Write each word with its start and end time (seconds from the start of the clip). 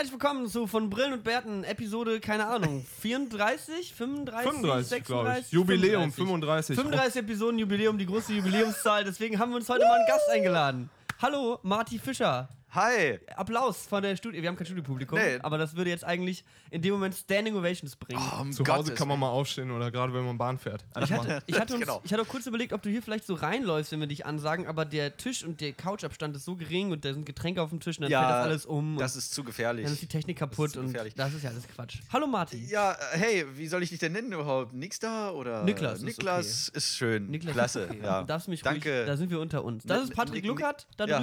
Herzlich 0.00 0.14
willkommen 0.18 0.46
zu 0.48 0.66
von 0.66 0.88
Brillen 0.88 1.12
und 1.12 1.24
Bärten, 1.24 1.62
Episode, 1.62 2.20
keine 2.20 2.46
Ahnung, 2.46 2.86
34, 3.02 3.92
35, 3.92 4.50
35, 4.50 5.04
glaube 5.04 5.28
36, 5.28 5.44
ich. 5.44 5.52
Jubiläum, 5.52 6.10
35. 6.10 6.74
35 6.74 7.22
Episoden 7.22 7.58
Jubiläum, 7.58 7.98
die 7.98 8.06
große 8.06 8.32
Jubiläumszahl, 8.32 9.04
deswegen 9.04 9.38
haben 9.38 9.50
wir 9.50 9.56
uns 9.56 9.68
heute 9.68 9.84
mal 9.84 9.98
einen 9.98 10.06
Gast 10.06 10.26
eingeladen. 10.30 10.88
Hallo, 11.20 11.58
Marty 11.62 11.98
Fischer. 11.98 12.48
Hi! 12.72 13.18
Applaus 13.34 13.84
von 13.88 14.00
der 14.00 14.14
Studie. 14.14 14.40
Wir 14.42 14.48
haben 14.48 14.54
kein 14.54 14.64
Studiopublikum, 14.64 15.18
Nee. 15.18 15.38
aber 15.42 15.58
das 15.58 15.74
würde 15.74 15.90
jetzt 15.90 16.04
eigentlich 16.04 16.44
in 16.70 16.80
dem 16.80 16.92
Moment 16.92 17.16
Standing 17.16 17.56
Ovations 17.56 17.96
bringen. 17.96 18.22
Oh, 18.32 18.42
um 18.42 18.52
Zu 18.52 18.62
Hause 18.64 18.72
Gottes 18.84 18.94
kann 18.94 19.08
man 19.08 19.18
mal 19.18 19.28
aufstehen 19.28 19.72
oder 19.72 19.90
gerade 19.90 20.14
wenn 20.14 20.24
man 20.24 20.38
Bahn 20.38 20.56
fährt. 20.56 20.84
Ich 21.02 21.10
hatte, 21.12 21.42
ich, 21.46 21.58
hatte 21.58 21.74
uns, 21.74 21.80
Genau. 21.82 22.00
ich 22.04 22.12
hatte 22.12 22.22
auch 22.22 22.28
kurz 22.28 22.46
überlegt, 22.46 22.72
ob 22.72 22.80
du 22.82 22.88
hier 22.88 23.02
vielleicht 23.02 23.26
so 23.26 23.34
reinläufst, 23.34 23.90
wenn 23.90 23.98
wir 23.98 24.06
dich 24.06 24.24
ansagen, 24.24 24.68
aber 24.68 24.84
der 24.84 25.16
Tisch 25.16 25.42
und 25.44 25.60
der 25.60 25.72
Couchabstand 25.72 26.36
ist 26.36 26.44
so 26.44 26.54
gering 26.54 26.92
und 26.92 27.04
da 27.04 27.12
sind 27.12 27.26
Getränke 27.26 27.60
auf 27.60 27.70
dem 27.70 27.80
Tisch 27.80 27.98
und 27.98 28.02
dann 28.02 28.12
Ja, 28.12 28.20
fällt 28.20 28.34
das 28.34 28.44
alles 28.46 28.66
um. 28.66 28.96
Das 28.98 29.16
ist 29.16 29.34
zu 29.34 29.42
gefährlich. 29.42 29.84
dann 29.84 29.92
ist 29.92 30.02
die 30.02 30.06
Technik 30.06 30.38
kaputt 30.38 30.70
zu 30.70 30.78
und 30.78 30.86
gefährlich. 30.86 31.14
das 31.16 31.34
ist 31.34 31.42
ja 31.42 31.50
alles 31.50 31.66
Quatsch. 31.66 31.98
Hallo 32.12 32.28
Marty. 32.28 32.66
ja, 32.70 32.92
äh, 32.92 33.18
hey, 33.18 33.46
wie 33.56 33.66
soll 33.66 33.82
ich 33.82 33.88
dich 33.90 33.98
denn 33.98 34.12
nennen 34.12 34.30
überhaupt? 34.32 34.74
Nix 34.74 35.00
da 35.00 35.32
oder? 35.32 35.64
Niklas 35.64 35.98
ist 35.98 36.02
Niklas 36.04 36.68
ist 36.68 36.94
schön. 36.96 37.26
Niklas, 37.30 37.52
Klasse, 37.54 37.88
okay. 37.90 38.00
ja. 38.00 38.22
Darfst 38.22 38.46
mich 38.46 38.62
Danke. 38.62 38.98
ruhig, 38.98 39.06
da 39.06 39.16
sind 39.16 39.30
wir 39.32 39.40
unter 39.40 39.64
uns. 39.64 39.82
Das 39.82 40.02
Nick- 40.02 40.10
ist 40.10 40.16
Patrick 40.16 40.34
Nick- 40.44 40.46
Luckert 40.46 40.86
da 40.96 41.06
ja. 41.06 41.18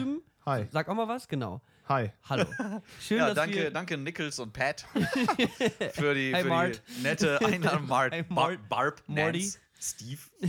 Hi. 0.47 0.65
Sag 0.71 0.87
auch 0.87 0.93
mal 0.93 1.09
was, 1.09 1.27
genau. 1.27 1.59
Hi. 1.89 2.09
Hallo. 2.29 2.45
Schön, 3.01 3.17
ja, 3.17 3.25
dass 3.25 3.35
danke, 3.35 3.55
wir 3.55 3.71
danke 3.71 3.97
Nichols 3.97 4.39
und 4.39 4.53
Pat 4.53 4.85
für 5.91 6.15
die, 6.15 6.33
Hi, 6.33 6.41
für 6.41 6.71
die 6.71 7.01
nette 7.03 7.45
Einladung. 7.45 7.85
Mart, 7.85 8.11
Bar, 8.11 8.23
Mart. 8.29 8.69
Barb, 8.69 9.03
Morty. 9.07 9.39
Nance, 9.39 9.59
Steve. 9.79 10.19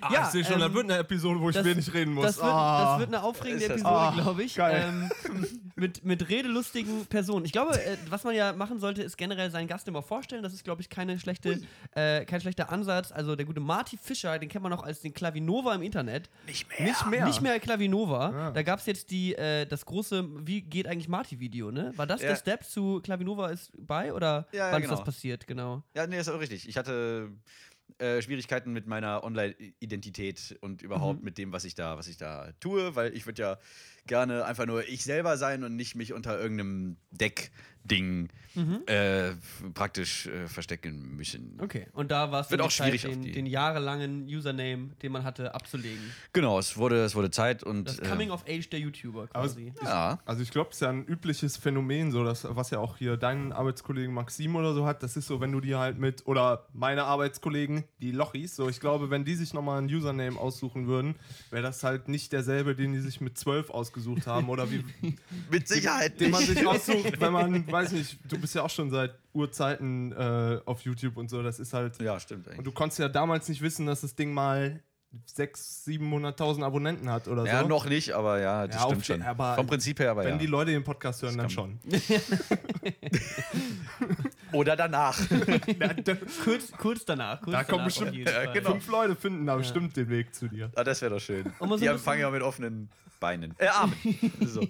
Ah, 0.00 0.12
Ja, 0.12 0.22
ich 0.22 0.26
sehe 0.28 0.44
schon, 0.44 0.54
ähm, 0.54 0.60
das 0.60 0.72
wird 0.74 0.84
eine 0.84 0.98
Episode, 0.98 1.40
wo 1.40 1.48
ich 1.48 1.54
das- 1.54 1.64
wenig 1.64 1.92
reden 1.94 2.12
muss. 2.14 2.24
Das 2.26 2.36
wird, 2.36 2.46
Ah. 2.46 2.90
das 2.92 2.98
wird 3.00 3.08
eine 3.14 3.22
aufregende 3.22 3.64
Episode, 3.66 3.88
Ah, 3.88 4.10
glaube 4.14 4.42
ich. 4.42 4.54
geil. 4.54 4.84
Ähm, 4.86 5.10
mit, 5.76 6.04
mit 6.04 6.28
redelustigen 6.28 7.06
Personen. 7.06 7.44
Ich 7.44 7.52
glaube, 7.52 7.74
äh, 7.82 7.96
was 8.08 8.24
man 8.24 8.34
ja 8.34 8.52
machen 8.52 8.78
sollte, 8.80 9.02
ist 9.02 9.16
generell 9.16 9.50
seinen 9.50 9.66
Gast 9.68 9.88
immer 9.88 10.02
vorstellen. 10.02 10.42
Das 10.42 10.52
ist, 10.52 10.64
glaube 10.64 10.82
ich, 10.82 10.88
keine 10.88 11.18
schlechte, 11.18 11.60
äh, 11.94 12.24
kein 12.24 12.40
schlechter 12.40 12.70
Ansatz. 12.70 13.12
Also 13.12 13.34
der 13.36 13.46
gute 13.46 13.60
Marty 13.60 13.96
Fischer, 13.96 14.38
den 14.38 14.48
kennt 14.48 14.62
man 14.62 14.72
auch 14.72 14.82
als 14.82 15.00
den 15.00 15.12
Klavinova 15.14 15.74
im 15.74 15.82
Internet. 15.82 16.28
Nicht 16.46 16.68
mehr. 16.68 16.88
Nicht 16.88 17.06
mehr. 17.10 17.24
Nicht 17.26 17.40
mehr 17.42 17.60
Klavinova. 17.60 18.30
Ja. 18.30 18.50
Da 18.50 18.62
gab 18.62 18.80
es 18.80 18.86
jetzt 18.86 19.10
die, 19.10 19.34
äh, 19.34 19.66
das 19.66 19.84
große 19.86 20.24
Wie 20.46 20.62
geht 20.62 20.86
eigentlich 20.86 21.08
Marty-Video, 21.08 21.70
ne? 21.70 21.92
War 21.96 22.06
das 22.06 22.20
Ja. 22.22 22.28
der 22.28 22.36
Step 22.36 22.64
zu 22.64 23.00
Klavinova 23.02 23.48
ist 23.48 23.72
bei 23.78 24.12
oder 24.12 24.46
Ja, 24.52 24.66
ja, 24.68 24.72
wann 24.72 24.82
genau. 24.82 24.94
ist 24.94 24.98
das 25.00 25.04
passiert? 25.06 25.46
Genau. 25.46 25.82
Ja, 25.94 26.06
nee, 26.06 26.18
ist 26.18 26.28
auch 26.28 26.40
richtig. 26.40 26.68
Ich 26.68 26.76
hatte 26.76 27.30
äh, 27.98 28.20
Schwierigkeiten 28.22 28.72
mit 28.72 28.86
meiner 28.86 29.22
Online-Identität 29.24 30.56
und 30.60 30.82
überhaupt 30.82 31.20
Mhm. 31.20 31.24
mit 31.24 31.38
dem, 31.38 31.52
was 31.52 31.64
ich 31.64 31.74
da, 31.74 31.96
was 31.96 32.08
ich 32.08 32.16
da 32.16 32.52
tue, 32.60 32.96
weil 32.96 33.14
ich 33.14 33.26
würde 33.26 33.42
ja 33.42 33.58
gerne 34.06 34.44
einfach 34.44 34.66
nur 34.66 34.86
ich 34.88 35.04
selber 35.04 35.36
sein 35.36 35.64
und 35.64 35.76
nicht 35.76 35.94
mich 35.94 36.12
unter 36.12 36.38
irgendeinem 36.38 36.96
Deck-Ding 37.84 38.28
Mhm. 38.56 38.82
äh, 38.86 39.32
praktisch 39.74 40.26
äh, 40.28 40.46
verstecken 40.46 41.16
müssen. 41.16 41.58
Okay. 41.60 41.88
Und 41.92 42.12
da 42.12 42.30
war 42.30 42.40
es 42.42 42.50
Wird 42.50 42.60
dann 42.60 42.68
auch 42.68 42.70
Zeit, 42.70 42.86
schwierig 42.86 43.04
auf 43.06 43.12
den, 43.12 43.22
die- 43.22 43.32
den 43.32 43.46
jahrelangen 43.46 44.26
Username, 44.28 44.90
den 45.02 45.10
man 45.10 45.24
hatte, 45.24 45.52
abzulegen. 45.56 45.98
Genau, 46.32 46.60
es 46.60 46.76
wurde, 46.76 47.02
es 47.04 47.16
wurde 47.16 47.32
Zeit 47.32 47.64
und 47.64 47.86
Das 47.88 47.98
äh, 47.98 48.06
Coming 48.06 48.30
of 48.30 48.44
Age 48.48 48.68
der 48.70 48.78
YouTuber 48.78 49.26
quasi. 49.26 49.72
ja. 49.82 50.20
Also 50.24 50.42
ich 50.42 50.52
glaube, 50.52 50.70
es 50.70 50.76
ist 50.76 50.82
ja 50.82 50.90
ein 50.90 51.04
übliches 51.04 51.56
Phänomen, 51.56 52.12
so 52.12 52.22
dass, 52.22 52.46
was 52.48 52.70
ja 52.70 52.78
auch 52.78 52.96
hier 52.96 53.16
dein 53.16 53.52
Arbeitskollegen 53.52 54.14
Maxim 54.14 54.54
oder 54.54 54.72
so 54.72 54.86
hat. 54.86 55.02
Das 55.02 55.16
ist 55.16 55.26
so, 55.26 55.40
wenn 55.40 55.50
du 55.50 55.60
die 55.60 55.74
halt 55.74 55.98
mit, 55.98 56.24
oder 56.28 56.68
meine 56.72 57.02
Arbeitskollegen, 57.06 57.82
die 58.00 58.12
Lochis, 58.12 58.54
so 58.54 58.68
ich 58.68 58.78
glaube, 58.78 59.10
wenn 59.10 59.24
die 59.24 59.34
sich 59.34 59.52
nochmal 59.52 59.78
einen 59.78 59.92
Username 59.92 60.38
aussuchen 60.38 60.86
würden, 60.86 61.16
wäre 61.50 61.64
das 61.64 61.82
halt 61.82 62.06
nicht 62.06 62.32
derselbe, 62.32 62.76
den 62.76 62.92
die 62.92 63.00
sich 63.00 63.20
mit 63.20 63.36
12 63.36 63.70
ausgesucht 63.70 64.28
haben 64.28 64.48
oder 64.48 64.70
wie 64.70 64.84
mit 65.50 65.66
Sicherheit 65.66 66.20
den 66.20 66.30
man 66.30 66.40
nicht. 66.44 66.56
sich 66.56 66.64
aussucht, 66.64 67.20
wenn 67.20 67.32
man, 67.32 67.66
weiß 67.74 67.92
nicht, 67.92 68.18
du 68.24 68.38
bist 68.38 68.54
ja 68.54 68.62
auch 68.62 68.70
schon 68.70 68.90
seit 68.90 69.14
Urzeiten 69.34 70.12
äh, 70.12 70.60
auf 70.64 70.80
YouTube 70.82 71.16
und 71.18 71.28
so, 71.28 71.42
das 71.42 71.58
ist 71.60 71.74
halt. 71.74 72.00
ja, 72.00 72.18
stimmt 72.18 72.46
Und 72.46 72.52
eigentlich. 72.54 72.64
du 72.64 72.72
konntest 72.72 72.98
ja 73.00 73.08
damals 73.08 73.48
nicht 73.48 73.60
wissen, 73.60 73.84
dass 73.86 74.00
das 74.00 74.14
Ding 74.14 74.32
mal 74.32 74.80
600.000, 75.36 76.34
700.000 76.36 76.64
Abonnenten 76.64 77.08
hat 77.10 77.28
oder 77.28 77.44
Ja, 77.46 77.62
so. 77.62 77.68
noch 77.68 77.86
nicht, 77.86 78.12
aber 78.12 78.40
ja, 78.40 78.66
das 78.66 78.76
Ja, 78.76 78.86
stimmt 78.86 79.06
schon. 79.06 79.22
aber 79.22 79.54
Vom 79.54 79.66
Prinzip 79.68 80.00
her, 80.00 80.10
aber 80.10 80.24
Wenn 80.24 80.30
ja. 80.32 80.38
die 80.38 80.46
Leute 80.46 80.72
den 80.72 80.82
Podcast 80.82 81.22
hören, 81.22 81.36
dann 81.38 81.50
schon. 81.50 81.78
Oder 84.52 84.76
danach. 84.76 85.18
Kurz, 86.44 86.72
kurz 86.78 87.04
danach. 87.04 87.40
Kurz 87.42 87.52
Da 87.52 87.58
danach 87.58 87.68
kommen 87.68 87.84
bestimmt 87.86 88.28
Fall. 88.28 88.52
genau. 88.52 88.70
fünf 88.72 88.86
Leute 88.88 89.16
finden 89.16 89.46
da 89.46 89.56
bestimmt 89.56 89.96
den 89.96 90.08
Weg 90.08 90.34
zu 90.34 90.48
dir. 90.48 90.70
ah, 90.76 90.84
das 90.84 91.02
wäre 91.02 91.14
doch 91.14 91.20
schön. 91.20 91.52
Und 91.58 91.80
die 91.80 91.86
empfangen 91.86 92.20
ja 92.20 92.30
mit 92.30 92.42
offenen 92.42 92.88
Beinen. 93.24 93.54
Äh, 93.56 93.68
Armen. 93.68 93.94
so. 94.44 94.60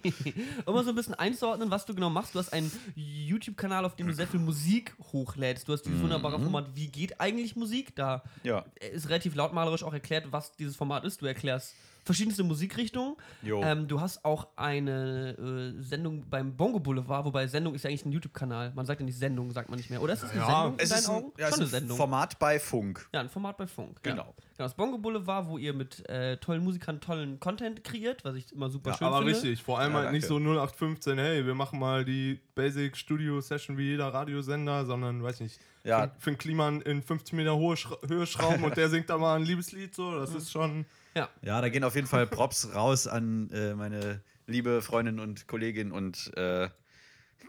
Um 0.65 0.75
mal 0.77 0.85
so 0.85 0.91
ein 0.91 0.95
bisschen 0.95 1.15
einzuordnen, 1.15 1.73
was 1.73 1.87
du 1.87 1.93
genau 1.95 2.09
machst. 2.09 2.37
Du 2.37 2.39
hast 2.39 2.53
einen 2.53 2.71
YouTube-Kanal, 2.95 3.85
auf 3.85 3.97
dem 3.97 4.07
du 4.07 4.15
sehr 4.15 4.29
viel 4.29 4.39
Musik 4.39 4.95
hochlädst. 5.13 5.67
Du 5.67 5.73
hast 5.73 5.83
dieses 5.83 6.01
wunderbare 6.01 6.39
Format 6.39 6.67
Wie 6.77 6.87
geht 6.87 7.21
eigentlich 7.21 7.57
Musik? 7.57 7.97
Da 7.97 8.23
Ja. 8.45 8.65
ist 8.93 9.09
relativ 9.09 9.35
lautmalerisch 9.35 9.83
auch 9.83 9.93
erklärt, 9.93 10.27
was 10.31 10.53
dieses 10.53 10.77
Format 10.77 11.05
ist. 11.05 11.21
Du 11.21 11.27
erklärst 11.27 11.75
verschiedenste 12.05 12.45
Musikrichtungen. 12.45 13.17
Ähm, 13.45 13.89
du 13.89 14.01
hast 14.01 14.25
auch 14.25 14.49
eine 14.57 15.75
äh, 15.79 15.83
Sendung 15.83 16.25
beim 16.29 16.57
Bongo 16.57 16.79
Boulevard, 16.81 17.25
wobei 17.25 17.47
Sendung 17.47 17.75
ist 17.75 17.85
ja 17.85 17.91
eigentlich 17.91 18.05
ein 18.05 18.13
YouTube-Kanal. 18.13 18.73
Man 18.75 18.87
sagt 18.87 19.01
ja 19.01 19.07
nicht 19.07 19.19
Sendung, 19.19 19.51
sagt 19.53 19.69
man 19.71 19.79
nicht 19.79 19.91
mehr. 19.91 20.03
Oder 20.03 20.13
ist 20.15 20.23
es 20.23 20.31
eine 20.31 20.41
Ja, 20.41 20.47
Sendung 20.47 20.75
in 20.75 20.81
Es 20.81 20.89
deinen 20.91 20.99
ist 20.99 21.09
ein, 21.09 21.15
Augen? 21.17 21.33
ja, 21.39 21.45
es 21.47 21.51
Schon 21.51 21.55
eine 21.61 21.65
ist 21.67 21.75
ein 21.75 21.81
Sendung. 21.81 21.97
Format 21.97 22.39
bei 22.39 22.59
Funk. 22.61 23.09
Ja, 23.13 23.21
ein 23.21 23.29
Format 23.29 23.57
bei 23.57 23.67
Funk. 23.67 24.03
Genau. 24.03 24.17
Ja. 24.17 24.23
Genau, 24.57 24.67
das 24.69 24.75
Bongo 24.75 24.99
Boulevard, 24.99 25.49
wo 25.49 25.59
ihr 25.59 25.73
mit 25.73 26.09
äh, 26.09 26.37
tollen 26.37 26.63
Musikern 26.63 27.01
tollen 27.01 27.41
Content 27.41 27.83
kreiert, 27.83 28.25
was 28.25 28.37
ich 28.37 28.53
immer 28.53 28.71
super 28.71 28.91
Ja, 28.91 28.97
schön 28.99 29.07
aber 29.09 29.17
finde. 29.19 29.33
richtig, 29.33 29.63
vor 29.63 29.81
allem 29.81 29.95
Ja, 29.95 29.99
halt 30.03 30.13
nicht 30.13 30.27
so 30.29 30.37
0815, 30.39 31.19
hey, 31.19 31.45
wir 31.45 31.55
machen 31.57 31.79
mal 31.81 32.05
die 32.05 32.39
Basic 32.55 32.97
Studio 32.97 33.41
Session 33.41 33.77
wie 33.79 33.83
jeder 33.89 34.15
Radiosender, 34.15 34.85
sondern, 34.87 35.23
weiß 35.25 35.41
nicht, 35.41 35.59
Ja. 35.83 36.03
Finn- 36.03 36.11
Finn 36.19 36.39
Kliman 36.39 36.81
in 36.83 37.03
50 37.03 37.33
Meter 37.35 37.57
hohe 37.57 37.77
Schra 37.77 37.97
Höhe 38.07 38.27
schrauben 38.27 38.63
und 38.63 38.77
der 38.77 38.89
singt 38.91 39.11
da 39.11 39.19
mal 39.19 39.35
ein 39.37 39.43
Liebeslied, 39.43 39.93
so, 39.93 40.15
das 40.21 40.33
ist 40.35 40.53
schon, 40.53 40.87
Ja. 41.15 41.29
Ja, 41.43 41.61
da 41.61 41.69
gehen 41.69 41.85
auf 41.85 41.95
jeden 41.95 42.07
Fall 42.07 42.27
Props 42.27 42.69
raus 42.75 43.07
an 43.07 43.51
äh, 43.51 43.75
meine 43.75 44.21
liebe 44.47 44.83
Freundin 44.83 45.21
und 45.21 45.47
Kollegin 45.47 45.93
und 45.93 46.33
äh, 46.37 46.69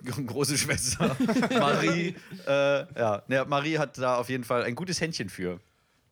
große 0.27 0.57
Schwester 0.57 1.15
Marie. 1.59 2.15
äh, 2.47 2.99
ja, 2.99 3.23
ne, 3.27 3.45
Marie 3.47 3.77
hat 3.77 3.97
da 3.97 4.17
auf 4.17 4.29
jeden 4.29 4.43
Fall 4.43 4.63
ein 4.63 4.75
gutes 4.75 5.01
Händchen 5.01 5.29
für. 5.29 5.59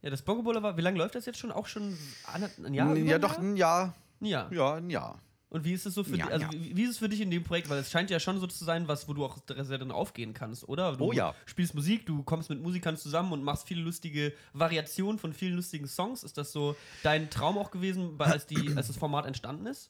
Ja, 0.01 0.09
das 0.09 0.21
Bongo 0.21 0.43
Boulevard, 0.43 0.75
wie 0.77 0.81
lange 0.81 0.97
läuft 0.97 1.15
das 1.15 1.25
jetzt 1.25 1.39
schon? 1.39 1.51
Auch 1.51 1.67
schon 1.67 1.97
ein, 2.33 2.73
Jahr? 2.73 2.95
ja, 2.97 3.19
doch, 3.19 3.37
ein 3.37 3.55
Jahr. 3.55 3.95
Ein 4.19 4.25
Jahr. 4.25 4.51
Ja, 4.51 4.73
ein 4.75 4.89
Jahr. 4.89 5.21
Und 5.53 5.63
wie 5.63 5.71
ist 5.73 5.85
es 5.85 5.93
so 5.93 6.03
für 6.03 6.17
Ja, 6.17 6.25
dich? 6.25 6.33
Also, 6.33 6.45
ja. 6.47 6.51
wie, 6.51 6.75
wie 6.75 6.83
ist 6.83 6.89
es 6.89 6.97
für 6.97 7.07
dich 7.07 7.21
in 7.21 7.29
dem 7.31 7.43
Projekt? 7.43 7.69
Weil 7.69 7.77
es 7.79 7.89
scheint 7.91 8.09
ja 8.09 8.19
schon 8.19 8.39
so 8.39 8.47
zu 8.47 8.65
sein, 8.65 8.87
was, 8.87 9.07
wo 9.07 9.13
du 9.13 9.23
auch 9.23 9.37
sehr 9.47 9.77
drin 9.77 9.91
aufgehen 9.91 10.33
kannst, 10.33 10.67
oder? 10.67 10.97
Du 10.97 11.05
Oh 11.05 11.11
ja. 11.13 11.33
spielst 11.45 11.75
Musik, 11.75 12.05
du 12.05 12.23
kommst 12.23 12.49
mit 12.49 12.59
Musikern 12.61 12.97
zusammen 12.97 13.31
und 13.31 13.43
machst 13.43 13.67
viele 13.67 13.81
lustige 13.81 14.33
Variationen 14.53 15.19
von 15.19 15.31
vielen 15.31 15.53
lustigen 15.55 15.87
Songs. 15.87 16.23
Ist 16.23 16.37
das 16.37 16.51
so 16.51 16.75
dein 17.03 17.29
Traum 17.29 17.57
auch 17.57 17.71
gewesen, 17.71 18.15
als, 18.19 18.47
die, 18.47 18.73
als 18.75 18.87
das 18.87 18.97
Format 18.97 19.25
entstanden 19.27 19.67
ist? 19.67 19.89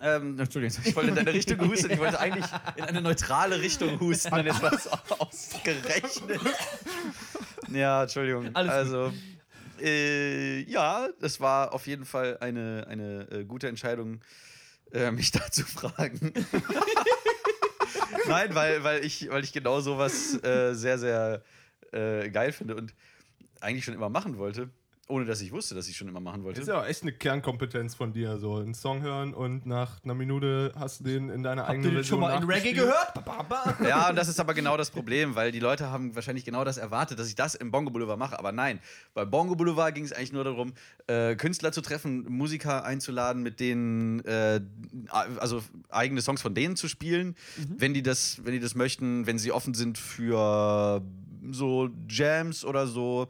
Ähm, 0.00 0.38
Entschuldigung, 0.38 0.76
ich 0.84 0.94
wollte 0.94 1.08
in 1.08 1.14
deine 1.16 1.32
Richtung 1.32 1.60
husten. 1.66 1.90
Ich 1.90 1.98
wollte 1.98 2.20
eigentlich 2.20 2.46
in 2.76 2.84
eine 2.84 3.00
neutrale 3.00 3.60
Richtung 3.60 3.98
husten. 4.00 4.34
Jetzt 4.44 4.62
war 4.62 4.72
es 4.72 4.86
ausgerechnet. 5.18 6.40
Ja, 7.72 8.02
Entschuldigung. 8.02 8.50
Alles 8.54 8.70
gut. 8.70 8.78
also, 8.78 9.12
äh, 9.80 10.60
ja, 10.70 11.08
das 11.20 11.40
war 11.40 11.72
auf 11.72 11.86
jeden 11.86 12.04
Fall 12.04 12.36
eine, 12.40 12.86
eine 12.88 13.30
äh, 13.30 13.44
gute 13.44 13.68
Entscheidung, 13.68 14.20
äh, 14.92 15.10
mich 15.10 15.30
da 15.32 15.50
zu 15.50 15.64
fragen. 15.64 16.32
Nein, 18.26 18.54
weil, 18.54 18.84
weil, 18.84 19.04
ich, 19.04 19.28
weil 19.30 19.44
ich 19.44 19.52
genau 19.52 19.80
sowas 19.80 20.42
äh, 20.42 20.74
sehr, 20.74 20.98
sehr 20.98 21.42
äh, 21.92 22.30
geil 22.30 22.52
finde 22.52 22.76
und 22.76 22.94
eigentlich 23.60 23.84
schon 23.84 23.94
immer 23.94 24.08
machen 24.08 24.38
wollte. 24.38 24.70
Ohne 25.10 25.24
dass 25.24 25.40
ich 25.40 25.50
wusste, 25.50 25.74
dass 25.74 25.88
ich 25.88 25.96
schon 25.96 26.08
immer 26.08 26.20
machen 26.20 26.44
wollte. 26.44 26.60
ist 26.60 26.68
ja 26.68 26.80
auch 26.80 26.86
echt 26.86 27.02
eine 27.02 27.12
Kernkompetenz 27.12 27.96
von 27.96 28.12
dir, 28.12 28.38
so 28.38 28.56
einen 28.56 28.74
Song 28.74 29.02
hören 29.02 29.34
und 29.34 29.66
nach 29.66 30.02
einer 30.04 30.14
Minute 30.14 30.72
hast 30.76 31.00
du 31.00 31.04
den 31.04 31.30
in 31.30 31.42
deiner 31.42 31.62
Habt 31.62 31.72
eigenen 31.72 31.90
ihr 31.90 31.96
den 31.98 32.04
schon 32.04 32.20
mal 32.20 32.36
in 32.40 32.48
Reggae 32.48 32.72
gehört? 32.72 33.14
Ba, 33.14 33.20
ba, 33.20 33.42
ba. 33.42 33.76
Ja, 33.88 34.10
und 34.10 34.16
das 34.16 34.28
ist 34.28 34.38
aber 34.38 34.54
genau 34.54 34.76
das 34.76 34.90
Problem, 34.90 35.34
weil 35.34 35.50
die 35.50 35.58
Leute 35.58 35.90
haben 35.90 36.14
wahrscheinlich 36.14 36.44
genau 36.44 36.62
das 36.64 36.78
erwartet, 36.78 37.18
dass 37.18 37.28
ich 37.28 37.34
das 37.34 37.56
im 37.56 37.72
Bongo 37.72 37.90
Boulevard 37.90 38.18
mache. 38.18 38.38
Aber 38.38 38.52
nein, 38.52 38.78
bei 39.12 39.24
Bongo 39.24 39.56
Boulevard 39.56 39.94
ging 39.94 40.04
es 40.04 40.12
eigentlich 40.12 40.32
nur 40.32 40.44
darum, 40.44 40.74
äh, 41.08 41.34
Künstler 41.34 41.72
zu 41.72 41.80
treffen, 41.80 42.24
Musiker 42.28 42.84
einzuladen, 42.84 43.42
mit 43.42 43.58
denen, 43.58 44.24
äh, 44.24 44.60
also 45.08 45.62
eigene 45.88 46.22
Songs 46.22 46.40
von 46.40 46.54
denen 46.54 46.76
zu 46.76 46.86
spielen, 46.86 47.34
wenn 47.76 47.94
die 47.94 48.02
das, 48.02 48.44
wenn 48.44 48.52
die 48.52 48.60
das 48.60 48.76
möchten, 48.76 49.26
wenn 49.26 49.38
sie 49.38 49.50
offen 49.50 49.74
sind 49.74 49.98
für 49.98 51.02
so 51.50 51.90
Jams 52.08 52.64
oder 52.64 52.86
so, 52.86 53.28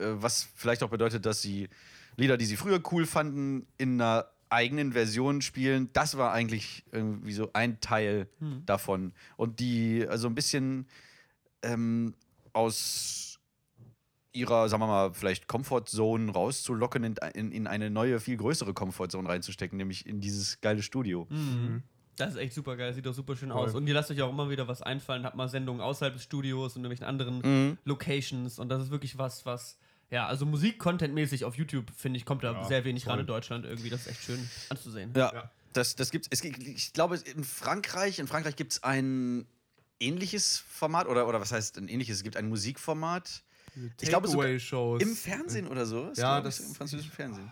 was 0.00 0.48
vielleicht 0.54 0.82
auch 0.82 0.90
bedeutet, 0.90 1.26
dass 1.26 1.42
sie 1.42 1.68
Lieder, 2.16 2.36
die 2.36 2.44
sie 2.44 2.56
früher 2.56 2.82
cool 2.92 3.06
fanden, 3.06 3.66
in 3.78 4.00
einer 4.00 4.26
eigenen 4.50 4.92
Version 4.92 5.42
spielen. 5.42 5.90
Das 5.92 6.16
war 6.16 6.32
eigentlich 6.32 6.84
irgendwie 6.92 7.32
so 7.32 7.50
ein 7.52 7.80
Teil 7.80 8.28
davon. 8.66 9.12
Und 9.36 9.60
die 9.60 10.06
also 10.08 10.26
ein 10.28 10.34
bisschen 10.34 10.86
ähm, 11.62 12.14
aus 12.52 13.38
ihrer, 14.32 14.68
sagen 14.68 14.82
wir 14.82 14.86
mal, 14.86 15.12
vielleicht 15.12 15.48
Comfortzone 15.48 16.32
rauszulocken, 16.32 17.04
in, 17.04 17.14
in, 17.34 17.52
in 17.52 17.66
eine 17.66 17.90
neue, 17.90 18.20
viel 18.20 18.36
größere 18.36 18.74
Comfortzone 18.74 19.28
reinzustecken, 19.28 19.76
nämlich 19.76 20.06
in 20.06 20.20
dieses 20.20 20.60
geile 20.60 20.82
Studio. 20.82 21.26
Das 22.16 22.32
ist 22.32 22.36
echt 22.36 22.54
super 22.54 22.76
geil, 22.76 22.92
sieht 22.92 23.06
doch 23.06 23.14
super 23.14 23.34
schön 23.36 23.50
aus. 23.50 23.74
Und 23.74 23.86
ihr 23.86 23.94
lasst 23.94 24.10
euch 24.10 24.20
auch 24.22 24.30
immer 24.30 24.50
wieder 24.50 24.68
was 24.68 24.82
einfallen, 24.82 25.24
habt 25.24 25.36
mal 25.36 25.48
Sendungen 25.48 25.80
außerhalb 25.80 26.14
des 26.14 26.24
Studios 26.24 26.76
und 26.76 26.82
irgendwelchen 26.82 27.06
anderen 27.06 27.40
Mhm. 27.40 27.78
Locations. 27.84 28.58
Und 28.58 28.68
das 28.68 28.82
ist 28.82 28.90
wirklich 28.90 29.16
was, 29.16 29.46
was, 29.46 29.78
ja, 30.10 30.26
also 30.26 30.44
Musik-Content-mäßig 30.46 31.44
auf 31.44 31.54
YouTube, 31.56 31.90
finde 31.96 32.16
ich, 32.18 32.24
kommt 32.26 32.42
da 32.44 32.52
Ja, 32.52 32.64
sehr 32.64 32.84
wenig 32.84 33.06
ran 33.06 33.12
voll. 33.14 33.20
in 33.20 33.26
Deutschland 33.26 33.64
irgendwie. 33.64 33.90
Das 33.90 34.02
ist 34.02 34.06
echt 34.08 34.22
schön 34.24 34.50
anzusehen. 34.68 35.12
Ja. 35.16 35.32
Ja. 35.32 35.50
Das, 35.72 35.94
das 35.94 36.10
gibt's. 36.10 36.26
Es, 36.30 36.40
gibt- 36.42 36.58
ich 36.58 36.92
glaube, 36.92 37.16
in 37.16 37.44
Frankreich, 37.44 38.18
in 38.18 38.26
Frankreich 38.26 38.56
gibt 38.56 38.72
es 38.72 38.82
ein 38.82 39.46
ähnliches 40.00 40.58
Format, 40.58 41.06
oder, 41.06 41.28
oder 41.28 41.40
was 41.40 41.52
heißt 41.52 41.78
ein 41.78 41.88
ähnliches? 41.88 42.16
Es 42.18 42.22
gibt 42.24 42.36
ein 42.36 42.48
Musikformat 42.48 43.42
Ich 44.00 44.08
glaube 44.08 44.26
sogar 44.28 44.48
im 44.48 45.14
Fernsehen 45.16 45.68
oder 45.68 45.86
so. 45.86 46.10
Ja, 46.16 46.40
das- 46.40 46.60
im 46.60 46.74
französischen 46.74 47.12
Fernsehen. 47.12 47.50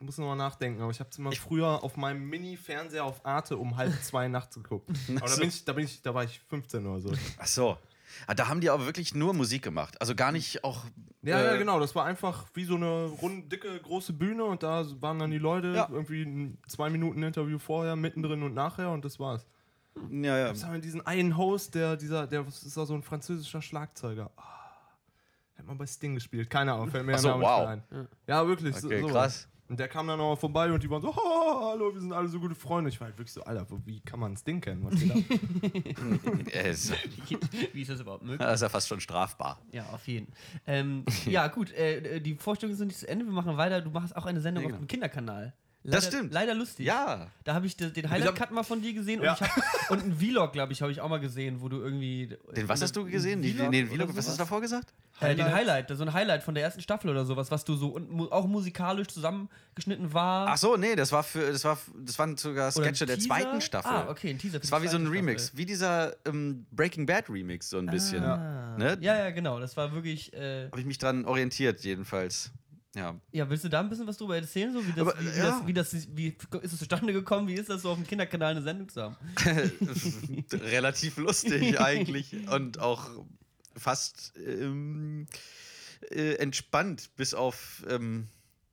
Ich 0.00 0.06
muss 0.06 0.16
nochmal 0.16 0.36
nachdenken, 0.36 0.80
aber 0.80 0.92
ich 0.92 1.00
habe 1.00 1.10
es 1.10 1.18
immer 1.18 1.32
früher 1.32 1.82
auf 1.82 1.96
meinem 1.96 2.22
Mini-Fernseher 2.28 3.04
auf 3.04 3.26
Arte 3.26 3.56
um 3.56 3.76
halb 3.76 3.92
zwei 4.04 4.28
nachts 4.28 4.54
geguckt. 4.54 4.88
Aber 5.16 5.28
da, 5.28 5.34
bin 5.34 5.48
ich, 5.48 5.64
da, 5.64 5.72
bin 5.72 5.84
ich, 5.86 6.00
da 6.02 6.14
war 6.14 6.22
ich 6.22 6.38
15 6.48 6.86
oder 6.86 7.00
so. 7.00 7.12
Ach 7.36 7.46
so. 7.48 7.76
Ah, 8.26 8.34
da 8.34 8.48
haben 8.48 8.60
die 8.60 8.70
aber 8.70 8.84
wirklich 8.86 9.14
nur 9.14 9.32
Musik 9.34 9.62
gemacht. 9.62 10.00
Also 10.00 10.14
gar 10.14 10.32
nicht 10.32 10.64
auch. 10.64 10.84
Ja, 11.22 11.38
äh, 11.40 11.44
ja, 11.46 11.56
genau. 11.56 11.80
Das 11.80 11.94
war 11.94 12.04
einfach 12.04 12.46
wie 12.54 12.64
so 12.64 12.76
eine 12.76 13.04
rund, 13.06 13.50
dicke, 13.52 13.78
große 13.80 14.12
Bühne 14.12 14.44
und 14.44 14.62
da 14.62 14.84
waren 15.00 15.18
dann 15.18 15.30
die 15.30 15.38
Leute 15.38 15.72
Ja. 15.74 15.88
irgendwie 15.90 16.22
ein 16.22 16.58
zwei 16.68 16.90
Minuten 16.90 17.22
Interview 17.22 17.58
vorher, 17.58 17.96
mittendrin 17.96 18.42
und 18.42 18.54
nachher 18.54 18.90
und 18.90 19.04
das 19.04 19.18
war's. 19.18 19.46
Ja, 20.10 20.36
ja. 20.38 20.48
Jetzt 20.48 20.64
haben 20.64 20.74
wir 20.74 20.80
diesen 20.80 21.04
einen 21.06 21.36
Host, 21.36 21.74
der, 21.74 21.96
dieser, 21.96 22.26
der 22.26 22.46
ist 22.46 22.76
da 22.76 22.86
so 22.86 22.94
ein 22.94 23.02
französischer 23.02 23.60
Schlagzeuger. 23.62 24.30
Ah, 24.36 24.42
Hätte 25.54 25.66
man 25.66 25.76
bei 25.76 25.86
Sting 25.86 26.14
gespielt, 26.14 26.48
keine 26.48 26.72
Ahnung, 26.72 26.88
fällt 26.90 27.04
mir 27.04 27.18
so, 27.18 27.30
wow. 27.40 27.66
ein. 27.66 27.82
Ja, 28.28 28.46
wirklich. 28.46 28.76
so- 28.76 28.86
Okay, 28.86 29.00
sowas. 29.00 29.12
krass. 29.12 29.48
Und 29.68 29.78
der 29.78 29.88
kam 29.88 30.06
dann 30.06 30.16
nochmal 30.18 30.36
vorbei 30.36 30.72
und 30.72 30.82
die 30.82 30.88
waren 30.88 31.02
so, 31.02 31.08
"Oh, 31.16 31.68
hallo, 31.70 31.92
wir 31.92 32.00
sind 32.00 32.12
alle 32.12 32.28
so 32.28 32.40
gute 32.40 32.54
Freunde. 32.54 32.88
Ich 32.90 32.98
war 33.00 33.06
halt 33.08 33.18
wirklich 33.18 33.32
so, 33.32 33.42
Alter, 33.44 33.66
wie 33.84 34.00
kann 34.00 34.18
man 34.20 34.36
Sting 34.36 34.60
kennen? 34.60 34.82
Was 34.84 34.98
geht 34.98 35.10
Wie 37.74 37.82
ist 37.82 37.90
das 37.90 38.00
überhaupt 38.00 38.22
möglich? 38.22 38.38
das 38.40 38.54
ist 38.56 38.62
ja 38.62 38.68
fast 38.68 38.88
schon 38.88 39.00
strafbar. 39.00 39.60
Ja, 39.72 39.84
auf 39.92 40.06
jeden. 40.08 40.32
Ähm, 40.66 41.04
ja, 41.26 41.48
gut, 41.48 41.70
äh, 41.72 42.20
die 42.20 42.34
Vorstellungen 42.34 42.76
sind 42.78 42.88
nicht 42.88 42.98
zu 43.00 43.08
Ende. 43.08 43.24
Wir 43.26 43.32
machen 43.32 43.56
weiter. 43.56 43.80
Du 43.82 43.90
machst 43.90 44.16
auch 44.16 44.26
eine 44.26 44.40
Sendung 44.40 44.62
Ja, 44.64 44.68
auf 44.68 44.72
genau. 44.72 44.84
dem 44.84 44.88
Kinderkanal. 44.88 45.52
Das 45.90 46.04
Leider- 46.04 46.16
stimmt. 46.16 46.32
Leider 46.32 46.54
lustig. 46.54 46.86
Ja. 46.86 47.28
Da 47.44 47.54
habe 47.54 47.66
ich 47.66 47.76
de- 47.76 47.90
den 47.90 48.10
Highlight-Cut 48.10 48.50
mal 48.50 48.62
von 48.62 48.82
dir 48.82 48.92
gesehen 48.92 49.22
Ja. 49.22 49.32
und, 49.32 49.40
ich 49.40 49.48
hab, 49.48 49.90
und 49.90 50.02
einen 50.02 50.16
Vlog, 50.18 50.52
glaube 50.52 50.72
ich, 50.72 50.82
habe 50.82 50.92
ich 50.92 51.00
auch 51.00 51.08
mal 51.08 51.20
gesehen, 51.20 51.60
wo 51.60 51.68
du 51.68 51.80
irgendwie. 51.80 52.36
Den 52.54 52.68
was 52.68 52.82
hast 52.82 52.94
du 52.96 53.04
gesehen? 53.06 53.40
Den, 53.42 53.54
Vlog 53.56 53.72
den 53.72 53.88
Vlog, 53.88 54.08
was 54.16 54.26
hast 54.26 54.34
du 54.34 54.38
davor 54.38 54.60
gesagt? 54.60 54.92
Äh, 55.20 55.34
den 55.34 55.46
Highlight? 55.46 55.88
Highlight, 55.88 55.96
so 55.98 56.04
ein 56.04 56.12
Highlight 56.12 56.42
von 56.44 56.54
der 56.54 56.62
ersten 56.64 56.80
Staffel 56.80 57.10
oder 57.10 57.24
sowas, 57.24 57.50
was 57.50 57.64
du 57.64 57.74
so 57.74 57.88
und 57.88 58.08
mu 58.10 58.26
auch 58.26 58.46
musikalisch 58.46 59.08
zusammengeschnitten 59.08 60.12
war. 60.12 60.48
Ach 60.48 60.56
so, 60.56 60.76
nee, 60.76 60.94
das 60.94 61.10
war 61.10 61.22
für 61.24 61.50
das 61.52 61.64
war 61.64 61.78
das 62.04 62.18
waren 62.18 62.36
sogar 62.36 62.70
Sketche 62.70 63.06
der 63.06 63.18
zweiten 63.18 63.60
Staffel. 63.60 63.90
Ah, 63.90 64.08
okay, 64.10 64.30
ein 64.30 64.38
Teaser. 64.38 64.58
Das 64.60 64.70
war 64.70 64.82
wie 64.82 64.88
so 64.88 64.96
ein 64.96 65.06
Remix, 65.08 65.44
Staffel. 65.46 65.58
wie 65.58 65.66
dieser 65.66 66.14
ähm, 66.26 66.66
Breaking 66.70 67.06
Bad 67.06 67.28
Remix 67.30 67.68
so 67.70 67.78
ein 67.78 67.86
bisschen. 67.86 68.22
Ah. 68.22 68.76
Ne? 68.78 68.96
Ja, 69.00 69.16
ja, 69.18 69.30
genau. 69.30 69.58
Das 69.58 69.76
war 69.76 69.92
wirklich. 69.92 70.32
Äh, 70.34 70.66
Habe 70.66 70.80
ich 70.80 70.86
mich 70.86 70.98
dran 70.98 71.24
orientiert 71.24 71.80
jedenfalls. 71.80 72.52
Ja. 72.98 73.14
ja, 73.30 73.48
willst 73.48 73.62
du 73.62 73.68
da 73.68 73.78
ein 73.78 73.88
bisschen 73.88 74.08
was 74.08 74.16
drüber 74.16 74.34
erzählen? 74.34 74.72
So, 74.72 74.84
wie, 74.84 74.90
das, 74.90 75.00
Aber, 75.06 75.20
wie, 75.20 75.26
ja. 75.26 75.50
das, 75.50 75.66
wie, 75.66 75.72
das, 75.72 76.16
wie 76.16 76.36
ist 76.62 76.72
es 76.72 76.78
zustande 76.80 77.12
gekommen? 77.12 77.46
Wie 77.46 77.54
ist 77.54 77.68
das 77.68 77.82
so 77.82 77.90
auf 77.90 77.96
dem 77.96 78.04
Kinderkanal 78.04 78.50
eine 78.50 78.62
Sendung 78.62 78.88
zu 78.88 79.02
haben? 79.02 79.16
Relativ 80.52 81.16
lustig 81.16 81.80
eigentlich 81.80 82.34
und 82.48 82.80
auch 82.80 83.08
fast 83.76 84.32
ähm, 84.44 85.28
äh, 86.10 86.34
entspannt, 86.34 87.10
bis 87.14 87.34
auf 87.34 87.84
ähm, 87.88 88.26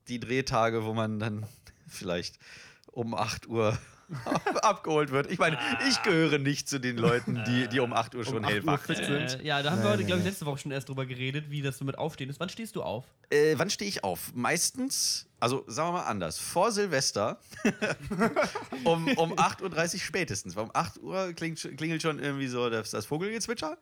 die 0.08 0.20
Drehtage, 0.20 0.86
wo 0.86 0.96
man 0.96 1.20
dann 1.20 1.46
vielleicht 1.88 2.40
um 2.88 3.14
8 3.14 3.48
Uhr 3.48 3.78
abgeholt 4.62 5.12
wird. 5.12 5.32
Ich 5.32 5.40
meine, 5.40 5.58
ich 5.90 6.02
gehöre 6.04 6.38
nicht 6.38 6.70
zu 6.70 6.80
den 6.80 6.98
Leuten, 6.98 7.44
die, 7.48 7.68
die 7.68 7.80
um 7.80 7.94
8 7.94 8.16
Uhr 8.16 8.26
schon 8.26 8.38
8 8.38 8.44
Uhr 8.44 8.50
hellwach 8.50 8.82
fit 8.82 8.98
sind. 8.98 9.42
Äh, 9.42 9.46
ja, 9.46 9.62
da 9.62 9.72
haben 9.72 9.84
wir 9.84 9.90
heute, 9.90 10.04
glaube 10.04 10.20
ich, 10.20 10.26
letzte 10.26 10.46
Woche 10.46 10.60
schon 10.60 10.72
erst 10.72 10.90
drüber 10.90 11.06
geredet, 11.06 11.50
wie 11.50 11.62
das 11.62 11.78
so 11.78 11.86
mit 11.86 11.98
Aufstehen 11.98 12.30
ist. 12.30 12.40
Wann 12.40 12.50
stehst 12.50 12.76
du 12.76 12.84
auf? 12.84 13.06
Äh, 13.30 13.56
wann 13.58 13.70
stehe 13.70 13.90
ich 13.90 14.04
auf? 14.04 14.34
Meistens, 14.36 15.28
also 15.40 15.64
sagen 15.68 15.90
wir 15.90 16.00
mal 16.00 16.04
anders, 16.04 16.38
vor 16.38 16.72
Silvester 16.72 17.40
um, 18.84 19.08
um 19.18 19.34
8.30 19.34 19.94
Uhr 19.96 20.00
spätestens. 20.00 20.56
Weil 20.56 20.66
um 20.66 20.72
8 20.74 21.02
Uhr 21.02 21.34
klingt, 21.34 21.60
klingelt 21.78 22.02
schon 22.02 22.20
irgendwie 22.20 22.48
so 22.48 22.70
das, 22.70 22.92
das 22.92 23.06
Vogelgezwitscher 23.06 23.78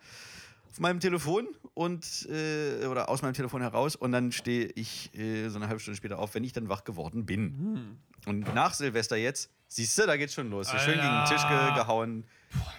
auf 0.74 0.80
meinem 0.80 1.00
Telefon 1.00 1.48
und 1.76 2.28
äh, 2.32 2.88
oder 2.88 3.08
aus 3.08 3.22
meinem 3.22 3.36
Telefon 3.36 3.62
heraus 3.62 3.96
und 3.96 4.12
dann 4.12 4.32
stehe 4.32 4.66
ich 4.74 5.14
äh, 5.16 5.48
so 5.50 5.58
eine 5.58 5.68
halbe 5.68 5.80
Stunde 5.80 5.98
später 5.98 6.18
auf, 6.18 6.34
wenn 6.34 6.44
ich 6.44 6.52
dann 6.52 6.68
wach 6.68 6.84
geworden 6.84 7.28
bin. 7.28 8.00
Und 8.26 8.54
nach 8.56 8.74
Silvester 8.74 9.16
jetzt, 9.16 9.52
siehst 9.76 9.98
du, 9.98 10.06
da 10.06 10.16
geht's 10.18 10.34
schon 10.34 10.50
los. 10.50 10.68
So 10.70 10.78
schön 10.78 10.96
gegen 10.96 11.04
den 11.08 11.26
Tisch 11.26 11.48
ge 11.48 11.74
gehauen. 11.76 12.24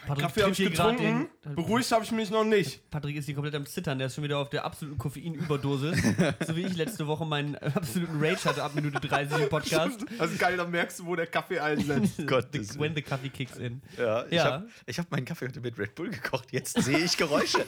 Patrick 0.06 0.22
Kaffee 0.22 0.42
habe 0.42 0.52
ich 0.52 0.58
getrunken, 0.58 1.28
den- 1.44 1.54
beruhigt 1.56 1.90
habe 1.90 2.04
ich 2.04 2.12
mich 2.12 2.30
noch 2.30 2.44
nicht. 2.44 2.88
Patrick 2.90 3.16
ist 3.16 3.24
hier 3.24 3.34
komplett 3.34 3.56
am 3.56 3.66
Zittern, 3.66 3.98
der 3.98 4.06
ist 4.06 4.14
schon 4.14 4.22
wieder 4.22 4.38
auf 4.38 4.48
der 4.48 4.64
absoluten 4.64 4.98
Koffeinüberdosis. 4.98 6.00
so 6.46 6.54
wie 6.54 6.62
ich 6.62 6.76
letzte 6.76 7.08
Woche 7.08 7.26
meinen 7.26 7.56
absoluten 7.56 8.22
Rage 8.24 8.44
hatte 8.44 8.62
ab 8.62 8.76
Minute 8.76 9.00
30 9.00 9.36
im 9.42 9.48
Podcast. 9.48 10.04
Also 10.20 10.36
geil, 10.38 10.56
da 10.56 10.64
merkst 10.64 11.00
du, 11.00 11.06
wo 11.06 11.16
der 11.16 11.26
Kaffee 11.26 11.58
einsetzt. 11.58 12.24
Gottes 12.28 12.74
The, 12.74 12.78
when 12.78 12.94
the 12.94 13.02
coffee 13.02 13.30
kicks 13.30 13.56
in. 13.56 13.82
Ja, 13.98 14.24
ich 14.26 14.32
Ja. 14.34 14.44
habe 14.44 14.68
hab 14.88 15.10
meinen 15.10 15.24
Kaffee 15.24 15.46
heute 15.46 15.60
mit 15.60 15.76
Red 15.76 15.96
Bull 15.96 16.10
gekocht. 16.10 16.52
Jetzt 16.52 16.80
sehe 16.80 16.98
ich 16.98 17.16
Geräusche. 17.16 17.64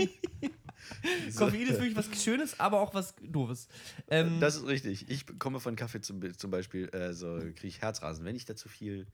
Koffein 1.36 1.62
ist 1.62 1.80
wirklich 1.80 1.96
was 1.96 2.22
Schönes, 2.22 2.58
aber 2.60 2.80
auch 2.80 2.94
was 2.94 3.14
Doofes. 3.22 3.68
Ähm, 4.08 4.40
Das 4.40 4.56
ist 4.56 4.66
richtig. 4.66 5.08
Ich 5.08 5.26
bekomme 5.26 5.60
von 5.60 5.76
Kaffee 5.76 6.00
zum, 6.00 6.20
zum 6.36 6.50
Beispiel 6.50 6.88
äh, 6.94 7.12
so 7.12 7.38
kriege 7.38 7.66
ich 7.68 7.80
Herzrasen, 7.82 8.24
wenn 8.24 8.36
ich 8.36 8.44
da 8.44 8.56
zu 8.56 8.68
viel 8.68 9.06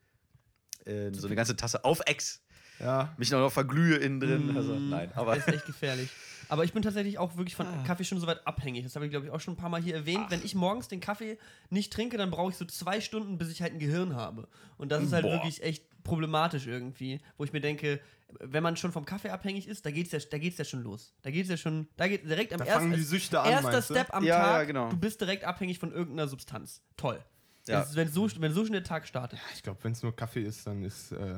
äh, 0.85 1.11
so 1.13 1.27
eine 1.27 1.35
ganze 1.35 1.55
Tasse 1.55 1.83
auf 1.83 2.01
Ex 2.05 2.41
Ja. 2.79 3.13
mich 3.17 3.31
noch 3.31 3.49
verglühe 3.51 3.95
innen 3.97 4.19
drin. 4.19 4.55
Also 4.55 4.77
nein, 4.79 5.11
aber 5.15 5.35
das 5.35 5.47
ist 5.47 5.53
echt 5.53 5.65
gefährlich. 5.65 6.09
Aber 6.49 6.63
ich 6.63 6.71
bin 6.71 6.81
tatsächlich 6.81 7.17
auch 7.17 7.35
wirklich 7.35 7.55
Ah. 7.59 7.65
von 7.65 7.83
Kaffee 7.83 8.05
schon 8.05 8.19
so 8.21 8.27
weit 8.27 8.47
abhängig. 8.47 8.83
Das 8.85 8.95
habe 8.95 9.03
ich, 9.05 9.11
glaube 9.11 9.25
ich, 9.25 9.31
auch 9.33 9.41
schon 9.41 9.55
ein 9.55 9.57
paar 9.57 9.67
Mal 9.69 9.81
hier 9.81 9.95
erwähnt. 9.95 10.27
Wenn 10.29 10.41
ich 10.45 10.55
morgens 10.55 10.87
den 10.87 11.01
Kaffee 11.01 11.37
nicht 11.69 11.91
trinke, 11.91 12.15
dann 12.17 12.31
brauche 12.31 12.51
ich 12.51 12.57
so 12.57 12.63
zwei 12.63 13.01
Stunden, 13.01 13.37
bis 13.37 13.49
ich 13.49 13.61
halt 13.61 13.73
ein 13.73 13.79
Gehirn 13.79 14.15
habe. 14.15 14.47
Und 14.77 14.93
das 14.93 15.03
ist 15.03 15.11
halt 15.11 15.23
Boah. 15.23 15.33
wirklich 15.33 15.61
echt 15.61 15.83
problematisch 16.07 16.67
irgendwie, 16.67 17.19
wo 17.37 17.43
ich 17.43 17.53
mir 17.53 17.61
denke, 17.61 17.99
wenn 18.39 18.63
man 18.63 18.75
schon 18.75 18.91
vom 18.91 19.05
Kaffee 19.05 19.29
abhängig 19.29 19.67
ist, 19.67 19.85
da 19.85 19.91
geht's 19.91 20.11
ja, 20.11 20.19
da 20.19 20.37
geht's 20.37 20.57
ja 20.57 20.65
schon 20.65 20.83
los. 20.83 21.13
Da 21.21 21.31
geht's 21.31 21.49
ja 21.49 21.57
schon, 21.57 21.87
da 21.95 22.07
geht 22.07 22.27
direkt 22.27 22.53
am 22.53 22.59
Da 22.59 22.65
ersten 22.65 22.81
fangen 22.81 22.93
die 22.93 23.03
Süchte 23.03 23.39
an, 23.39 23.51
erster? 23.51 23.81
Step 23.81 24.13
am 24.13 24.23
Ja, 24.23 24.39
Tag. 24.39 24.45
ja, 24.59 24.63
genau. 24.65 24.89
Du 24.89 24.97
bist 24.97 25.21
direkt 25.21 25.43
abhängig 25.43 25.79
von 25.79 25.91
irgendeiner 25.91 26.27
Substanz. 26.27 26.81
Toll. 26.97 27.23
Ja. 27.67 27.81
Ist, 27.81 27.95
wenn, 27.95 28.09
so, 28.09 28.29
wenn 28.39 28.53
so 28.53 28.63
schon 28.63 28.73
der 28.73 28.83
Tag 28.83 29.07
startet, 29.07 29.39
Ich 29.53 29.63
glaube, 29.63 29.79
wenn 29.83 29.91
es 29.91 30.01
nur 30.01 30.15
Kaffee 30.15 30.43
ist, 30.43 30.65
dann 30.67 30.83
ist, 30.83 31.11
äh, 31.11 31.35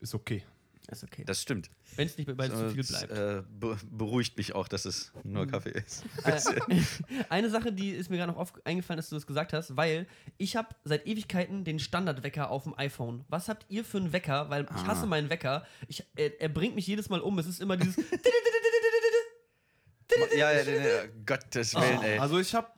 ist 0.00 0.14
okay. 0.14 0.42
ist 0.88 1.04
okay. 1.04 1.24
das 1.24 1.42
stimmt. 1.42 1.70
Wenn 1.96 2.06
es 2.06 2.16
nicht 2.16 2.36
bei 2.36 2.48
zu 2.48 2.70
viel 2.70 2.84
bleibt. 2.84 3.12
äh, 3.12 3.42
be 3.48 3.76
beruhigt 3.90 4.36
mich 4.36 4.54
auch, 4.54 4.68
dass 4.68 4.84
es 4.84 5.12
nur 5.22 5.46
Kaffee 5.46 5.70
ist. 5.70 6.04
Äh, 6.24 6.40
Eine 7.28 7.50
Sache, 7.50 7.72
die 7.72 7.90
ist 7.90 8.10
mir 8.10 8.16
gerade 8.16 8.32
noch 8.32 8.38
auf, 8.38 8.52
eingefallen, 8.64 8.96
dass 8.98 9.08
du 9.08 9.14
das 9.16 9.26
gesagt 9.26 9.52
hast, 9.52 9.76
weil 9.76 10.06
ich 10.36 10.56
habe 10.56 10.68
seit 10.84 11.06
Ewigkeiten 11.06 11.64
den 11.64 11.78
Standardwecker 11.78 12.50
auf 12.50 12.64
dem 12.64 12.76
iPhone. 12.78 13.24
Was 13.28 13.48
habt 13.48 13.66
ihr 13.68 13.84
für 13.84 13.98
einen 13.98 14.12
Wecker? 14.12 14.50
Weil 14.50 14.64
ich 14.64 14.86
hasse 14.86 15.06
meinen 15.06 15.30
Wecker. 15.30 15.66
Ich, 15.88 16.04
er, 16.16 16.40
er 16.40 16.48
bringt 16.48 16.74
mich 16.74 16.86
jedes 16.86 17.08
Mal 17.08 17.20
um. 17.20 17.38
Es 17.38 17.46
ist 17.46 17.60
immer 17.60 17.76
dieses. 17.76 17.96
ja, 20.36 20.52
ja, 20.52 20.62
ja, 20.62 20.72
ja, 20.72 21.02
Gottes 21.26 21.74
Willen, 21.74 22.02
ey. 22.02 22.18
Also 22.18 22.38
ich 22.38 22.54
habe 22.54 22.68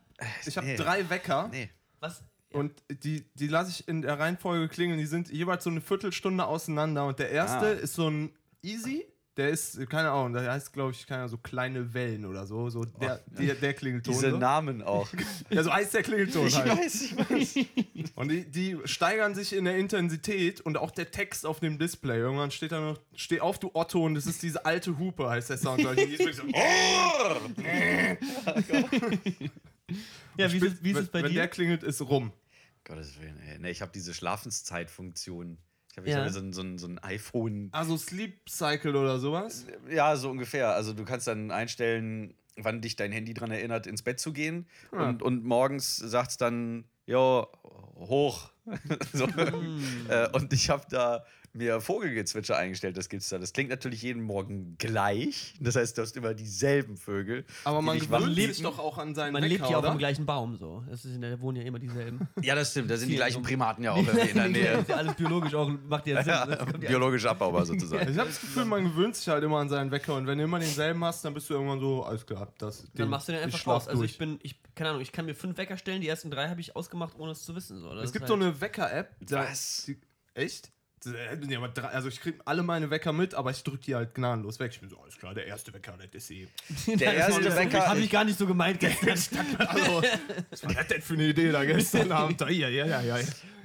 ich 0.46 0.56
hab 0.56 0.64
nee. 0.64 0.76
drei 0.76 1.08
Wecker 1.10 1.48
nee. 1.52 1.70
Was? 2.00 2.22
und 2.52 2.72
die, 2.88 3.24
die 3.34 3.48
lasse 3.48 3.70
ich 3.70 3.86
in 3.88 4.00
der 4.02 4.18
Reihenfolge 4.18 4.68
klingeln. 4.68 4.98
Die 4.98 5.06
sind 5.06 5.28
jeweils 5.30 5.64
so 5.64 5.70
eine 5.70 5.80
Viertelstunde 5.80 6.46
auseinander. 6.46 7.06
Und 7.06 7.18
der 7.18 7.30
erste 7.30 7.66
Ah. 7.66 7.72
ist 7.72 7.94
so 7.94 8.08
ein 8.08 8.32
Easy. 8.66 9.06
Der 9.36 9.50
ist, 9.50 9.78
keine 9.90 10.10
Ahnung, 10.10 10.32
der 10.32 10.50
heißt, 10.50 10.72
glaube 10.72 10.92
ich, 10.92 11.06
keine 11.06 11.20
Ahnung, 11.20 11.28
so 11.32 11.36
kleine 11.36 11.92
Wellen 11.92 12.24
oder 12.24 12.46
so. 12.46 12.70
so 12.70 12.86
der, 12.86 13.20
der, 13.26 13.54
der 13.54 13.74
Klingelton. 13.74 14.14
Diese 14.14 14.30
so. 14.30 14.38
Namen 14.38 14.80
auch. 14.80 15.06
Ja, 15.50 15.62
so 15.62 15.70
heißt 15.70 15.92
der 15.92 16.02
Klingelton 16.02 16.46
Ich 16.46 16.56
halt. 16.56 16.70
weiß, 16.70 17.02
ich 17.02 17.18
weiß. 17.18 17.56
Und 18.14 18.30
die, 18.30 18.50
die 18.50 18.78
steigern 18.86 19.34
sich 19.34 19.52
in 19.52 19.66
der 19.66 19.76
Intensität 19.76 20.62
und 20.62 20.78
auch 20.78 20.90
der 20.90 21.10
Text 21.10 21.44
auf 21.44 21.60
dem 21.60 21.78
Display. 21.78 22.16
Irgendwann 22.18 22.50
steht 22.50 22.72
da 22.72 22.80
noch, 22.80 22.98
steh 23.14 23.40
auf, 23.40 23.58
du 23.58 23.70
Otto, 23.74 24.02
und 24.06 24.14
das 24.14 24.24
ist 24.26 24.42
diese 24.42 24.64
alte 24.64 24.98
Hupe, 24.98 25.28
heißt 25.28 25.50
der 25.50 25.58
Sound. 25.58 25.80
die 25.80 25.84
ist 26.14 26.36
so, 26.38 26.44
Ja, 30.38 30.50
wie 30.52 30.56
ist, 30.56 30.62
es, 30.62 30.82
wie 30.82 30.90
ist 30.90 30.96
wenn, 30.96 31.04
es 31.04 31.10
bei 31.10 31.22
wenn 31.22 31.30
dir? 31.30 31.40
der 31.40 31.48
klingelt, 31.48 31.82
ist 31.82 32.00
rum. 32.00 32.32
Gottes 32.84 33.20
Willen, 33.20 33.38
ey. 33.40 33.58
Nee, 33.58 33.70
ich 33.70 33.82
habe 33.82 33.92
diese 33.92 34.14
Schlafenszeitfunktion. 34.14 35.58
Ich 35.96 36.00
habe 36.00 36.10
Ja. 36.10 36.24
hab 36.24 36.30
so, 36.30 36.40
ein, 36.40 36.52
so, 36.52 36.60
ein, 36.60 36.76
so 36.78 36.86
ein 36.86 36.98
iPhone. 37.02 37.70
Also 37.72 37.96
Sleep 37.96 38.48
Cycle 38.48 38.94
oder 38.96 39.18
sowas? 39.18 39.66
Ja, 39.90 40.14
so 40.16 40.28
ungefähr. 40.30 40.74
Also 40.74 40.92
du 40.92 41.04
kannst 41.06 41.26
dann 41.26 41.50
einstellen, 41.50 42.34
wann 42.56 42.82
dich 42.82 42.96
dein 42.96 43.12
Handy 43.12 43.32
daran 43.32 43.50
erinnert, 43.50 43.86
ins 43.86 44.02
Bett 44.02 44.20
zu 44.20 44.32
gehen. 44.34 44.66
Ah. 44.92 45.08
Und, 45.08 45.22
und 45.22 45.44
morgens 45.44 45.96
sagt 45.96 46.32
es 46.32 46.36
dann, 46.36 46.84
jo, 47.06 47.46
hoch. 47.96 48.50
so. 49.12 49.26
Hm. 49.26 49.82
äh, 50.10 50.28
und 50.32 50.52
ich 50.52 50.68
habe 50.68 50.84
da 50.90 51.24
mir 51.56 51.80
Vogelgezwitscher 51.80 52.56
eingestellt, 52.56 52.96
das 52.96 53.08
gibt's 53.08 53.28
da. 53.28 53.38
Das 53.38 53.52
klingt 53.52 53.70
natürlich 53.70 54.02
jeden 54.02 54.22
Morgen 54.22 54.76
gleich. 54.78 55.54
Das 55.60 55.76
heißt, 55.76 55.96
du 55.98 56.02
hast 56.02 56.16
immer 56.16 56.34
dieselben 56.34 56.96
Vögel. 56.96 57.44
Aber 57.64 57.82
man 57.82 57.98
sich 57.98 58.08
doch 58.62 58.78
auch 58.78 58.98
an 58.98 59.14
seinen 59.14 59.32
Man 59.32 59.42
Wecker, 59.42 59.52
lebt 59.54 59.70
ja 59.70 59.78
auch 59.78 59.84
am 59.84 59.98
gleichen 59.98 60.26
Baum 60.26 60.56
so. 60.56 60.84
Das 60.88 61.04
ist 61.04 61.14
in 61.14 61.20
der, 61.20 61.30
da 61.32 61.40
wohnen 61.40 61.56
ja 61.58 61.62
immer 61.64 61.78
dieselben. 61.78 62.28
Ja, 62.42 62.54
das 62.54 62.70
stimmt. 62.70 62.90
Da 62.90 62.96
sind 62.96 63.08
die 63.08 63.16
gleichen. 63.16 63.42
Primaten 63.42 63.82
ja 63.84 63.92
auch 63.92 63.98
in 63.98 64.06
der 64.06 64.14
Das 64.34 64.48
Nähe. 64.50 64.78
ist 64.78 64.88
ja 64.88 64.96
alles 64.96 65.14
biologisch 65.14 65.54
auch, 65.54 65.70
macht 65.88 66.06
ja 66.06 66.22
Sinn. 66.22 66.32
Ja, 66.32 66.46
Das 66.46 66.72
biologisch 66.80 67.24
abbaubar 67.26 67.64
sozusagen. 67.66 68.08
Ich 68.10 68.18
habe 68.18 68.28
das 68.28 68.40
Gefühl, 68.40 68.64
man 68.64 68.84
gewöhnt 68.84 69.16
sich 69.16 69.28
halt 69.28 69.42
immer 69.44 69.58
an 69.58 69.68
seinen 69.68 69.90
Wecker 69.90 70.14
und 70.14 70.26
wenn 70.26 70.38
du 70.38 70.44
immer 70.44 70.58
denselben 70.58 71.04
hast, 71.04 71.24
dann 71.24 71.34
bist 71.34 71.48
du 71.50 71.54
irgendwann 71.54 71.80
so, 71.80 72.04
alles 72.04 72.24
klar, 72.26 72.52
das, 72.58 72.86
Dann 72.94 73.08
machst 73.08 73.28
du 73.28 73.32
den 73.32 73.42
einfach 73.42 73.58
schlaf 73.58 73.82
aus. 73.82 73.88
Also 73.88 74.02
ich 74.04 74.18
bin, 74.18 74.38
ich, 74.42 74.60
keine 74.74 74.90
Ahnung, 74.90 75.02
ich 75.02 75.12
kann 75.12 75.26
mir 75.26 75.34
fünf 75.34 75.56
Wecker 75.58 75.76
stellen, 75.76 76.00
die 76.00 76.08
ersten 76.08 76.30
drei 76.30 76.48
habe 76.48 76.60
ich 76.60 76.76
ausgemacht, 76.76 77.14
ohne 77.18 77.32
es 77.32 77.42
zu 77.44 77.54
wissen. 77.54 77.78
So. 77.80 77.94
Das 77.94 78.04
Es 78.06 78.12
gibt 78.12 78.22
halt- 78.22 78.28
so 78.28 78.34
eine 78.34 78.60
Wecker-App. 78.60 79.14
Was? 79.28 79.84
Die, 79.86 79.98
echt? 80.34 80.70
Aber 81.56 81.68
drei- 81.68 81.88
Also 81.88 82.08
ich 82.08 82.20
kriege 82.20 82.38
alle 82.44 82.62
meine 82.62 82.90
Wecker 82.90 83.12
mit, 83.12 83.34
aber 83.34 83.50
ich 83.50 83.62
drücke 83.62 83.78
die 83.84 83.94
halt 83.94 84.14
gnadenlos 84.14 84.58
weg. 84.58 84.72
Ich 84.72 84.80
bin 84.80 84.88
so, 84.88 84.98
alles 85.00 85.16
klar, 85.18 85.34
der 85.34 85.46
erste 85.46 85.72
Wecker, 85.72 85.94
das 85.98 86.08
ist 86.14 86.30
eh. 86.30 86.48
Der 86.96 87.14
erste 87.14 87.54
Wecker. 87.54 87.86
Habe 87.86 88.00
ich 88.00 88.10
gar 88.10 88.24
nicht 88.24 88.38
so 88.38 88.46
gemeint 88.46 88.80
gestern. 88.80 89.46
Also, 89.58 90.02
was 90.50 90.64
war 90.64 90.74
das 90.74 90.86
denn 90.88 91.02
für 91.02 91.14
eine 91.14 91.26
Idee 91.28 91.52
da 91.52 91.64
gestern 91.64 92.10
Abend? 92.10 92.40
Ja, 92.40 92.48
ja, 92.48 92.68
ja, 92.68 93.00
ja. 93.02 93.18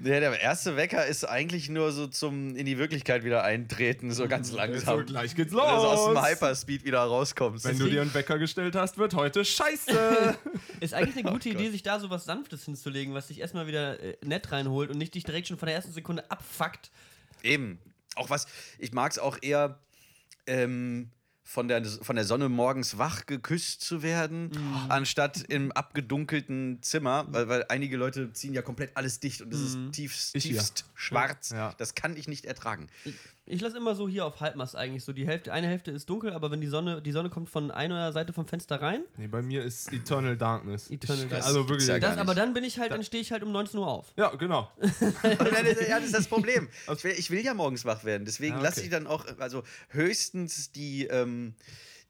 Ja, 0.03 0.19
der 0.19 0.39
erste 0.39 0.75
Wecker 0.77 1.05
ist 1.05 1.25
eigentlich 1.25 1.69
nur 1.69 1.91
so 1.91 2.07
zum 2.07 2.55
in 2.55 2.65
die 2.65 2.77
Wirklichkeit 2.79 3.23
wieder 3.23 3.43
eintreten, 3.43 4.11
so 4.11 4.27
ganz 4.27 4.49
So, 4.49 4.57
langsam. 4.57 5.05
gleich 5.05 5.35
geht's 5.35 5.51
Wenn 5.51 5.59
du 5.59 5.65
so 5.65 5.69
aus 5.87 6.05
dem 6.05 6.13
los. 6.15 6.27
Hyperspeed 6.29 6.83
wieder 6.85 6.99
rauskommst. 7.01 7.65
Wenn 7.65 7.77
du 7.79 7.87
dir 7.87 8.01
einen 8.01 8.13
Wecker 8.13 8.39
gestellt 8.39 8.75
hast, 8.75 8.97
wird 8.97 9.13
heute 9.13 9.45
scheiße. 9.45 10.37
Ist 10.79 10.93
eigentlich 10.95 11.23
eine 11.23 11.31
gute 11.33 11.49
Oh 11.49 11.51
Idee, 11.53 11.69
sich 11.69 11.83
da 11.83 11.99
so 11.99 12.09
was 12.09 12.25
Sanftes 12.25 12.65
hinzulegen, 12.65 13.13
was 13.13 13.27
dich 13.27 13.39
erstmal 13.39 13.67
wieder 13.67 13.99
äh, 13.99 14.17
nett 14.25 14.51
reinholt 14.51 14.89
und 14.89 14.97
nicht 14.97 15.13
dich 15.13 15.23
direkt 15.23 15.47
schon 15.47 15.57
von 15.59 15.67
der 15.67 15.75
ersten 15.75 15.91
Sekunde 15.91 16.29
abfuckt. 16.31 16.89
Eben. 17.43 17.79
Auch 18.15 18.29
was, 18.29 18.45
ich 18.79 18.91
mag 18.93 19.11
es 19.11 19.19
auch 19.19 19.37
eher 19.41 19.79
ähm, 20.47 21.09
von, 21.43 21.67
der, 21.67 21.83
von 21.85 22.15
der 22.15 22.25
Sonne 22.25 22.49
morgens 22.49 22.97
wach 22.97 23.25
geküsst 23.25 23.81
zu 23.81 24.03
werden, 24.03 24.49
Mhm. 24.53 24.85
anstatt 24.91 25.43
im 25.49 25.71
abgedunkelten 25.71 26.81
Zimmer, 26.81 27.25
weil, 27.29 27.47
weil 27.49 27.65
einige 27.69 27.97
Leute 27.97 28.31
ziehen 28.33 28.53
ja 28.53 28.61
komplett 28.61 28.95
alles 28.95 29.19
dicht 29.19 29.41
und 29.41 29.53
es 29.53 29.59
ist 29.61 29.77
tiefst, 29.91 30.35
Ich 30.35 30.43
tiefst 30.43 30.85
schwarz. 30.95 31.49
Ja. 31.51 31.73
Das 31.77 31.95
kann 31.95 32.15
ich 32.15 32.27
nicht 32.27 32.45
ertragen. 32.45 32.87
Ich, 33.05 33.15
ich 33.51 33.61
lasse 33.61 33.77
immer 33.77 33.95
so 33.95 34.07
hier 34.07 34.25
auf 34.25 34.39
Halbmast 34.39 34.75
eigentlich 34.75 35.03
so. 35.03 35.13
Die 35.13 35.27
Hälfte, 35.27 35.51
eine 35.53 35.67
Hälfte 35.67 35.91
ist 35.91 36.09
dunkel, 36.09 36.33
aber 36.33 36.49
wenn 36.51 36.61
die 36.61 36.67
Sonne, 36.67 37.01
die 37.01 37.11
Sonne 37.11 37.29
kommt 37.29 37.49
von 37.49 37.69
einer 37.71 38.11
Seite 38.13 38.33
vom 38.33 38.47
Fenster 38.47 38.81
rein, 38.81 39.03
nee, 39.17 39.27
bei 39.27 39.41
mir 39.41 39.63
ist 39.63 39.91
Eternal 39.93 40.37
Darkness. 40.37 40.89
Eternal 40.89 41.23
ich, 41.25 41.29
Darkness. 41.29 41.47
Also 41.47 41.69
wirklich. 41.69 41.87
Ja 41.87 41.99
das, 41.99 42.17
aber 42.17 42.33
dann 42.33 42.53
bin 42.53 42.63
ich 42.63 42.79
halt, 42.79 42.91
dann 42.91 43.03
stehe 43.03 43.21
ich 43.21 43.31
halt 43.31 43.43
um 43.43 43.51
19 43.51 43.79
Uhr 43.79 43.87
auf. 43.87 44.13
ja, 44.17 44.29
genau. 44.35 44.71
ja, 44.81 45.97
das 45.99 46.05
ist 46.05 46.13
das 46.15 46.27
Problem. 46.27 46.67
Ich 46.93 47.03
will, 47.03 47.13
ich 47.17 47.31
will 47.31 47.39
ja 47.43 47.53
morgens 47.53 47.85
wach 47.85 48.03
werden. 48.03 48.25
Deswegen 48.25 48.53
Ah, 48.53 48.57
okay. 48.57 48.65
lasse 48.65 48.81
ich 48.83 48.89
dann 48.89 49.07
auch, 49.07 49.25
also 49.39 49.63
höchstens 49.89 50.71
die, 50.71 51.05
ähm, 51.05 51.53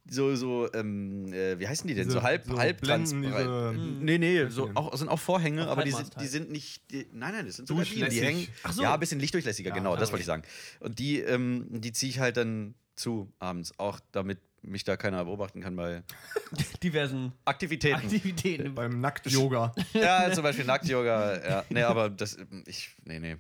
so, 0.09 0.35
so, 0.35 0.71
ähm, 0.73 1.31
äh, 1.31 1.59
wie 1.59 1.67
heißen 1.67 1.87
die 1.87 1.93
denn? 1.93 2.05
Diese- 2.07 2.17
so 2.19 2.23
halb, 2.23 2.43
so 2.45 2.57
halb 2.57 2.81
transparent. 2.81 3.77
diese- 3.77 4.03
Nee, 4.03 4.17
nee, 4.17 4.47
so 4.49 4.69
auch, 4.73 4.95
sind 4.97 5.07
auch 5.09 5.19
Vorhänge, 5.19 5.67
aber 5.67 5.83
die 5.83 5.91
sind, 5.91 6.19
die 6.19 6.27
sind 6.27 6.51
nicht, 6.51 6.89
die, 6.91 7.07
nein, 7.13 7.33
nein, 7.33 7.45
das 7.45 7.57
sind 7.57 7.67
so 7.67 7.75
Gardinen, 7.75 7.95
die 7.95 7.99
Durchlässig. 8.01 8.27
hängen. 8.27 8.47
Ach 8.63 8.73
so. 8.73 8.81
Ja, 8.83 8.93
ein 8.93 8.99
bisschen 8.99 9.19
lichtdurchlässiger, 9.19 9.69
Ja, 9.69 9.75
genau, 9.75 9.95
das 9.95 10.11
wollte 10.11 10.21
ich 10.21 10.25
sagen. 10.27 10.43
Und 10.79 10.99
die, 10.99 11.19
ähm, 11.19 11.67
die 11.69 11.91
ziehe 11.91 12.09
ich 12.09 12.19
halt 12.19 12.37
dann 12.37 12.73
zu 12.95 13.31
abends, 13.39 13.73
auch 13.79 13.99
damit 14.11 14.39
mich 14.63 14.83
da 14.83 14.95
keiner 14.97 15.25
beobachten 15.25 15.61
kann 15.61 15.75
bei 15.75 16.03
Diversen 16.83 17.31
Aktivitäten. 17.45 17.95
Aktivitäten. 17.95 18.75
Beim 18.75 18.99
Nackt-Yoga. 19.01 19.73
ja, 19.93 20.31
zum 20.31 20.43
Beispiel 20.43 20.65
Nackt-Yoga. 20.65 21.47
Ja, 21.49 21.65
nee, 21.69 21.81
aber 21.83 22.09
das, 22.09 22.37
ich, 22.65 22.89
nee, 23.05 23.19
nee. 23.19 23.37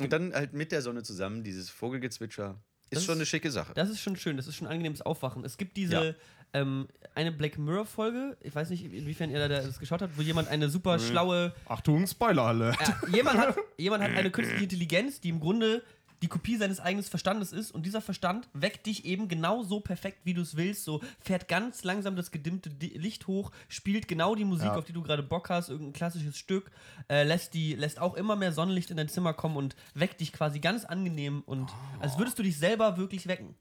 Und 0.00 0.12
dann 0.12 0.32
halt 0.32 0.52
mit 0.54 0.72
der 0.72 0.80
Sonne 0.82 1.02
zusammen, 1.02 1.44
dieses 1.44 1.68
Vogelgezwitscher. 1.68 2.58
Ist 2.92 2.98
Das 3.00 3.04
schon 3.06 3.14
eine 3.16 3.26
schicke 3.26 3.50
Sache. 3.50 3.72
Das 3.74 3.90
ist 3.90 4.00
schon 4.00 4.16
schön, 4.16 4.36
das 4.36 4.46
ist 4.46 4.56
schon 4.56 4.66
ein 4.66 4.72
angenehmes 4.72 5.02
Aufwachen. 5.02 5.44
Es 5.44 5.56
gibt 5.56 5.76
diese 5.76 5.92
Ja. 5.94 6.14
ähm, 6.60 6.86
eine 7.14 7.32
Black 7.32 7.58
Mirror-Folge, 7.58 8.36
ich 8.42 8.54
weiß 8.54 8.70
nicht, 8.70 8.84
inwiefern 8.84 9.30
ihr 9.30 9.38
da 9.38 9.48
das 9.48 9.78
geschaut 9.78 10.02
habt, 10.02 10.16
wo 10.16 10.22
jemand 10.22 10.48
eine 10.48 10.68
super 10.68 10.98
schlaue. 10.98 11.52
Achtung, 11.66 12.06
Spoiler 12.06 12.42
alle. 12.42 12.70
Äh, 12.70 13.16
jemand, 13.16 13.38
hat, 13.38 13.56
jemand 13.78 14.02
hat 14.04 14.10
eine 14.12 14.30
künstliche 14.30 14.62
Intelligenz, 14.64 15.20
die 15.20 15.30
im 15.30 15.40
Grunde 15.40 15.82
die 16.22 16.28
Kopie 16.28 16.56
seines 16.56 16.80
eigenen 16.80 17.04
Verstandes 17.04 17.52
ist 17.52 17.70
und 17.72 17.84
dieser 17.84 18.00
Verstand 18.00 18.48
weckt 18.52 18.86
dich 18.86 19.04
eben 19.04 19.28
genau 19.28 19.62
so 19.62 19.80
perfekt, 19.80 20.20
wie 20.24 20.34
du 20.34 20.42
es 20.42 20.56
willst. 20.56 20.84
So 20.84 21.00
fährt 21.20 21.48
ganz 21.48 21.84
langsam 21.84 22.16
das 22.16 22.30
gedimmte 22.30 22.70
Di 22.70 22.88
Licht 22.96 23.26
hoch, 23.26 23.50
spielt 23.68 24.08
genau 24.08 24.34
die 24.34 24.44
Musik, 24.44 24.66
Ja. 24.66 24.76
auf 24.76 24.84
die 24.84 24.92
du 24.92 25.02
gerade 25.02 25.22
Bock 25.22 25.50
hast, 25.50 25.68
irgendein 25.68 25.92
klassisches 25.92 26.38
Stück, 26.38 26.70
äh, 27.10 27.24
lässt, 27.24 27.54
die, 27.54 27.74
lässt 27.74 27.98
auch 27.98 28.14
immer 28.14 28.36
mehr 28.36 28.52
Sonnenlicht 28.52 28.90
in 28.90 28.96
dein 28.96 29.08
Zimmer 29.08 29.34
kommen 29.34 29.56
und 29.56 29.76
weckt 29.94 30.20
dich 30.20 30.32
quasi 30.32 30.60
ganz 30.60 30.84
angenehm 30.84 31.42
und 31.44 31.68
als 32.00 32.16
würdest 32.18 32.38
du 32.38 32.42
dich 32.42 32.56
selber 32.56 32.96
wirklich 32.96 33.26
wecken. 33.26 33.54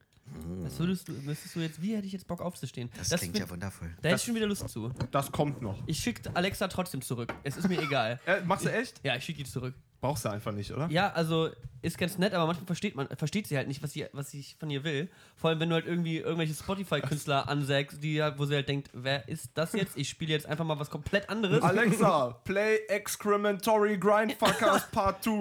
Als 0.63 0.79
würdest 0.79 1.07
du, 1.09 1.11
müsstest 1.13 1.55
du 1.55 1.59
jetzt, 1.59 1.81
wie 1.81 1.93
hätte 1.95 2.05
ich 2.07 2.13
jetzt 2.13 2.25
Bock 2.27 2.39
aufzustehen? 2.41 2.89
Das, 2.97 3.09
klingt 3.09 3.33
bin- 3.33 3.41
ja 3.41 3.49
wundervoll. 3.49 3.93
Da 4.01 4.09
hätte 4.09 4.17
ich 4.19 4.23
schon 4.25 4.35
wieder 4.35 4.45
Lust 4.47 4.69
zu. 4.69 4.89
Das 5.11 5.29
kommt 5.31 5.61
noch. 5.61 5.77
Ich 5.87 5.99
schicke 5.99 6.33
Alexa 6.35 6.67
trotzdem 6.69 7.01
zurück. 7.01 7.33
Es 7.43 7.57
ist 7.57 7.67
mir 7.67 7.81
egal. 7.81 8.19
Äh, 8.25 8.39
machst 8.45 8.65
du 8.65 8.71
echt? 8.71 9.01
Ja, 9.03 9.15
ich 9.17 9.25
schicke 9.25 9.43
die 9.43 9.49
zurück. 9.49 9.73
Brauchst 10.01 10.25
du 10.25 10.29
einfach 10.29 10.51
nicht, 10.51 10.71
oder? 10.71 10.87
Ja, 10.89 11.11
also 11.13 11.49
ist 11.83 11.97
ganz 11.97 12.17
nett, 12.19 12.33
aber 12.33 12.45
manchmal 12.45 12.67
versteht 12.67 12.95
man 12.95 13.07
versteht 13.15 13.47
sie 13.47 13.57
halt 13.57 13.67
nicht, 13.67 13.81
was 13.81 13.91
sie 13.93 14.05
was 14.13 14.33
ich 14.33 14.55
von 14.59 14.69
ihr 14.69 14.83
will. 14.83 15.09
Vor 15.35 15.49
allem 15.51 15.59
wenn 15.59 15.69
du 15.69 15.75
halt 15.75 15.85
irgendwie 15.87 16.17
irgendwelche 16.17 16.53
Spotify 16.53 17.01
Künstler 17.01 17.47
ansagst, 17.49 18.03
die 18.03 18.21
halt, 18.21 18.37
wo 18.39 18.45
sie 18.45 18.55
halt 18.55 18.67
denkt, 18.67 18.89
wer 18.93 19.27
ist 19.29 19.49
das 19.55 19.73
jetzt? 19.73 19.97
Ich 19.97 20.09
spiele 20.09 20.31
jetzt 20.31 20.45
einfach 20.47 20.65
mal 20.65 20.79
was 20.79 20.89
komplett 20.89 21.29
anderes. 21.29 21.61
Alexa, 21.63 22.29
play 22.43 22.77
Excrementory 22.87 23.97
Grindfuckers 23.97 24.89
Part 24.91 25.23
2. 25.23 25.31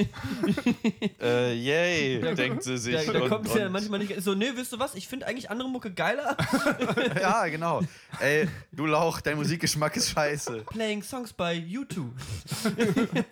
Äh, 1.20 1.54
yay, 1.54 2.20
Da- 2.20 2.34
denkt 2.34 2.62
sie 2.62 2.78
sich. 2.78 3.06
Da, 3.06 3.12
da 3.12 3.20
und, 3.22 3.28
kommt 3.28 3.46
es 3.46 3.54
ja 3.54 3.68
manchmal 3.68 3.98
nicht 4.00 4.20
so, 4.22 4.34
nee, 4.34 4.50
wisst 4.54 4.72
du 4.72 4.78
was? 4.78 4.94
Ich 4.94 5.06
finde 5.08 5.26
eigentlich 5.26 5.50
andere 5.50 5.68
Mucke 5.68 5.92
geiler. 5.92 6.36
ja, 7.20 7.46
genau. 7.48 7.82
Ey, 8.20 8.48
du 8.72 8.86
Lauch, 8.86 9.20
dein 9.20 9.36
Musikgeschmack 9.36 9.96
ist 9.96 10.10
scheiße. 10.10 10.62
Playing 10.70 11.02
Songs 11.02 11.32
by 11.32 11.62
U2. 11.68 12.06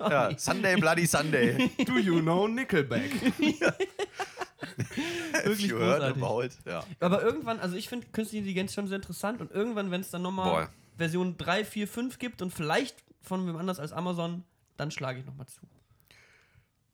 Ja, 0.01 0.37
Sunday, 0.59 0.77
Bloody 0.77 1.07
Sunday. 1.07 1.71
Do 1.87 1.99
you 1.99 2.21
know 2.21 2.49
Nickelback? 2.49 3.11
Wirklich 5.45 5.69
You 5.71 5.79
heard 5.79 6.15
großartig. 6.15 6.23
about. 6.23 6.71
Ja. 6.71 6.85
Aber 7.00 7.23
irgendwann, 7.23 7.61
also 7.61 7.77
ich 7.77 7.88
finde 7.88 8.09
künstliche 8.09 8.38
Intelligenz 8.38 8.75
schon 8.75 8.88
sehr 8.88 8.97
interessant 8.97 9.41
und 9.41 9.53
irgendwann, 9.53 9.91
wenn 9.91 10.00
es 10.00 10.11
dann 10.11 10.23
nochmal. 10.23 10.69
Version 10.97 11.37
3, 11.38 11.65
4, 11.65 11.87
5 11.87 12.19
gibt 12.19 12.43
und 12.43 12.53
vielleicht 12.53 13.05
von 13.23 13.47
wem 13.47 13.57
anders 13.57 13.79
als 13.79 13.93
Amazon, 13.93 14.43
dann 14.77 14.91
schlage 14.91 15.21
ich 15.21 15.27
nochmal 15.27 15.47
zu. 15.47 15.61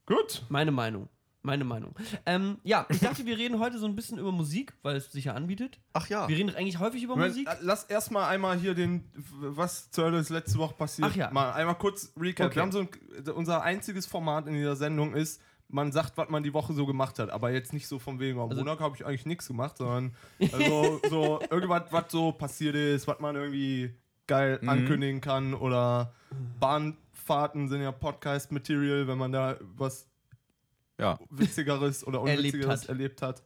Gut. 0.04 0.42
Meine 0.50 0.72
Meinung. 0.72 1.08
Meine 1.46 1.64
Meinung. 1.64 1.94
Ähm, 2.24 2.56
ja, 2.64 2.86
ich 2.88 3.00
dachte, 3.00 3.26
wir 3.26 3.36
reden 3.36 3.58
heute 3.58 3.78
so 3.78 3.86
ein 3.86 3.94
bisschen 3.94 4.16
über 4.18 4.32
Musik, 4.32 4.72
weil 4.82 4.96
es 4.96 5.12
sich 5.12 5.26
ja 5.26 5.34
anbietet. 5.34 5.78
Ach 5.92 6.08
ja. 6.08 6.26
Wir 6.26 6.36
reden 6.38 6.48
eigentlich 6.56 6.78
häufig 6.78 7.02
über 7.02 7.16
Moment, 7.16 7.32
Musik. 7.36 7.48
Lass 7.60 7.84
erstmal 7.84 8.30
einmal 8.30 8.56
hier 8.58 8.74
den, 8.74 9.04
was 9.14 9.90
zur 9.90 10.06
Hölle 10.06 10.18
ist 10.20 10.30
letzte 10.30 10.58
Woche 10.58 10.74
passiert, 10.74 11.08
Ach 11.12 11.14
ja. 11.16 11.30
mal 11.30 11.52
einmal 11.52 11.74
kurz 11.76 12.12
recap. 12.18 12.46
Okay. 12.46 12.54
Wir 12.56 12.62
haben 12.62 12.72
so 12.72 12.80
ein, 12.80 12.88
unser 13.34 13.62
einziges 13.62 14.06
Format 14.06 14.46
in 14.46 14.54
dieser 14.54 14.74
Sendung 14.74 15.12
ist, 15.14 15.42
man 15.68 15.92
sagt, 15.92 16.16
was 16.16 16.30
man 16.30 16.42
die 16.42 16.54
Woche 16.54 16.72
so 16.72 16.86
gemacht 16.86 17.18
hat, 17.18 17.28
aber 17.28 17.50
jetzt 17.50 17.74
nicht 17.74 17.88
so 17.88 17.98
von 17.98 18.20
wegen, 18.20 18.38
am 18.40 18.48
Also- 18.48 18.64
Montag 18.64 18.80
habe 18.80 18.96
ich 18.96 19.04
eigentlich 19.04 19.26
nichts 19.26 19.46
gemacht, 19.46 19.76
sondern 19.76 20.14
also, 20.50 20.98
so 21.10 21.40
irgendwas, 21.50 21.82
was 21.90 22.04
so 22.10 22.32
passiert 22.32 22.74
ist, 22.74 23.06
was 23.06 23.20
man 23.20 23.36
irgendwie 23.36 23.94
geil 24.26 24.58
Mhm. 24.62 24.68
ankündigen 24.70 25.20
kann 25.20 25.52
oder 25.52 26.14
Bahnfahrten 26.58 27.68
sind 27.68 27.82
ja 27.82 27.92
Podcast-Material, 27.92 29.06
wenn 29.08 29.18
man 29.18 29.32
da 29.32 29.56
was 29.76 30.08
Ja, 31.00 31.18
Witzigeres 31.30 32.06
oder 32.06 32.18
Erlebt 32.26 32.38
Unwitzigeres 32.54 32.82
hat. 32.82 32.88
erlebt 32.88 33.22
hat. 33.22 33.42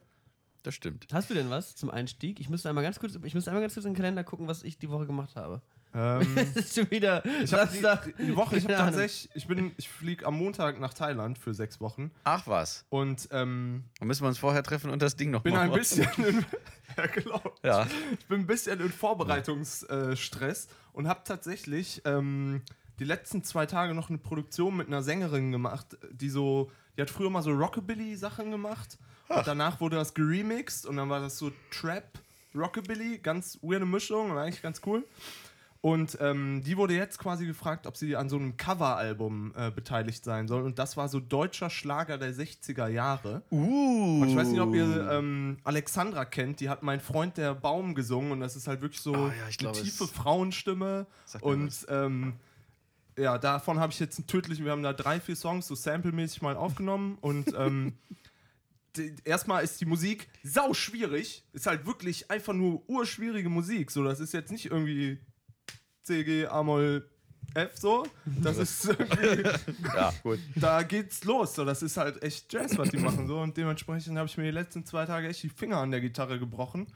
das 0.62 0.74
stimmt. 0.74 1.06
Hast 1.12 1.30
du 1.30 1.34
denn 1.34 1.48
was 1.50 1.74
zum 1.76 1.90
Einstieg? 1.90 2.40
Ich 2.40 2.48
müsste 2.48 2.68
einmal 2.68 2.84
ganz 2.84 2.98
kurz, 3.00 3.18
ich 3.22 3.34
müsste 3.34 3.50
einmal 3.50 3.62
ganz 3.62 3.74
kurz 3.74 3.86
in 3.86 3.92
den 3.92 3.96
Kalender 3.96 4.24
gucken, 4.24 4.46
was 4.48 4.62
ich 4.62 4.78
die 4.78 4.90
Woche 4.90 5.06
gemacht 5.06 5.34
habe. 5.36 5.62
Ähm, 5.94 6.20
Es 6.36 6.54
ist 6.56 6.74
schon 6.74 6.90
wieder 6.90 7.24
Ich 7.42 7.54
habe 7.54 7.66
Samstag. 7.70 8.14
die, 8.18 8.26
die 8.26 8.36
Woche, 8.36 8.58
ich 8.58 8.64
habe 8.64 8.74
tatsächlich, 8.74 9.30
ich 9.34 9.46
bin, 9.46 9.72
ich 9.78 9.88
fliege 9.88 10.26
am 10.26 10.36
Montag 10.36 10.78
nach 10.78 10.92
Thailand 10.92 11.38
für 11.38 11.54
sechs 11.54 11.80
Wochen 11.80 12.10
Ach 12.24 12.46
was. 12.46 12.84
und 12.90 13.26
ähm, 13.30 13.84
Dann 13.98 14.08
müssen 14.08 14.22
wir 14.24 14.28
uns 14.28 14.36
vorher 14.36 14.62
treffen 14.62 14.90
und 14.90 15.00
das 15.00 15.16
Ding 15.16 15.30
noch 15.30 15.42
bin 15.42 15.54
mal 15.54 15.60
ein 15.60 15.68
machen. 15.70 15.78
bisschen, 15.78 16.06
in, 16.18 16.44
ja 16.98 17.06
genau, 17.06 17.40
Ja. 17.64 17.86
ich 18.18 18.26
bin 18.26 18.40
ein 18.40 18.46
bisschen 18.46 18.78
in 18.80 18.90
Vorbereitungsstress 18.90 20.68
und 20.92 21.08
habe 21.08 21.20
tatsächlich 21.24 22.02
ähm, 22.04 22.60
die 22.98 23.04
letzten 23.04 23.44
zwei 23.44 23.66
Tage 23.66 23.94
noch 23.94 24.08
eine 24.08 24.18
Produktion 24.18 24.76
mit 24.76 24.88
einer 24.88 25.02
Sängerin 25.02 25.52
gemacht, 25.52 25.96
die 26.10 26.30
so, 26.30 26.70
die 26.96 27.02
hat 27.02 27.10
früher 27.10 27.30
mal 27.30 27.42
so 27.42 27.52
Rockabilly-Sachen 27.52 28.50
gemacht 28.50 28.98
und 29.28 29.46
danach 29.46 29.80
wurde 29.80 29.96
das 29.96 30.14
geremixed 30.14 30.86
und 30.86 30.96
dann 30.96 31.08
war 31.08 31.20
das 31.20 31.38
so 31.38 31.52
Trap, 31.70 32.18
Rockabilly, 32.54 33.18
ganz 33.18 33.58
weirde 33.62 33.86
Mischung 33.86 34.30
und 34.30 34.38
eigentlich 34.38 34.62
ganz 34.62 34.80
cool. 34.86 35.04
Und 35.80 36.18
ähm, 36.20 36.62
die 36.64 36.76
wurde 36.76 36.94
jetzt 36.94 37.18
quasi 37.18 37.46
gefragt, 37.46 37.86
ob 37.86 37.96
sie 37.96 38.16
an 38.16 38.28
so 38.28 38.36
einem 38.36 38.56
Coveralbum 38.56 39.54
äh, 39.56 39.70
beteiligt 39.70 40.24
sein 40.24 40.48
soll. 40.48 40.62
Und 40.62 40.80
das 40.80 40.96
war 40.96 41.08
so 41.08 41.20
deutscher 41.20 41.70
Schlager 41.70 42.18
der 42.18 42.34
60er 42.34 42.88
Jahre. 42.88 43.42
Uh. 43.52 44.22
Und 44.22 44.28
ich 44.28 44.36
weiß 44.36 44.48
nicht, 44.48 44.60
ob 44.60 44.74
ihr 44.74 45.08
ähm, 45.12 45.58
Alexandra 45.62 46.24
kennt, 46.24 46.58
die 46.58 46.68
hat 46.68 46.82
Mein 46.82 46.98
Freund 46.98 47.36
der 47.36 47.54
Baum 47.54 47.94
gesungen 47.94 48.32
und 48.32 48.40
das 48.40 48.56
ist 48.56 48.66
halt 48.66 48.80
wirklich 48.80 49.00
so 49.00 49.14
Ah, 49.14 49.32
ja, 49.38 49.44
eine 49.44 49.52
glaube, 49.56 49.80
tiefe 49.80 50.08
Frauenstimme. 50.08 51.06
Und 51.42 51.86
ähm, 51.88 52.34
ja, 53.18 53.38
davon 53.38 53.78
habe 53.78 53.92
ich 53.92 54.00
jetzt 54.00 54.18
einen 54.18 54.26
tödlichen, 54.26 54.64
wir 54.64 54.72
haben 54.72 54.82
da 54.82 54.92
drei, 54.92 55.20
vier 55.20 55.36
Songs 55.36 55.66
so 55.66 55.74
samplemäßig 55.74 56.42
mal 56.42 56.56
aufgenommen 56.56 57.18
und 57.20 57.52
ähm, 57.58 57.94
erstmal 59.24 59.64
ist 59.64 59.80
die 59.80 59.86
Musik 59.86 60.28
sau 60.42 60.74
schwierig. 60.74 61.44
Ist 61.52 61.66
halt 61.66 61.86
wirklich 61.86 62.30
einfach 62.30 62.54
nur 62.54 62.88
urschwierige 62.88 63.48
Musik. 63.48 63.90
So, 63.90 64.04
das 64.04 64.20
ist 64.20 64.32
jetzt 64.32 64.50
nicht 64.50 64.66
irgendwie 64.66 65.18
C, 66.02 66.24
G, 66.24 66.46
A, 66.46 66.62
Moll, 66.62 67.08
F 67.54 67.70
so. 67.76 68.06
Das 68.24 68.56
ist 68.58 68.84
irgendwie, 68.98 69.48
Ja, 69.94 70.12
gut. 70.22 70.38
da 70.56 70.82
geht's 70.82 71.24
los. 71.24 71.54
So, 71.54 71.64
das 71.64 71.82
ist 71.82 71.96
halt 71.96 72.22
echt 72.22 72.52
Jazz, 72.52 72.76
was 72.78 72.90
die 72.90 72.98
machen. 72.98 73.26
So. 73.26 73.38
Und 73.40 73.56
dementsprechend 73.56 74.16
habe 74.18 74.26
ich 74.28 74.36
mir 74.36 74.44
die 74.44 74.50
letzten 74.50 74.84
zwei 74.84 75.06
Tage 75.06 75.28
echt 75.28 75.42
die 75.42 75.48
Finger 75.48 75.78
an 75.78 75.90
der 75.90 76.00
Gitarre 76.00 76.38
gebrochen. 76.38 76.86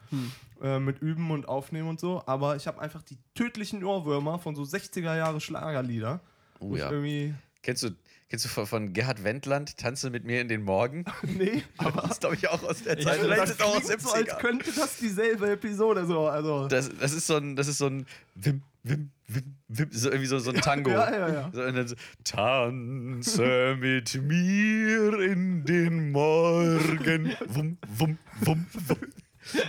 Äh, 0.62 0.78
mit 0.78 1.00
Üben 1.02 1.30
und 1.30 1.48
Aufnehmen 1.48 1.88
und 1.88 1.98
so. 2.00 2.22
Aber 2.26 2.56
ich 2.56 2.66
habe 2.66 2.80
einfach 2.80 3.02
die 3.02 3.18
tödlichen 3.34 3.82
Ohrwürmer 3.84 4.38
von 4.38 4.54
so 4.54 4.62
60er 4.62 5.16
Jahre 5.16 5.40
Schlagerlieder. 5.40 6.20
Oh 6.60 6.68
wo 6.70 6.74
ich 6.74 6.80
ja. 6.80 6.90
Irgendwie. 6.90 7.34
Kennst 7.62 7.82
du, 7.84 7.90
kennst 8.28 8.44
du 8.44 8.48
von, 8.48 8.66
von 8.66 8.92
Gerhard 8.92 9.22
Wendland, 9.24 9.76
Tanze 9.78 10.10
mit 10.10 10.24
mir 10.24 10.40
in 10.40 10.48
den 10.48 10.62
Morgen? 10.62 11.04
Nee, 11.22 11.62
aber. 11.78 12.02
Das 12.08 12.20
glaube 12.20 12.34
ich 12.36 12.48
auch 12.48 12.62
aus 12.64 12.82
der 12.82 12.98
Ja, 12.98 13.04
Zeit. 13.06 13.14
das 13.18 13.24
Vielleicht 13.24 13.42
das 13.42 13.50
ist 13.50 13.62
auch 13.62 13.76
aus 13.76 13.82
klingt 13.86 13.90
dem 13.92 14.00
so, 14.00 14.12
als 14.12 14.38
könnte 14.38 14.72
das 14.72 14.96
dieselbe 14.98 15.50
Episode 15.50 16.06
so. 16.06 16.26
Also. 16.28 16.68
das, 16.68 16.90
das 17.00 17.12
ist 17.12 17.26
so 17.26 17.36
ein, 17.36 17.56
das 17.56 17.68
ist 17.68 17.78
so 17.78 17.86
ein 17.86 18.06
Wim, 18.34 18.62
Wim, 18.84 19.12
Wim, 19.28 19.56
Wim, 19.68 19.88
so 19.92 20.08
irgendwie 20.08 20.26
so, 20.26 20.38
so 20.40 20.50
ein 20.50 20.60
Tango. 20.60 20.90
Ja, 20.90 21.10
ja, 21.10 21.32
ja. 21.32 21.50
So, 21.52 21.62
und 21.62 21.76
dann 21.76 21.86
so, 21.86 21.94
Tanze 22.24 23.76
mit 23.78 24.20
mir 24.20 25.20
in 25.20 25.64
den 25.64 26.10
Morgen. 26.10 27.32
Wum, 27.46 27.78
wum, 27.96 28.18
wum, 28.40 28.66
wum. 28.72 28.98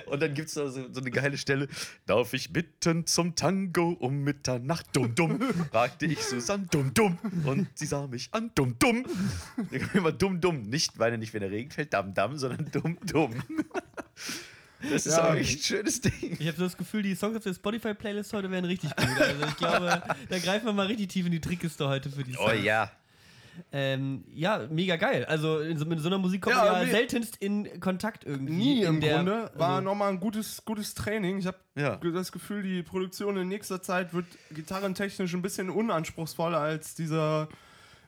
Und 0.06 0.22
dann 0.22 0.34
gibt 0.34 0.50
es 0.50 0.54
so, 0.54 0.68
so 0.68 1.00
eine 1.00 1.12
geile 1.12 1.38
Stelle. 1.38 1.68
Darf 2.06 2.34
ich 2.34 2.54
bitten 2.54 3.06
zum 3.06 3.36
Tango 3.36 3.90
um 4.00 4.24
Mitternacht? 4.24 4.88
Dumm, 4.94 5.16
dumm. 5.16 5.40
fragte 5.72 6.06
ich 6.06 6.20
Susanne, 6.20 6.68
dumm, 6.70 6.94
dumm. 6.94 7.18
Und 7.46 7.68
sie 7.76 7.86
sah 7.86 8.08
mich 8.08 8.30
an, 8.32 8.52
dumm, 8.56 8.76
dumm. 8.80 9.06
Immer 9.94 10.12
dumm, 10.12 10.42
dumm. 10.42 10.62
Nicht, 10.64 11.00
weil 11.00 11.12
er 11.12 11.18
nicht, 11.18 11.34
wenn 11.34 11.42
der 11.42 11.52
Regen 11.52 11.72
fällt, 11.72 11.94
damm, 11.94 12.14
damm, 12.14 12.38
sondern 12.38 12.70
dumm, 12.72 12.98
dumm. 13.06 13.34
Das 14.92 15.06
ist 15.06 15.16
Ja. 15.18 15.24
aber 15.24 15.38
echt 15.38 15.60
ein 15.60 15.64
schönes 15.64 16.02
Ding. 16.02 16.38
Ich 16.40 16.48
habe 16.48 16.58
so 16.58 16.64
das 16.64 16.76
Gefühl, 16.78 17.04
die 17.04 17.16
Songs 17.16 17.38
auf 17.38 17.44
der 17.44 17.54
Spotify-Playlist 17.54 18.34
heute 18.34 18.52
wären 18.52 18.66
richtig 18.66 18.96
gut. 18.96 19.08
Also 19.22 19.46
ich 19.48 19.58
glaube, 19.58 20.04
da 20.30 20.40
greifen 20.40 20.66
wir 20.66 20.74
mal 20.74 20.88
richtig 20.88 21.08
tief 21.10 21.26
in 21.26 21.32
die 21.32 21.40
Trickkiste 21.42 21.88
heute 21.88 22.10
für 22.10 22.24
die 22.24 22.36
Oh 22.38 22.48
Songs. 22.50 22.64
ja. 22.64 22.92
Ähm, 23.72 24.24
ja, 24.34 24.66
mega 24.72 24.96
geil. 24.96 25.26
Also 25.26 25.60
in 25.60 25.78
so, 25.78 25.86
mit 25.86 26.00
so 26.00 26.08
einer 26.08 26.18
Musik 26.18 26.42
kommt 26.42 26.56
Ja, 26.56 26.64
man 26.66 26.74
ja 26.80 26.86
nee. 26.86 26.92
seltenst 26.92 27.36
in 27.38 27.80
Kontakt 27.80 28.26
irgendwie. 28.26 28.52
Nie 28.52 28.82
in 28.82 28.96
im 28.96 29.00
der, 29.02 29.18
Grunde. 29.18 29.52
War 29.56 29.70
also, 29.76 29.82
nochmal 29.84 30.10
ein 30.10 30.20
gutes, 30.20 30.66
gutes 30.66 30.96
Training. 30.96 31.38
Ich 31.38 31.46
habe 31.46 31.58
Ja. 31.76 31.98
das 31.98 32.32
Gefühl, 32.32 32.64
die 32.64 32.82
Produktion 32.82 33.38
in 33.38 33.48
nächster 33.50 33.80
Zeit 33.82 34.12
wird 34.14 34.26
gitarrentechnisch 34.52 35.34
ein 35.36 35.44
bisschen 35.44 35.70
unanspruchsvoller 35.70 36.58
als 36.60 36.96
dieser 36.96 37.48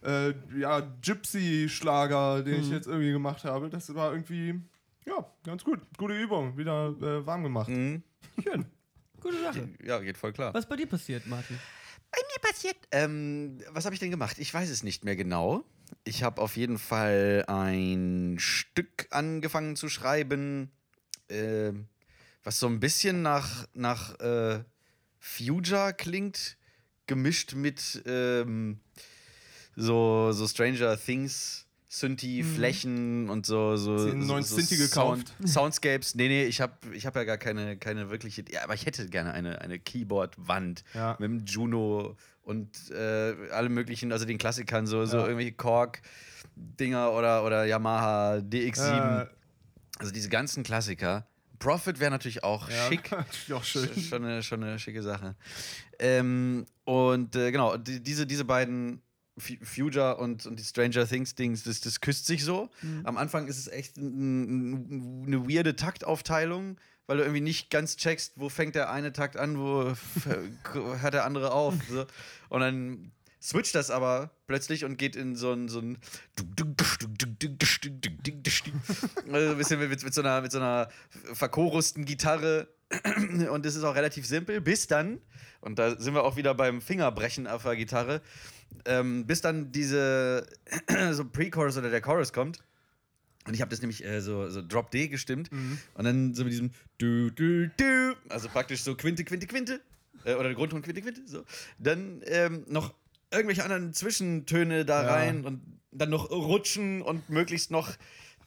äh, 0.03 0.33
ja, 0.59 0.81
Gypsy-Schlager, 1.03 2.41
den 2.43 2.55
Mhm. 2.57 2.61
ich 2.61 2.69
jetzt 2.69 2.87
irgendwie 2.87 3.11
gemacht 3.11 3.43
habe. 3.43 3.69
Das 3.69 3.93
war 3.95 4.11
irgendwie, 4.11 4.59
ja, 5.05 5.31
ganz 5.43 5.63
gut. 5.63 5.79
Gute 5.97 6.19
Übung. 6.19 6.57
Wieder 6.57 6.89
äh, 7.01 7.25
warm 7.25 7.43
gemacht. 7.43 7.69
Mhm. 7.69 8.03
Schön. 8.41 8.65
Gute 9.21 9.41
Sache. 9.41 9.69
Ja, 9.83 9.99
geht 9.99 10.17
voll 10.17 10.33
klar. 10.33 10.53
Was 10.53 10.67
bei 10.67 10.75
dir 10.75 10.87
passiert, 10.87 11.25
Martin? 11.25 11.57
bei 12.15 12.21
mir 12.33 12.49
passiert? 12.49 12.77
Ähm, 12.91 13.59
was 13.69 13.85
habe 13.85 13.93
ich 13.93 13.99
denn 13.99 14.11
gemacht? 14.11 14.37
Ich 14.39 14.53
weiß 14.53 14.69
es 14.69 14.83
nicht 14.83 15.03
mehr 15.03 15.15
genau. 15.15 15.65
Ich 16.03 16.23
habe 16.23 16.41
auf 16.41 16.55
jeden 16.57 16.77
Fall 16.77 17.43
ein 17.47 18.37
Stück 18.39 19.07
angefangen 19.11 19.75
zu 19.75 19.89
schreiben, 19.89 20.71
ähm, 21.29 21.87
was 22.43 22.59
so 22.59 22.67
ein 22.67 22.79
bisschen 22.79 23.21
nach, 23.21 23.67
nach 23.73 24.19
äh, 24.19 24.63
Future 25.19 25.93
klingt, 25.93 26.57
gemischt 27.07 27.53
mit 27.53 28.01
ähm, 28.05 28.79
so, 29.75 30.31
so 30.31 30.47
Stranger 30.47 30.97
Things. 30.97 31.64
Synthi-Flächen 31.99 33.29
und 33.29 33.45
so. 33.45 33.75
so 33.77 33.95
einen 33.95 34.25
neuen 34.27 34.43
so 34.43 34.55
Synthi 34.57 34.75
Sound, 34.75 35.33
Soundscapes. 35.45 36.15
Nee, 36.15 36.27
nee, 36.27 36.43
ich 36.45 36.61
habe 36.61 36.73
ich 36.93 37.05
hab 37.05 37.15
ja 37.15 37.23
gar 37.23 37.37
keine, 37.37 37.77
keine 37.77 38.09
wirkliche. 38.09 38.43
Ja, 38.51 38.63
aber 38.63 38.73
ich 38.73 38.85
hätte 38.85 39.07
gerne 39.09 39.33
eine, 39.33 39.61
eine 39.61 39.79
Keyboard-Wand 39.79 40.83
Ja. 40.93 41.15
mit 41.19 41.29
dem 41.29 41.45
Juno 41.45 42.15
und 42.43 42.91
äh, 42.91 43.33
alle 43.51 43.69
möglichen, 43.69 44.11
also 44.11 44.25
den 44.25 44.37
Klassikern, 44.37 44.85
so, 44.87 45.05
so 45.05 45.17
Ja. 45.17 45.23
irgendwelche 45.23 45.53
Korg-Dinger 45.53 47.11
oder, 47.11 47.43
oder 47.43 47.65
Yamaha 47.65 48.35
DX7. 48.35 49.21
Äh, 49.23 49.27
Also 49.99 50.11
diese 50.11 50.29
ganzen 50.29 50.63
Klassiker. 50.63 51.25
Profit 51.57 51.99
wäre 52.01 52.11
natürlich 52.11 52.43
auch 52.43 52.69
ja, 52.69 52.87
schick. 52.89 53.09
auch 53.53 53.63
schön. 53.63 53.87
Sch- 53.89 54.09
Schon 54.09 54.25
eine, 54.25 54.43
schon 54.43 54.61
eine 54.61 54.77
schicke 54.77 55.01
Sache. 55.01 55.35
Ähm, 55.99 56.65
und 56.83 57.35
äh, 57.37 57.51
genau, 57.51 57.77
die, 57.77 58.03
diese, 58.03 58.27
diese 58.27 58.43
beiden, 58.43 59.01
Future 59.37 60.17
und, 60.17 60.45
und 60.45 60.57
die 60.59 60.63
Stranger 60.63 61.05
Things 61.07 61.35
Dings, 61.35 61.63
das, 61.63 61.81
das 61.81 61.99
küsst 62.01 62.25
sich 62.25 62.43
so. 62.43 62.69
Am 63.03 63.17
Anfang 63.17 63.47
ist 63.47 63.57
es 63.57 63.67
echt 63.67 63.97
n- 63.97 64.87
n- 64.89 65.23
eine 65.27 65.49
weirde 65.49 65.75
Taktaufteilung, 65.75 66.77
weil 67.07 67.17
du 67.17 67.23
irgendwie 67.23 67.41
nicht 67.41 67.69
ganz 67.69 67.97
checkst, 67.97 68.33
wo 68.37 68.49
fängt 68.49 68.75
der 68.75 68.89
eine 68.91 69.11
Takt 69.13 69.35
an, 69.37 69.57
wo 69.59 69.93
hört 70.73 71.13
der 71.13 71.25
andere 71.25 71.51
auf. 71.51 71.73
So. 71.89 72.05
Und 72.49 72.61
dann 72.61 73.11
switcht 73.41 73.75
das 73.75 73.91
aber 73.91 74.31
plötzlich 74.47 74.85
und 74.85 74.97
geht 74.97 75.15
in 75.15 75.35
so 75.35 75.51
ein, 75.51 75.67
so 75.67 75.79
ein 75.79 75.97
also 79.31 79.51
ein 79.51 79.57
bisschen 79.57 79.79
mit, 79.79 80.03
mit, 80.03 80.13
so 80.13 80.21
einer, 80.21 80.41
mit 80.41 80.51
so 80.51 80.59
einer 80.59 80.89
verchorusten 81.33 82.05
Gitarre 82.05 82.67
und 83.51 83.65
es 83.65 83.75
ist 83.75 83.83
auch 83.83 83.95
relativ 83.95 84.25
simpel, 84.27 84.61
bis 84.61 84.87
dann, 84.87 85.19
und 85.61 85.79
da 85.79 85.99
sind 85.99 86.13
wir 86.13 86.23
auch 86.23 86.35
wieder 86.37 86.53
beim 86.53 86.81
Fingerbrechen 86.81 87.47
auf 87.47 87.63
der 87.63 87.75
Gitarre, 87.75 88.21
ähm, 88.85 89.25
bis 89.25 89.41
dann 89.41 89.71
diese 89.71 90.45
so 91.11 91.25
Pre-Chorus 91.25 91.77
oder 91.77 91.89
der 91.89 92.01
Chorus 92.01 92.33
kommt. 92.33 92.59
Und 93.47 93.53
ich 93.53 93.61
habe 93.61 93.69
das 93.69 93.79
nämlich 93.81 94.03
äh, 94.03 94.21
so, 94.21 94.49
so 94.49 94.61
Drop 94.61 94.89
D 94.89 95.07
gestimmt 95.07 95.51
und 95.93 96.03
dann 96.03 96.33
so 96.33 96.43
mit 96.43 96.51
diesem 96.53 96.71
du, 96.97 97.29
du, 97.29 97.67
du, 97.77 98.15
also 98.29 98.49
praktisch 98.49 98.81
so 98.81 98.95
Quinte, 98.95 99.23
Quinte, 99.23 99.45
Quinte 99.45 99.81
äh, 100.23 100.33
oder 100.33 100.51
Grundton, 100.55 100.81
Quinte, 100.81 101.01
Quinte, 101.01 101.21
so. 101.27 101.43
Dann 101.77 102.21
ähm, 102.25 102.63
noch 102.67 102.93
irgendwelche 103.31 103.63
anderen 103.63 103.93
Zwischentöne 103.93 104.83
da 104.83 105.03
Ja. 105.03 105.13
rein 105.13 105.45
und 105.45 105.61
dann 105.91 106.09
noch 106.09 106.31
rutschen 106.31 107.03
und 107.03 107.29
möglichst 107.29 107.69
noch 107.69 107.91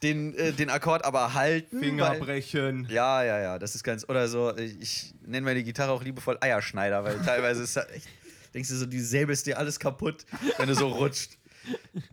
den, 0.03 0.35
äh, 0.35 0.53
den 0.53 0.69
Akkord 0.69 1.05
aber 1.05 1.33
halten. 1.35 1.79
Finger 1.81 2.09
weil- 2.11 2.19
brechen. 2.21 2.87
ja, 2.91 3.23
ja, 3.23 3.39
ja, 3.41 3.59
das 3.61 3.77
ist 3.77 3.85
ganz. 3.85 4.09
Oder 4.09 4.27
so, 4.29 4.57
ich, 4.57 4.81
ich 4.81 5.15
nenne 5.25 5.45
meine 5.45 5.63
Gitarre 5.63 5.93
auch 5.93 6.03
liebevoll 6.03 6.39
Eierschneider, 6.41 7.05
weil 7.05 7.19
teilweise 7.21 7.63
ist 7.63 7.77
das 7.77 7.89
echt. 7.91 8.09
Denkst 8.55 8.69
du 8.69 8.77
so, 8.77 8.87
die 8.87 9.01
säbelst 9.01 9.47
dir 9.47 9.59
alles 9.59 9.79
kaputt, 9.79 10.27
wenn 10.57 10.69
du 10.69 10.75
so 10.75 10.89
rutscht. 10.89 11.39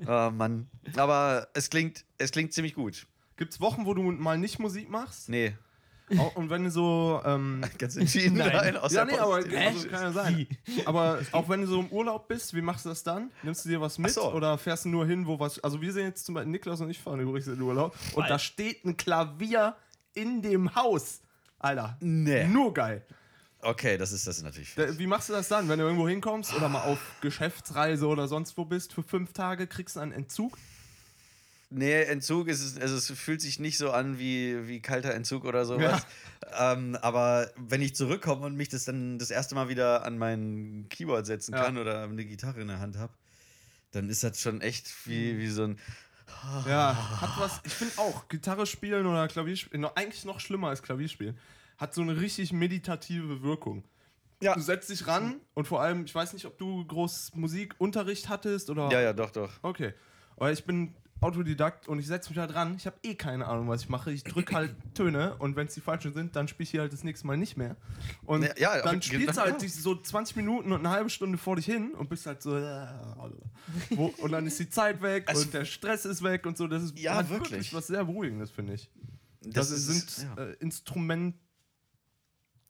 Oh 0.06 0.30
Mann. 0.34 0.68
Aber 0.96 1.48
es 1.54 1.70
klingt, 1.70 2.06
es 2.18 2.32
klingt 2.32 2.54
ziemlich 2.54 2.76
gut. 2.76 3.08
Gibt's 3.38 3.60
Wochen, 3.60 3.86
wo 3.86 3.94
du 3.94 4.02
mal 4.02 4.38
nicht 4.38 4.60
Musik 4.60 4.90
machst? 4.90 5.30
Nee, 5.30 5.56
Auch, 6.18 6.36
und 6.36 6.50
wenn 6.50 6.64
du 6.64 6.70
so. 6.70 7.22
Ähm, 7.26 7.62
ganz 7.78 7.96
entschieden 7.96 8.38
Nein. 8.38 8.56
rein 8.56 8.78
aus 8.78 8.94
ja, 8.94 9.06
der 9.06 9.16
nee, 9.16 9.20
aber 9.20 9.36
also, 9.36 9.88
kann 9.90 10.02
ja 10.02 10.12
sein. 10.12 10.48
Aber 10.86 11.20
auch 11.32 11.50
wenn 11.50 11.62
du 11.62 11.68
so 11.68 11.80
im 11.80 11.90
Urlaub 11.90 12.28
bist, 12.28 12.54
wie 12.54 12.62
machst 12.62 12.86
du 12.86 12.90
das 12.90 13.04
dann? 13.04 13.32
Nimmst 13.44 13.66
du 13.66 13.70
dir 13.70 13.82
was 13.82 13.98
mit 13.98 14.12
so. 14.12 14.32
oder 14.32 14.58
fährst 14.58 14.86
du 14.86 14.90
nur 14.90 15.06
hin, 15.06 15.26
wo 15.26 15.40
was. 15.40 15.60
Also, 15.64 15.82
wir 15.82 15.92
sehen 15.92 16.06
jetzt 16.06 16.26
zum 16.26 16.36
Beispiel, 16.36 16.52
Niklas 16.52 16.82
und 16.82 16.90
ich 16.90 17.00
fahren 17.00 17.20
übrigens 17.20 17.48
in 17.48 17.56
den 17.56 17.62
Urlaub 17.62 17.96
und 18.14 18.30
da 18.30 18.38
steht 18.38 18.86
ein 18.86 18.98
Klavier 18.98 19.76
in 20.14 20.42
dem 20.42 20.76
Haus. 20.76 21.22
Alter. 21.60 21.98
Nee. 22.00 22.46
Nur 22.48 22.74
geil. 22.74 23.04
Okay, 23.66 23.98
das 23.98 24.12
ist, 24.12 24.28
das 24.28 24.42
natürlich. 24.44 24.76
Da, 24.76 24.98
wie 24.98 25.08
machst 25.08 25.30
du 25.30 25.34
das 25.34 25.48
dann, 25.48 25.68
wenn 25.70 25.80
du 25.80 25.86
irgendwo 25.86 26.08
hinkommst 26.08 26.54
oder 26.54 26.70
mal 26.70 26.82
auf 26.84 27.00
Geschäftsreise 27.22 28.06
oder 28.08 28.28
sonst 28.28 28.58
wo 28.58 28.66
bist 28.66 28.94
für 28.94 29.02
fünf 29.04 29.34
Tage, 29.34 29.66
kriegst 29.68 29.96
du 29.96 30.02
einen 30.02 30.12
Entzug? 30.12 30.58
Nee, 31.72 32.04
Entzug 32.04 32.48
ist 32.48 32.62
es, 32.62 32.80
also 32.80 32.96
es 32.96 33.10
fühlt 33.20 33.42
sich 33.42 33.60
nicht 33.60 33.78
so 33.80 33.92
an 33.92 34.20
wie, 34.20 34.68
wie 34.68 34.82
kalter 34.82 35.14
Entzug 35.16 35.46
oder 35.46 35.66
sowas. 35.66 36.06
Ähm, 36.58 36.96
aber 37.02 37.50
wenn 37.58 37.82
ich 37.82 37.96
zurückkomme 37.96 38.46
und 38.46 38.56
mich 38.56 38.70
das 38.70 38.86
dann 38.86 39.18
das 39.18 39.32
erste 39.32 39.56
Mal 39.56 39.68
wieder 39.68 40.06
an 40.06 40.18
mein 40.20 40.86
Keyboard 40.90 41.26
setzen 41.26 41.54
Ja. 41.56 41.64
kann 41.64 41.78
oder 41.80 42.04
eine 42.04 42.24
Gitarre 42.24 42.62
in 42.62 42.68
der 42.68 42.80
Hand 42.80 42.98
habe, 42.98 43.12
dann 43.94 44.10
ist 44.10 44.24
das 44.24 44.40
schon 44.40 44.62
echt 44.62 44.88
wie, 45.08 45.40
wie 45.40 45.48
so 45.50 45.64
ein. 45.64 45.80
Ja, 46.68 46.96
hat 47.22 47.32
was. 47.40 47.62
Ich 47.64 47.74
finde 47.74 47.98
auch, 47.98 48.28
Gitarre 48.30 48.68
spielen 48.68 49.08
oder 49.08 49.28
Klavier 49.28 49.56
spielen, 49.56 49.82
noch- 49.82 49.96
eigentlich 49.96 50.24
noch 50.24 50.40
schlimmer 50.40 50.70
als 50.70 50.84
Klavierspielen, 50.84 51.38
hat 51.78 51.94
so 51.94 52.02
eine 52.02 52.20
richtig 52.20 52.54
meditative 52.54 53.42
Wirkung. 53.44 53.84
Ja. 54.42 54.54
Du 54.54 54.62
setzt 54.62 54.90
dich 54.90 55.08
ran 55.08 55.36
und 55.54 55.68
vor 55.68 55.82
allem, 55.82 56.06
ich 56.06 56.14
weiß 56.14 56.34
nicht, 56.34 56.46
ob 56.46 56.58
du 56.58 56.86
groß 56.86 57.32
Musikunterricht 57.36 58.30
hattest 58.30 58.70
oder. 58.70 58.90
Ja, 58.92 59.02
ja, 59.02 59.14
doch, 59.14 59.32
doch. 59.32 59.52
Okay. 59.62 59.94
Aber 60.38 60.52
ich 60.52 60.64
bin 60.66 60.94
Autodidakt 61.22 61.88
und 61.88 61.98
ich 62.00 62.08
setze 62.08 62.30
mich 62.30 62.36
da 62.36 62.46
dran. 62.46 62.76
Ich 62.76 62.86
habe 62.86 62.98
eh 63.04 63.16
keine 63.16 63.48
Ahnung, 63.48 63.70
was 63.70 63.84
ich 63.84 63.90
mache. 63.90 64.12
Ich 64.12 64.26
drücke 64.26 64.54
halt 64.54 64.76
Töne 64.94 65.36
und 65.40 65.56
wenn 65.56 65.68
es 65.68 65.74
die 65.74 65.80
falschen 65.80 66.14
sind, 66.14 66.36
dann 66.36 66.50
spiele 66.50 66.66
ich 66.66 66.72
hier 66.72 66.82
halt 66.82 66.92
das 66.92 67.06
nächste 67.06 67.26
Mal 67.26 67.38
nicht 67.38 67.56
mehr. 67.56 67.78
Und 68.26 68.44
Ja, 68.44 68.54
ja, 68.58 68.82
dann 68.82 69.02
spielst 69.02 69.38
du 69.38 69.42
halt 69.42 69.62
so 69.62 69.96
20 69.96 70.36
Minuten 70.36 70.74
und 70.74 70.80
eine 70.80 70.90
halbe 70.90 71.10
Stunde 71.10 71.38
vor 71.38 71.56
dich 71.56 71.66
hin 71.66 71.94
und 71.96 72.10
bist 72.10 72.26
halt 72.26 72.42
so. 72.42 72.58
äh, 72.58 72.86
Wo, 73.92 74.08
und 74.18 74.32
dann 74.34 74.46
ist 74.46 74.60
die 74.60 74.70
Zeit 74.70 75.02
weg 75.02 75.24
Also- 75.28 75.44
und 75.44 75.54
der 75.54 75.64
Stress 75.66 76.06
ist 76.06 76.22
weg 76.22 76.46
und 76.46 76.58
so. 76.58 76.68
Das 76.68 76.84
ist 76.84 77.00
Ja, 77.00 77.16
hat 77.16 77.30
wirklich. 77.30 77.74
was 77.74 77.88
sehr 77.88 78.04
Beruhigendes, 78.04 78.52
finde 78.52 78.74
ich. 78.74 78.90
Das, 79.42 79.72
ist- 79.72 79.88
sind 80.18 80.38
äh, 80.38 80.56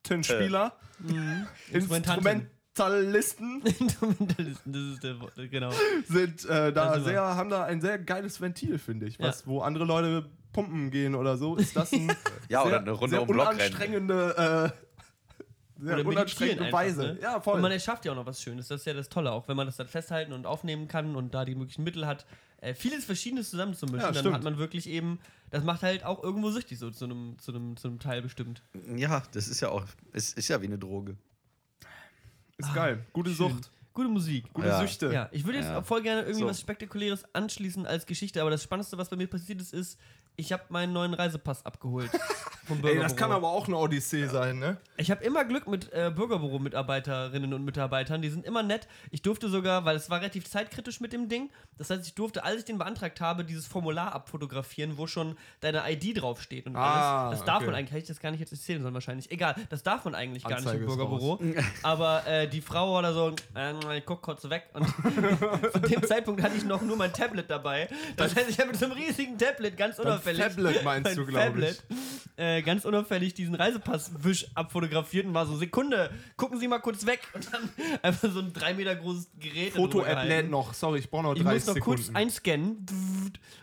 Instrumentenspieler, 0.09 0.73
Instrumentanten. 1.71 2.51
Instrumentalisten 2.75 3.61
Instrumentalisten, 3.79 4.73
das 4.73 4.81
ist 4.81 5.03
der, 5.03 5.47
genau. 5.47 5.71
sind 6.07 6.45
äh, 6.45 6.73
da 6.73 6.95
wir. 6.95 7.01
sehr, 7.03 7.21
haben 7.21 7.49
da 7.49 7.63
ein 7.63 7.81
sehr 7.81 7.97
geiles 7.99 8.41
Ventil, 8.41 8.77
finde 8.77 9.07
ich. 9.07 9.19
Was, 9.19 9.47
Wo 9.47 9.61
andere 9.61 9.85
Leute 9.85 10.25
pumpen 10.51 10.91
gehen 10.91 11.15
oder 11.15 11.37
so, 11.37 11.55
ist 11.55 11.75
das 11.75 11.91
ein 11.93 12.07
Ja, 12.49 12.61
sehr, 12.61 12.67
oder 12.67 12.79
eine 12.79 12.91
Runde 12.91 13.09
sehr 13.11 13.21
um 13.21 13.29
unanstrengende, 13.29 14.73
äh, 15.79 15.81
sehr 15.83 15.99
Oder 15.99 16.05
unanstrengende 16.05 16.65
einfach, 16.65 16.79
Weise. 16.79 17.03
Ne? 17.03 17.19
Ja, 17.21 17.35
Und 17.35 17.43
voll. 17.43 17.61
man 17.61 17.71
erschafft 17.71 18.05
ja 18.05 18.11
auch 18.11 18.15
noch 18.15 18.25
was 18.25 18.41
Schönes. 18.41 18.67
Das 18.67 18.81
ist 18.81 18.85
ja 18.85 18.93
das 18.93 19.09
Tolle, 19.09 19.31
auch 19.31 19.47
wenn 19.47 19.57
man 19.57 19.67
das 19.67 19.77
dann 19.77 19.87
festhalten 19.87 20.33
und 20.33 20.45
aufnehmen 20.45 20.87
kann 20.87 21.15
und 21.15 21.33
da 21.33 21.45
die 21.45 21.55
möglichen 21.55 21.83
Mittel 21.83 22.05
hat, 22.05 22.25
äh, 22.65 22.73
vieles 22.75 23.05
Verschiedenes 23.05 23.49
zusammenzumischen, 23.49 23.99
Ja, 23.99 24.11
dann 24.11 24.15
stimmt. 24.21 24.35
hat 24.35 24.43
man 24.43 24.57
wirklich 24.57 24.87
eben, 24.87 25.19
das 25.51 25.63
macht 25.63 25.83
halt 25.83 26.03
auch 26.03 26.23
irgendwo 26.23 26.49
süchtig 26.51 26.79
so 26.79 26.89
zu 26.91 27.05
einem, 27.05 27.37
zu 27.39 27.51
einem, 27.53 27.77
zu 27.77 27.87
einem 27.87 27.99
Teil 27.99 28.21
bestimmt. 28.21 28.61
Ja, 28.95 29.23
das 29.31 29.47
ist 29.47 29.59
ja 29.61 29.69
auch, 29.69 29.85
es 30.13 30.33
ist 30.33 30.47
ja 30.47 30.61
wie 30.61 30.67
eine 30.67 30.77
Droge. 30.77 31.15
ist 32.57 32.73
geil. 32.73 33.05
Gute 33.13 33.29
Schön. 33.31 33.49
Sucht, 33.51 33.71
Gute 33.93 34.09
Musik. 34.09 34.51
gute 34.53 34.67
Ja. 34.67 34.79
Süchte. 34.81 35.11
Ja, 35.13 35.29
ich 35.31 35.45
würde 35.45 35.59
jetzt 35.59 35.67
Ja. 35.69 35.79
auch 35.79 35.85
voll 35.85 36.01
gerne 36.01 36.21
irgendwie 36.21 36.41
So. 36.41 36.47
was 36.47 36.59
Spektakuläres 36.59 37.23
anschließen 37.33 37.85
als 37.85 38.05
Geschichte, 38.05 38.41
aber 38.41 38.49
das 38.49 38.61
Spannendste, 38.63 38.97
was 38.97 39.09
bei 39.09 39.15
mir 39.15 39.27
passiert 39.27 39.61
ist, 39.61 39.73
ist, 39.73 39.97
ich 40.37 40.51
habe 40.51 40.63
meinen 40.69 40.93
neuen 40.93 41.13
Reisepass 41.13 41.65
abgeholt 41.65 42.09
vom 42.65 42.77
Ey, 42.77 42.81
Bürgerbüro. 42.81 43.03
das 43.03 43.15
kann 43.15 43.31
aber 43.31 43.49
auch 43.49 43.67
eine 43.67 43.77
Odyssee 43.77 44.27
sein, 44.27 44.59
ne? 44.59 44.77
Ich 44.97 45.11
habe 45.11 45.23
immer 45.23 45.45
Glück 45.45 45.67
mit 45.67 45.91
äh, 45.93 46.11
Bürgerbüro-Mitarbeiterinnen 46.15 47.53
und 47.53 47.63
Mitarbeitern. 47.63 48.21
Die 48.21 48.29
sind 48.29 48.45
immer 48.45 48.63
nett. 48.63 48.87
Ich 49.11 49.21
durfte 49.21 49.49
sogar, 49.49 49.85
weil 49.85 49.95
es 49.95 50.09
war 50.09 50.19
relativ 50.19 50.49
zeitkritisch 50.49 50.99
mit 50.99 51.13
dem 51.13 51.29
Ding. 51.29 51.49
Das 51.77 51.89
heißt, 51.89 52.05
ich 52.05 52.15
durfte, 52.15 52.43
als 52.43 52.59
ich 52.59 52.65
den 52.65 52.77
beantragt 52.77 53.21
habe, 53.21 53.45
dieses 53.45 53.67
Formular 53.67 54.13
abfotografieren, 54.13 54.97
wo 54.97 55.07
schon 55.07 55.37
deine 55.61 55.83
ID 55.89 56.21
draufsteht 56.21 56.65
und 56.65 56.75
Ah, 56.75 57.27
alles. 57.27 57.39
Das 57.39 57.45
darf 57.45 57.57
okay. 57.57 57.65
man 57.67 57.75
eigentlich, 57.75 57.91
hätte 57.91 58.01
ich 58.03 58.07
das 58.07 58.19
gar 58.19 58.31
nicht 58.31 58.39
jetzt 58.39 58.51
erzählen 58.51 58.81
sollen 58.81 58.93
wahrscheinlich. 58.93 59.31
Egal, 59.31 59.55
das 59.69 59.83
darf 59.83 60.05
man 60.05 60.15
eigentlich 60.15 60.43
gar 60.43 60.57
Anzeige 60.57 60.79
nicht 60.85 60.89
im 60.91 60.97
Bürgerbüro. 60.97 61.39
Aber 61.83 62.25
äh, 62.27 62.47
die 62.47 62.61
Frau 62.61 63.01
da 63.01 63.13
so, 63.13 63.33
äh, 63.55 63.97
ich 63.97 64.05
guck 64.05 64.21
kurz 64.21 64.49
weg. 64.49 64.69
Und 64.73 64.87
zu 65.71 65.79
dem 65.79 66.03
Zeitpunkt 66.03 66.41
hatte 66.41 66.55
ich 66.57 66.63
noch 66.63 66.81
nur 66.81 66.97
mein 66.97 67.13
Tablet 67.13 67.49
dabei. 67.49 67.87
Das 68.17 68.35
heißt, 68.35 68.49
ich 68.49 68.59
habe 68.59 68.69
mit 68.69 68.79
so 68.79 68.85
einem 68.85 68.95
riesigen 68.95 69.37
Tablet 69.37 69.77
ganz 69.77 69.99
unauffällig. 69.99 70.24
Tablet 70.33 70.83
meinst 70.83 71.05
mein 71.05 71.15
du, 71.15 71.25
glaub 71.25 71.43
ich. 71.57 71.77
Tablet, 71.77 71.83
Äh, 72.37 72.61
ganz 72.63 72.83
unauffällig 72.83 73.33
diesen 73.33 73.55
Reisepass-Wisch 73.55 74.47
abfotografiert 74.55 75.25
und 75.25 75.33
war 75.33 75.45
so, 75.45 75.55
Sekunde, 75.55 76.09
gucken 76.35 76.59
Sie 76.59 76.67
mal 76.67 76.79
kurz 76.79 77.05
weg. 77.05 77.21
Und 77.33 77.53
dann 77.53 77.69
einfach 78.01 78.29
so 78.29 78.39
ein 78.39 78.51
drei 78.51 78.73
Meter 78.73 78.95
großes 78.95 79.29
Gerät. 79.39 79.73
Foto-App 79.73 80.27
lädt 80.27 80.49
noch. 80.49 80.73
Sorry, 80.73 80.99
ich 80.99 81.09
brauche 81.09 81.23
noch 81.23 81.35
Ich 81.35 81.43
30 81.43 81.67
muss 81.67 81.75
noch 81.75 81.83
kurz 81.83 81.99
Sekunden. 82.01 82.17
einscannen 82.17 82.85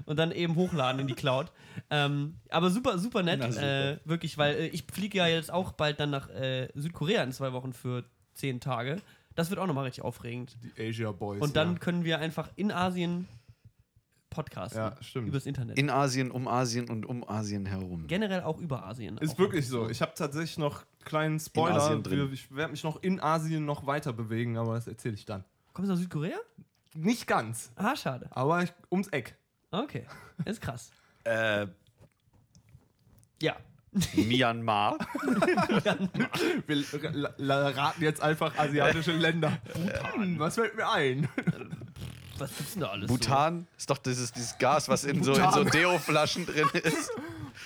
und 0.06 0.18
dann 0.18 0.32
eben 0.32 0.54
hochladen 0.56 1.00
in 1.02 1.06
die 1.06 1.14
Cloud. 1.14 1.52
Ähm, 1.90 2.36
aber 2.48 2.70
super, 2.70 2.98
super 2.98 3.22
nett. 3.22 3.40
Na, 3.40 3.52
super. 3.52 3.90
Äh, 3.92 3.98
wirklich, 4.04 4.38
weil 4.38 4.54
äh, 4.54 4.66
ich 4.68 4.84
fliege 4.90 5.18
ja 5.18 5.26
jetzt 5.26 5.52
auch 5.52 5.72
bald 5.72 6.00
dann 6.00 6.10
nach 6.10 6.30
äh, 6.30 6.68
Südkorea 6.74 7.22
in 7.22 7.32
zwei 7.32 7.52
Wochen 7.52 7.72
für 7.72 8.04
zehn 8.34 8.60
Tage. 8.60 9.02
Das 9.34 9.50
wird 9.50 9.60
auch 9.60 9.66
nochmal 9.66 9.84
richtig 9.84 10.04
aufregend. 10.04 10.56
Die 10.62 10.88
Asia 10.88 11.12
Boys. 11.12 11.40
Und 11.40 11.56
dann 11.56 11.74
ja. 11.74 11.78
können 11.78 12.04
wir 12.04 12.18
einfach 12.18 12.50
in 12.56 12.70
Asien 12.70 13.28
podcasten. 14.32 14.80
Ja, 14.80 14.96
stimmt. 15.00 15.28
Übers 15.28 15.46
Internet. 15.46 15.78
In 15.78 15.90
Asien, 15.90 16.30
um 16.30 16.48
Asien 16.48 16.88
und 16.90 17.06
um 17.06 17.28
Asien 17.28 17.66
herum. 17.66 18.06
Generell 18.08 18.42
auch 18.42 18.58
über 18.58 18.84
Asien. 18.86 19.18
Ist 19.18 19.38
wirklich 19.38 19.68
so. 19.68 19.88
Ich 19.88 20.02
habe 20.02 20.12
tatsächlich 20.14 20.58
noch 20.58 20.78
einen 20.78 21.04
kleinen 21.04 21.38
Spoiler. 21.40 21.76
Asien 21.76 22.02
drin. 22.02 22.30
Ich 22.32 22.54
werde 22.54 22.72
mich 22.72 22.82
noch 22.84 23.02
in 23.02 23.20
Asien 23.20 23.64
noch 23.64 23.86
weiter 23.86 24.12
bewegen, 24.12 24.56
aber 24.56 24.74
das 24.74 24.86
erzähle 24.88 25.14
ich 25.14 25.24
dann. 25.24 25.44
Kommst 25.72 25.88
du 25.90 25.94
aus 25.94 26.00
Südkorea? 26.00 26.36
Nicht 26.94 27.26
ganz, 27.26 27.72
Ah, 27.76 27.96
schade. 27.96 28.26
aber 28.32 28.62
ich, 28.62 28.72
ums 28.90 29.08
Eck. 29.08 29.36
Okay. 29.70 30.06
Ist 30.44 30.60
krass. 30.60 30.90
Äh, 31.24 31.68
Ja. 33.40 33.54
Myanmar. 34.16 34.98
Wir 36.66 37.76
raten 37.76 38.02
jetzt 38.02 38.20
einfach 38.22 38.58
asiatische 38.58 39.12
Länder. 39.12 39.58
Bhutan, 39.72 40.38
was 40.38 40.54
fällt 40.56 40.74
mir 40.76 40.90
ein? 40.90 41.28
Was 42.42 42.56
gibt's 42.56 42.72
denn 42.72 42.82
da 42.82 42.88
alles? 42.88 43.06
Bhutan 43.06 43.68
ist 43.78 43.88
doch 43.88 43.98
dieses, 43.98 44.32
dieses 44.32 44.58
Gas, 44.58 44.88
was 44.88 45.04
in 45.04 45.22
so, 45.22 45.32
in 45.32 45.50
so. 45.52 45.62
Deo-Flaschen 45.62 46.44
drin 46.44 46.68
ist. 46.72 47.12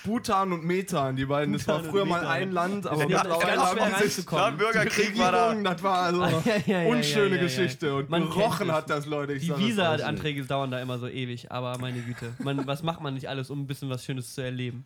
Bhutan 0.03 0.51
und 0.51 0.63
Methan, 0.63 1.15
die 1.15 1.25
beiden. 1.25 1.53
Das 1.53 1.67
war 1.67 1.83
früher 1.83 2.05
mal 2.05 2.27
ein 2.27 2.51
Land, 2.51 2.85
aber 2.85 3.09
Ja, 3.09 3.23
das 3.23 3.27
ist 3.27 3.43
mittlerweile 3.43 3.57
ganz 3.57 3.71
schwer 3.71 3.85
die 3.85 3.91
sich 3.91 4.01
reinzukommen. 4.01 4.45
Nach 4.45 4.57
Bürgerkrieg 4.57 5.17
war 5.17 5.31
da. 5.31 5.55
Das 5.55 5.83
war 5.83 5.97
also 5.97 6.21
Ja, 6.21 6.41
ja, 6.45 6.61
ja, 6.65 6.81
ja, 6.83 6.89
unschöne 6.89 7.29
ja, 7.29 7.35
ja. 7.35 7.41
Geschichte. 7.41 7.95
Und 7.95 8.09
Man 8.11 8.29
gerochen 8.29 8.71
hat 8.71 8.89
das, 8.89 9.07
Leute. 9.07 9.33
Ich 9.33 9.45
Die. 9.45 9.57
Visa-Anträge 9.57 10.45
dauern 10.45 10.69
da 10.69 10.79
immer 10.79 10.99
so 10.99 11.07
ewig, 11.07 11.51
aber 11.51 11.79
meine 11.79 11.99
Güte. 12.01 12.33
Man, 12.37 12.67
was 12.67 12.83
macht 12.83 13.01
man 13.01 13.15
nicht 13.15 13.27
alles, 13.27 13.49
um 13.49 13.61
ein 13.61 13.67
bisschen 13.67 13.89
was 13.89 14.05
Schönes 14.05 14.35
zu 14.35 14.41
erleben? 14.41 14.85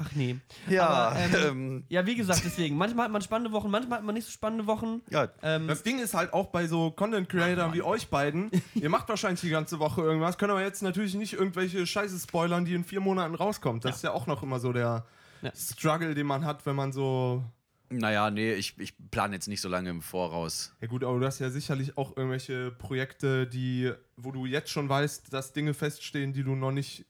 Ach 0.00 0.10
nee. 0.14 0.36
Ja, 0.68 0.86
Aber, 0.88 1.18
ähm, 1.18 1.32
ähm, 1.48 1.84
Ja, 1.88 2.06
wie 2.06 2.14
gesagt, 2.14 2.42
deswegen. 2.44 2.76
Manchmal 2.76 3.06
hat 3.06 3.12
man 3.12 3.20
spannende 3.22 3.52
Wochen, 3.52 3.68
manchmal 3.70 3.98
hat 3.98 4.04
man 4.04 4.14
nicht 4.14 4.26
so 4.26 4.30
spannende 4.30 4.66
Wochen. 4.66 5.02
ja. 5.10 5.28
Ähm, 5.42 5.66
Das 5.66 5.82
Ding 5.82 5.98
ist 5.98 6.14
halt 6.14 6.32
auch 6.32 6.46
bei 6.46 6.66
so 6.68 6.90
Content 6.92 7.28
Creators 7.28 7.72
wie 7.74 7.82
euch 7.82 8.08
beiden, 8.08 8.50
ihr 8.74 8.88
macht 8.90 9.08
wahrscheinlich 9.08 9.40
die 9.40 9.50
ganze 9.50 9.78
Woche 9.80 10.02
irgendwas, 10.02 10.38
können 10.38 10.52
aber 10.52 10.62
jetzt 10.62 10.82
natürlich 10.82 11.14
nicht 11.14 11.32
irgendwelche 11.34 11.86
Scheiße 11.86 12.18
spoilern, 12.18 12.64
die 12.64 12.74
in 12.74 12.84
vier 12.84 13.00
Monaten 13.00 13.34
rauskommt. 13.34 13.84
Das 13.84 13.96
ist 13.96 14.02
ja 14.02 14.12
auch 14.12 14.26
noch 14.26 14.42
immer 14.42 14.60
so 14.60 14.72
der 14.72 15.04
Ja. 15.42 15.52
Struggle, 15.54 16.14
den 16.14 16.26
man 16.26 16.44
hat, 16.44 16.64
wenn 16.66 16.76
man 16.76 16.92
so. 16.92 17.44
Naja, 17.90 18.30
nee, 18.30 18.52
ich, 18.52 18.78
ich 18.78 18.92
plane 19.10 19.34
jetzt 19.34 19.48
nicht 19.48 19.62
so 19.62 19.68
lange 19.70 19.88
im 19.88 20.02
Voraus. 20.02 20.74
Ja 20.82 20.88
gut, 20.88 21.02
aber 21.02 21.18
du 21.18 21.24
hast 21.24 21.38
ja 21.38 21.48
sicherlich 21.48 21.96
auch 21.96 22.16
irgendwelche 22.18 22.70
Projekte, 22.70 23.46
die, 23.46 23.90
wo 24.16 24.30
du 24.30 24.44
jetzt 24.44 24.70
schon 24.70 24.88
weißt, 24.90 25.32
dass 25.32 25.54
Dinge 25.54 25.72
feststehen, 25.72 26.34
die 26.34 26.44
du 26.44 26.54
noch 26.54 26.70
nicht 26.70 27.06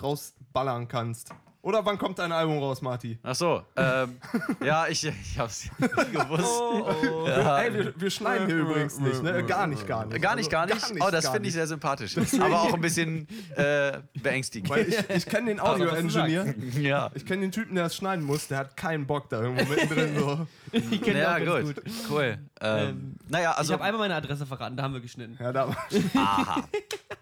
rausballern 0.00 0.88
kannst. 0.88 1.30
Oder 1.62 1.84
wann 1.84 1.98
kommt 1.98 2.18
dein 2.18 2.32
Album 2.32 2.58
raus, 2.58 2.80
Marty? 2.80 3.18
Ach 3.22 3.34
so, 3.34 3.62
ähm, 3.76 4.16
ja, 4.64 4.86
ich, 4.88 5.04
ich 5.04 5.38
hab's 5.38 5.68
nie 5.78 5.86
gewusst. 6.12 6.44
oh, 6.46 6.86
oh. 7.12 7.26
Ey, 7.26 7.74
wir, 7.74 7.92
wir 8.00 8.10
schneiden 8.10 8.46
hier 8.46 8.56
übrigens 8.56 8.98
nicht, 8.98 9.22
ne? 9.22 9.44
Gar 9.44 9.66
nicht, 9.66 9.86
gar 9.86 10.06
nicht. 10.06 10.22
Gar 10.22 10.36
nicht, 10.36 10.50
gar 10.50 10.64
nicht. 10.64 10.82
Also, 10.82 10.94
oh, 11.00 11.10
das 11.10 11.24
gar 11.24 11.32
finde 11.34 11.48
ich 11.48 11.54
nicht. 11.54 11.60
sehr 11.60 11.66
sympathisch. 11.66 12.16
Aber 12.40 12.62
auch 12.62 12.72
ein 12.72 12.80
bisschen 12.80 13.28
äh, 13.56 13.98
beängstigend. 14.22 14.70
Weil 14.70 14.88
ich, 14.88 15.10
ich 15.10 15.26
kenne 15.26 15.48
den 15.48 15.60
Audio-Engineer. 15.60 16.54
Ja. 16.80 17.10
Ich 17.14 17.26
kenne 17.26 17.42
den 17.42 17.52
Typen, 17.52 17.74
der 17.74 17.84
das 17.84 17.96
schneiden 17.96 18.24
muss, 18.24 18.48
der 18.48 18.58
hat 18.58 18.76
keinen 18.76 19.06
Bock 19.06 19.28
da 19.28 19.42
irgendwo 19.42 19.64
mittendrin 19.66 20.18
so. 20.18 20.46
Ich 20.72 21.02
kenne 21.02 21.18
Ja, 21.20 21.38
ganz 21.38 21.66
gut. 21.66 21.84
gut. 21.84 21.94
Cool. 22.10 22.38
Ähm, 22.62 22.88
Ähm, 22.88 23.14
naja, 23.28 23.50
ich 23.52 23.58
also. 23.58 23.72
habe 23.74 23.84
einmal 23.84 24.00
meine 24.08 24.14
Adresse 24.14 24.46
verraten, 24.46 24.76
da 24.76 24.82
haben 24.84 24.94
wir 24.94 25.00
geschnitten. 25.00 25.36
Ja, 25.40 25.52
da, 25.52 25.74
Aha. 26.14 26.64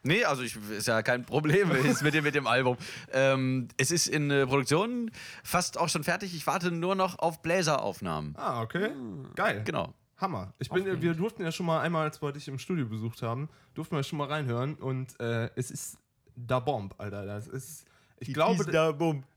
Nee, 0.02 0.24
also 0.24 0.42
ich, 0.42 0.56
ist 0.70 0.86
ja 0.86 1.02
kein 1.02 1.24
Problem 1.24 1.70
ist 1.72 2.02
mit, 2.02 2.14
dem, 2.14 2.24
mit 2.24 2.34
dem 2.34 2.46
Album. 2.46 2.76
Ähm, 3.12 3.68
es 3.76 3.90
ist 3.90 4.06
in 4.06 4.27
äh, 4.30 4.46
Produktion 4.46 5.10
fast 5.42 5.78
auch 5.78 5.88
schon 5.88 6.04
fertig. 6.04 6.34
Ich 6.34 6.46
warte 6.46 6.70
nur 6.70 6.94
noch 6.94 7.18
auf 7.18 7.42
Bläseraufnahmen. 7.42 8.34
ah, 8.36 8.62
okay. 8.62 8.90
Geil. 9.34 9.62
Genau. 9.64 9.94
Hammer. 10.18 10.52
Ich 10.58 10.68
bin, 10.68 11.00
wir 11.00 11.14
durften 11.14 11.42
ja 11.42 11.52
schon 11.52 11.66
mal 11.66 11.80
einmal, 11.80 12.04
als 12.04 12.20
wir 12.20 12.32
dich 12.32 12.48
im 12.48 12.58
Studio 12.58 12.86
besucht 12.86 13.22
haben, 13.22 13.48
durften 13.74 13.94
wir 13.94 14.02
schon 14.02 14.18
mal 14.18 14.26
reinhören 14.26 14.74
und 14.74 15.18
äh, 15.20 15.48
es 15.54 15.70
ist 15.70 15.98
da 16.34 16.58
Bomb, 16.58 16.94
Alter. 16.98 17.24
Das 17.24 17.46
ist. 17.46 17.84
Ich 18.20 18.34
glaube, 18.34 18.64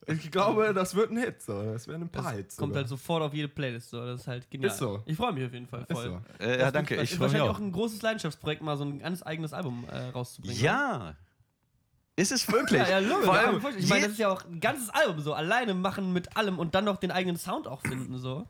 ich 0.08 0.32
glaube, 0.32 0.74
das 0.74 0.96
wird 0.96 1.12
ein 1.12 1.18
Hit. 1.18 1.40
So. 1.44 1.62
Das 1.62 1.88
wären 1.88 2.02
ein 2.02 2.10
paar 2.10 2.24
Das 2.24 2.32
Hits. 2.34 2.58
kommt 2.58 2.70
sogar. 2.72 2.82
halt 2.82 2.90
sofort 2.90 3.22
auf 3.22 3.32
jede 3.32 3.48
Playlist. 3.48 3.92
So. 3.92 4.04
Das 4.04 4.22
ist 4.22 4.28
halt 4.28 4.50
genial. 4.50 4.72
Ist 4.72 4.80
so. 4.80 5.04
Ich 5.06 5.16
freue 5.16 5.34
mich 5.34 5.46
auf 5.46 5.54
jeden 5.54 5.68
Fall 5.68 5.86
Ist 5.88 5.92
voll. 5.96 6.20
so. 6.40 6.44
Äh, 6.44 6.60
ja, 6.60 6.72
danke. 6.72 6.96
Das 6.96 7.04
Ich 7.04 7.12
ist 7.12 7.18
freue 7.18 7.28
mich 7.28 7.34
wahrscheinlich 7.34 7.52
auch. 7.52 7.56
auch 7.58 7.60
ein 7.64 7.72
großes 7.72 8.02
Leidenschaftsprojekt, 8.02 8.64
mal 8.64 8.76
so 8.78 8.84
ein 8.86 8.98
ganz 8.98 9.22
eigenes 9.24 9.54
Album 9.54 9.86
äh, 9.88 9.98
rauszubringen. 10.10 10.58
Ja. 10.60 11.16
Ist 12.16 12.32
es 12.32 12.52
wirklich? 12.52 12.82
Ja, 12.88 12.90
ja, 12.90 13.00
logisch. 13.00 13.26
Vor 13.26 13.34
allem, 13.38 13.62
ich 13.78 13.88
meine, 13.90 14.04
das 14.04 14.12
ist 14.14 14.20
ja 14.20 14.30
auch 14.30 14.44
ein 14.46 14.60
ganzes 14.60 14.90
Album 14.90 15.20
so. 15.22 15.34
Alleine 15.34 15.74
machen 15.74 16.14
mit 16.14 16.36
allem 16.36 16.60
und 16.60 16.76
dann 16.76 16.86
noch 16.86 16.98
den 16.98 17.12
eigenen 17.12 17.38
Sound 17.38 17.68
auch 17.68 17.82
finden. 17.82 18.18
So. 18.18 18.48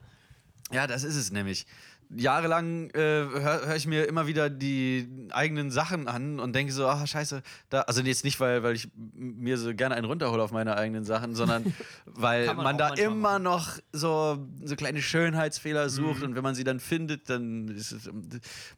Ja, 0.72 0.88
das 0.88 1.04
ist 1.04 1.16
es 1.16 1.32
nämlich. 1.32 1.66
Jahrelang 2.14 2.90
äh, 2.90 2.98
höre 3.00 3.68
hör 3.68 3.76
ich 3.78 3.88
mir 3.88 4.04
immer 4.06 4.28
wieder 4.28 4.50
die 4.50 5.08
eigenen 5.32 5.72
Sachen 5.72 6.10
an 6.10 6.42
und 6.42 6.54
denke 6.54 6.74
so, 6.74 6.86
ach 6.86 7.08
scheiße, 7.08 7.42
da, 7.70 7.82
also 7.84 8.02
jetzt 8.02 8.26
nicht, 8.26 8.38
weil, 8.42 8.64
weil 8.64 8.76
ich 8.76 8.90
mir 9.14 9.58
so 9.58 9.74
gerne 9.74 9.96
einen 9.96 10.04
runterhole 10.06 10.44
auf 10.44 10.52
meine 10.52 10.76
eigenen 10.76 11.06
Sachen, 11.06 11.36
sondern 11.36 11.74
weil 12.06 12.48
man, 12.48 12.58
man 12.58 12.78
da 12.78 12.90
immer 12.96 13.40
machen. 13.40 13.44
noch 13.44 13.78
so, 13.94 14.46
so 14.62 14.76
kleine 14.76 15.02
Schönheitsfehler 15.02 15.88
sucht 15.90 16.18
Mhm. 16.20 16.24
und 16.26 16.36
wenn 16.36 16.44
man 16.44 16.54
sie 16.54 16.66
dann 16.66 16.82
findet, 16.82 17.30
dann 17.30 17.70
ist 17.70 17.94
es, 17.94 18.10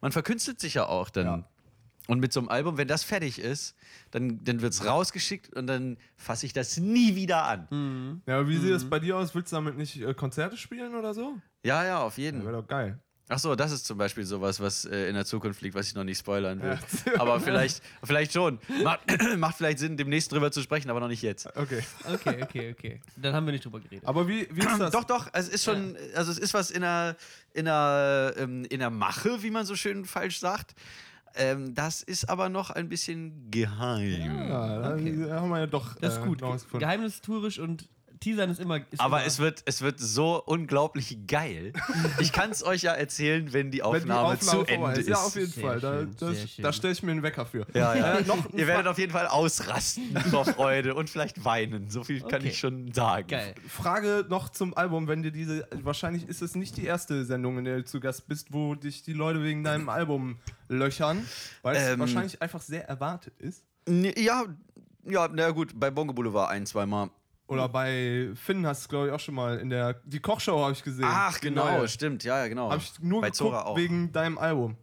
man 0.00 0.12
verkünstelt 0.12 0.60
sich 0.60 0.74
ja 0.74 0.86
auch 0.86 1.10
dann. 1.10 1.26
Ja. 1.26 1.44
Und 2.06 2.20
mit 2.20 2.32
so 2.32 2.40
einem 2.40 2.50
Album, 2.50 2.76
wenn 2.76 2.88
das 2.88 3.02
fertig 3.02 3.38
ist, 3.38 3.74
dann, 4.10 4.44
dann 4.44 4.60
wird 4.60 4.74
es 4.74 4.84
rausgeschickt 4.84 5.54
und 5.54 5.66
dann 5.66 5.96
fasse 6.16 6.44
ich 6.44 6.52
das 6.52 6.76
nie 6.76 7.16
wieder 7.16 7.44
an. 7.44 7.66
Mhm. 7.70 8.22
Ja, 8.26 8.36
aber 8.40 8.48
wie 8.48 8.58
sieht 8.58 8.72
es 8.72 8.88
bei 8.88 8.98
dir 8.98 9.16
aus? 9.16 9.34
Willst 9.34 9.52
du 9.52 9.56
damit 9.56 9.78
nicht 9.78 10.00
äh, 10.00 10.12
Konzerte 10.12 10.56
spielen 10.56 10.94
oder 10.94 11.14
so? 11.14 11.38
Ja, 11.64 11.84
ja, 11.84 12.02
auf 12.02 12.18
jeden. 12.18 12.44
Wäre 12.44 12.60
doch 12.60 12.66
geil. 12.66 12.98
Ach 13.26 13.38
so, 13.38 13.54
das 13.54 13.72
ist 13.72 13.86
zum 13.86 13.96
Beispiel 13.96 14.24
sowas, 14.24 14.60
was 14.60 14.84
äh, 14.84 15.08
in 15.08 15.14
der 15.14 15.24
Zukunft 15.24 15.62
liegt, 15.62 15.74
was 15.74 15.88
ich 15.88 15.94
noch 15.94 16.04
nicht 16.04 16.18
spoilern 16.18 16.60
will. 16.60 16.78
Ja. 17.06 17.20
Aber 17.20 17.40
vielleicht, 17.40 17.82
vielleicht 18.02 18.34
schon. 18.34 18.58
Macht, 18.82 19.00
macht 19.38 19.56
vielleicht 19.56 19.78
Sinn, 19.78 19.96
demnächst 19.96 20.30
drüber 20.30 20.52
zu 20.52 20.60
sprechen, 20.60 20.90
aber 20.90 21.00
noch 21.00 21.08
nicht 21.08 21.22
jetzt. 21.22 21.46
Okay. 21.56 21.82
Okay, 22.06 22.42
okay, 22.42 22.74
okay. 22.78 23.00
Dann 23.16 23.34
haben 23.34 23.46
wir 23.46 23.52
nicht 23.52 23.64
drüber 23.64 23.80
geredet. 23.80 24.06
Aber 24.06 24.28
wie, 24.28 24.46
wie 24.50 24.60
ist 24.60 24.78
das? 24.78 24.92
Doch, 24.92 25.04
doch, 25.04 25.28
es 25.32 25.48
ist 25.48 25.64
schon, 25.64 25.96
also 26.14 26.30
es 26.30 26.38
ist 26.38 26.52
was 26.52 26.70
in 26.70 26.82
der, 26.82 27.16
in 27.54 27.64
der, 27.64 28.34
ähm, 28.36 28.66
in 28.66 28.80
der 28.80 28.90
Mache, 28.90 29.42
wie 29.42 29.50
man 29.50 29.64
so 29.64 29.74
schön 29.74 30.04
falsch 30.04 30.38
sagt. 30.38 30.74
Ähm, 31.36 31.74
das 31.74 32.02
ist 32.02 32.28
aber 32.30 32.48
noch 32.48 32.70
ein 32.70 32.88
bisschen 32.88 33.50
geheim. 33.50 34.48
Ja, 34.48 34.92
Okay. 34.94 35.30
haben 35.30 35.48
wir 35.50 35.58
ja 35.60 35.66
doch 35.66 35.96
Das 35.96 36.14
ist 36.14 36.22
äh, 36.22 36.26
gut. 36.26 36.42
Geheimnistourisch 36.78 37.58
und 37.58 37.88
Teasern 38.24 38.50
ist 38.50 38.58
immer. 38.60 38.78
Ist 38.90 39.00
Aber 39.00 39.18
immer 39.18 39.26
es 39.26 39.38
wird, 39.38 39.62
es 39.66 39.82
wird 39.82 40.00
so 40.00 40.42
unglaublich 40.44 41.18
geil. 41.26 41.72
Ich 42.20 42.32
kann 42.32 42.50
es 42.50 42.64
euch 42.64 42.82
ja 42.82 42.92
erzählen, 42.92 43.52
wenn 43.52 43.70
die 43.70 43.78
Wenn 43.78 43.84
Aufnahme, 43.84 44.34
die 44.36 44.40
zu 44.40 44.60
Aufnahme 44.60 44.66
vorbei 44.66 44.72
Ende 44.88 45.00
ist. 45.00 45.06
ist. 45.06 45.08
Ja, 45.08 45.16
auf 45.16 45.34
jeden 45.36 45.50
Sehr 45.50 45.62
Fall. 45.64 45.80
Da, 45.80 45.98
schön, 46.00 46.16
das- 46.18 46.36
sehr 46.38 46.48
schön. 46.48 46.62
da 46.62 46.72
stelle 46.72 46.92
ich 46.92 47.02
mir 47.02 47.10
einen 47.12 47.22
Wecker 47.22 47.46
für. 47.46 47.66
Ja, 47.74 47.94
ja. 47.94 48.18
Äh, 48.18 48.24
Ihr 48.54 48.66
werdet 48.66 48.86
auf 48.86 48.98
jeden 48.98 49.12
Fall 49.12 49.26
ausrasten 49.26 50.16
vor 50.30 50.44
Freude 50.44 50.94
und 50.94 51.10
vielleicht 51.10 51.44
weinen. 51.44 51.90
So 51.90 52.02
viel 52.04 52.20
kann 52.20 52.40
Okay. 52.40 52.48
ich 52.48 52.58
schon 52.58 52.92
sagen. 52.92 53.28
geil. 53.28 53.54
Frage 53.68 54.24
noch 54.28 54.48
zum 54.48 54.76
Album, 54.76 55.06
wenn 55.08 55.22
dir 55.22 55.30
diese, 55.32 55.68
wahrscheinlich 55.82 56.26
ist 56.28 56.40
es 56.42 56.54
nicht 56.54 56.76
die 56.76 56.84
erste 56.84 57.24
Sendung, 57.24 57.58
in 57.58 57.64
der 57.64 57.76
du 57.78 57.84
zu 57.84 58.00
Gast 58.00 58.26
bist, 58.28 58.52
wo 58.52 58.74
dich 58.74 59.02
die 59.02 59.12
Leute 59.12 59.42
wegen 59.42 59.62
deinem 59.64 59.88
Album 59.88 60.38
löchern, 60.68 61.24
weil 61.62 61.76
es 61.76 61.82
Ähm. 61.90 61.98
wahrscheinlich 62.00 62.40
einfach 62.40 62.62
sehr 62.62 62.88
erwartet 62.88 63.34
ist. 63.38 63.64
Ja, 63.88 64.44
ja, 65.06 65.28
na 65.32 65.50
gut, 65.50 65.78
bei 65.78 65.90
Bongo 65.90 66.14
Boulevard 66.14 66.50
ein, 66.50 66.64
zweimal. 66.64 67.10
Oder 67.46 67.68
bei 67.68 68.30
Finn 68.34 68.66
hast 68.66 68.84
du 68.84 68.88
glaube 68.88 69.06
ich 69.08 69.12
auch 69.12 69.20
schon 69.20 69.34
mal 69.34 69.58
in 69.58 69.68
der, 69.68 69.94
die 70.04 70.20
Kochshow 70.20 70.62
habe 70.62 70.72
ich 70.72 70.82
gesehen. 70.82 71.04
Ach, 71.06 71.38
genau, 71.40 71.78
neue. 71.78 71.88
stimmt, 71.88 72.24
ja, 72.24 72.38
ja, 72.38 72.48
genau. 72.48 72.70
Habe 72.70 72.80
ich 72.82 72.98
nur 73.00 73.20
bei 73.20 73.28
geguckt 73.28 73.36
Zora 73.36 73.64
auch. 73.66 73.76
wegen 73.76 74.12
deinem 74.12 74.38
Album. 74.38 74.76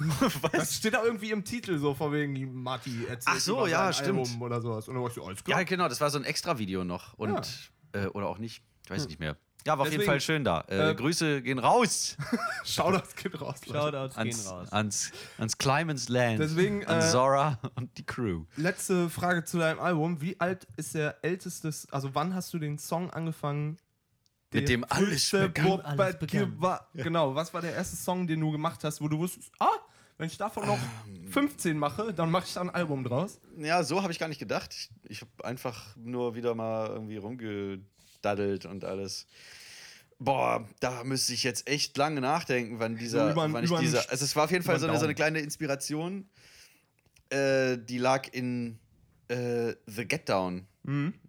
Das 0.20 0.42
Was? 0.42 0.76
steht 0.76 0.94
da 0.94 1.04
irgendwie 1.04 1.30
im 1.30 1.44
Titel 1.44 1.78
so, 1.78 1.92
von 1.94 2.10
wegen 2.12 2.54
Marty 2.62 3.04
erzählt 3.06 3.36
Ach 3.36 3.38
so, 3.38 3.66
ja, 3.66 3.92
stimmt. 3.92 4.20
Album 4.20 4.40
oder 4.42 4.60
sowas. 4.62 4.88
Und 4.88 4.94
dann 4.94 5.02
war 5.02 5.10
ich 5.10 5.14
so, 5.14 5.22
alles 5.24 5.44
klar. 5.44 5.58
Ja, 5.58 5.64
genau, 5.64 5.88
das 5.88 6.00
war 6.00 6.08
so 6.08 6.18
ein 6.18 6.24
extra 6.24 6.58
Video 6.58 6.84
noch. 6.84 7.12
Und, 7.18 7.70
äh, 7.92 8.06
oder 8.06 8.28
auch 8.28 8.38
nicht, 8.38 8.62
ich 8.84 8.90
weiß 8.90 9.06
nicht 9.08 9.20
mehr. 9.20 9.36
Ja, 9.66 9.78
war 9.78 9.86
auf 9.86 9.92
jeden 9.92 10.04
Fall 10.04 10.20
schön 10.20 10.42
da. 10.44 10.62
Äh, 10.68 10.90
äh, 10.90 10.94
Grüße 10.94 11.42
gehen 11.42 11.58
raus 11.58 12.16
Schau 12.64 12.90
das 12.92 13.14
Kind 13.14 13.40
raus. 13.40 13.56
Shoutouts 13.66 14.14
gehen 14.16 14.22
ans, 14.26 14.50
raus. 14.50 14.72
ans, 14.72 15.12
ans 15.38 15.58
Climans 15.58 16.08
Land. 16.08 16.40
Deswegen, 16.40 16.86
an 16.86 16.98
äh, 17.00 17.02
Zora 17.10 17.58
und 17.76 17.96
die 17.98 18.04
Crew. 18.06 18.44
Letzte 18.56 19.10
Frage 19.10 19.44
zu 19.44 19.58
deinem 19.58 19.80
Album. 19.80 20.20
Wie 20.20 20.38
alt 20.40 20.66
ist 20.76 20.94
der 20.94 21.16
älteste, 21.22 21.70
also 21.90 22.14
wann 22.14 22.34
hast 22.34 22.52
du 22.54 22.58
den 22.58 22.78
Song 22.78 23.10
angefangen? 23.10 23.76
Mit 24.52 24.68
dem 24.68 24.84
alles 24.88 25.30
begann. 25.30 25.80
Alles 25.82 26.18
begann. 26.18 26.60
war- 26.60 26.88
Genau, 26.94 27.34
was 27.34 27.54
war 27.54 27.60
der 27.60 27.74
erste 27.74 27.96
Song, 27.96 28.26
den 28.26 28.40
du 28.40 28.50
gemacht 28.50 28.82
hast, 28.82 29.00
wo 29.00 29.06
du 29.08 29.18
wusstest, 29.18 29.52
ah, 29.60 29.68
wenn 30.18 30.26
ich 30.26 30.36
davon 30.38 30.66
noch 30.66 30.78
Ähm. 31.06 31.28
15 31.28 31.78
mache, 31.78 32.12
dann 32.12 32.30
mache 32.30 32.44
ich 32.46 32.54
da 32.54 32.60
ein 32.62 32.70
Album 32.70 33.04
draus? 33.04 33.40
Ja, 33.56 33.82
so 33.84 34.02
habe 34.02 34.12
ich 34.12 34.18
gar 34.18 34.28
nicht 34.28 34.38
gedacht. 34.40 34.74
Ich, 34.74 34.90
ich 35.04 35.20
habe 35.20 35.44
einfach 35.44 35.94
nur 35.96 36.34
wieder 36.34 36.54
mal 36.54 36.88
irgendwie 36.88 37.20
rumgedaddelt 38.24 38.66
und 38.66 38.84
alles. 38.84 39.26
Boah, 40.18 40.68
da 40.80 41.02
müsste 41.04 41.32
ich 41.32 41.44
jetzt 41.44 41.66
echt 41.68 41.96
lange 41.96 42.20
nachdenken, 42.20 42.78
wann 42.78 42.96
dieser, 42.96 43.30
über- 43.32 43.50
wann 43.52 43.64
ich 43.64 43.70
dieser. 43.72 44.08
Also 44.10 44.24
es 44.24 44.36
war 44.36 44.44
auf 44.44 44.50
jeden 44.50 44.64
Fall 44.64 44.78
so 44.78 44.86
eine, 44.86 44.98
so 44.98 45.04
eine 45.04 45.14
kleine 45.14 45.40
Inspiration. 45.40 46.28
Äh, 47.30 47.78
die 47.78 47.98
lag 47.98 48.28
in 48.32 48.78
äh, 49.28 49.74
The 49.86 50.04
Get 50.06 50.28
Down. 50.28 50.66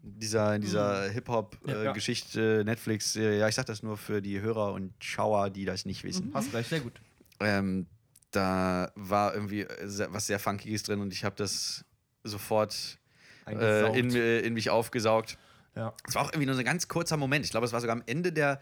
Dieser, 0.01 0.56
in 0.56 0.62
dieser 0.62 1.01
Ja, 1.01 1.06
ja. 1.08 1.12
Hip-Hop-Geschichte, 1.12 2.63
Netflix. 2.65 3.15
Äh, 3.15 3.38
ja, 3.39 3.47
ich 3.47 3.56
sag 3.56 3.65
das 3.65 3.84
nur 3.84 3.97
für 3.97 4.21
die 4.21 4.39
Hörer 4.41 4.73
und 4.73 4.93
Schauer, 5.04 5.49
die 5.49 5.65
das 5.65 5.86
nicht 5.86 6.04
wissen. 6.04 6.32
Hast 6.34 6.54
recht. 6.54 6.69
Sehr 6.69 6.80
gut. 6.80 6.93
Ähm, 7.41 7.86
da 8.32 8.91
war 8.95 9.34
irgendwie 9.36 9.62
äh, 9.62 10.08
was 10.10 10.27
sehr 10.27 10.39
Funkiges 10.39 10.84
drin 10.84 10.99
und 11.01 11.13
ich 11.13 11.23
habe 11.25 11.36
das 11.36 11.84
sofort 12.23 12.97
äh, 13.45 13.99
in, 13.99 14.10
in 14.15 14.54
mich 14.54 14.69
aufgesaugt. 14.69 15.38
Ja. 15.76 15.94
Es 16.08 16.16
war 16.16 16.24
auch 16.24 16.30
irgendwie 16.30 16.46
nur 16.48 16.56
so 16.56 16.60
ein 16.60 16.66
ganz 16.66 16.88
kurzer 16.88 17.18
Moment. 17.18 17.46
Ich 17.46 17.52
glaube, 17.52 17.66
es 17.66 17.74
war 17.74 17.80
sogar 17.82 17.96
am 17.96 18.04
Ende 18.06 18.32
der 18.34 18.60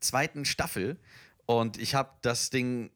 zweiten 0.00 0.44
Staffel 0.44 0.96
und 1.46 1.78
ich 1.78 1.94
habe 1.94 2.10
das 2.22 2.50
Ding 2.50 2.90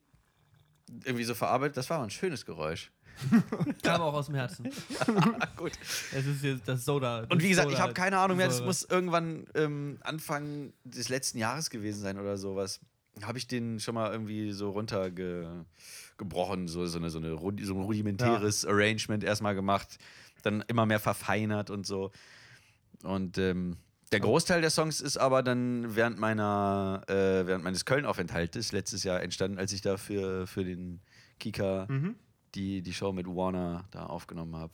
irgendwie 1.05 1.25
so 1.25 1.35
verarbeitet. 1.35 1.77
Das 1.77 1.88
war 1.90 2.03
ein 2.03 2.11
schönes 2.11 2.44
Geräusch. 2.44 2.90
Kam 3.83 4.01
auch 4.01 4.14
aus 4.14 4.27
dem 4.27 4.35
Herzen. 4.35 4.70
Ah, 5.07 5.46
gut. 5.57 5.72
Es 6.12 6.27
ist 6.27 6.42
jetzt 6.42 6.66
das 6.66 6.85
Soda. 6.85 7.20
Und 7.20 7.35
das 7.35 7.42
wie 7.42 7.48
gesagt, 7.51 7.68
Soda- 7.68 7.77
ich 7.77 7.83
habe 7.83 7.92
keine 7.94 8.18
Ahnung 8.18 8.37
mehr. 8.37 8.48
Das 8.48 8.62
muss 8.62 8.83
irgendwann 8.85 9.46
ähm, 9.55 9.98
Anfang 10.03 10.72
des 10.85 11.09
letzten 11.09 11.38
Jahres 11.38 11.70
gewesen 11.70 12.01
sein 12.01 12.18
oder 12.18 12.37
sowas. 12.37 12.81
Habe 13.22 13.37
ich 13.38 13.46
den 13.46 13.79
schon 13.79 13.94
mal 13.94 14.11
irgendwie 14.11 14.53
so 14.53 14.70
runtergebrochen, 14.70 16.66
so, 16.68 16.87
so, 16.87 16.98
eine, 16.98 17.11
so, 17.11 17.18
eine, 17.18 17.37
so 17.37 17.75
ein 17.75 17.81
rudimentäres 17.83 18.64
Arrangement 18.64 19.22
erstmal 19.22 19.55
gemacht, 19.55 19.98
dann 20.42 20.64
immer 20.66 20.87
mehr 20.87 21.01
verfeinert 21.01 21.68
und 21.70 21.87
so. 21.87 22.11
Und 23.02 23.38
ähm, 23.38 23.76
der 24.12 24.20
Großteil 24.20 24.60
der 24.60 24.70
Songs 24.70 25.00
ist 25.00 25.16
aber 25.16 25.42
dann 25.42 25.96
während 25.96 26.18
meiner, 26.18 27.02
äh, 27.08 27.46
während 27.46 27.64
meines 27.64 27.84
Köln-Aufenthaltes 27.84 28.72
letztes 28.72 29.04
Jahr 29.04 29.22
entstanden, 29.22 29.58
als 29.58 29.72
ich 29.72 29.80
da 29.80 29.96
für, 29.96 30.46
für 30.46 30.64
den 30.64 31.00
Kika 31.40 31.86
Mhm. 31.88 32.16
die, 32.54 32.82
die 32.82 32.92
Show 32.92 33.12
mit 33.12 33.26
Warner 33.26 33.84
da 33.90 34.06
aufgenommen 34.06 34.54
habe. 34.56 34.72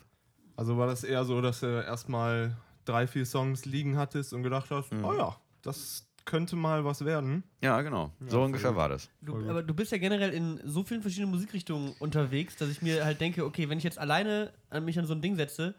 Also 0.56 0.76
war 0.76 0.86
das 0.88 1.04
eher 1.04 1.24
so, 1.24 1.40
dass 1.40 1.60
du 1.60 1.66
erstmal 1.66 2.56
drei, 2.84 3.06
vier 3.06 3.24
Songs 3.24 3.64
liegen 3.64 3.96
hattest 3.96 4.32
und 4.32 4.42
gedacht 4.42 4.70
hast, 4.70 4.92
Mhm. 4.92 5.04
oh 5.04 5.14
ja, 5.16 5.36
das 5.62 6.04
könnte 6.24 6.56
mal 6.56 6.84
was 6.84 7.04
werden. 7.04 7.42
Ja, 7.62 7.80
genau. 7.80 8.12
so 8.26 8.42
ungefähr 8.42 8.76
war 8.76 8.88
das. 8.90 9.08
Du, 9.22 9.36
aber 9.48 9.62
du 9.62 9.72
bist 9.72 9.92
ja 9.92 9.98
generell 9.98 10.30
in 10.34 10.60
so 10.64 10.82
vielen 10.84 11.00
verschiedenen 11.00 11.30
Musikrichtungen 11.30 11.94
unterwegs, 12.00 12.56
dass 12.56 12.68
ich 12.68 12.82
mir 12.82 13.02
halt 13.04 13.20
denke, 13.20 13.46
okay, 13.46 13.68
wenn 13.70 13.78
ich 13.78 13.84
jetzt 13.84 13.98
alleine 13.98 14.52
an 14.68 14.84
mich 14.84 14.98
an 14.98 15.06
so 15.06 15.14
ein 15.14 15.22
Ding 15.22 15.36
setze, 15.36 15.74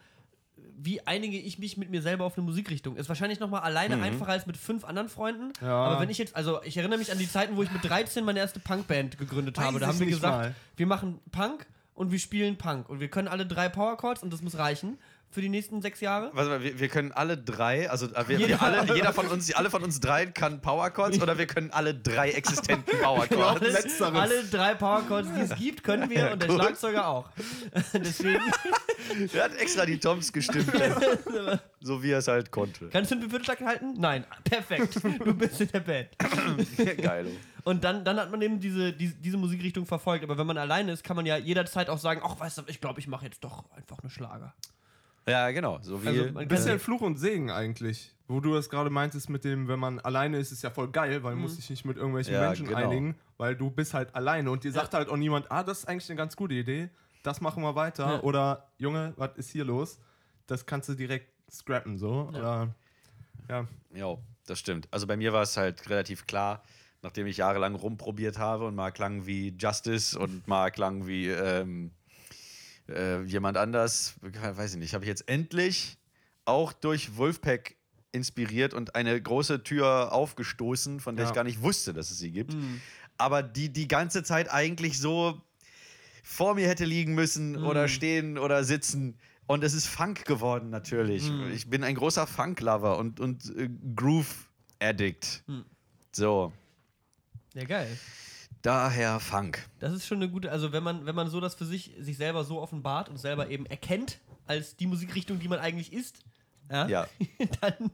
wie 0.82 1.06
einige 1.06 1.38
ich 1.38 1.60
mich 1.60 1.78
mit 1.78 1.90
mir 1.90 2.02
selber 2.02 2.26
auf 2.26 2.38
eine 2.38 2.46
Musikrichtung? 2.46 2.96
Ist 2.96 3.10
wahrscheinlich 3.10 3.40
nochmal 3.40 3.62
alleine 3.62 3.98
Mhm. 3.98 4.04
einfacher 4.04 4.32
als 4.32 4.46
mit 4.46 4.56
fünf 4.58 4.86
anderen 4.86 5.10
Freunden. 5.10 5.52
Ja. 5.62 5.68
Aber 5.76 6.00
wenn 6.02 6.10
ich 6.10 6.18
jetzt, 6.18 6.36
also 6.36 6.62
ich 6.64 6.78
erinnere 6.78 7.00
mich 7.00 7.12
an 7.12 7.18
die 7.18 7.30
Zeiten, 7.30 7.58
wo 7.58 7.64
ich 7.64 7.72
mit 7.72 7.84
13 7.84 8.24
meine 8.24 8.40
erste 8.40 8.60
Punkband 8.60 9.18
gegründet 9.18 9.58
Weiß 9.58 9.66
habe. 9.66 9.80
Da 9.80 9.88
haben 9.88 10.00
wir 10.00 10.08
gesagt, 10.08 10.38
mal. 10.38 10.56
wir 10.78 10.88
machen 10.88 11.20
Punk 11.32 11.66
und 11.94 12.12
wir 12.12 12.20
spielen 12.20 12.58
Punk. 12.58 12.88
Und 12.90 13.00
wir 13.02 13.10
können 13.10 13.28
alle 13.28 13.46
drei 13.46 13.68
Powerchords 13.68 14.24
und 14.24 14.32
das 14.32 14.42
muss 14.42 14.58
reichen 14.58 14.98
für 15.32 15.42
die 15.42 15.50
nächsten 15.50 15.82
sechs 15.82 16.02
Jahre. 16.02 16.32
Warte 16.34 16.50
mal, 16.50 16.64
wir, 16.64 16.80
wir 16.80 16.88
können 16.88 17.12
alle 17.12 17.38
drei, 17.38 17.90
also 17.90 18.08
äh, 18.08 18.28
wir, 18.28 18.38
Jeder. 18.38 18.50
wir 18.50 18.62
alle, 18.62 18.96
jeder 18.96 19.14
von 19.14 19.28
uns, 19.28 19.54
alle 19.54 19.70
von 19.70 19.84
uns 19.84 20.00
drei 20.00 20.26
kann 20.26 20.62
Power 20.62 20.90
Chords 20.90 21.22
oder 21.22 21.38
wir 21.38 21.46
können 21.48 21.72
alle 21.72 21.94
drei 21.94 22.32
existenten 22.32 22.98
Power 23.00 23.28
Chords. 23.28 23.62
Alle, 23.62 23.72
Letzteres. 23.72 24.20
alle 24.20 24.44
drei 24.46 24.76
Powerchords, 24.76 25.30
die 25.36 25.42
es 25.42 25.56
gibt, 25.56 25.84
können 25.84 26.10
wir 26.10 26.32
und 26.32 26.42
der 26.42 26.50
Gut. 26.50 26.60
Schlagzeuger 26.60 27.08
auch. 27.08 27.30
Deswegen 27.94 28.42
Er 29.34 29.44
hat 29.44 29.56
extra 29.56 29.86
die 29.86 30.00
Toms 30.00 30.32
gestimmt, 30.32 30.72
so 31.82 32.04
wie 32.04 32.12
er 32.12 32.20
es 32.20 32.28
halt 32.28 32.52
konnte. 32.52 32.90
kannst 32.90 33.12
du 33.12 33.16
einen 33.16 33.30
Viertelschlag 33.30 33.62
halten? 33.62 33.94
Nein, 33.98 34.26
perfekt. 34.44 35.00
Du 35.04 35.34
bist 35.34 35.62
in 35.62 35.70
der 35.70 35.80
Band. 35.80 36.10
Geil. 37.02 37.28
Und 37.64 37.84
dann, 37.84 38.04
dann 38.04 38.20
hat 38.20 38.32
man 38.32 38.42
eben 38.42 38.60
diese, 38.60 38.94
diese, 38.94 39.16
diese 39.16 39.38
Musikrichtung 39.38 39.86
verfolgt. 39.86 40.24
Aber 40.24 40.38
wenn 40.38 40.48
man 40.48 40.58
alleine 40.58 40.92
ist, 40.92 41.04
kann 41.04 41.16
man 41.16 41.26
ja 41.26 41.38
jederzeit 41.38 41.90
auch 41.90 41.98
sagen, 41.98 42.22
ach, 42.24 42.40
weißt 42.40 42.60
du, 42.60 42.62
ich 42.68 42.82
glaube, 42.82 43.00
ich 43.00 43.08
mache 43.08 43.26
jetzt 43.26 43.44
doch 43.44 43.70
einfach 43.72 44.00
eine 44.00 44.10
Schlager. 44.10 44.54
Ja, 45.30 45.52
genau. 45.52 45.80
So 45.82 46.04
wie. 46.04 46.08
Also, 46.08 46.34
kann- 46.34 46.48
Bisschen 46.48 46.80
Fluch 46.80 47.02
und 47.02 47.18
Segen 47.18 47.52
eigentlich. 47.52 48.14
Wo 48.28 48.40
du 48.40 48.54
das 48.54 48.70
gerade 48.70 48.90
meintest 48.92 49.30
mit 49.30 49.44
dem, 49.44 49.68
wenn 49.68 49.80
man 49.80 50.00
alleine 50.00 50.38
ist, 50.38 50.52
ist 50.52 50.62
ja 50.62 50.70
voll 50.70 50.90
geil, 50.92 51.24
weil 51.24 51.34
du 51.34 51.40
musst 51.42 51.58
dich 51.58 51.68
nicht 51.70 51.84
mit 51.84 51.98
irgendwelchen 51.98 52.34
Ja, 52.36 52.48
Menschen 52.48 52.68
genau. 52.68 52.78
einigen, 52.78 53.16
weil 53.38 53.56
du 53.56 53.72
bist 53.72 53.96
halt 53.96 54.14
alleine 54.14 54.52
und 54.52 54.64
dir 54.64 54.72
sagt 54.72 54.94
halt 54.94 55.10
auch 55.10 55.18
niemand, 55.18 55.52
ah, 55.52 55.64
das 55.64 55.80
ist 55.80 55.86
eigentlich 55.88 56.08
eine 56.12 56.18
ganz 56.18 56.36
gute 56.36 56.54
Idee, 56.54 56.90
das 57.24 57.42
machen 57.42 57.64
wir 57.64 57.74
weiter. 57.74 58.06
Ja. 58.06 58.22
Oder, 58.22 58.68
Junge, 58.78 59.14
was 59.18 59.32
ist 59.38 59.50
hier 59.50 59.66
los? 59.66 59.98
Das 60.46 60.68
kannst 60.68 60.90
du 60.90 60.94
direkt 60.94 61.28
scrappen, 61.52 61.98
so. 61.98 62.28
Oder, 62.30 62.76
ja. 63.50 63.68
Ja, 63.96 64.16
das 64.46 64.60
stimmt. 64.60 64.88
Also 64.92 65.08
bei 65.08 65.18
mir 65.18 65.34
war 65.34 65.42
es 65.42 65.58
halt 65.58 65.90
relativ 65.90 66.28
klar, 66.28 66.62
nachdem 67.02 67.26
ich 67.26 67.38
jahrelang 67.38 67.74
rumprobiert 67.74 68.38
habe 68.38 68.68
und 68.68 68.76
mal 68.76 68.92
klang 68.92 69.26
wie 69.26 69.56
Justice 69.58 70.18
und 70.20 70.48
mal 70.48 70.70
klang 70.70 71.08
wie 71.08 71.30
ähm, 71.30 71.90
äh, 72.90 73.22
jemand 73.24 73.58
anders, 73.58 74.16
weiß 74.22 74.74
ich 74.74 74.80
nicht, 74.80 74.94
habe 74.94 75.04
ich 75.06 75.10
jetzt 75.10 75.28
endlich 75.30 75.98
auch 76.46 76.74
durch 76.74 77.16
Wolfpack 77.18 77.76
inspiriert 78.12 78.74
und 78.74 78.96
eine 78.96 79.22
große 79.22 79.64
Tür 79.64 80.12
aufgestoßen, 80.12 81.00
von 81.00 81.16
der 81.16 81.26
Ja. 81.26 81.30
ich 81.32 81.36
gar 81.36 81.44
nicht 81.44 81.62
wusste, 81.62 81.94
dass 81.94 82.10
es 82.10 82.18
sie 82.20 82.32
gibt. 82.32 82.56
Aber 83.18 83.44
die 83.44 83.70
die 83.72 83.88
ganze 83.88 84.24
Zeit 84.24 84.50
eigentlich 84.52 84.98
so 85.00 85.40
vor 86.24 86.56
mir 86.56 86.68
hätte 86.68 86.86
liegen 86.86 87.14
müssen 87.16 87.56
oder 87.64 87.88
stehen 87.88 88.38
oder 88.38 88.64
sitzen. 88.64 89.18
Und 89.46 89.64
es 89.64 89.74
ist 89.74 89.88
Funk 89.88 90.26
geworden, 90.26 90.70
natürlich. 90.70 91.32
Ich 91.54 91.70
bin 91.70 91.84
ein 91.84 91.96
großer 91.96 92.28
Funk-Lover 92.28 92.98
und, 92.98 93.20
und 93.20 93.46
äh, 93.58 93.70
Groove-Addict. 93.96 95.44
So, 96.12 96.54
Ja, 97.54 97.64
geil. 97.66 97.98
Daher 98.62 99.20
Funk. 99.20 99.68
Das 99.80 99.94
ist 99.94 100.06
schon 100.06 100.18
eine 100.18 100.30
gute, 100.30 100.52
also 100.52 100.72
wenn 100.72 100.84
man, 100.84 101.06
wenn 101.06 101.16
man 101.16 101.30
so 101.30 101.40
das 101.40 101.56
für 101.56 101.66
sich, 101.66 101.94
sich 102.00 102.18
selber 102.18 102.44
so 102.44 102.62
offenbart 102.62 103.10
und 103.10 103.18
selber 103.18 103.50
eben 103.50 103.66
erkennt, 103.66 104.20
als 104.46 104.76
die 104.76 104.88
Musikrichtung, 104.88 105.40
die 105.40 105.48
man 105.48 105.60
eigentlich 105.60 105.94
ist, 105.94 106.24
ja, 106.70 106.88
Ja. 106.88 107.08
dann, 107.62 107.92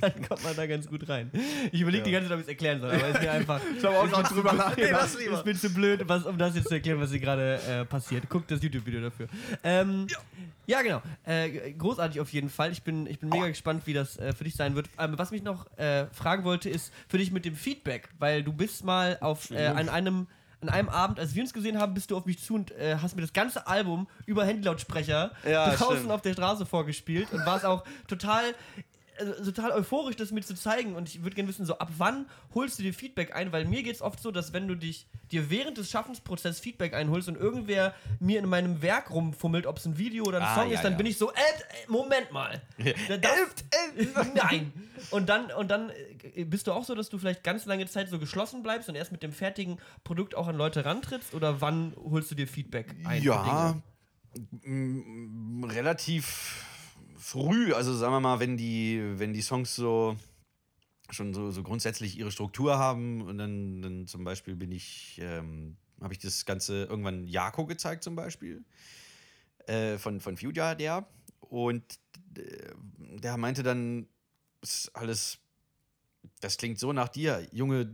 dann 0.00 0.28
kommt 0.28 0.42
man 0.44 0.56
da 0.56 0.66
ganz 0.66 0.88
gut 0.88 1.08
rein. 1.08 1.30
Ich 1.72 1.80
überlege 1.80 2.04
die 2.04 2.10
ganze 2.10 2.28
Zeit, 2.28 2.34
ob 2.34 2.40
ich 2.40 2.46
es 2.46 2.48
erklären 2.48 2.80
soll, 2.80 2.90
aber 2.90 3.08
ist 3.08 3.20
mir 3.20 3.32
einfach. 3.32 3.60
Ich 3.76 3.84
habe 3.84 3.98
auch 3.98 4.08
gerade 4.08 4.28
drüber 4.34 4.52
nachgedacht. 4.52 5.08
Ich 5.18 5.42
bin 5.42 5.56
zu 5.56 5.70
blöd, 5.70 6.02
was, 6.06 6.24
um 6.24 6.38
das 6.38 6.54
jetzt 6.56 6.68
zu 6.68 6.74
erklären, 6.74 7.00
was 7.00 7.10
hier 7.10 7.20
gerade 7.20 7.60
äh, 7.68 7.84
passiert. 7.84 8.28
Guckt 8.28 8.50
das 8.50 8.62
YouTube-Video 8.62 9.00
dafür. 9.00 9.28
Ähm, 9.62 10.06
ja. 10.66 10.82
genau. 10.82 11.02
Äh, 11.24 11.72
großartig 11.72 12.20
auf 12.20 12.32
jeden 12.32 12.50
Fall. 12.50 12.72
Ich 12.72 12.82
bin, 12.82 13.06
ich 13.06 13.18
bin 13.18 13.28
mega 13.28 13.48
gespannt, 13.48 13.86
wie 13.86 13.92
das 13.92 14.18
äh, 14.18 14.32
für 14.32 14.44
dich 14.44 14.56
sein 14.56 14.74
wird. 14.74 14.88
Ähm, 14.98 15.14
was 15.16 15.30
mich 15.30 15.42
noch 15.42 15.66
äh, 15.78 16.06
fragen 16.06 16.44
wollte, 16.44 16.68
ist 16.68 16.92
für 17.08 17.18
dich 17.18 17.30
mit 17.30 17.44
dem 17.44 17.54
Feedback, 17.54 18.08
weil 18.18 18.42
du 18.42 18.52
bist 18.52 18.84
mal 18.84 19.18
auf 19.20 19.50
äh, 19.50 19.66
an 19.66 19.88
einem 19.88 20.26
an 20.60 20.68
einem 20.68 20.88
Abend, 20.88 21.20
als 21.20 21.34
wir 21.34 21.42
uns 21.42 21.52
gesehen 21.52 21.78
haben, 21.78 21.94
bist 21.94 22.10
du 22.10 22.16
auf 22.16 22.24
mich 22.24 22.38
zu 22.38 22.54
und 22.54 22.70
äh, 22.72 22.96
hast 23.00 23.14
mir 23.14 23.22
das 23.22 23.32
ganze 23.32 23.66
Album 23.66 24.08
über 24.24 24.44
Handylautsprecher 24.46 25.32
Ja, 25.48 25.70
draußen 25.76 25.96
stimmt. 25.98 26.12
auf 26.12 26.22
der 26.22 26.32
Straße 26.32 26.64
vorgespielt 26.66 27.32
und 27.32 27.44
warst 27.44 27.64
auch 27.64 27.84
total 28.08 28.42
also, 29.18 29.50
total 29.52 29.72
euphorisch, 29.72 30.16
das 30.16 30.30
mir 30.30 30.42
zu 30.42 30.54
zeigen. 30.54 30.94
Und 30.94 31.08
ich 31.08 31.22
würde 31.22 31.34
gerne 31.34 31.48
wissen, 31.48 31.66
so 31.66 31.78
ab 31.78 31.90
wann 31.98 32.26
holst 32.54 32.78
du 32.78 32.82
dir 32.82 32.94
Feedback 32.94 33.34
ein? 33.34 33.52
Weil 33.52 33.64
mir 33.64 33.82
geht 33.82 33.96
es 33.96 34.02
oft 34.02 34.20
so, 34.20 34.30
dass 34.30 34.52
wenn 34.52 34.68
du 34.68 34.74
dich 34.74 35.06
dir 35.32 35.50
während 35.50 35.78
des 35.78 35.90
Schaffensprozesses 35.90 36.60
Feedback 36.60 36.94
einholst 36.94 37.28
und 37.28 37.36
irgendwer 37.36 37.94
mir 38.20 38.38
in 38.38 38.48
meinem 38.48 38.82
Werk 38.82 39.10
rumfummelt, 39.10 39.66
ob 39.66 39.78
es 39.78 39.86
ein 39.86 39.98
Video 39.98 40.24
oder 40.24 40.38
ein 40.38 40.44
Ah, 40.44 40.54
Song 40.54 40.68
ja, 40.68 40.74
ist, 40.76 40.84
dann 40.84 40.92
ja. 40.92 40.98
bin 40.98 41.06
ich 41.06 41.18
so, 41.18 41.30
äh, 41.30 41.34
äh, 41.34 41.88
Moment 41.88 42.30
mal. 42.32 42.62
Das, 43.08 43.30
nein. 44.34 44.72
Und 45.10 45.28
dann, 45.28 45.50
und 45.52 45.68
dann 45.68 45.90
äh, 46.34 46.44
bist 46.44 46.66
du 46.66 46.72
auch 46.72 46.84
so, 46.84 46.94
dass 46.94 47.08
du 47.08 47.18
vielleicht 47.18 47.42
ganz 47.42 47.66
lange 47.66 47.86
Zeit 47.86 48.08
so 48.08 48.18
geschlossen 48.18 48.62
bleibst 48.62 48.88
und 48.88 48.94
erst 48.94 49.12
mit 49.12 49.22
dem 49.22 49.32
fertigen 49.32 49.78
Produkt 50.04 50.34
auch 50.34 50.46
an 50.46 50.56
Leute 50.56 50.84
rantrittst? 50.84 51.34
Oder 51.34 51.60
wann 51.60 51.94
holst 51.96 52.30
du 52.30 52.34
dir 52.34 52.46
Feedback 52.46 52.94
ein? 53.04 53.22
Ja, 53.22 53.76
relativ 55.62 56.65
früh. 57.26 57.72
Also 57.72 57.94
sagen 57.94 58.12
wir 58.12 58.20
mal, 58.20 58.38
wenn 58.38 58.56
die, 58.56 59.02
wenn 59.16 59.32
die 59.32 59.42
Songs 59.42 59.74
so 59.74 60.16
schon 61.10 61.34
so, 61.34 61.50
so 61.50 61.62
grundsätzlich 61.62 62.18
ihre 62.18 62.30
Struktur 62.30 62.78
haben 62.78 63.22
und 63.22 63.38
dann, 63.38 63.82
dann 63.82 64.06
zum 64.06 64.24
Beispiel 64.24 64.56
bin 64.56 64.72
ich, 64.72 65.20
ähm, 65.22 65.76
habe 66.00 66.12
ich 66.12 66.18
das 66.18 66.44
Ganze 66.44 66.84
irgendwann 66.84 67.26
Jako 67.26 67.66
gezeigt 67.66 68.02
zum 68.02 68.16
Beispiel 68.16 68.64
äh, 69.66 69.98
von, 69.98 70.20
von 70.20 70.36
Future, 70.36 70.76
der 70.76 71.06
und 71.40 71.82
äh, 72.36 72.74
der 73.20 73.36
meinte 73.36 73.62
dann, 73.62 74.08
ist 74.62 74.90
alles, 74.94 75.38
das 76.40 76.56
klingt 76.56 76.78
so 76.78 76.92
nach 76.92 77.08
dir, 77.08 77.46
Junge, 77.52 77.88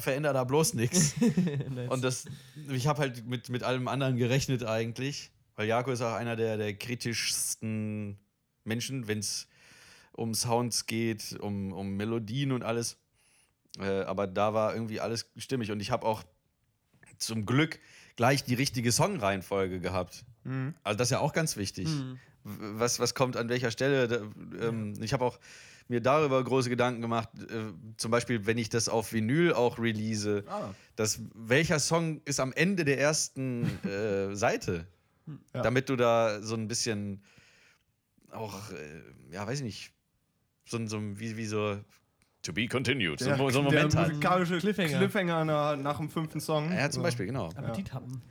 veränder 0.00 0.32
da 0.32 0.44
bloß 0.44 0.74
nichts. 0.74 1.14
Nice. 1.70 1.90
Und 1.90 2.02
das, 2.02 2.24
ich 2.70 2.86
habe 2.86 3.00
halt 3.00 3.26
mit, 3.26 3.48
mit 3.50 3.62
allem 3.62 3.86
anderen 3.86 4.16
gerechnet 4.16 4.64
eigentlich, 4.64 5.30
weil 5.54 5.68
Jako 5.68 5.92
ist 5.92 6.00
auch 6.00 6.14
einer 6.14 6.34
der, 6.34 6.56
der 6.56 6.74
kritischsten 6.74 8.18
Menschen, 8.66 9.08
wenn 9.08 9.18
es 9.18 9.46
um 10.12 10.34
Sounds 10.34 10.86
geht, 10.86 11.36
um, 11.40 11.72
um 11.72 11.96
Melodien 11.96 12.52
und 12.52 12.62
alles. 12.62 12.96
Äh, 13.78 14.02
aber 14.02 14.26
da 14.26 14.54
war 14.54 14.72
irgendwie 14.74 15.00
alles 15.00 15.30
stimmig 15.36 15.70
und 15.70 15.80
ich 15.80 15.90
habe 15.90 16.06
auch 16.06 16.22
zum 17.18 17.46
Glück 17.46 17.78
gleich 18.16 18.44
die 18.44 18.54
richtige 18.54 18.92
Songreihenfolge 18.92 19.80
gehabt. 19.80 20.24
Also 20.84 20.96
das 20.96 21.08
ist 21.08 21.10
ja 21.12 21.18
auch 21.18 21.32
ganz 21.32 21.56
wichtig. 21.56 21.88
Mhm. 21.88 22.18
Was, 22.44 23.00
was 23.00 23.14
kommt 23.14 23.36
an 23.36 23.48
welcher 23.48 23.70
Stelle? 23.72 24.06
Da, 24.06 24.16
ähm, 24.68 24.94
Ich 25.00 25.12
habe 25.12 25.24
auch 25.24 25.40
mir 25.88 26.00
darüber 26.00 26.42
große 26.42 26.68
Gedanken 26.70 27.00
gemacht, 27.02 27.28
äh, 27.50 27.72
zum 27.96 28.10
Beispiel, 28.12 28.46
wenn 28.46 28.56
ich 28.56 28.68
das 28.68 28.88
auf 28.88 29.12
Vinyl 29.12 29.52
auch 29.52 29.78
release, 29.78 30.44
Ah. 30.48 30.72
dass, 30.94 31.20
welcher 31.34 31.80
Song 31.80 32.20
ist 32.24 32.38
am 32.40 32.52
Ende 32.52 32.84
der 32.84 32.98
ersten 33.00 33.64
äh, 33.84 34.34
Seite? 34.36 34.86
Ja. 35.52 35.62
Damit 35.62 35.88
du 35.88 35.96
da 35.96 36.40
so 36.40 36.54
ein 36.54 36.68
bisschen 36.68 37.22
auch, 38.36 38.70
äh, 38.70 39.34
ja, 39.34 39.46
weiß 39.46 39.58
ich 39.58 39.64
nicht, 39.64 39.92
so, 40.64 40.76
ein- 40.76 40.88
so 40.88 40.96
ein- 40.98 41.18
wie, 41.18 41.36
wie 41.36 41.46
so 41.46 41.78
to 42.42 42.52
be 42.52 42.66
continued, 42.68 43.18
so, 43.18 43.26
Der, 43.26 43.34
ein- 43.40 43.50
so 43.50 43.58
ein 43.58 43.64
Moment 43.64 43.92
der 43.92 44.00
hat. 44.00 44.08
musikalische 44.08 44.58
Cliffhanger. 44.58 44.98
Cliffhanger, 44.98 45.44
nach, 45.44 45.76
nach 45.76 45.96
dem 45.98 46.08
fünften 46.10 46.40
Song. 46.40 46.72
Ja, 46.72 46.90
zum 46.90 47.00
So. 47.00 47.02
Beispiel, 47.04 47.26
genau. 47.26 47.48
Appetit 47.48 47.92
haben. 47.92 48.22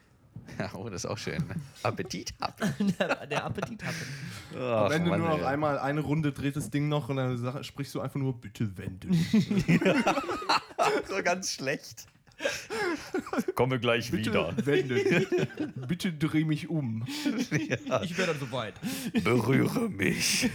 Ja, 0.60 0.70
oh, 0.76 0.88
das 0.90 1.04
ist 1.06 1.10
auch 1.10 1.18
schön. 1.18 1.46
ne? 1.48 1.56
Appetit 1.82 2.34
habt. 2.40 2.62
der, 3.00 3.26
der 3.28 3.44
Appetit 3.46 3.84
haben. 3.84 3.96
Am 4.64 4.92
Ende 4.92 5.18
nur 5.18 5.28
noch 5.30 5.42
einmal 5.44 5.80
eine 5.80 6.02
Runde 6.02 6.32
dreht 6.32 6.56
das 6.56 6.70
Ding 6.70 6.88
noch 6.88 7.10
und 7.10 7.16
dann 7.18 7.64
sprichst 7.64 7.96
du 7.96 8.00
einfach 8.00 8.20
nur, 8.20 8.40
bitte 8.40 8.78
wende. 8.78 9.08
so 11.08 11.24
ganz 11.24 11.52
schlecht. 11.54 12.06
Komme 13.56 13.80
gleich 13.80 14.12
Bitte 14.12 14.54
wende. 14.66 15.28
bitte 15.88 16.14
dreh 16.14 16.44
mich 16.44 16.70
um. 16.70 17.06
Ich 17.08 18.18
wäre 18.18 18.28
dann 18.28 18.40
soweit. 18.40 18.74
Berühre 19.24 19.90
mich. 19.90 20.50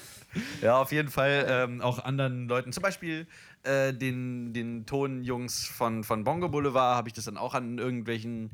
ja, 0.62 0.80
auf 0.80 0.92
jeden 0.92 1.08
Fall 1.08 1.46
ähm, 1.48 1.80
auch 1.80 1.98
anderen 1.98 2.48
Leuten. 2.48 2.72
Zum 2.72 2.82
Beispiel 2.82 3.26
äh, 3.62 3.92
den, 3.92 4.52
den 4.52 4.86
Tonjungs 4.86 5.66
von, 5.66 6.04
von 6.04 6.24
Bongo 6.24 6.48
Boulevard 6.48 6.96
habe 6.96 7.08
ich 7.08 7.14
das 7.14 7.24
dann 7.26 7.36
auch 7.36 7.54
an 7.54 7.78
irgendwelchen 7.78 8.52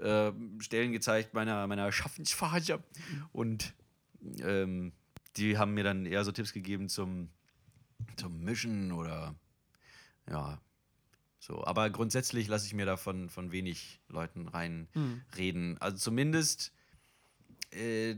äh, 0.00 0.32
Stellen 0.58 0.92
gezeigt, 0.92 1.34
meiner, 1.34 1.66
meiner 1.66 1.90
Schaffensphase. 1.92 2.82
Und 3.32 3.74
ähm, 4.40 4.92
die 5.36 5.56
haben 5.58 5.74
mir 5.74 5.84
dann 5.84 6.06
eher 6.06 6.24
so 6.24 6.32
Tipps 6.32 6.52
gegeben 6.52 6.88
zum, 6.88 7.30
zum 8.16 8.44
Mischen 8.44 8.92
oder 8.92 9.34
ja. 10.28 10.60
So, 11.42 11.64
aber 11.64 11.90
grundsätzlich 11.90 12.46
lasse 12.46 12.66
ich 12.66 12.72
mir 12.72 12.86
da 12.86 12.96
von, 12.96 13.28
wenig 13.50 13.98
Leuten 14.08 14.46
reinreden. 14.46 15.76
Also 15.80 15.96
zumindest 15.96 16.72
äh, 17.72 18.14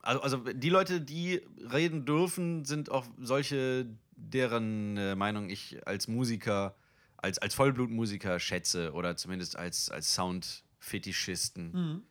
also, 0.00 0.20
also 0.22 0.38
die 0.38 0.68
Leute, 0.68 1.00
die 1.00 1.40
reden 1.72 2.04
dürfen, 2.04 2.64
sind 2.64 2.90
auch 2.90 3.06
solche, 3.16 3.86
deren 4.16 4.96
äh, 4.96 5.14
Meinung 5.14 5.50
ich 5.50 5.86
als 5.86 6.08
Musiker, 6.08 6.74
als, 7.16 7.38
als 7.38 7.54
Vollblutmusiker 7.54 8.40
schätze 8.40 8.92
oder 8.92 9.16
zumindest 9.16 9.54
als, 9.54 9.88
als 9.88 10.12
Sound-Fetischisten. 10.14 12.02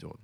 So. 0.00 0.16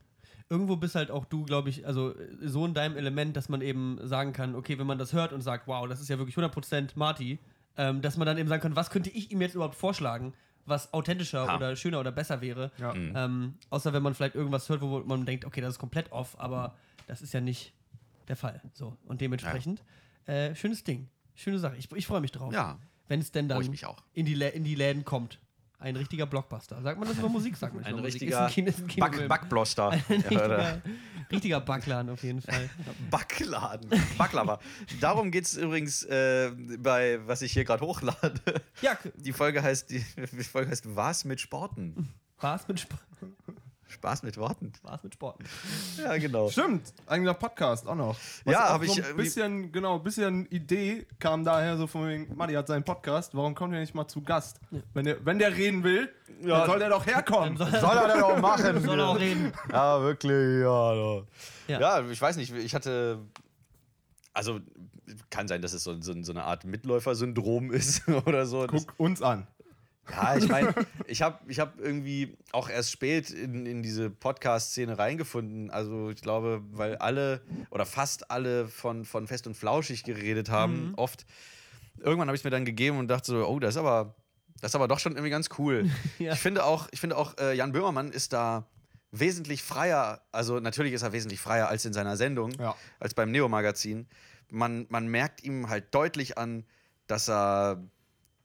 Irgendwo 0.48 0.76
bist 0.76 0.94
halt 0.94 1.10
auch 1.10 1.26
du, 1.26 1.44
glaube 1.44 1.68
ich, 1.68 1.86
also 1.86 2.14
so 2.40 2.64
in 2.64 2.72
deinem 2.72 2.96
Element, 2.96 3.36
dass 3.36 3.50
man 3.50 3.60
eben 3.60 3.98
sagen 4.08 4.32
kann, 4.32 4.54
okay, 4.54 4.78
wenn 4.78 4.86
man 4.86 4.98
das 4.98 5.12
hört 5.12 5.34
und 5.34 5.42
sagt, 5.42 5.66
wow, 5.66 5.86
das 5.86 6.00
ist 6.00 6.08
ja 6.08 6.16
wirklich 6.16 6.36
100% 6.36 6.92
Marty, 6.94 7.38
ähm, 7.76 8.02
dass 8.02 8.16
man 8.16 8.26
dann 8.26 8.38
eben 8.38 8.48
sagen 8.48 8.62
kann, 8.62 8.76
was 8.76 8.90
könnte 8.90 9.10
ich 9.10 9.30
ihm 9.30 9.40
jetzt 9.40 9.54
überhaupt 9.54 9.74
vorschlagen, 9.74 10.32
was 10.66 10.92
authentischer 10.94 11.46
Ha. 11.46 11.56
oder 11.56 11.76
schöner 11.76 12.00
oder 12.00 12.12
besser 12.12 12.40
wäre. 12.40 12.70
Ja. 12.78 12.94
Ähm, 12.94 13.54
außer 13.70 13.92
wenn 13.92 14.02
man 14.02 14.14
vielleicht 14.14 14.34
irgendwas 14.34 14.68
hört, 14.68 14.80
wo 14.80 15.00
man 15.00 15.26
denkt, 15.26 15.44
okay, 15.44 15.60
das 15.60 15.70
ist 15.74 15.78
komplett 15.78 16.10
off, 16.12 16.38
aber 16.38 16.74
das 17.06 17.20
ist 17.22 17.34
ja 17.34 17.40
nicht 17.40 17.72
der 18.28 18.36
Fall. 18.36 18.62
So, 18.72 18.96
und 19.06 19.20
dementsprechend, 19.20 19.82
äh, 20.26 20.54
schönes 20.54 20.82
Ding. 20.84 21.08
Schöne 21.34 21.58
Sache. 21.58 21.76
Ich, 21.76 21.90
ich 21.92 22.06
freue 22.06 22.20
mich 22.20 22.32
drauf. 22.32 22.52
Ja, 22.54 22.78
Wenn 23.08 23.20
es 23.20 23.30
denn 23.32 23.48
dann 23.48 23.60
ich 23.60 23.68
mich 23.68 23.84
auch. 23.86 24.02
In, 24.14 24.24
die 24.24 24.34
Lä- 24.36 24.52
in 24.52 24.64
die 24.64 24.74
Läden 24.76 25.04
kommt. 25.04 25.38
Ein 25.78 25.96
richtiger 25.96 26.24
Blockbuster. 26.26 26.80
Sagt 26.82 26.98
man 26.98 27.08
das 27.08 27.18
über 27.18 27.28
Musik? 27.28 27.56
Sagt 27.56 27.74
man 27.74 27.84
ein 27.84 27.92
über 27.94 28.02
Musik. 28.02 28.22
richtiger 28.22 28.46
Ist 28.48 28.58
ein 28.58 28.86
Kino- 28.86 29.06
ist 29.06 29.20
ein. 29.22 29.28
Backbloster. 29.28 29.90
Ein 29.90 30.00
richtiger, 30.08 30.82
richtiger 31.30 31.60
Backladen 31.60 32.10
auf 32.10 32.22
jeden 32.22 32.40
Fall. 32.40 32.70
Backladen. 33.10 33.90
Backlava. 34.16 34.60
Darum 35.00 35.30
geht 35.30 35.44
es 35.44 35.56
übrigens 35.56 36.02
äh, 36.04 36.50
bei, 36.78 37.18
was 37.26 37.42
ich 37.42 37.52
hier 37.52 37.64
gerade 37.64 37.84
hochlade. 37.84 38.40
Ja, 38.80 38.96
Die 39.16 39.32
Folge 39.32 39.62
heißt, 39.62 39.90
die, 39.90 40.04
die 40.32 40.44
Folge 40.44 40.70
heißt 40.70 40.94
Was 40.96 41.24
mit 41.24 41.40
Sporten? 41.40 42.14
Spaß 42.38 42.68
mit, 42.68 42.78
Sp 42.80 42.94
Spaß 43.94 44.22
mit 44.22 44.36
Worten. 44.36 44.72
Spaß 44.76 45.02
mit 45.02 45.14
Sporten. 45.14 45.44
Ja, 45.98 46.16
genau. 46.18 46.50
Stimmt, 46.50 46.92
eigener 47.06 47.34
Podcast 47.34 47.86
auch 47.88 47.94
noch. 47.94 48.16
Ja, 48.44 48.66
auch 48.66 48.70
hab 48.74 48.82
ich 48.82 48.90
So 48.90 48.96
ein 49.00 49.04
irgendwie- 49.04 49.22
bisschen, 49.24 49.72
genau, 49.72 49.96
ein 49.96 50.02
bisschen 50.04 50.46
Idee 50.50 51.06
kam 51.18 51.44
daher 51.44 51.76
so 51.78 51.86
von 51.86 52.08
wegen, 52.08 52.36
Matti 52.36 52.52
hat 52.54 52.66
seinen 52.66 52.84
Podcast, 52.84 53.34
warum 53.34 53.54
kommt 53.54 53.72
er 53.74 53.80
nicht 53.80 53.94
mal 53.94 54.06
zu 54.06 54.20
Gast? 54.22 54.60
Wenn, 54.92 55.04
der, 55.06 55.24
wenn 55.24 55.38
der 55.38 55.56
reden 55.56 55.82
will, 55.84 56.12
Ja. 56.42 56.58
dann 56.60 56.66
soll 56.70 56.78
der 56.80 56.88
doch 56.90 57.06
herkommen. 57.06 57.56
Soll 57.56 57.70
Soll 57.70 57.96
er 57.96 58.08
denn 58.08 58.22
auch 58.22 58.38
machen? 58.38 58.80
Soll 58.84 58.98
er 58.98 59.08
auch 59.08 59.18
reden. 59.18 59.52
Ja, 59.70 60.00
wirklich, 60.02 60.60
ja. 60.62 61.22
Ja. 61.68 61.80
Ja, 62.00 62.08
ich 62.10 62.20
weiß 62.20 62.36
nicht, 62.36 62.52
ich 62.52 62.74
hatte. 62.74 63.18
Also, 64.32 64.58
kann 65.30 65.46
sein, 65.48 65.62
dass 65.62 65.72
es 65.72 65.84
so, 65.84 66.00
so, 66.00 66.20
so 66.22 66.32
eine 66.32 66.44
Art 66.44 66.64
Mitläufersyndrom 66.64 67.70
ist 67.72 68.06
oder 68.08 68.46
so. 68.46 68.66
Guck 68.66 68.94
uns 68.98 69.22
an. 69.22 69.46
Ja, 70.10 70.36
ich 70.36 70.48
meine, 70.48 70.74
ich 71.06 71.22
habe 71.22 71.38
ich 71.48 71.58
hab 71.60 71.78
irgendwie 71.80 72.36
auch 72.52 72.68
erst 72.68 72.90
spät 72.92 73.30
in, 73.30 73.66
in 73.66 73.82
diese 73.82 74.10
Podcast-Szene 74.10 74.98
reingefunden. 74.98 75.70
Also, 75.70 76.10
ich 76.10 76.20
glaube, 76.20 76.62
weil 76.72 76.96
alle 76.96 77.40
oder 77.70 77.86
fast 77.86 78.30
alle 78.30 78.68
von, 78.68 79.04
von 79.04 79.26
Fest 79.26 79.46
und 79.46 79.56
Flauschig 79.56 80.04
geredet 80.04 80.50
haben, 80.50 80.92
oft. 80.96 81.24
Irgendwann 82.00 82.28
habe 82.28 82.34
ich 82.34 82.40
es 82.40 82.44
mir 82.44 82.50
dann 82.50 82.64
gegeben 82.64 82.98
und 82.98 83.08
dachte 83.08 83.26
so, 83.30 83.46
oh, 83.46 83.58
das 83.60 83.74
ist 83.74 83.78
aber, 83.78 84.14
das 84.60 84.72
ist 84.72 84.74
aber 84.74 84.88
doch 84.88 84.98
schon 84.98 85.12
irgendwie 85.12 85.30
ganz 85.30 85.48
cool. 85.58 85.88
Ja. 86.18 86.32
Ich 86.32 86.40
finde 86.40 86.64
auch, 86.64 86.88
ich 86.90 87.00
finde 87.00 87.16
auch, 87.16 87.38
äh, 87.38 87.54
Jan 87.54 87.72
Böhmermann 87.72 88.10
ist 88.10 88.32
da 88.32 88.66
wesentlich 89.12 89.62
freier, 89.62 90.20
also 90.32 90.58
natürlich 90.58 90.92
ist 90.92 91.02
er 91.02 91.12
wesentlich 91.12 91.40
freier 91.40 91.68
als 91.68 91.84
in 91.84 91.92
seiner 91.92 92.16
Sendung, 92.16 92.50
Ja. 92.58 92.74
als 92.98 93.14
beim 93.14 93.30
Neo-Magazin. 93.30 94.08
Man, 94.50 94.86
man 94.88 95.06
merkt 95.06 95.44
ihm 95.44 95.68
halt 95.68 95.94
deutlich 95.94 96.36
an, 96.36 96.64
dass 97.06 97.28
er, 97.28 97.80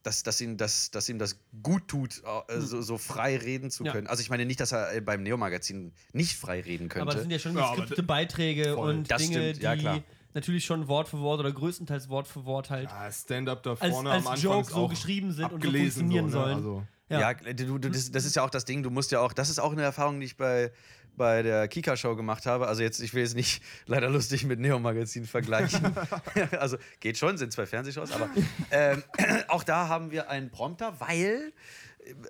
dass, 0.03 0.23
dass, 0.23 0.39
ihm, 0.41 0.57
das, 0.57 0.91
dass 0.91 1.09
ihm 1.09 1.19
das 1.19 1.39
gut 1.61 1.87
tut, 1.87 2.21
äh, 2.47 2.59
so, 2.59 2.81
so 2.81 2.97
frei 2.97 3.37
reden 3.37 3.69
zu 3.69 3.83
Ja. 3.83 3.91
können. 3.91 4.07
Also 4.07 4.21
ich 4.21 4.29
meine 4.29 4.45
nicht, 4.45 4.59
dass 4.59 4.71
er 4.71 4.93
äh, 4.95 5.01
beim 5.01 5.23
Neo-Magazin 5.23 5.91
nicht 6.13 6.37
frei 6.37 6.61
reden 6.61 6.87
könnte. 6.89 7.01
Aber 7.03 7.13
das 7.13 7.21
sind 7.23 7.31
ja 7.31 7.39
schon 7.39 7.55
Ja, 7.57 7.67
geskriptete 7.69 8.03
Beiträge 8.03 8.75
voll. 8.75 8.95
und 8.95 9.11
Das 9.11 9.21
Dinge, 9.21 9.49
stimmt, 9.49 9.63
ja, 9.63 9.75
die 9.75 9.81
klar. 9.81 10.03
natürlich 10.33 10.63
schon 10.65 10.87
Wort 10.87 11.09
für 11.09 11.19
Wort 11.19 11.39
oder 11.41 11.51
größtenteils 11.51 12.07
Wort 12.09 12.27
für 12.27 12.45
Wort 12.45 12.69
halt 12.69 12.89
Ja, 12.89 13.11
Stand-up 13.11 13.61
da 13.63 13.71
als, 13.71 13.93
vorne 13.93 14.09
als 14.11 14.25
am 14.25 14.31
Anfang 14.33 14.51
Joke 14.51 14.71
so 14.71 14.87
geschrieben 14.87 15.31
sind 15.33 15.51
und 15.51 15.63
so 15.63 15.69
funktionieren 15.71 16.29
so, 16.29 16.37
ne? 16.37 16.43
sollen. 16.43 16.55
Also, 16.55 16.83
Ja. 17.09 17.19
Ja, 17.31 17.33
du, 17.33 17.79
du, 17.79 17.89
das, 17.89 18.11
das 18.11 18.23
ist 18.23 18.35
ja 18.35 18.43
auch 18.43 18.49
das 18.51 18.65
Ding, 18.65 18.83
du 18.83 18.91
musst 18.91 19.11
ja 19.11 19.19
auch, 19.19 19.33
das 19.33 19.49
ist 19.49 19.59
auch 19.59 19.71
eine 19.73 19.81
Erfahrung, 19.81 20.19
die 20.19 20.27
ich 20.27 20.37
bei, 20.37 20.71
bei 21.19 21.43
der 21.43 21.67
Kika-Show 21.67 22.15
gemacht 22.15 22.47
habe. 22.47 22.67
Also 22.67 22.81
jetzt, 22.81 22.99
ich 23.01 23.13
will 23.13 23.21
jetzt 23.21 23.35
nicht 23.35 23.61
leider 23.85 24.09
lustig 24.09 24.45
mit 24.45 24.59
Neo-Magazin 24.59 25.25
vergleichen. 25.25 25.95
also 26.59 26.77
geht 26.99 27.19
schon, 27.19 27.37
sind 27.37 27.53
zwei 27.53 27.67
Fernsehshows, 27.67 28.11
aber 28.11 28.29
ähm, 28.71 29.03
auch 29.49 29.63
da 29.63 29.87
haben 29.87 30.09
wir 30.09 30.31
einen 30.31 30.49
Prompter, 30.49 30.99
weil, 30.99 31.53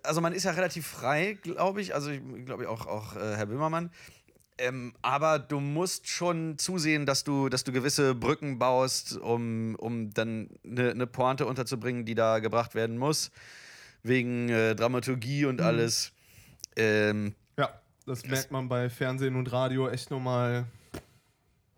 also 0.04 0.20
man 0.20 0.34
ist 0.34 0.44
ja 0.44 0.52
relativ 0.52 0.86
frei, 0.88 1.38
glaube 1.42 1.80
ich, 1.82 1.96
also 1.96 2.10
ich 2.10 2.22
glaube 2.46 2.68
auch, 2.68 2.88
auch 2.88 3.16
äh, 3.16 3.38
Herr 3.38 3.46
Böhmermann. 3.46 3.92
Ähm, 4.58 4.94
aber 5.02 5.40
du 5.40 5.62
musst 5.62 6.10
schon 6.10 6.58
zusehen, 6.58 7.06
dass 7.06 7.24
du, 7.24 7.48
dass 7.48 7.64
du 7.64 7.72
gewisse 7.72 8.14
Brücken 8.14 8.60
baust, 8.60 9.18
um, 9.18 9.76
um 9.76 10.10
dann 10.14 10.50
eine 10.66 10.96
ne 10.96 11.08
Pointe 11.08 11.46
unterzubringen, 11.46 12.04
die 12.04 12.16
da 12.16 12.40
gebracht 12.40 12.76
werden 12.76 12.98
muss. 12.98 13.32
Wegen 14.04 14.50
äh, 14.50 14.76
Dramaturgie 14.76 15.46
und 15.46 15.62
alles. 15.62 16.12
Ähm, 16.76 17.36
das 18.10 18.26
merkt 18.26 18.52
man 18.52 18.68
bei 18.68 18.90
Fernsehen 18.90 19.36
und 19.36 19.52
Radio 19.52 19.88
echt 19.88 20.12
nochmal. 20.12 20.66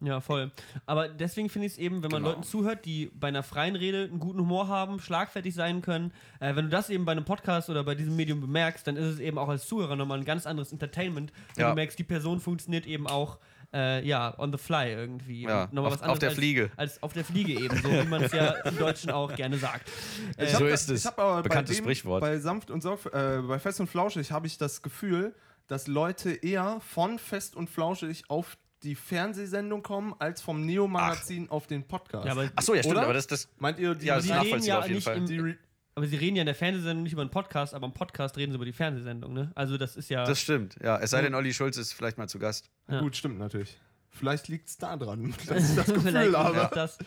Ja, 0.04 0.20
voll. 0.20 0.50
Aber 0.88 1.08
deswegen 1.10 1.48
finde 1.48 1.68
ich 1.68 1.74
es 1.74 1.78
eben, 1.78 2.02
wenn 2.02 2.10
man 2.10 2.24
Genau. 2.24 2.30
Leuten 2.34 2.42
zuhört, 2.44 2.86
die 2.86 3.12
bei 3.14 3.28
einer 3.28 3.44
freien 3.44 3.76
Rede 3.76 4.06
einen 4.06 4.20
guten 4.20 4.40
Humor 4.40 4.68
haben, 4.68 5.00
schlagfertig 5.00 5.54
sein 5.54 5.84
können, 5.84 6.12
äh, 6.40 6.56
wenn 6.56 6.66
du 6.66 6.70
das 6.72 6.90
eben 6.90 7.06
bei 7.06 7.12
einem 7.12 7.24
Podcast 7.24 7.70
oder 7.70 7.84
bei 7.84 7.94
diesem 7.94 8.16
Medium 8.16 8.42
bemerkst, 8.42 8.88
dann 8.88 8.96
ist 8.98 9.06
es 9.06 9.20
eben 9.20 9.38
auch 9.38 9.48
als 9.50 9.68
Zuhörer 9.68 9.96
nochmal 9.96 10.18
ein 10.18 10.26
ganz 10.26 10.48
anderes 10.48 10.72
Entertainment. 10.72 11.32
Wenn 11.56 11.62
Ja. 11.62 11.70
du 11.70 11.76
merkst, 11.76 12.00
die 12.00 12.04
Person 12.04 12.40
funktioniert 12.40 12.88
eben 12.88 13.06
auch, 13.06 13.38
äh, 13.76 14.04
ja, 14.04 14.34
on 14.40 14.52
the 14.52 14.58
fly 14.58 14.90
irgendwie. 14.92 15.44
Ja, 15.44 15.66
auf- 15.66 15.70
was 15.72 15.94
auf 15.94 16.00
der 16.00 16.30
anderes 16.30 16.34
Fliege. 16.34 16.72
Als, 16.78 16.94
als 16.96 17.04
auf 17.04 17.14
der 17.14 17.24
Fliege 17.24 17.54
eben, 17.64 17.78
so 17.78 17.90
wie 17.92 18.04
man 18.08 18.24
es 18.24 18.32
ja 18.32 18.54
im 18.66 18.80
Deutschen 18.80 19.12
auch 19.12 19.36
gerne 19.36 19.60
sagt. 19.60 19.88
Äh, 20.36 20.48
So 20.48 20.66
ist 20.66 20.90
das- 20.90 20.96
es. 20.96 21.02
Ich 21.02 21.06
hab 21.06 21.20
aber 21.20 21.44
Bekanntes 21.44 21.76
bei 21.76 21.80
dem, 21.80 21.84
Sprichwort. 21.86 22.22
Bei 22.22 22.40
sanft 22.40 22.72
und 22.72 22.82
sorg, 22.82 23.06
äh, 23.14 23.40
bei 23.48 23.60
fest 23.60 23.80
und 23.80 23.86
flauschig 23.88 24.32
habe 24.32 24.48
ich 24.48 24.58
das 24.58 24.82
Gefühl, 24.82 25.36
dass 25.72 25.88
Leute 25.88 26.32
eher 26.34 26.82
von 26.82 27.18
fest 27.18 27.56
und 27.56 27.70
flauschig 27.70 28.26
auf 28.28 28.58
die 28.84 28.94
Fernsehsendung 28.94 29.82
kommen, 29.84 30.14
als 30.20 30.42
vom 30.42 30.66
Neo-Magazin 30.66 31.50
auf 31.50 31.66
den 31.68 31.88
Podcast. 31.88 32.26
ja, 32.26 32.34
aber, 32.34 32.52
ach 32.54 32.62
so, 32.62 32.74
ja, 32.76 32.82
stimmt, 32.82 32.98
Oder? 32.98 33.06
aber 33.06 33.14
das, 33.14 33.26
das 33.28 33.48
Meint 33.58 33.80
ihr, 33.80 33.96
die, 33.96 34.08
Ja, 34.08 34.16
das 34.16 34.26
sie 34.26 34.32
ist 34.34 34.42
reden 34.44 34.64
ja 34.64 34.80
auf 34.80 34.84
jeden 34.86 34.96
nicht 34.96 35.04
Fall. 35.06 35.18
im, 35.18 35.58
aber 35.96 36.08
sie 36.08 36.16
reden 36.18 36.36
ja 36.36 36.42
in 36.42 36.48
der 36.48 36.56
Fernsehsendung 36.56 37.04
nicht 37.04 37.14
über 37.14 37.22
einen 37.22 37.32
Podcast, 37.32 37.74
aber 37.74 37.86
im 37.86 37.94
Podcast 37.94 38.36
reden 38.36 38.52
sie 38.52 38.58
über 38.58 38.66
die 38.66 38.74
Fernsehsendung, 38.74 39.32
ne? 39.32 39.52
Also 39.56 39.78
das 39.78 39.96
ist 39.96 40.10
ja. 40.10 40.26
Das 40.26 40.42
stimmt, 40.42 40.76
ja. 40.84 40.98
Es 41.00 41.12
sei 41.12 41.22
denn, 41.22 41.34
Olli 41.36 41.54
Schulz 41.54 41.78
ist 41.78 41.94
vielleicht 41.94 42.18
mal 42.18 42.28
zu 42.28 42.38
Gast. 42.38 42.70
Ja. 42.90 43.00
Gut, 43.00 43.16
stimmt 43.16 43.40
natürlich. 43.40 43.80
Vielleicht 44.10 44.50
liegt 44.50 44.68
es 44.68 44.78
da 44.78 44.98
dran, 44.98 45.34
dass 45.48 45.70
ich 45.70 45.76
das 45.78 45.86
Gefühl 45.94 46.02
Vielleicht 46.02 46.36
habe. 46.36 46.60
ist 46.60 46.72
das. 46.76 46.98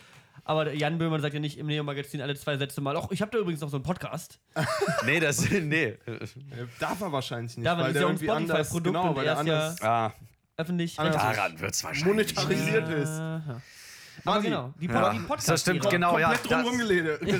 Aber 0.46 0.72
Jan 0.74 0.98
Böhmermann 0.98 1.22
sagt 1.22 1.32
ja 1.34 1.40
nicht 1.40 1.56
im 1.58 1.66
Neo-Magazin 1.66 2.20
alle 2.20 2.36
zwei 2.36 2.56
Sätze 2.58 2.80
mal, 2.82 2.94
ach, 2.96 3.06
ich 3.10 3.22
habe 3.22 3.30
da 3.32 3.38
übrigens 3.38 3.60
noch 3.62 3.70
so 3.70 3.76
einen 3.78 3.84
Podcast. 3.84 4.38
Nee, 5.06 5.18
das, 5.20 5.48
nee. 5.50 5.96
Darf 6.78 7.00
er 7.00 7.10
wahrscheinlich 7.12 7.56
nicht, 7.56 7.66
Darf 7.66 7.78
er 7.78 7.84
weil 7.84 7.92
nicht, 7.92 7.94
der 7.94 8.02
ja 8.02 8.08
ein 8.08 8.14
irgendwie 8.14 8.30
anders, 8.30 8.68
Spotify-Produkt 8.68 8.86
genau, 8.96 9.08
und 9.10 9.16
weil 9.16 9.26
er 9.26 9.34
der 9.34 9.42
ist 9.42 9.48
ja- 9.48 9.58
anders 9.58 9.82
Ah, 9.82 10.12
Öffentlich. 10.56 11.00
Anders- 11.00 11.16
daran 11.22 11.60
wird 11.60 11.72
es 11.74 11.82
wahrscheinlich. 11.84 12.06
monetarisiert 12.36 12.88
ist. 12.90 13.08
Aber 13.10 13.60
Masi, 14.36 14.46
genau, 14.46 14.72
die, 14.80 14.86
Ja, 14.86 15.12
die 15.12 15.18
Podcast. 15.20 15.48
das 15.48 15.60
stimmt, 15.62 15.90
genau, 15.90 16.18
ja. 16.18 16.32
Komplett 16.34 16.50
drum 16.50 16.78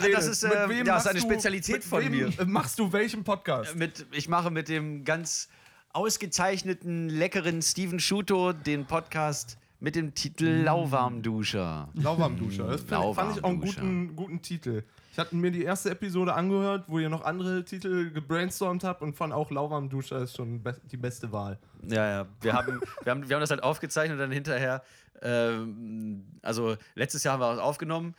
das- 0.12 0.26
ist, 0.26 0.42
äh, 0.42 0.48
ja, 0.48 0.84
machst 0.84 1.06
ist 1.06 1.10
eine 1.10 1.20
du- 1.20 1.24
Spezialität 1.26 1.74
mit 1.76 1.84
von 1.84 2.02
wem 2.02 2.10
mir. 2.12 2.46
Machst 2.46 2.78
du 2.78 2.92
welchen 2.92 3.22
Podcast? 3.22 3.76
Mit, 3.76 4.06
ich 4.12 4.28
mache 4.28 4.50
mit 4.50 4.68
dem 4.68 5.04
ganz 5.04 5.48
ausgezeichneten, 5.92 7.08
leckeren 7.08 7.62
Steven 7.62 8.00
Schuto 8.00 8.52
den 8.52 8.86
Podcast 8.86 9.56
mit 9.84 9.96
dem 9.96 10.14
Titel 10.14 10.62
Lauwarmduscher. 10.64 11.90
Lauwarmduscher. 11.92 12.68
Das 12.68 12.80
find, 12.80 13.14
fand 13.14 13.36
ich 13.36 13.44
auch 13.44 13.50
einen 13.50 13.60
guten, 13.60 14.16
guten 14.16 14.40
Titel. 14.40 14.82
Ich 15.12 15.18
hatte 15.18 15.36
mir 15.36 15.50
die 15.50 15.62
erste 15.62 15.90
Episode 15.90 16.32
angehört, 16.32 16.84
wo 16.88 16.98
ihr 16.98 17.10
noch 17.10 17.22
andere 17.22 17.66
Titel 17.66 18.10
gebrainstormt 18.10 18.82
habt 18.82 19.02
und 19.02 19.14
fand 19.14 19.34
auch 19.34 19.50
Lauwarmduscher 19.50 20.22
ist 20.22 20.36
schon 20.36 20.62
be 20.62 20.74
die 20.90 20.96
beste 20.96 21.30
Wahl. 21.32 21.58
Ja, 21.86 22.08
ja. 22.08 22.26
Wir 22.40 22.54
haben, 22.54 22.80
wir 23.02 23.10
haben, 23.10 23.28
wir 23.28 23.36
haben 23.36 23.40
das 23.42 23.50
halt 23.50 23.62
aufgezeichnet 23.62 24.14
und 24.14 24.20
dann 24.20 24.32
hinterher, 24.32 24.82
ähm, 25.20 26.24
also 26.40 26.76
letztes 26.94 27.22
Jahr 27.22 27.34
haben 27.34 27.40
wir 27.40 27.52
es 27.52 27.58
aufgenommen. 27.58 28.14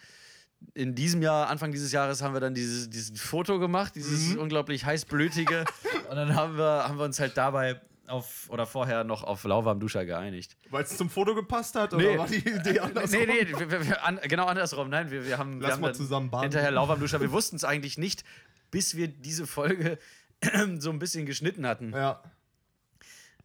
In 0.76 0.94
diesem 0.94 1.24
Jahr, 1.24 1.50
Anfang 1.50 1.72
dieses 1.72 1.92
Jahres, 1.92 2.22
haben 2.22 2.36
wir 2.36 2.42
dann 2.42 2.54
dieses, 2.54 2.92
dieses 2.92 3.20
Foto 3.20 3.58
gemacht, 3.58 3.96
dieses 3.96 4.36
unglaublich 4.38 4.86
heißblütige. 4.86 5.66
und 6.12 6.16
dann 6.16 6.36
haben 6.36 6.58
wir, 6.58 6.88
haben 6.88 7.00
wir 7.00 7.06
uns 7.06 7.20
halt 7.20 7.36
dabei 7.36 7.82
auf, 8.08 8.50
oder 8.50 8.66
vorher 8.66 9.04
noch 9.04 9.24
auf 9.24 9.44
Lauwarmduscher 9.44 10.06
geeinigt. 10.06 10.56
Weil 10.70 10.84
es 10.84 10.96
zum 10.98 11.10
Foto 11.10 11.34
gepasst 11.36 11.76
hat 11.76 11.94
oder 11.94 12.04
Nee. 12.04 12.18
war 12.18 12.28
die 12.28 12.48
Idee 12.48 12.80
anders? 12.80 13.12
Nee, 13.12 13.26
nee, 13.26 13.48
wir, 13.48 13.72
wir, 13.72 13.88
wir, 13.88 14.04
an, 14.04 14.20
genau 14.24 14.46
andersrum. 14.46 14.90
Nein, 14.90 15.12
wir, 15.12 15.26
wir 15.26 15.38
haben, 15.38 15.56
wir 15.56 15.64
Lass 15.64 15.74
haben 15.74 15.82
mal 15.82 15.96
zusammen 15.96 16.30
baden. 16.30 16.44
hinterher 16.44 16.72
Lauwarmduscher. 16.72 17.20
Wir 17.22 17.32
wussten 17.32 17.56
es 17.56 17.64
eigentlich 17.64 17.98
nicht, 17.98 18.24
bis 18.72 18.96
wir 18.96 19.08
diese 19.08 19.48
Folge 19.48 19.98
so 20.80 20.90
ein 20.90 21.00
bisschen 21.00 21.26
geschnitten 21.26 21.66
hatten. 21.68 21.92
Ja. 21.94 22.22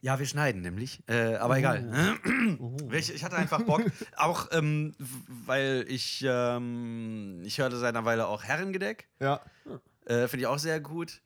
Ja, 0.02 0.18
wir 0.18 0.24
schneiden 0.26 0.62
nämlich. 0.62 1.02
Äh, 1.08 1.34
aber 1.36 1.58
egal. 1.58 2.18
Ich, 2.92 3.14
ich 3.14 3.22
hatte 3.24 3.36
einfach 3.36 3.62
Bock. 3.62 3.82
auch 4.16 4.48
ähm, 4.52 4.94
weil 5.28 5.84
ich, 5.88 6.24
ähm, 6.26 7.40
ich 7.44 7.58
hörte 7.58 7.76
seit 7.76 7.94
einer 7.94 8.04
Weile 8.04 8.26
auch 8.26 8.42
Herrengedeck. 8.42 9.08
Ja. 9.20 9.40
Äh, 10.06 10.26
Finde 10.26 10.38
ich 10.40 10.46
auch 10.46 10.58
sehr 10.58 10.80
gut. 10.80 11.20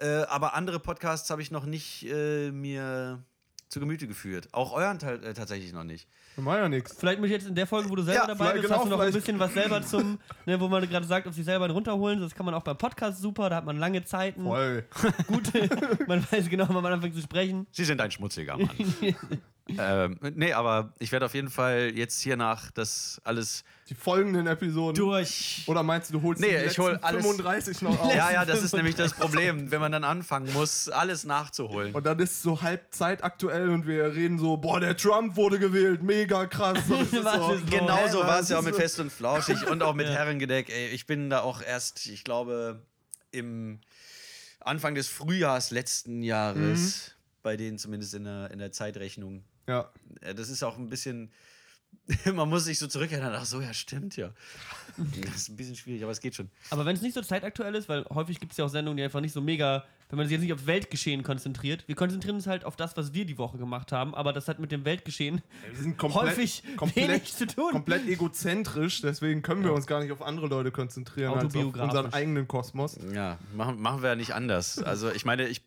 Äh, 0.00 0.24
aber 0.28 0.54
andere 0.54 0.80
Podcasts 0.80 1.28
habe 1.30 1.42
ich 1.42 1.50
noch 1.50 1.66
nicht 1.66 2.06
äh, 2.06 2.50
mir 2.50 3.22
zu 3.68 3.78
Gemüte 3.78 4.08
geführt. 4.08 4.48
Auch 4.52 4.72
euren 4.72 4.98
Teil 4.98 5.22
äh, 5.24 5.32
tatsächlich 5.32 5.72
noch 5.72 5.84
nicht. 5.84 6.08
War 6.36 6.58
ja 6.58 6.68
nix. 6.68 6.96
Vielleicht 6.98 7.20
mich 7.20 7.30
jetzt 7.30 7.46
in 7.46 7.54
der 7.54 7.66
Folge, 7.66 7.88
wo 7.90 7.94
du 7.94 8.02
selber 8.02 8.22
Ja, 8.22 8.26
dabei 8.26 8.52
bist, 8.52 8.64
genau, 8.64 8.76
hast 8.76 8.84
du 8.86 8.88
noch 8.90 9.00
ein 9.00 9.12
bisschen 9.12 9.38
was 9.38 9.52
selber 9.52 9.82
zum, 9.82 10.18
ne, 10.46 10.58
wo 10.58 10.68
man 10.68 10.88
gerade 10.88 11.06
sagt, 11.06 11.28
auf 11.28 11.34
sich 11.34 11.44
selber 11.44 11.68
runterholen. 11.70 12.20
Das 12.20 12.34
kann 12.34 12.46
man 12.46 12.54
auch 12.54 12.62
beim 12.62 12.78
Podcast 12.78 13.20
super, 13.20 13.50
da 13.50 13.56
hat 13.56 13.66
man 13.66 13.76
lange 13.78 14.02
Zeiten, 14.04 14.42
Voll. 14.42 14.84
gute, 15.26 15.68
man 16.08 16.26
weiß 16.30 16.48
genau, 16.48 16.66
wann 16.68 16.82
man 16.82 16.92
anfängt 16.94 17.14
zu 17.14 17.20
sprechen. 17.20 17.66
Sie 17.70 17.84
sind 17.84 18.00
ein 18.00 18.10
schmutziger 18.10 18.56
Mann. 18.56 18.70
ähm, 19.78 20.18
nee, 20.34 20.52
aber 20.52 20.92
ich 20.98 21.12
werde 21.12 21.26
auf 21.26 21.34
jeden 21.34 21.50
Fall 21.50 21.92
jetzt 21.94 22.20
hier 22.20 22.36
nach 22.36 22.70
das 22.70 23.20
alles 23.24 23.64
Die 23.88 23.94
folgenden 23.94 24.46
Episoden. 24.46 24.94
durch. 24.94 25.64
Oder 25.66 25.82
meinst 25.82 26.10
du, 26.10 26.14
du 26.18 26.22
holst 26.22 26.40
Nee, 26.40 26.58
die 26.60 26.64
ich 26.66 26.78
hol 26.78 26.96
alles- 27.02 27.22
35 27.24 27.82
noch 27.82 27.98
auf? 28.00 28.14
Ja, 28.14 28.30
ja, 28.32 28.44
das 28.44 28.62
ist 28.62 28.74
nämlich 28.74 28.94
das 28.94 29.12
Problem, 29.14 29.70
wenn 29.70 29.80
man 29.80 29.92
dann 29.92 30.04
anfangen 30.04 30.52
muss, 30.52 30.88
alles 30.88 31.24
nachzuholen. 31.24 31.94
Und 31.94 32.06
dann 32.06 32.18
ist 32.18 32.30
es 32.32 32.42
so 32.42 32.62
halb 32.62 32.86
zeitaktuell 32.94 33.68
und 33.70 33.86
wir 33.86 34.14
reden 34.14 34.38
so, 34.38 34.56
boah, 34.56 34.80
der 34.80 34.96
Trump 34.96 35.36
wurde 35.36 35.58
gewählt, 35.58 36.02
mega 36.02 36.46
krass. 36.46 36.78
Ist 36.88 37.10
so, 37.12 37.52
ist 37.52 37.70
Genau 37.70 38.08
so 38.08 38.20
war 38.20 38.40
es 38.40 38.48
ja 38.48 38.58
auch 38.58 38.62
mit 38.62 38.76
Fest 38.76 39.00
und 39.00 39.10
Flauschig 39.12 39.66
und 39.68 39.82
auch 39.82 39.94
mit 39.94 40.06
Herrengedeck. 40.08 40.68
Ey, 40.70 40.88
ich 40.88 41.06
bin 41.06 41.30
da 41.30 41.40
auch 41.40 41.62
erst, 41.62 42.06
ich 42.06 42.24
glaube, 42.24 42.82
im 43.32 43.80
Anfang 44.60 44.94
des 44.94 45.08
Frühjahrs 45.08 45.70
letzten 45.70 46.22
Jahres, 46.22 47.12
bei 47.42 47.56
denen 47.56 47.78
zumindest 47.78 48.12
in 48.14 48.24
der, 48.24 48.50
in 48.50 48.58
der 48.58 48.72
Zeitrechnung. 48.72 49.42
Ja. 49.70 49.88
Äh, 50.20 50.34
Das 50.34 50.48
ist 50.48 50.64
auch 50.64 50.76
ein 50.76 50.88
bisschen, 50.90 51.30
man 52.34 52.48
muss 52.48 52.64
sich 52.64 52.78
so 52.78 52.86
zurückerinnern, 52.86 53.34
ach 53.34 53.44
so, 53.44 53.60
ja, 53.60 53.72
stimmt 53.72 54.16
ja. 54.16 54.30
Das 55.24 55.36
ist 55.36 55.48
ein 55.48 55.56
bisschen 55.56 55.76
schwierig, 55.76 56.02
aber 56.02 56.12
es 56.12 56.20
geht 56.20 56.34
schon. 56.34 56.50
Aber 56.70 56.84
wenn 56.84 56.96
es 56.96 57.02
nicht 57.02 57.14
so 57.14 57.22
zeitaktuell 57.22 57.74
ist, 57.74 57.88
weil 57.88 58.04
häufig 58.12 58.40
gibt 58.40 58.52
es 58.52 58.58
ja 58.58 58.64
auch 58.64 58.68
Sendungen, 58.68 58.96
die 58.96 59.02
einfach 59.02 59.20
nicht 59.20 59.32
so 59.32 59.40
mega, 59.40 59.84
wenn 60.08 60.16
man 60.16 60.26
sich 60.26 60.32
jetzt 60.32 60.42
nicht 60.42 60.52
aufs 60.52 60.66
Weltgeschehen 60.66 61.22
konzentriert. 61.22 61.84
Wir 61.86 61.94
konzentrieren 61.94 62.36
uns 62.36 62.46
halt 62.46 62.64
auf 62.64 62.76
das, 62.76 62.96
was 62.96 63.14
wir 63.14 63.24
die 63.24 63.38
Woche 63.38 63.56
gemacht 63.56 63.92
haben, 63.92 64.14
aber 64.14 64.32
das 64.32 64.48
hat 64.48 64.58
mit 64.58 64.72
dem 64.72 64.84
Weltgeschehen 64.84 65.42
Wir 65.72 65.82
sind 65.82 65.96
komplett, 65.96 66.22
häufig 66.22 66.62
komplett, 66.76 67.08
wenig 67.08 67.34
zu 67.34 67.46
tun. 67.46 67.70
komplett 67.70 68.06
egozentrisch, 68.08 69.00
deswegen 69.00 69.42
können 69.42 69.64
wir 69.64 69.72
uns 69.72 69.86
gar 69.86 70.00
nicht 70.00 70.12
auf 70.12 70.22
andere 70.22 70.48
Leute 70.48 70.70
konzentrieren 70.70 71.32
als 71.32 71.44
auf 71.44 71.50
Autobiografisch. 71.50 71.94
unseren 71.96 72.12
eigenen 72.12 72.48
Kosmos. 72.48 72.98
Ja, 73.14 73.38
machen, 73.54 73.80
machen 73.80 74.02
wir 74.02 74.10
ja 74.10 74.16
nicht 74.16 74.34
anders. 74.34 74.78
Also 74.82 75.10
ich 75.10 75.24
meine, 75.24 75.46
ich, 75.46 75.62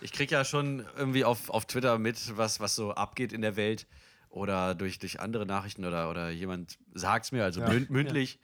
ich 0.00 0.12
kriege 0.12 0.34
ja 0.34 0.44
schon 0.44 0.84
irgendwie 0.96 1.24
auf, 1.24 1.50
auf 1.50 1.64
Twitter 1.64 1.98
mit, 1.98 2.36
was, 2.36 2.60
was 2.60 2.76
so 2.76 2.92
abgeht 2.92 3.32
in 3.32 3.40
der 3.40 3.56
Welt 3.56 3.86
oder 4.30 4.74
durch, 4.74 4.98
durch 4.98 5.20
andere 5.20 5.46
Nachrichten 5.46 5.84
oder, 5.84 6.10
oder 6.10 6.30
jemand 6.30 6.78
sagt 6.94 7.26
es 7.26 7.32
mir, 7.32 7.44
also 7.44 7.60
Ja. 7.60 7.68
münd, 7.68 7.90
mündlich. 7.90 8.38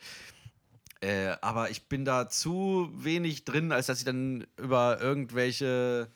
Äh, 1.01 1.37
aber 1.41 1.71
ich 1.71 1.89
bin 1.89 2.05
da 2.05 2.29
zu 2.29 2.89
wenig 2.95 3.45
drin, 3.45 3.73
als 3.73 3.87
dass 3.87 3.99
ich 3.99 4.05
dann 4.05 4.47
über 4.57 5.01
irgendwelche, 5.01 6.09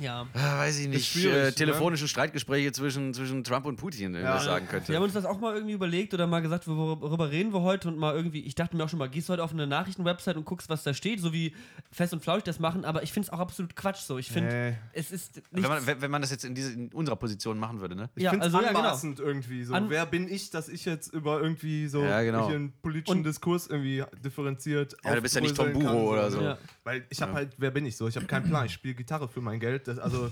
Ja. 0.00 0.26
äh, 0.34 0.38
weiß 0.38 0.78
ich 0.80 0.88
nicht, 0.88 1.16
äh, 1.24 1.28
ne? 1.28 1.52
telefonischen 1.54 2.08
Streitgespräche 2.08 2.72
zwischen, 2.72 3.12
zwischen 3.14 3.44
Trump 3.44 3.66
und 3.66 3.76
Putin 3.76 4.14
irgendwas 4.14 4.44
sagen 4.44 4.66
Wir 4.66 4.72
haben 4.72 4.84
könnte. 4.86 5.00
uns 5.02 5.12
das 5.12 5.24
auch 5.26 5.38
mal 5.40 5.54
irgendwie 5.54 5.74
überlegt 5.74 6.14
oder 6.14 6.26
mal 6.26 6.40
gesagt, 6.40 6.66
wor- 6.66 7.00
worüber 7.00 7.30
reden 7.30 7.52
wir 7.52 7.60
heute 7.62 7.88
und 7.88 7.98
mal 7.98 8.14
irgendwie, 8.14 8.40
ich 8.40 8.54
dachte 8.54 8.76
mir 8.76 8.84
auch 8.84 8.88
schon 8.88 8.98
mal, 8.98 9.08
gehst 9.10 9.28
du 9.28 9.32
heute 9.34 9.44
auf 9.44 9.52
eine 9.52 9.66
Nachrichtenwebsite 9.66 10.36
und 10.38 10.44
guckst, 10.44 10.68
was 10.70 10.82
da 10.82 10.94
steht, 10.94 11.20
so 11.20 11.32
wie 11.32 11.54
Fest 11.92 12.12
und 12.12 12.22
Flauschig 12.22 12.44
das 12.44 12.58
machen, 12.60 12.84
aber 12.84 13.02
ich 13.02 13.12
finde 13.12 13.26
es 13.26 13.32
auch 13.32 13.38
absolut 13.40 13.76
Quatsch 13.76 13.98
so. 14.00 14.18
Ich 14.18 14.30
finde, 14.30 14.70
Nee. 14.70 14.76
es 14.94 15.10
ist 15.10 15.42
Wenn 15.50 15.62
man, 15.62 15.86
wenn 15.86 16.00
wenn 16.00 16.10
man 16.10 16.22
das 16.22 16.30
jetzt 16.30 16.44
in, 16.44 16.54
diese, 16.54 16.72
in 16.72 16.88
unserer 16.92 17.16
Position 17.16 17.58
machen 17.58 17.80
würde, 17.80 17.94
ne? 17.94 18.08
Ich 18.16 18.22
Ja, 18.22 18.30
finde 18.30 18.46
es 18.46 18.54
also, 18.54 18.64
ja, 18.64 18.68
genau. 18.72 18.80
anmaßend 18.80 19.20
irgendwie. 19.20 19.64
So, 19.64 19.74
An- 19.74 19.90
wer 19.90 20.06
bin 20.06 20.28
ich, 20.32 20.50
dass 20.50 20.68
ich 20.68 20.84
jetzt 20.86 21.12
über 21.12 21.40
irgendwie 21.42 21.88
so 21.88 22.02
Ja, 22.02 22.22
genau. 22.22 22.46
einen 22.46 22.72
politischen 22.80 23.18
Und- 23.18 23.24
Diskurs 23.24 23.66
irgendwie 23.66 24.02
differenziert 24.24 24.96
Ja, 25.04 25.14
du 25.14 25.20
bist 25.22 25.34
ja 25.34 25.40
nicht 25.40 25.56
Tom 25.56 25.72
Buro 25.72 26.10
oder 26.12 26.30
so. 26.30 26.40
Ja. 26.40 26.58
Weil 26.84 27.04
ich 27.10 27.20
habe 27.20 27.32
halt, 27.34 27.52
wer 27.58 27.70
bin 27.70 27.84
ich 27.84 27.96
so? 27.96 28.08
Ich 28.08 28.16
habe 28.16 28.26
keinen 28.26 28.46
Plan. 28.48 28.64
Ich 28.66 28.72
spiele 28.72 28.94
Gitarre 28.94 29.28
für 29.28 29.40
mein 29.40 29.60
Geld. 29.60 29.88
Das, 29.90 29.98
also, 29.98 30.30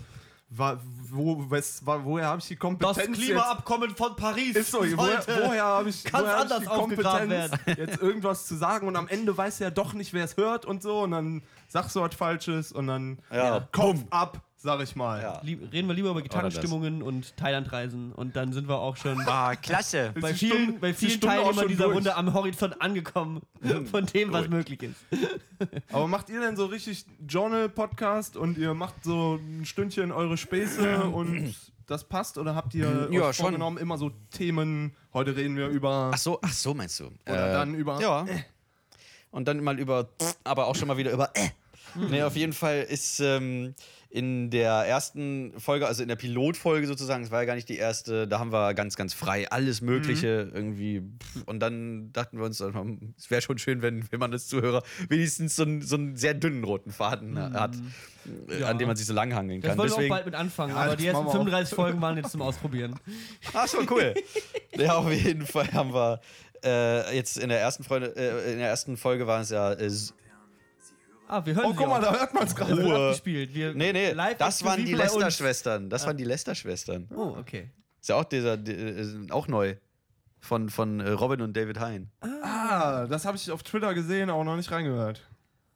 wa- 0.50 0.78
wo, 1.10 1.44
was, 1.48 1.84
wa- 1.86 2.00
woher 2.04 2.26
habe 2.26 2.40
ich 2.40 2.48
die 2.48 2.56
Kompetenz? 2.56 3.18
Klimaabkommen 3.18 3.94
von 3.96 4.16
Paris. 4.16 4.48
Jetzt? 4.54 4.56
Ist 4.56 4.70
so, 4.70 4.78
woher, 4.96 5.22
woher 5.26 5.64
habe 5.64 5.88
ich, 5.90 6.04
Ganz 6.04 6.24
woher 6.24 6.38
hab 6.38 6.50
ich 6.50 6.58
die 6.58 6.64
Kompetenz, 6.64 7.50
jetzt 7.76 8.02
irgendwas 8.02 8.46
zu 8.46 8.56
sagen 8.56 8.86
und 8.88 8.96
am 8.96 9.08
Ende 9.08 9.36
weiß 9.36 9.58
ja 9.60 9.70
doch 9.70 9.92
nicht, 9.92 10.12
wer 10.14 10.24
es 10.24 10.36
hört 10.36 10.64
und 10.64 10.82
so 10.82 11.00
und 11.02 11.10
dann 11.12 11.42
sagst 11.68 11.94
du 11.96 12.00
was 12.00 12.14
Falsches 12.14 12.72
und 12.72 12.86
dann 12.86 13.18
Ja, 13.30 13.68
Kopf 13.72 13.98
ab. 14.10 14.40
Sag 14.60 14.82
ich 14.82 14.96
mal. 14.96 15.22
Ja. 15.22 15.40
Lieb, 15.42 15.72
reden 15.72 15.86
wir 15.88 15.94
lieber 15.94 16.10
über 16.10 16.20
Gitarrenstimmungen 16.22 17.00
und 17.02 17.36
Thailandreisen 17.36 18.12
und 18.12 18.34
dann 18.36 18.52
sind 18.52 18.68
wir 18.68 18.78
auch 18.78 18.96
schon 18.96 19.20
Ah, 19.26 19.54
klasse. 19.54 20.12
bei 20.20 20.34
vielen, 20.34 20.80
bei 20.80 20.92
vielen 20.92 21.20
Teilnehmern 21.20 21.54
schon 21.54 21.68
dieser 21.68 21.84
durch? 21.84 21.96
Runde 21.96 22.16
am 22.16 22.34
Horizont 22.34 22.80
angekommen 22.82 23.40
von 23.90 24.04
dem, 24.06 24.32
was 24.32 24.48
möglich 24.48 24.82
ist. 24.82 24.96
Aber 25.92 26.08
macht 26.08 26.28
ihr 26.28 26.40
denn 26.40 26.56
so 26.56 26.66
richtig 26.66 27.06
Journal-Podcast 27.28 28.36
und 28.36 28.58
ihr 28.58 28.74
macht 28.74 29.04
so 29.04 29.36
ein 29.36 29.64
Stündchen 29.64 30.12
eure 30.12 30.36
Späße 30.36 31.04
und 31.04 31.54
das 31.86 32.04
passt? 32.04 32.36
Oder 32.36 32.54
habt 32.54 32.74
ihr 32.74 33.08
Ja, 33.12 33.22
euch 33.22 33.36
schon. 33.36 33.44
vorgenommen, 33.44 33.78
immer 33.78 33.96
so 33.96 34.10
Themen, 34.30 34.92
heute 35.14 35.36
reden 35.36 35.56
wir 35.56 35.68
über... 35.68 36.10
Ach 36.12 36.18
so, 36.18 36.38
ach 36.42 36.52
so 36.52 36.74
meinst 36.74 36.98
du. 37.00 37.04
Oder 37.26 37.50
Äh, 37.50 37.52
dann 37.52 37.74
über- 37.74 38.00
Ja. 38.00 38.26
Und 39.30 39.46
dann 39.46 39.62
mal 39.62 39.78
über, 39.78 40.08
aber 40.44 40.66
auch 40.66 40.74
schon 40.74 40.88
mal 40.88 40.96
wieder 40.96 41.12
über. 41.12 41.30
Äh. 41.34 41.48
Nee, 42.10 42.22
auf 42.22 42.36
jeden 42.36 42.52
Fall 42.52 42.82
ist 42.88 43.20
ähm, 43.20 43.74
in 44.10 44.48
der 44.50 44.70
ersten 44.86 45.52
Folge, 45.60 45.86
also 45.86 46.00
in 46.02 46.08
der 46.08 46.16
Pilotfolge 46.16 46.86
sozusagen, 46.86 47.24
es 47.24 47.30
war 47.30 47.40
ja 47.42 47.44
gar 47.46 47.54
nicht 47.56 47.68
die 47.68 47.76
erste, 47.76 48.26
da 48.26 48.38
haben 48.38 48.52
wir 48.52 48.72
ganz, 48.72 48.96
ganz 48.96 49.12
frei 49.12 49.50
alles 49.50 49.82
Mögliche 49.82 50.50
irgendwie. 50.54 51.02
pff, 51.22 51.42
Und 51.44 51.60
dann 51.60 52.10
dachten 52.14 52.38
wir 52.38 52.46
uns, 52.46 52.58
äh, 52.60 52.70
es 53.18 53.30
wäre 53.30 53.42
schon 53.42 53.58
schön, 53.58 53.82
wenn, 53.82 54.10
wenn 54.10 54.18
man 54.18 54.32
als 54.32 54.46
Zuhörer 54.48 54.82
wenigstens 55.10 55.56
so 55.56 55.64
einen, 55.64 55.82
so 55.82 55.96
einen 55.96 56.16
sehr 56.16 56.32
dünnen 56.32 56.64
roten 56.64 56.90
Faden 56.90 57.36
äh, 57.36 57.40
hat, 57.40 57.76
äh, 58.48 58.60
Ja. 58.60 58.68
an 58.68 58.78
dem 58.78 58.86
man 58.88 58.96
sich 58.96 59.04
so 59.06 59.12
langhangeln 59.12 59.60
Das 59.60 59.70
kann. 59.70 59.78
wollen 59.78 59.88
wir 59.90 59.92
auch 59.94 59.96
Deswegen, 59.98 60.14
bald 60.14 60.24
mit 60.26 60.34
anfangen, 60.34 60.70
Ja, 60.72 60.76
aber 60.78 60.92
das 60.92 60.96
die 60.96 61.06
ersten 61.06 61.24
machen 61.24 61.26
wir 61.34 61.40
auch. 61.40 61.44
35 61.44 61.74
Folgen 61.76 62.00
waren 62.00 62.16
jetzt 62.16 62.30
zum 62.32 62.40
Ausprobieren. 62.42 62.94
Ach 63.52 63.66
so, 63.68 63.78
cool. 63.90 64.14
ja, 64.76 64.94
auf 64.94 65.12
jeden 65.12 65.44
Fall 65.44 65.70
haben 65.74 65.92
wir 65.92 66.20
äh, 66.64 67.14
jetzt 67.14 67.36
in 67.36 67.50
der 67.50 67.60
ersten 67.60 67.84
Folge, 67.84 68.06
äh, 68.16 68.52
in 68.52 68.58
der 68.58 68.68
ersten 68.68 68.96
Folge 68.96 69.26
waren 69.26 69.42
es 69.42 69.50
ja 69.50 69.72
äh, 69.74 69.90
Ah, 71.30 71.44
wir 71.44 71.54
hören 71.54 71.66
Oh, 71.66 71.74
guck 71.74 71.86
mal, 71.88 71.98
auch. 72.04 72.12
da 72.12 72.18
hört 72.20 72.32
man 72.34 72.44
es 72.46 72.54
gerade. 72.56 72.76
wird 72.76 72.86
Ruhe. 72.86 73.06
abgespielt. 73.08 73.54
Wir 73.54 73.74
Nee, 73.74 73.92
nee, 73.92 74.12
live 74.12 74.38
das 74.38 74.64
waren 74.64 74.84
die. 74.84 74.94
Lester-Schwestern. 74.94 75.90
Das 75.90 76.06
waren 76.06 76.16
die 76.16 76.24
Lester-Schwestern. 76.24 77.08
Oh, 77.14 77.36
okay. 77.38 77.70
Ist 78.00 78.08
ja 78.08 78.14
auch 78.16 78.24
dieser, 78.24 78.56
die, 78.56 78.72
äh, 78.72 79.30
auch 79.30 79.46
neu. 79.48 79.76
Von, 80.40 80.70
von 80.70 81.00
äh, 81.00 81.10
Robin 81.10 81.40
und 81.42 81.56
David 81.56 81.80
Hein. 81.80 82.10
Ah, 82.42 83.06
das 83.06 83.24
habe 83.26 83.36
ich 83.36 83.50
auf 83.50 83.62
Twitter 83.64 83.92
gesehen, 83.92 84.30
aber 84.30 84.44
noch 84.44 84.56
nicht 84.56 84.70
reingehört. 84.70 85.28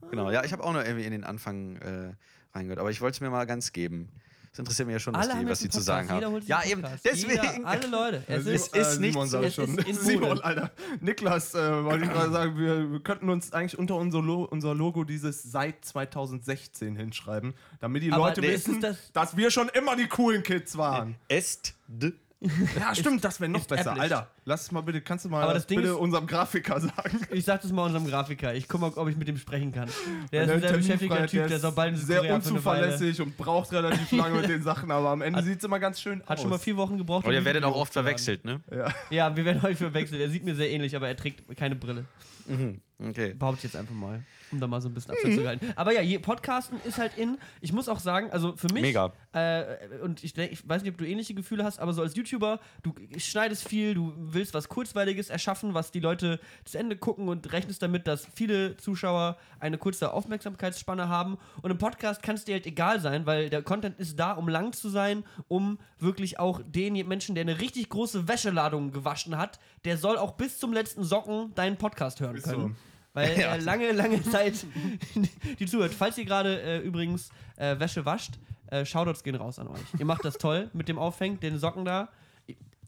Genau, 0.09 0.31
ja, 0.31 0.43
ich 0.45 0.53
habe 0.53 0.63
auch 0.63 0.71
noch 0.73 0.83
irgendwie 0.83 1.03
in 1.05 1.11
den 1.11 1.23
Anfang 1.25 1.75
äh, 1.77 2.13
reingehört, 2.55 2.79
aber 2.79 2.89
ich 2.89 3.01
wollte 3.01 3.15
es 3.15 3.21
mir 3.21 3.29
mal 3.29 3.45
ganz 3.45 3.73
geben. 3.73 4.09
Das 4.53 4.59
interessiert 4.59 4.85
mich 4.87 4.93
ja 4.93 4.99
schon, 4.99 5.15
was 5.15 5.21
Alle 5.23 5.33
die, 5.33 5.39
haben 5.39 5.49
was 5.49 5.59
die 5.61 5.69
zu 5.69 5.81
sagen 5.81 6.09
haben. 6.09 6.41
Ja, 6.45 6.63
eben, 6.63 6.83
deswegen. 7.03 7.31
Jeder, 7.31 7.65
alle 7.65 7.87
Leute. 7.87 8.23
Es 8.27 8.43
Simon- 8.43 8.53
ist, 8.55 8.75
es 8.75 8.87
ist 8.93 8.99
nicht 8.99 9.13
Simon, 9.13 9.27
so- 9.27 9.41
sag 9.41 9.47
ich 9.47 9.55
schon. 9.55 9.77
Simon. 9.95 10.41
Alter. 10.41 10.71
Niklas, 11.01 11.55
äh, 11.55 11.83
wollte 11.83 12.05
ich 12.05 12.11
gerade 12.11 12.31
sagen, 12.31 12.57
wir, 12.59 12.91
wir 12.91 12.99
könnten 12.99 13.29
uns 13.31 13.51
eigentlich 13.51 13.79
unter 13.79 13.95
unser, 13.95 14.21
Lo 14.21 14.43
unser 14.43 14.75
Logo 14.75 15.05
dieses 15.05 15.41
seit 15.41 15.83
2016 15.83 16.95
hinschreiben, 16.95 17.55
damit 17.79 18.03
die 18.03 18.11
Aber 18.11 18.27
Leute 18.27 18.41
nee, 18.41 18.49
wissen, 18.49 18.79
das- 18.79 19.11
dass 19.11 19.35
wir 19.35 19.49
schon 19.49 19.69
immer 19.69 19.95
die 19.95 20.07
coolen 20.07 20.43
Kids 20.43 20.77
waren. 20.77 21.15
Est 21.29 21.73
d. 21.87 22.13
Ja, 22.79 22.93
stimmt, 22.93 23.23
das 23.23 23.39
wäre 23.39 23.49
noch 23.49 23.65
besser. 23.65 23.91
established. 23.91 24.11
Alter, 24.13 24.27
lass 24.45 24.61
es 24.63 24.71
mal 24.71 24.81
bitte, 24.81 25.01
kannst 25.01 25.25
du 25.25 25.29
mal 25.29 25.43
Aber 25.43 25.53
das 25.53 25.65
Ding 25.67 25.77
bitte 25.79 25.91
ist- 25.93 25.97
unserem 25.99 26.27
Grafiker 26.27 26.79
sagen. 26.79 27.19
ich 27.31 27.45
sag 27.45 27.61
das 27.61 27.71
mal 27.71 27.85
unserem 27.85 28.05
Grafiker. 28.07 28.53
Ich 28.53 28.67
guck 28.67 28.81
mal, 28.81 28.91
ob 28.95 29.07
ich 29.09 29.15
mit 29.17 29.27
dem 29.27 29.37
sprechen 29.37 29.71
kann. 29.71 29.89
Der 30.31 30.43
ist 30.43 30.47
Der 30.49 30.55
ein 30.55 30.61
sehr 30.61 30.73
beschäftigter 30.73 31.27
Typ, 31.27 31.47
der 31.47 31.55
ist 31.55 31.61
soll 31.61 31.71
bald 31.71 31.97
sehr 31.97 32.33
unzuverlässig 32.33 33.21
und 33.21 33.37
braucht 33.37 33.71
relativ 33.71 34.11
lange 34.11 34.41
mit 34.41 34.49
den 34.49 34.61
Sachen, 34.63 34.91
aber 34.91 35.09
am 35.09 35.21
Ende 35.21 35.41
sieht 35.43 35.59
es 35.59 35.63
immer 35.63 35.79
ganz 35.79 36.01
schön 36.01 36.21
Hat 36.23 36.31
aus. 36.37 36.41
schon 36.41 36.49
mal 36.49 36.59
vier 36.59 36.77
Wochen 36.77 36.97
gebraucht. 36.97 37.25
Und 37.25 37.31
um 37.31 37.35
ihr 37.35 37.45
werdet 37.45 37.63
auch 37.63 37.75
oft 37.75 37.93
verwechselt, 37.93 38.43
ne? 38.45 38.61
Ja, 39.09 39.35
wir 39.35 39.45
werden 39.45 39.61
häufig 39.61 39.77
verwechselt. 39.77 40.19
Er 40.21 40.29
sieht 40.29 40.43
mir 40.43 40.55
sehr 40.55 40.69
ähnlich, 40.69 40.95
aber 40.95 41.07
er 41.07 41.15
trägt 41.15 41.55
keine 41.57 41.75
Brille. 41.75 42.05
Mhm. 42.47 42.81
Okay. 42.99 43.33
Behaupte 43.33 43.57
ich 43.59 43.63
jetzt 43.63 43.75
einfach 43.75 43.93
mal, 43.95 44.23
um 44.51 44.59
da 44.59 44.67
mal 44.67 44.79
so 44.79 44.87
ein 44.87 44.93
bisschen 44.93 45.11
Abstand 45.11 45.33
zu 45.35 45.47
halten. 45.47 45.67
Aber 45.75 45.91
ja, 45.93 46.01
je- 46.01 46.19
Podcasten 46.19 46.79
ist 46.85 46.97
halt 46.97 47.17
in. 47.17 47.37
Ich 47.59 47.73
muss 47.73 47.89
auch 47.89 47.99
sagen, 47.99 48.29
also 48.31 48.55
für 48.55 48.71
mich. 48.71 48.81
Mega. 48.83 49.11
Äh, 49.33 49.63
und 50.03 50.23
ich, 50.23 50.37
ich 50.37 50.67
weiß 50.69 50.83
nicht, 50.83 50.91
ob 50.91 50.97
du 50.99 51.05
ähnliche 51.05 51.33
Gefühle 51.33 51.63
hast, 51.63 51.79
aber 51.79 51.91
so 51.93 52.01
als 52.03 52.15
YouTuber, 52.15 52.59
du 52.83 52.93
schneidest 53.17 53.67
viel, 53.67 53.93
du 53.95 54.13
willst 54.17 54.53
was 54.53 54.69
Kurzweiliges 54.69 55.29
erschaffen, 55.29 55.73
was 55.73 55.91
die 55.91 55.99
Leute 55.99 56.39
zu 56.65 56.77
Ende 56.77 56.95
gucken 56.95 57.27
und 57.29 57.51
rechnest 57.51 57.81
damit, 57.81 58.05
dass 58.07 58.27
viele 58.33 58.77
Zuschauer 58.77 59.37
eine 59.59 59.77
kurze 59.79 60.13
Aufmerksamkeitsspanne 60.13 61.09
haben. 61.09 61.37
Und 61.61 61.71
im 61.71 61.77
Podcast 61.79 62.21
kann 62.21 62.35
es 62.35 62.45
dir 62.45 62.53
halt 62.53 62.67
egal 62.67 62.99
sein, 62.99 63.25
weil 63.25 63.49
der 63.49 63.63
Content 63.63 63.99
ist 63.99 64.19
da, 64.19 64.33
um 64.33 64.47
lang 64.47 64.71
zu 64.71 64.89
sein, 64.89 65.23
um 65.47 65.79
wirklich 65.99 66.39
auch 66.39 66.61
den 66.65 66.93
Menschen, 67.07 67.33
der 67.35 67.41
eine 67.41 67.59
richtig 67.59 67.89
große 67.89 68.27
Wäscheladung 68.27 68.91
gewaschen 68.91 69.37
hat, 69.37 69.59
der 69.83 69.97
soll 69.97 70.17
auch 70.17 70.33
bis 70.33 70.59
zum 70.59 70.73
letzten 70.73 71.03
Socken 71.03 71.53
deinen 71.55 71.77
Podcast 71.77 72.19
hören 72.19 72.35
Ist 72.35 72.45
so. 72.47 72.71
Weil 73.13 73.29
er 73.39 73.57
lange, 73.59 73.91
lange 73.91 74.21
Zeit 74.31 74.65
die 75.59 75.65
zuhört. 75.65 75.93
Falls 75.93 76.17
ihr 76.17 76.25
gerade 76.25 76.61
äh, 76.61 76.79
übrigens 76.79 77.29
äh, 77.55 77.79
Wäsche 77.79 78.05
wascht, 78.05 78.33
äh, 78.67 78.85
Shoutouts 78.85 79.23
gehen 79.23 79.35
raus 79.35 79.59
an 79.59 79.67
euch. 79.67 79.81
Ihr 79.97 80.05
macht 80.05 80.25
das 80.25 80.37
toll 80.37 80.69
mit 80.73 80.87
dem 80.89 80.97
Aufhängen, 80.97 81.39
den 81.39 81.57
Socken 81.57 81.85
da. 81.85 82.09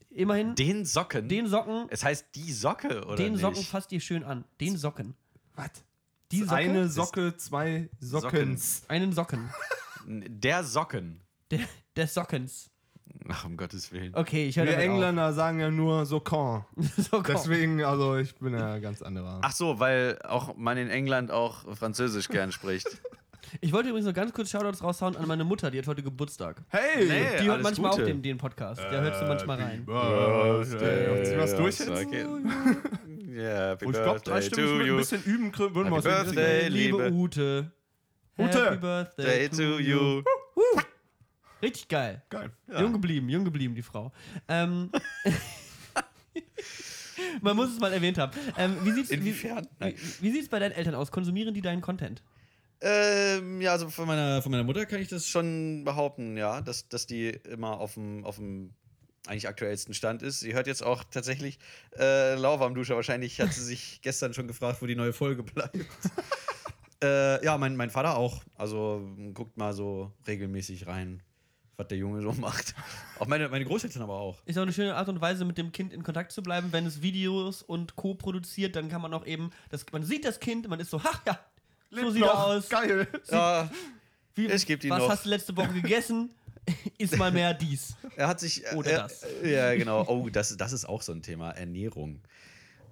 Immerhin, 0.09 0.55
den, 0.55 0.78
Den 0.78 0.86
Socken? 0.86 1.47
Socken, 1.47 1.88
es 1.89 2.03
heißt 2.05 2.28
die 2.36 2.53
Socke, 2.53 3.03
oder 3.05 3.17
den 3.17 3.34
nicht? 3.34 3.41
Socken 3.41 3.63
fasst 3.63 3.91
ihr 3.91 3.99
schön 3.99 4.23
an. 4.23 4.45
Den 4.61 4.78
Socken. 4.78 5.13
Was? 5.55 5.71
Die 6.32 6.39
Socke? 6.39 6.55
Eine 6.55 6.88
Socke, 6.88 7.36
zwei 7.36 7.89
Sockens. 7.99 8.84
Einen 8.88 9.11
Socken. 9.11 9.49
Der 10.07 10.63
Socken. 10.63 11.21
Der, 11.51 11.59
des 11.97 12.13
Sockens. 12.13 12.71
Ach, 13.28 13.45
um 13.45 13.58
Gottes 13.58 13.91
Willen. 13.91 14.14
Okay, 14.14 14.47
ich 14.47 14.58
höre 14.58 14.66
Wir 14.66 14.78
Engländer 14.78 15.34
sagen 15.34 15.60
ja 15.60 15.72
nur 15.72 16.06
Socken. 16.06 16.38
auf. 16.38 16.64
So, 16.97 17.22
komm. 17.24 17.24
Deswegen, 17.28 17.84
also 17.84 18.18
ich 18.18 18.36
bin 18.36 18.53
ja 18.53 18.78
ganz 18.80 19.01
anderer. 19.01 19.39
Ach 19.41 19.51
so, 19.51 19.80
weil 19.80 20.20
auch 20.24 20.56
man 20.56 20.78
in 20.78 20.89
England 20.89 21.32
auch 21.32 21.76
Französisch 21.76 22.28
gern 22.30 22.51
spricht. 22.51 22.88
Ich 23.62 23.72
wollte 23.72 23.89
übrigens 23.89 24.08
noch 24.08 24.14
ganz 24.14 24.34
kurz 24.34 24.49
Shoutouts 24.49 24.84
raushauen 24.84 25.16
an 25.16 25.28
meine 25.28 25.43
Mutter, 25.43 25.72
die 25.72 25.78
hat 25.78 25.88
heute 25.88 26.03
Geburtstag. 26.03 26.64
Hey! 26.70 27.06
Nee. 27.08 27.41
Die 27.41 27.45
hört 27.47 27.62
manchmal 27.62 27.91
Gute. 27.91 28.03
auch 28.03 28.08
den, 28.08 28.22
den 28.22 28.38
Podcast. 28.38 28.82
Der 28.82 29.01
hört 29.01 29.18
sie 29.18 29.26
manchmal 29.26 29.62
rein. 29.62 29.86
Birthday. 29.86 31.24
Zieh 31.24 31.38
was 31.38 31.56
durch 31.56 31.80
jetzt? 31.80 31.89
Okay. 31.89 32.26
Ja, 33.34 33.70
happy 33.70 33.86
Und 33.86 33.95
ich 33.95 34.03
glaube, 34.03 34.20
drei 34.22 34.41
Stimmen 34.41 34.78
mit 34.78 34.88
ein 34.88 34.91
you. 34.91 34.97
bisschen 34.97 35.24
üben 35.24 35.58
würden 35.58 35.91
wir. 35.91 36.70
Liebe. 36.70 37.12
Ute. 37.12 37.72
Ute. 38.38 38.66
Happy 38.66 38.78
Birthday 38.78 39.47
Day 39.47 39.49
to 39.49 39.80
you. 39.80 40.24
Richtig 41.66 41.88
geil. 41.88 42.22
Geil. 42.30 42.51
Jung 42.68 42.93
geblieben, 42.93 43.28
jung 43.28 43.43
geblieben, 43.43 43.74
die 43.74 43.82
Frau. 43.82 44.11
Ähm, 44.47 44.91
man 47.41 47.55
muss 47.55 47.72
es 47.72 47.80
mal 47.80 47.91
erwähnt 47.91 48.20
haben. 48.20 48.38
Ähm, 48.55 48.78
wie 48.84 49.13
Inwiefern? 49.13 49.68
Nein. 49.80 49.95
wie, 49.95 50.28
wie 50.28 50.32
sieht's 50.32 50.47
bei 50.47 50.59
deinen 50.59 50.74
Eltern 50.74 50.93
aus? 50.93 51.11
Konsumieren 51.11 51.55
die 51.55 51.61
deinen 51.61 51.82
Content? 51.82 52.22
Ähm, 52.82 53.61
ja, 53.61 53.72
also 53.72 53.89
von 53.89 54.05
meiner, 54.05 54.43
von 54.43 54.51
meiner 54.51 54.63
Mutter 54.63 54.86
kann 54.86 55.01
ich 55.01 55.07
das 55.07 55.28
schon 55.28 55.84
behaupten, 55.86 56.38
ja, 56.38 56.61
dass, 56.61 56.88
dass 56.88 57.07
die 57.07 57.30
immer 57.30 57.80
auf 57.80 57.95
dem, 57.95 58.24
auf 58.26 58.36
dem 58.36 58.76
eigentlich 59.26 59.47
aktuellsten 59.47 59.95
Stand 59.95 60.22
ist. 60.22 60.41
Sie 60.41 60.53
hört 60.53 60.68
jetzt 60.68 60.84
auch 60.84 61.03
tatsächlich 61.03 61.57
äh, 61.97 62.36
Lauwarmduscher. 62.36 62.95
Wahrscheinlich 62.95 63.41
hat 63.41 63.53
sie 63.53 63.63
sich 63.63 63.99
gestern 64.03 64.36
schon 64.36 64.47
gefragt, 64.47 64.84
wo 64.84 64.86
die 64.86 64.95
neue 64.95 65.13
Folge 65.13 65.41
bleibt. 65.41 65.80
äh, 67.03 67.43
ja, 67.43 67.57
mein, 67.57 67.76
mein 67.76 67.89
Vater 67.89 68.18
auch. 68.18 68.43
Also 68.55 69.09
guckt 69.34 69.57
mal 69.57 69.74
so 69.74 70.11
regelmäßig 70.28 70.86
rein, 70.86 71.24
was 71.78 71.88
der 71.88 71.97
Junge 71.97 72.21
so 72.21 72.32
macht. 72.34 72.73
Auch 73.19 73.28
meine, 73.28 73.49
meine 73.49 73.65
Großeltern 73.65 74.01
aber 74.01 74.13
auch. 74.13 74.38
Ist 74.45 74.57
auch 74.57 74.63
eine 74.63 74.73
schöne 74.73 74.95
Art 74.95 75.09
und 75.09 75.21
Weise, 75.21 75.45
mit 75.45 75.57
dem 75.57 75.71
Kind 75.71 75.93
in 75.93 76.03
Kontakt 76.03 76.32
zu 76.32 76.41
bleiben. 76.43 76.69
Wenn 76.71 76.86
es 76.86 77.01
Videos 77.01 77.61
und 77.61 77.95
Co. 77.95 78.13
produziert, 78.15 78.76
dann 78.76 78.89
kann 78.89 79.01
man 79.01 79.13
auch 79.13 79.26
eben, 79.26 79.51
das, 79.69 79.86
man 79.91 80.03
sieht 80.03 80.26
das 80.26 80.39
Kind, 80.39 80.67
man 80.67 80.80
ist 80.80 80.89
so, 80.89 81.03
ha, 81.03 81.09
ja, 81.26 81.39
so 81.91 81.97
Lebt 81.97 82.13
sieht 82.13 82.21
er 82.23 82.28
noch. 82.28 82.45
aus. 82.47 82.69
Geil. 82.69 83.07
Ja, 83.32 83.69
Wie, 84.36 84.47
Es 84.47 84.65
gibt 84.65 84.84
ihn 84.84 84.89
was 84.91 84.99
noch. 84.99 85.09
hast 85.09 85.26
du 85.26 85.30
letzte 85.30 85.55
Woche 85.55 85.73
gegessen? 85.73 86.30
Ist 86.97 87.15
mal 87.17 87.32
mehr 87.32 87.53
dies. 87.53 87.95
Er 88.15 88.28
hat 88.28 88.39
sich. 88.39 88.63
Oder 88.73 88.89
er, 88.91 88.97
das. 89.03 89.23
Ja, 89.43 89.76
genau. 89.76 90.03
Oh, 90.07 90.30
das, 90.30 90.57
das 90.57 90.73
ist 90.73 90.86
auch 90.86 91.03
so 91.03 91.11
ein 91.11 91.21
Thema. 91.21 91.51
Ernährung. 91.51 92.21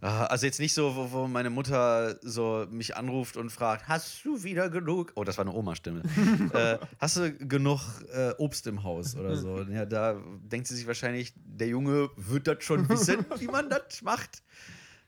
Also 0.03 0.45
jetzt 0.45 0.59
nicht 0.59 0.73
so, 0.73 0.95
wo, 0.97 1.11
wo 1.11 1.27
meine 1.27 1.49
Mutter 1.49 2.19
so 2.21 2.67
mich 2.69 2.97
anruft 2.97 3.37
und 3.37 3.51
fragt, 3.51 3.87
hast 3.87 4.25
du 4.25 4.43
wieder 4.43 4.69
genug? 4.69 5.13
Oh, 5.15 5.23
das 5.23 5.37
war 5.37 5.45
eine 5.45 5.53
Oma-Stimme. 5.55 6.01
äh, 6.53 6.77
hast 6.99 7.17
du 7.17 7.31
genug 7.33 7.79
äh, 8.13 8.31
Obst 8.37 8.67
im 8.67 8.83
Haus 8.83 9.15
oder 9.15 9.37
so? 9.37 9.61
Ja, 9.61 9.85
da 9.85 10.21
denkt 10.41 10.67
sie 10.67 10.75
sich 10.75 10.87
wahrscheinlich, 10.87 11.33
der 11.37 11.67
Junge 11.67 12.09
wird 12.17 12.47
das 12.47 12.65
schon 12.65 12.89
wissen, 12.89 13.25
wie 13.39 13.47
man 13.47 13.69
das 13.69 14.01
macht. 14.01 14.43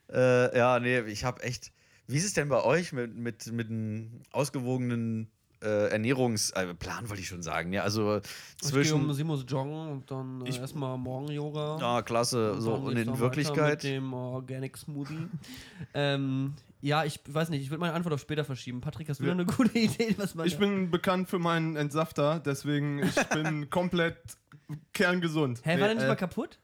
Äh, 0.09 0.57
ja, 0.57 0.79
nee, 0.79 1.01
ich 1.01 1.25
habe 1.25 1.43
echt. 1.43 1.73
Wie 2.07 2.17
ist 2.17 2.25
es 2.25 2.33
denn 2.33 2.47
bei 2.47 2.63
euch 2.63 2.93
mit, 2.93 3.15
mit, 3.15 3.51
mit 3.51 3.69
einem 3.69 4.21
ausgewogenen 4.31 5.29
äh, 5.66 5.88
Ernährungsplan, 5.88 7.09
wollte 7.09 7.22
ich 7.22 7.28
schon 7.28 7.41
sagen? 7.43 7.74
Ja, 7.74 7.84
also 7.84 8.18
Ich 8.18 8.22
gehe 8.61 8.70
zwischen. 8.70 8.93
um 9.05 9.13
7 9.13 9.30
Uhr 9.30 9.43
joggen 9.47 9.89
und 9.89 10.11
dann 10.11 10.45
äh, 10.45 10.55
erstmal 10.55 10.97
Morgen-Yoga. 10.97 11.78
Ja, 11.80 12.01
klasse. 12.01 12.61
So, 12.61 12.74
dann 12.74 12.84
und 12.84 12.97
in 12.97 13.20
Wirklichkeit. 13.20 13.84
Mit 13.84 13.91
dem 13.91 14.13
Organic 14.13 14.78
Smoothie. 14.78 15.28
ähm, 15.93 16.53
ja, 16.82 17.03
ich 17.03 17.20
weiß 17.28 17.49
nicht, 17.49 17.63
ich 17.63 17.72
würde 17.72 17.82
meine 17.82 17.93
Antwort 17.93 18.13
auf 18.13 18.22
später 18.22 18.45
verschieben. 18.45 18.80
Patrick, 18.80 19.09
hast 19.09 19.20
du 19.20 19.26
da 19.26 19.32
eine 19.32 19.45
gute 19.45 19.78
Idee, 19.80 20.13
was 20.18 20.36
man. 20.36 20.45
Ich 20.45 20.57
bin 20.57 20.91
bekannt 20.91 21.30
für 21.30 21.39
meinen 21.39 21.76
Entsafter, 21.76 22.39
deswegen 22.39 22.99
ich 22.99 23.16
bin 23.34 23.70
komplett 23.70 24.18
kerngesund. 24.93 25.61
Hä, 25.63 25.80
war 25.80 25.88
der 25.88 25.95
nicht 25.95 26.03
äh, 26.03 26.07
mal 26.07 26.16
kaputt? 26.16 26.59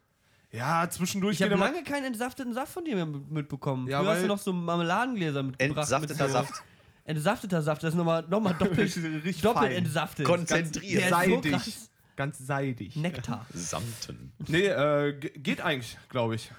Ja, 0.52 0.88
zwischendurch 0.90 1.40
Ich 1.40 1.44
habe 1.44 1.56
lange 1.56 1.84
keinen 1.84 2.06
entsafteten 2.06 2.54
Saft 2.54 2.74
von 2.74 2.84
dir 2.84 2.96
mehr 2.96 3.06
mitbekommen. 3.06 3.88
Ja, 3.88 4.02
Früher 4.02 4.12
hast 4.12 4.24
du 4.24 4.28
noch 4.28 4.38
so 4.38 4.52
Marmeladengläser 4.52 5.44
mitgebracht. 5.44 5.90
Entsafteter 5.92 6.24
mit 6.26 6.34
so, 6.34 6.38
Saft. 6.40 6.64
Entsafteter 7.04 7.62
Saft, 7.62 7.84
das 7.84 7.94
ist 7.94 7.98
nochmal 7.98 8.24
noch 8.30 8.40
mal 8.40 8.54
doppelt, 8.60 8.78
Richtig 8.80 9.42
doppelt 9.42 9.66
fein. 9.68 9.78
entsaftet. 9.78 10.26
Konzentriert. 10.26 11.02
Der 11.02 11.02
ist 11.02 11.10
so 11.10 11.16
Seidig. 11.36 11.52
krass. 11.52 11.90
Ganz 12.16 12.38
seidig. 12.40 12.96
Nektar. 12.96 13.46
Samten. 13.54 14.34
Nee, 14.48 14.68
äh, 14.68 15.14
ge- 15.20 15.32
geht 15.38 15.62
eigentlich, 15.62 15.98
glaube 16.10 16.36
ich. 16.36 16.52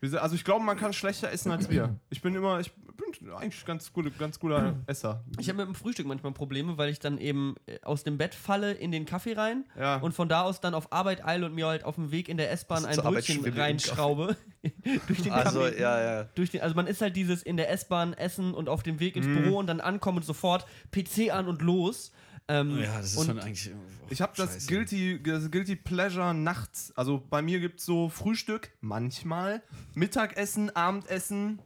Wir 0.00 0.10
sind- 0.10 0.18
Also 0.18 0.34
ich 0.34 0.44
glaube, 0.44 0.64
man 0.64 0.76
kann 0.76 0.92
schlechter 0.92 1.30
essen 1.30 1.52
als 1.52 1.70
wir. 1.70 1.94
Ich 2.10 2.20
bin 2.22 2.34
immer, 2.34 2.58
ich 2.60 2.72
bin 2.96 3.30
eigentlich 3.32 3.64
ganz, 3.64 3.92
gute, 3.92 4.10
ganz 4.10 4.38
guter 4.38 4.76
Esser. 4.86 5.24
Ich 5.38 5.48
habe 5.48 5.58
mit 5.58 5.66
dem 5.66 5.74
Frühstück 5.74 6.06
manchmal 6.06 6.32
Probleme, 6.32 6.76
weil 6.78 6.88
ich 6.90 6.98
dann 6.98 7.18
eben 7.18 7.54
äh, 7.66 7.78
aus 7.82 8.04
dem 8.04 8.18
Bett 8.18 8.34
falle 8.34 8.72
in 8.72 8.92
den 8.92 9.04
Kaffee 9.06 9.32
rein 9.34 9.64
Ja. 9.78 9.96
und 9.96 10.12
von 10.12 10.28
da 10.28 10.42
aus 10.42 10.60
dann 10.60 10.74
auf 10.74 10.92
Arbeit 10.92 11.24
eile 11.24 11.46
und 11.46 11.54
mir 11.54 11.66
halt 11.66 11.84
auf 11.84 11.94
dem 11.96 12.10
Weg 12.10 12.28
in 12.28 12.36
der 12.36 12.50
S-Bahn 12.52 12.84
ein 12.84 12.96
Brötchen 12.96 13.44
reinschraube. 13.44 14.36
durch 15.06 15.22
den 15.22 15.32
Also, 15.32 15.60
Kaffee. 15.60 15.80
ja, 15.80 16.00
ja. 16.00 16.24
Durch 16.34 16.50
den, 16.50 16.60
also 16.62 16.74
man 16.74 16.86
ist 16.86 17.00
halt 17.00 17.16
dieses 17.16 17.42
in 17.42 17.56
der 17.56 17.70
S-Bahn 17.70 18.12
essen 18.14 18.54
und 18.54 18.68
auf 18.68 18.82
dem 18.82 19.00
Weg 19.00 19.16
ins 19.16 19.26
Mhm. 19.26 19.42
Büro 19.42 19.58
und 19.58 19.66
dann 19.66 19.80
ankommen 19.80 20.18
und 20.18 20.24
sofort 20.24 20.66
PC 20.90 21.30
an 21.32 21.48
und 21.48 21.62
los. 21.62 22.12
Ähm, 22.46 22.78
Ja, 22.78 22.98
das 22.98 23.12
ist 23.12 23.16
und 23.16 23.26
schon 23.26 23.38
eigentlich. 23.40 23.70
Ich 24.10 24.20
habe 24.20 24.32
das. 24.36 24.66
Guilty, 24.66 25.22
das 25.22 25.50
Guilty 25.50 25.76
Pleasure 25.76 26.34
nachts. 26.34 26.92
Also 26.94 27.22
bei 27.30 27.40
mir 27.40 27.58
gibt 27.58 27.80
es 27.80 27.86
so 27.86 28.10
Frühstück, 28.10 28.70
manchmal, 28.82 29.62
Mittagessen, 29.94 30.68
Abendessen. 30.76 31.60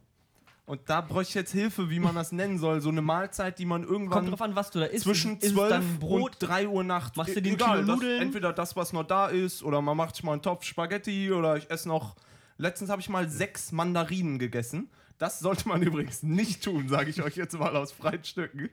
Und 0.68 0.82
da 0.86 1.00
bräuchte 1.00 1.30
ich 1.30 1.34
jetzt 1.34 1.52
Hilfe, 1.52 1.88
wie 1.90 1.98
man 1.98 2.14
das 2.14 2.30
nennen 2.30 2.58
soll. 2.58 2.80
So 2.82 2.90
eine 2.90 3.00
Mahlzeit, 3.00 3.58
die 3.58 3.64
man 3.64 3.82
Kommt 3.82 3.92
irgendwann 3.92 4.26
drauf 4.26 4.42
an, 4.42 4.54
was 4.54 4.70
du 4.70 4.80
da 4.80 4.84
isst. 4.84 5.04
zwischen 5.04 5.38
ist 5.38 5.44
es 5.46 5.52
12 5.54 5.68
dann 5.70 5.98
Brot? 5.98 6.20
und 6.42 6.48
3 6.48 6.68
Uhr 6.68 6.84
nachts. 6.84 7.16
Machst 7.16 7.34
du 7.34 7.38
E- 7.38 7.42
den 7.42 7.54
egal, 7.54 7.84
das, 7.86 8.00
entweder 8.20 8.52
das, 8.52 8.76
was 8.76 8.92
noch 8.92 9.04
da 9.04 9.28
ist, 9.28 9.62
oder 9.62 9.80
man 9.80 9.96
macht 9.96 10.14
sich 10.16 10.24
mal 10.24 10.32
einen 10.32 10.42
Topf 10.42 10.64
Spaghetti 10.64 11.32
oder 11.32 11.56
ich 11.56 11.70
esse 11.70 11.88
noch. 11.88 12.16
Letztens 12.58 12.90
habe 12.90 13.00
ich 13.00 13.08
mal 13.08 13.28
sechs 13.30 13.72
Mandarinen 13.72 14.38
gegessen. 14.38 14.90
Das 15.18 15.40
sollte 15.40 15.66
man 15.66 15.82
übrigens 15.82 16.22
nicht 16.22 16.62
tun, 16.62 16.88
sage 16.88 17.10
ich 17.10 17.20
euch 17.22 17.34
jetzt 17.36 17.58
mal 17.58 17.76
aus 17.76 17.90
freien 17.90 18.22
Stücken. 18.22 18.70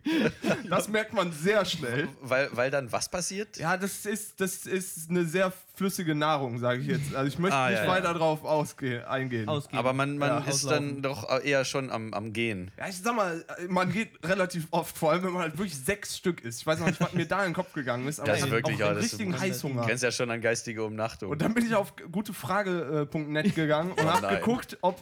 Das 0.70 0.88
merkt 0.88 1.12
man 1.14 1.32
sehr 1.32 1.66
schnell. 1.66 2.08
Weil, 2.22 2.50
weil 2.52 2.70
dann 2.70 2.92
was 2.92 3.10
passiert? 3.10 3.58
Ja, 3.58 3.78
das 3.78 4.06
ist, 4.06 4.40
das 4.40 4.68
ist 4.68 5.10
eine 5.10 5.26
sehr 5.26 5.52
flüssige 5.74 6.14
Nahrung, 6.14 6.60
sage 6.60 6.82
ich 6.82 6.88
jetzt. 6.88 7.16
Also 7.16 7.28
ich 7.28 7.40
möchte 7.40 7.58
Ah, 7.58 7.70
nicht 7.70 7.80
ja, 7.80 7.86
ja. 7.86 7.90
weiter 7.92 8.14
drauf 8.14 8.44
ausge 8.46 9.10
eingehen. 9.10 9.50
Ausgeben. 9.50 9.80
Aber 9.80 9.94
man, 9.94 10.20
man 10.20 10.30
Ja, 10.30 10.38
ist 10.42 10.66
auslaufen. 10.66 10.94
dann 10.94 11.02
doch 11.02 11.44
eher 11.44 11.66
schon 11.66 11.90
am, 11.90 12.14
am 12.14 12.32
Gehen. 12.32 12.70
Ja, 12.78 12.88
ich 12.90 12.98
sag 13.02 13.16
mal, 13.16 13.44
man 13.68 13.92
geht 13.92 14.12
relativ 14.24 14.68
oft, 14.70 14.96
vor 14.96 15.12
allem 15.14 15.24
wenn 15.24 15.34
man 15.34 15.42
halt 15.42 15.58
wirklich 15.58 15.76
sechs 15.76 16.16
Stück 16.16 16.42
isst. 16.44 16.62
Ich 16.62 16.68
weiß 16.68 16.78
noch 16.80 16.86
nicht, 16.88 17.02
was 17.02 17.12
mir 17.14 17.26
da 17.26 17.40
in 17.40 17.50
den 17.50 17.54
Kopf 17.56 17.74
gegangen 17.74 18.08
ist, 18.08 18.20
aber 18.20 18.30
Das 18.30 18.40
ist 18.42 18.46
ich 18.46 18.52
wirklich, 18.52 18.76
auch 18.84 18.92
ja, 18.92 18.92
ist- 18.94 19.04
richtigen 19.04 19.32
Du 19.32 19.40
Heißhunger. 19.40 19.86
kennst 19.88 20.04
ja 20.04 20.12
schon 20.12 20.30
an 20.30 20.42
geistige 20.42 20.84
Umnachtung. 20.84 21.32
Und 21.32 21.42
dann 21.42 21.56
bin 21.56 21.66
ich 21.66 21.74
auf 21.74 21.94
gutefrage.net 22.12 23.56
gegangen 23.56 23.92
und 23.94 24.00
Oh 24.06 24.12
habe 24.12 24.36
geguckt, 24.36 24.78
ob, 24.82 25.02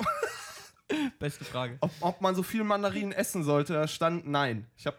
Beste 1.20 1.46
Frage. 1.46 1.78
ob, 1.82 1.92
ob 2.02 2.22
man 2.22 2.36
so 2.36 2.44
viel 2.44 2.64
Mandarinen 2.64 3.12
essen 3.12 3.44
sollte. 3.44 3.74
Da 3.74 3.88
stand 3.88 4.28
nein. 4.28 4.68
Ich 4.78 4.86
habe 4.86 4.98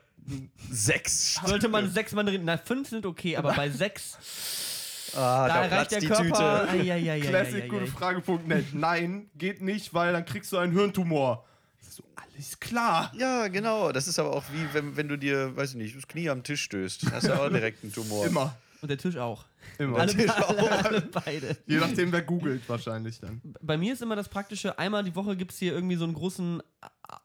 Sechs. 0.71 1.39
Sollte 1.45 1.69
man 1.69 1.91
sechs 1.91 2.13
Mandarinen, 2.13 2.47
na 2.47 2.57
fünf 2.57 2.89
sind 2.89 3.05
okay, 3.05 3.37
aber 3.37 3.53
bei 3.53 3.69
sechs, 3.69 4.17
Ah, 5.17 5.47
da 5.49 5.77
reicht 5.77 5.93
der 5.93 6.01
Körper. 6.01 6.69
Eieieiei. 6.69 7.21
classicgutefrage.net. 7.21 8.75
Nein, 8.75 9.31
geht 9.37 9.63
nicht, 9.63 9.95
weil 9.95 10.13
dann 10.13 10.25
kriegst 10.25 10.51
du 10.53 10.59
einen 10.59 10.73
Hirntumor. 10.73 11.45
So, 11.89 12.03
alles 12.17 12.59
klar. 12.59 13.13
Ja, 13.17 13.49
genau. 13.49 13.93
Das 13.93 14.09
ist 14.09 14.19
aber 14.19 14.35
auch 14.35 14.45
wie, 14.53 14.67
wenn, 14.75 14.97
wenn 14.97 15.09
du 15.09 15.17
dir, 15.17 15.57
weiß 15.57 15.71
ich 15.71 15.77
nicht, 15.77 15.97
das 15.97 16.09
Knie 16.09 16.29
am 16.31 16.43
Tisch 16.43 16.63
stößt. 16.63 17.13
Hast 17.13 17.29
du 17.29 17.33
auch 17.41 17.49
direkt 17.49 17.85
einen 17.85 17.93
Tumor. 17.93 18.27
Immer. 18.27 18.57
Und 18.83 18.89
der 18.89 18.99
Tisch 18.99 19.17
auch. 19.17 19.45
Immer. 19.79 19.99
Alle, 19.99 20.13
alle, 20.49 20.85
alle 20.85 21.01
beide. 21.01 21.57
Je 21.67 21.79
nachdem, 21.79 22.13
wer 22.13 22.23
googelt 22.23 22.69
wahrscheinlich 22.69 23.21
dann. 23.21 23.41
Bei 23.61 23.77
mir 23.77 23.93
ist 23.93 24.03
immer 24.03 24.17
das 24.17 24.29
Praktische, 24.29 24.79
einmal 24.79 25.05
die 25.05 25.15
Woche 25.17 25.37
gibt 25.37 25.53
es 25.53 25.59
hier 25.59 25.73
irgendwie 25.73 25.97
so 25.97 26.05
einen 26.05 26.15
großen 26.15 26.63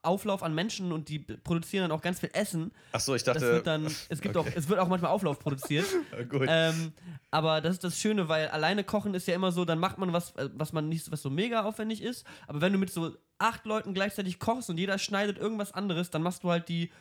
Auflauf 0.01 0.43
an 0.43 0.53
Menschen 0.53 0.91
und 0.91 1.09
die 1.09 1.19
produzieren 1.19 1.83
dann 1.87 1.91
auch 1.91 2.01
ganz 2.01 2.19
viel 2.19 2.29
Essen. 2.33 2.71
Ach 2.91 2.99
so, 2.99 3.15
ich 3.15 3.23
Das 3.23 3.35
dachte. 3.35 3.53
wird 3.53 3.67
dann, 3.67 3.85
es 4.09 4.21
gibt 4.21 4.35
auch, 4.37 4.45
es 4.53 4.67
wird 4.67 4.79
auch 4.79 4.87
manchmal 4.87 5.11
Auflauf 5.11 5.39
produziert. 5.39 5.85
Gut. 6.29 6.45
ähm, 6.47 6.91
aber 7.31 7.61
das 7.61 7.73
ist 7.73 7.83
das 7.83 7.97
Schöne, 7.99 8.27
weil 8.27 8.49
alleine 8.49 8.83
kochen 8.83 9.13
ist 9.13 9.27
ja 9.27 9.35
immer 9.35 9.51
so, 9.51 9.65
dann 9.65 9.79
macht 9.79 9.97
man 9.97 10.11
was, 10.13 10.31
äh, 10.35 10.49
was 10.53 10.73
man 10.73 10.89
nicht, 10.89 11.11
was 11.11 11.21
so 11.21 11.29
mega 11.29 11.63
aufwendig 11.63 12.01
ist. 12.01 12.25
Aber 12.47 12.61
wenn 12.61 12.73
du 12.73 12.79
mit 12.79 12.91
so 12.91 13.15
acht 13.37 13.65
Leuten 13.65 13.93
gleichzeitig 13.93 14.37
kochst 14.39 14.69
und 14.69 14.77
jeder 14.77 14.97
schneidet 14.99 15.37
irgendwas 15.37 15.71
anderes, 15.73 16.09
dann 16.09 16.23
machst 16.23 16.43
du 16.43 16.49
halt 16.51 16.67
die 16.67 16.91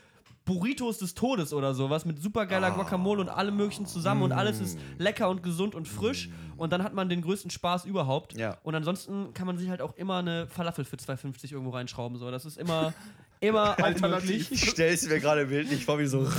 Burritos 0.45 0.99
des 0.99 1.15
Todes 1.15 1.53
oder 1.53 1.75
sowas 1.75 2.07
mit 2.07 2.23
supergeiler 2.23 2.71
Guacamole 2.71 3.21
und 3.21 3.29
allem 3.29 3.57
möglichen 3.57 3.85
zusammen 3.85 4.23
und 4.23 4.33
alles 4.33 4.61
ist 4.61 4.79
lecker 4.97 5.29
und 5.29 5.43
gesund 5.43 5.75
und 5.75 5.87
frisch 5.87 6.31
und 6.57 6.73
dann 6.73 6.83
hat 6.83 6.95
man 6.95 7.11
den 7.11 7.21
größten 7.21 7.51
Spaß 7.51 7.85
überhaupt. 7.85 8.35
Ja. 8.35 8.57
Und 8.63 8.75
ansonsten 8.75 9.35
kann 9.35 9.47
man 9.47 9.59
sich 9.59 9.69
halt 9.69 9.83
auch 9.83 9.95
immer 9.97 10.19
eine 10.19 10.47
Falafel 10.47 10.87
für 10.87 10.97
2,50 10.97 11.53
irgendwo 11.53 11.71
reinschrauben. 11.71 12.19
So. 12.19 12.31
Das 12.31 12.47
ist 12.47 12.57
immer, 12.57 12.95
immer 13.41 13.79
Alternativ. 13.83 14.51
Ich 14.51 14.71
stell's 14.71 15.07
mir 15.07 15.21
gerade 15.21 15.47
bildlich 15.47 15.85
vor, 15.85 15.99
wie 15.99 16.07
so. 16.07 16.27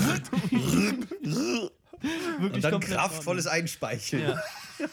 Wirklich 2.39 2.63
Und 2.65 2.71
dann 2.71 2.79
kraftvolles 2.79 3.45
Einspeicheln. 3.45 4.29
Ja. 4.29 4.41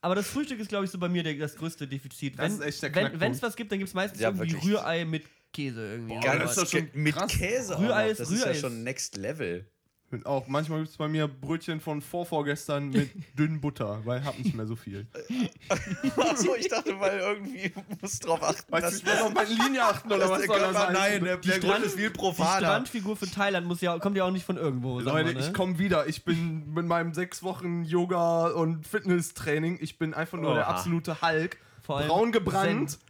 Aber 0.00 0.14
das 0.14 0.26
Frühstück 0.26 0.60
ist, 0.60 0.68
glaube 0.68 0.84
ich, 0.84 0.90
so 0.90 0.98
bei 0.98 1.08
mir 1.08 1.22
der, 1.22 1.34
das 1.34 1.56
größte 1.56 1.88
Defizit. 1.88 2.38
Das 2.38 2.44
wenn 2.44 2.52
ist 2.68 2.82
echt 2.84 2.94
der 2.94 3.20
wenn 3.20 3.32
es 3.32 3.42
was 3.42 3.56
gibt, 3.56 3.72
dann 3.72 3.78
gibt 3.78 3.88
es 3.88 3.94
meistens 3.94 4.20
Ja, 4.20 4.28
irgendwie 4.28 4.52
wirklich. 4.52 4.72
Rührei 4.72 5.06
mit 5.06 5.24
Käse 5.54 5.92
irgendwie. 5.92 6.20
Geil, 6.20 6.36
oder 6.36 6.44
das 6.44 6.56
ist 6.58 6.62
doch 6.64 6.78
schon 6.78 6.88
mit 6.92 7.14
krass. 7.14 7.32
Käse. 7.32 7.76
auch 7.76 7.80
Rührei 7.80 8.04
noch. 8.04 8.10
ist- 8.12 8.20
das 8.20 8.30
Rührei 8.30 8.50
ist 8.50 8.62
ja 8.62 8.68
schon 8.68 8.82
Next 8.84 9.16
Level. 9.16 9.66
Und 10.10 10.26
auch 10.26 10.46
manchmal 10.46 10.78
gibt 10.80 10.90
es 10.92 10.96
bei 10.96 11.08
mir 11.08 11.26
Brötchen 11.26 11.80
von 11.80 12.00
vorvorgestern 12.00 12.90
mit 12.90 13.10
dünn 13.38 13.60
Butter, 13.60 14.00
weil 14.04 14.20
ich 14.20 14.26
hab 14.26 14.38
nicht 14.38 14.54
mehr 14.54 14.66
so 14.66 14.76
viel. 14.76 15.08
Achso, 16.16 16.54
ich 16.54 16.68
dachte, 16.68 17.00
weil 17.00 17.18
irgendwie 17.18 17.72
muss 18.00 18.20
drauf 18.20 18.40
achten, 18.42 18.70
Weißt 18.70 18.92
du, 18.92 18.96
ich 18.98 19.04
muss 19.04 19.22
auf 19.22 19.34
meine 19.34 19.48
Linie 19.48 19.82
achten 19.84 20.12
oder 20.12 20.28
was 20.30 20.38
der 20.40 20.46
soll 20.46 20.60
das 20.60 20.72
sein? 20.72 20.92
nein, 20.92 21.24
der, 21.24 21.36
der 21.38 21.58
Grund 21.58 21.84
ist 21.84 21.96
viel 21.96 22.10
Die 22.10 22.12
profaner. 22.18 22.58
Strandfigur 22.66 23.16
für 23.16 23.28
Thailand 23.28 23.66
muss 23.66 23.80
ja, 23.80 23.98
kommt 23.98 24.16
ja 24.16 24.24
auch 24.24 24.30
nicht 24.30 24.44
von 24.44 24.56
irgendwo. 24.56 25.00
Leute, 25.00 25.10
mal, 25.32 25.34
ne? 25.34 25.40
ich 25.40 25.52
komme 25.52 25.78
wieder. 25.80 26.06
Ich 26.06 26.24
bin 26.24 26.72
mit 26.72 26.86
meinem 26.86 27.12
sechs 27.12 27.42
Wochen 27.42 27.82
Yoga 27.84 28.48
und 28.48 28.86
Fitnesstraining. 28.86 29.78
Ich 29.80 29.98
bin 29.98 30.14
einfach 30.14 30.38
nur 30.38 30.54
der 30.54 30.64
Oha. 30.68 30.74
absolute 30.76 31.22
Hulk. 31.22 31.56
Braun 31.86 32.30
gebrannt. 32.30 32.90
Zen. 32.92 33.00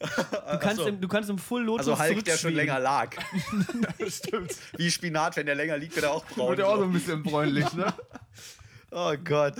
Du 0.00 0.58
kannst, 0.58 0.76
so. 0.76 0.86
im, 0.86 1.00
du 1.00 1.08
kannst 1.08 1.28
im 1.28 1.38
Full 1.38 1.62
Lotus 1.62 1.88
Also 1.88 2.02
Hulk, 2.02 2.24
der 2.24 2.38
schon 2.38 2.54
länger 2.54 2.80
lag. 2.80 3.14
Stimmt. 4.08 4.56
Wie 4.76 4.90
Spinat, 4.90 5.36
wenn 5.36 5.44
der 5.44 5.54
länger 5.54 5.76
liegt, 5.76 5.94
wird 5.94 6.06
er 6.06 6.12
auch 6.12 6.24
braun. 6.24 6.48
Wird 6.50 6.60
ja 6.60 6.66
auch 6.66 6.78
so 6.78 6.84
ein 6.84 6.92
bisschen 6.92 7.22
bräunlich, 7.22 7.70
ne? 7.74 7.92
Oh 8.92 9.14
Gott. 9.22 9.54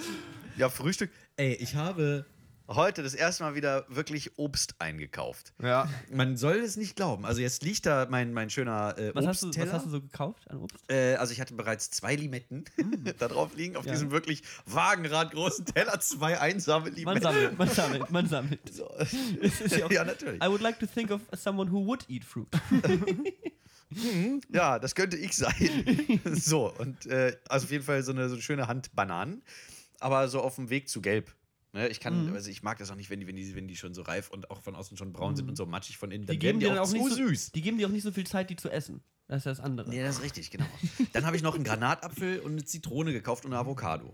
Ja, 0.57 0.69
Frühstück. 0.69 1.11
Ey, 1.37 1.55
ich 1.55 1.77
habe 1.77 2.25
heute 2.71 3.03
das 3.03 3.15
erste 3.15 3.43
Mal 3.43 3.55
wieder 3.55 3.85
wirklich 3.89 4.39
Obst 4.39 4.77
eingekauft. 4.79 5.53
Ja. 5.63 5.89
Man 6.11 6.37
soll 6.37 6.57
es 6.59 6.77
nicht 6.77 6.95
glauben. 6.97 7.27
Also 7.27 7.41
jetzt 7.41 7.63
liegt 7.65 7.85
da 7.85 8.07
mein, 8.09 8.33
mein 8.33 8.49
schöner 8.49 8.97
äh, 8.97 9.15
Was 9.15 9.27
hast, 9.27 9.43
du, 9.43 9.49
was 9.49 9.73
hast 9.73 9.87
du 9.87 9.91
so 9.91 10.01
gekauft 10.01 10.49
an 10.51 10.59
Obst? 10.59 10.77
Äh, 10.89 11.17
also 11.17 11.33
ich 11.33 11.41
hatte 11.41 11.55
bereits 11.55 11.91
zwei 11.91 12.15
Limetten 12.15 12.65
da 13.19 13.29
drauf 13.29 13.57
liegen, 13.57 13.77
auf 13.77 13.85
Ja. 13.87 13.93
diesem 13.93 14.11
wirklich 14.13 14.43
wagenradgroßen 14.67 15.65
Teller, 15.67 15.99
zwei 16.01 16.39
einsame 16.39 16.87
Man 16.87 16.95
Limetten. 16.95 17.23
sammelt, 17.23 17.59
man 17.59 17.69
sammelt, 17.69 18.11
man 18.11 18.27
sammelt. 18.29 18.61
So. 18.73 18.89
Ja, 19.91 20.05
natürlich. 20.05 20.43
I 20.43 20.47
would 20.49 20.61
like 20.61 20.79
to 20.79 20.87
think 20.87 21.11
of 21.11 21.21
someone 21.37 21.71
who 21.71 21.85
would 21.87 22.05
eat 22.09 22.25
fruit. 22.25 22.49
Ja, 24.53 24.79
das 24.79 24.95
könnte 24.95 25.17
ich 25.17 25.35
sein. 25.37 26.21
so, 26.33 26.73
und 26.73 27.07
äh, 27.07 27.37
also 27.49 27.65
auf 27.65 27.73
jeden 27.73 27.83
Fall 27.83 28.05
so 28.05 28.13
eine, 28.13 28.29
so 28.29 28.35
eine 28.37 28.43
schöne 28.43 28.69
Hand 28.69 28.95
Bananen, 28.95 29.43
aber 29.99 30.29
so 30.29 30.41
auf 30.41 30.55
dem 30.55 30.71
Weg 30.71 30.89
zu 30.89 31.01
gelb. 31.03 31.35
Ne, 31.73 31.89
ich 31.89 32.01
kann, 32.01 32.27
Mhm. 32.29 32.35
also 32.35 32.51
ich 32.51 32.63
mag 32.65 32.79
das 32.79 32.91
auch 32.91 32.97
nicht, 32.97 33.11
wenn 33.11 33.21
die, 33.21 33.27
wenn 33.29 33.37
die, 33.37 33.55
wenn 33.55 33.69
die 33.69 33.77
schon 33.77 33.95
so 33.95 34.03
reif 34.03 34.29
und 34.31 34.51
auch 34.51 34.61
von 34.61 34.75
außen 34.75 34.97
schon 34.97 35.13
braun 35.13 35.37
sind 35.37 35.49
und 35.49 35.55
so 35.57 35.67
matschig 35.67 35.99
von 35.99 36.11
innen. 36.11 36.23
Die 36.23 36.27
Dann 36.27 36.39
geben, 36.39 36.61
werden 36.61 36.71
dir 36.73 36.75
dann 36.77 36.79
auch 36.85 36.89
zu 36.89 36.95
nicht 36.97 37.09
so, 37.11 37.15
süß. 37.15 37.53
die 37.53 37.63
geben 37.63 37.79
dir 37.79 37.87
auch 37.87 37.93
nicht 37.93 38.03
so 38.03 38.11
viel 38.11 38.27
Zeit, 38.27 38.51
die 38.51 38.57
zu 38.57 38.69
essen. 38.71 39.03
Das 39.29 39.39
ist 39.39 39.47
das 39.47 39.61
andere. 39.61 39.89
Nee, 39.89 40.03
das 40.03 40.17
ist 40.17 40.23
richtig, 40.23 40.51
genau. 40.51 40.67
Dann 41.13 41.25
habe 41.27 41.37
ich 41.37 41.43
noch 41.43 41.55
einen 41.55 41.63
Granatapfel 41.63 42.41
und 42.41 42.53
eine 42.53 42.65
Zitrone 42.65 43.13
gekauft 43.13 43.45
und 43.45 43.53
eine 43.53 43.61
Avocado. 43.61 44.13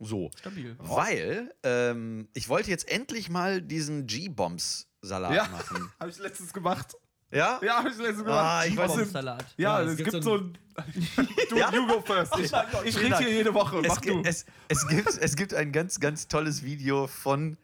So. 0.00 0.30
Stabil. 0.38 0.74
Weil 0.78 1.54
ähm, 1.62 2.28
ich 2.32 2.48
wollte 2.48 2.70
jetzt 2.70 2.88
endlich 2.88 3.28
mal 3.28 3.60
diesen 3.60 4.06
G-Bombs-Salat 4.06 5.34
Ja. 5.34 5.48
machen. 5.48 5.90
Habe 6.00 6.10
ich 6.10 6.18
letztens 6.18 6.52
gemacht. 6.54 6.94
Ja? 7.30 7.60
Ja, 7.62 7.78
habe 7.78 7.88
ich 7.88 7.96
letztens 7.98 8.24
gemacht. 8.24 8.40
Ah, 8.44 8.64
ich 8.66 8.76
weiß 8.76 8.96
nicht. 8.96 9.10
Salat. 9.10 9.44
Ja, 9.56 9.80
Ja, 9.80 9.84
es, 9.86 9.98
es 9.98 10.04
gibt, 10.04 10.22
so 10.22 10.34
ein. 10.36 10.58
du, 11.50 11.56
you 11.56 11.86
go 11.86 12.00
first. 12.00 12.32
Ich, 12.38 12.52
ich 12.84 13.00
rede 13.00 13.18
hier 13.18 13.30
jede 13.32 13.52
Woche. 13.54 13.78
Es, 13.80 13.88
Mach 13.88 14.00
gi- 14.00 14.10
du. 14.10 14.22
es, 14.24 14.46
es, 14.68 14.86
gibt, 14.86 15.08
es 15.08 15.36
gibt 15.36 15.54
ein 15.54 15.72
ganz, 15.72 15.98
ganz 16.00 16.28
tolles 16.28 16.62
Video 16.62 17.06
von, 17.06 17.56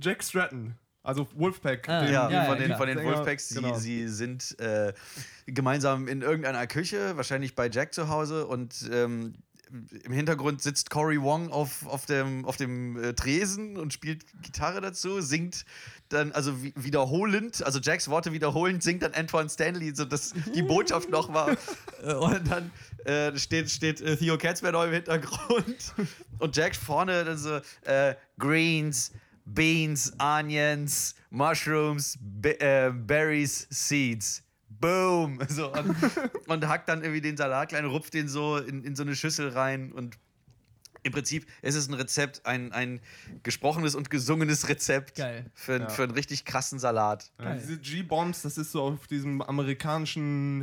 Jack 0.00 0.22
Stratton. 0.22 0.74
Also 1.02 1.26
Wolfpack. 1.34 1.88
Ah, 1.88 2.02
den- 2.04 2.12
ja, 2.12 2.30
ja, 2.30 2.44
von, 2.44 2.58
den, 2.58 2.76
von 2.76 2.86
den 2.86 3.02
Wolfpacks. 3.02 3.48
Sie, 3.48 3.54
genau. 3.62 3.74
sie 3.78 4.08
sind 4.08 4.58
äh, 4.60 4.92
gemeinsam 5.46 6.06
in 6.06 6.22
irgendeiner 6.22 6.66
Küche, 6.66 7.16
wahrscheinlich 7.16 7.54
bei 7.54 7.68
Jack 7.70 7.94
zu 7.94 8.08
Hause 8.08 8.46
und 8.46 8.88
ähm, 8.92 9.34
im 10.04 10.12
Hintergrund 10.12 10.62
sitzt 10.62 10.90
Cory 10.90 11.20
Wong 11.20 11.50
auf, 11.50 11.86
auf 11.86 12.06
dem, 12.06 12.44
auf 12.44 12.56
dem 12.56 13.02
äh, 13.02 13.12
Tresen 13.14 13.76
und 13.76 13.92
spielt 13.92 14.24
Gitarre 14.42 14.80
dazu, 14.80 15.20
singt 15.20 15.64
dann, 16.08 16.32
also 16.32 16.62
wi- 16.62 16.72
wiederholend, 16.76 17.62
also 17.64 17.78
Jacks 17.80 18.08
Worte 18.08 18.32
wiederholend, 18.32 18.82
singt 18.82 19.02
dann 19.02 19.12
Antoine 19.14 19.48
Stanley, 19.50 19.94
so 19.94 20.04
dass 20.04 20.32
die 20.54 20.62
Botschaft 20.62 21.10
noch 21.10 21.32
war. 21.32 21.56
Und 22.20 22.48
dann 22.50 22.70
äh, 23.04 23.36
steht, 23.36 23.70
steht 23.70 24.00
äh, 24.00 24.16
Theo 24.16 24.38
Katzmann 24.38 24.74
im 24.74 24.92
Hintergrund 24.92 25.94
und 26.38 26.56
Jack 26.56 26.76
vorne 26.76 27.24
dann 27.24 27.36
so 27.38 27.60
äh, 27.84 28.14
Greens, 28.38 29.12
Beans, 29.44 30.12
Onions, 30.18 31.14
Mushrooms, 31.30 32.16
Be 32.20 32.60
äh, 32.60 32.90
Berries, 32.92 33.66
Seeds. 33.70 34.42
Boom. 34.80 35.38
So, 35.48 35.72
und, 35.72 35.94
und 36.46 36.68
hackt 36.68 36.88
dann 36.88 37.02
irgendwie 37.02 37.20
den 37.20 37.36
Salat 37.36 37.70
klein, 37.70 37.84
rupft 37.84 38.14
den 38.14 38.28
so 38.28 38.56
in, 38.58 38.84
in 38.84 38.94
so 38.96 39.02
eine 39.02 39.14
Schüssel 39.16 39.48
rein 39.50 39.92
und 39.92 40.18
im 41.04 41.12
Prinzip 41.12 41.46
ist 41.62 41.76
es 41.76 41.88
ein 41.88 41.94
Rezept, 41.94 42.44
ein, 42.44 42.72
ein 42.72 43.00
gesprochenes 43.44 43.94
und 43.94 44.10
gesungenes 44.10 44.68
Rezept 44.68 45.14
Geil. 45.16 45.46
Für, 45.54 45.78
Ja. 45.80 45.88
für 45.88 46.02
einen 46.02 46.12
richtig 46.12 46.44
krassen 46.44 46.78
Salat. 46.78 47.30
Ja, 47.40 47.54
diese 47.54 47.78
G-Bombs, 47.78 48.42
das 48.42 48.58
ist 48.58 48.72
so 48.72 48.82
auf 48.82 49.06
diesem 49.06 49.40
amerikanischen 49.40 50.62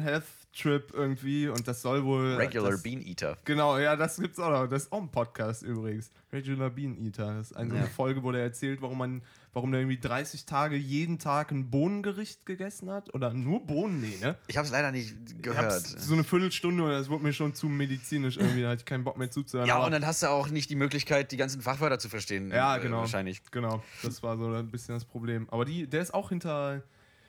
Health-Trip 0.55 0.91
irgendwie 0.93 1.47
und 1.47 1.67
das 1.67 1.81
soll 1.81 2.03
wohl. 2.03 2.35
Regular 2.35 2.71
das, 2.71 2.83
Bean 2.83 3.01
Eater. 3.01 3.37
Genau, 3.45 3.77
ja, 3.77 3.95
das 3.95 4.17
gibt's 4.17 4.39
auch 4.39 4.49
noch. 4.49 4.67
Das 4.67 4.83
ist 4.83 4.91
auch 4.91 5.01
ein 5.01 5.09
Podcast 5.09 5.63
übrigens. 5.63 6.11
Regular 6.31 6.69
Bean 6.69 6.97
Eater. 6.97 7.35
Das 7.37 7.51
ist 7.51 7.57
eine, 7.57 7.75
Ja. 7.75 7.85
Folge, 7.85 8.23
wo 8.23 8.31
der 8.31 8.41
erzählt, 8.43 8.81
warum 8.81 8.97
man, 8.97 9.21
warum 9.53 9.71
der 9.71 9.81
irgendwie 9.81 9.99
30 9.99 10.45
Tage 10.45 10.75
jeden 10.75 11.19
Tag 11.19 11.51
ein 11.51 11.69
Bohnengericht 11.69 12.45
gegessen 12.45 12.89
hat. 12.89 13.13
Oder 13.13 13.33
nur 13.33 13.65
Bohnen, 13.65 14.01
nee, 14.01 14.17
ne? 14.21 14.37
Ich 14.47 14.57
habe 14.57 14.65
es 14.65 14.71
leider 14.71 14.91
nicht 14.91 15.13
Ich 15.27 15.41
gehört. 15.41 15.65
hab's 15.73 15.91
so 15.91 16.13
eine 16.13 16.23
Viertelstunde 16.23 16.83
und 16.83 16.89
das 16.89 17.09
wurde 17.09 17.23
mir 17.23 17.33
schon 17.33 17.53
zu 17.53 17.67
medizinisch 17.67 18.37
irgendwie, 18.37 18.61
da 18.61 18.69
hatte 18.69 18.79
ich 18.79 18.85
keinen 18.85 19.03
Bock 19.03 19.17
mehr 19.17 19.31
zuzuhören. 19.31 19.67
Ja, 19.67 19.83
und 19.85 19.91
dann 19.91 20.05
hast 20.05 20.23
du 20.23 20.27
auch 20.27 20.49
nicht 20.49 20.69
die 20.69 20.75
Möglichkeit, 20.75 21.31
die 21.31 21.37
ganzen 21.37 21.61
Fachwörter 21.61 21.99
zu 21.99 22.09
verstehen. 22.09 22.51
Ja, 22.51 22.77
äh, 22.77 22.81
genau. 22.81 22.99
Wahrscheinlich. 22.99 23.41
Genau, 23.51 23.83
das 24.03 24.23
war 24.23 24.37
so 24.37 24.47
ein 24.51 24.69
bisschen 24.71 24.95
das 24.95 25.05
Problem. 25.05 25.47
Aber 25.49 25.65
die, 25.65 25.87
der 25.87 26.01
ist 26.01 26.13
auch 26.13 26.29
hinter, 26.29 26.83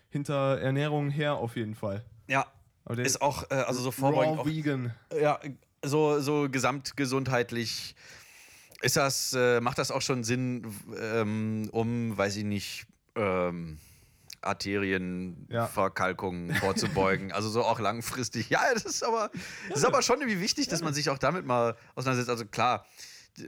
hinter 0.09 0.59
Ernährung 0.61 1.11
her 1.11 1.35
auf 1.35 1.57
jeden 1.57 1.75
Fall. 1.75 2.05
Ja. 2.29 2.47
Ist 2.95 3.23
auch, 3.23 3.51
äh, 3.51 3.55
also 3.55 3.81
so 3.81 3.91
vorbeugend. 3.91 4.39
raw 4.39 4.43
Auch, 4.43 4.47
vegan. 4.47 4.95
ja, 5.21 5.41
so, 5.85 6.21
so 6.21 6.49
gesamtgesundheitlich 6.51 7.95
ist 8.83 8.97
das, 8.97 9.33
äh, 9.33 9.61
macht 9.61 9.79
das 9.79 9.91
auch 9.91 10.03
schon 10.03 10.23
Sinn, 10.25 10.67
ähm, 11.01 11.69
um, 11.73 12.17
weiß 12.17 12.37
ich 12.37 12.45
nicht, 12.45 12.87
ähm, 13.17 13.79
Arterienverkalkungen 14.43 16.55
vorzubeugen. 16.57 17.33
Also 17.33 17.49
so 17.49 17.65
auch 17.65 17.81
langfristig. 17.81 18.51
Ja, 18.51 18.61
das 18.73 18.85
ist 18.85 19.03
aber, 19.03 19.31
das 19.69 19.79
ist 19.79 19.85
aber 19.85 20.03
schon 20.03 20.21
irgendwie 20.21 20.41
wichtig, 20.41 20.69
dass 20.69 20.83
man 20.83 20.95
sich 20.95 21.11
auch 21.11 21.19
damit 21.19 21.47
mal 21.47 21.77
auseinandersetzt. 21.95 22.31
Also 22.31 22.47
klar, 22.47 22.87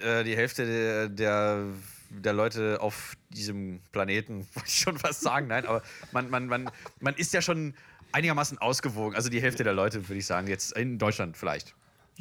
äh, 0.00 0.24
die 0.24 0.36
Hälfte 0.36 0.66
der, 0.66 1.08
der, 1.08 1.64
der 2.10 2.32
Leute 2.32 2.80
auf 2.80 3.14
diesem 3.30 3.80
Planeten, 3.92 4.46
wollte 4.54 4.68
ich 4.68 4.78
schon 4.78 4.98
fast 4.98 5.20
sagen, 5.20 5.46
nein, 5.46 5.66
aber 5.66 5.82
man, 6.12 6.30
man, 6.30 6.46
man, 6.46 6.70
man 7.00 7.14
ist 7.14 7.32
ja 7.32 7.42
schon 7.42 7.74
einigermaßen 8.12 8.58
ausgewogen. 8.58 9.14
Also 9.16 9.28
die 9.28 9.40
Hälfte 9.40 9.64
der 9.64 9.72
Leute, 9.72 10.08
würde 10.08 10.18
ich 10.18 10.26
sagen, 10.26 10.46
jetzt 10.48 10.72
in 10.76 10.98
Deutschland 10.98 11.36
vielleicht. 11.36 11.74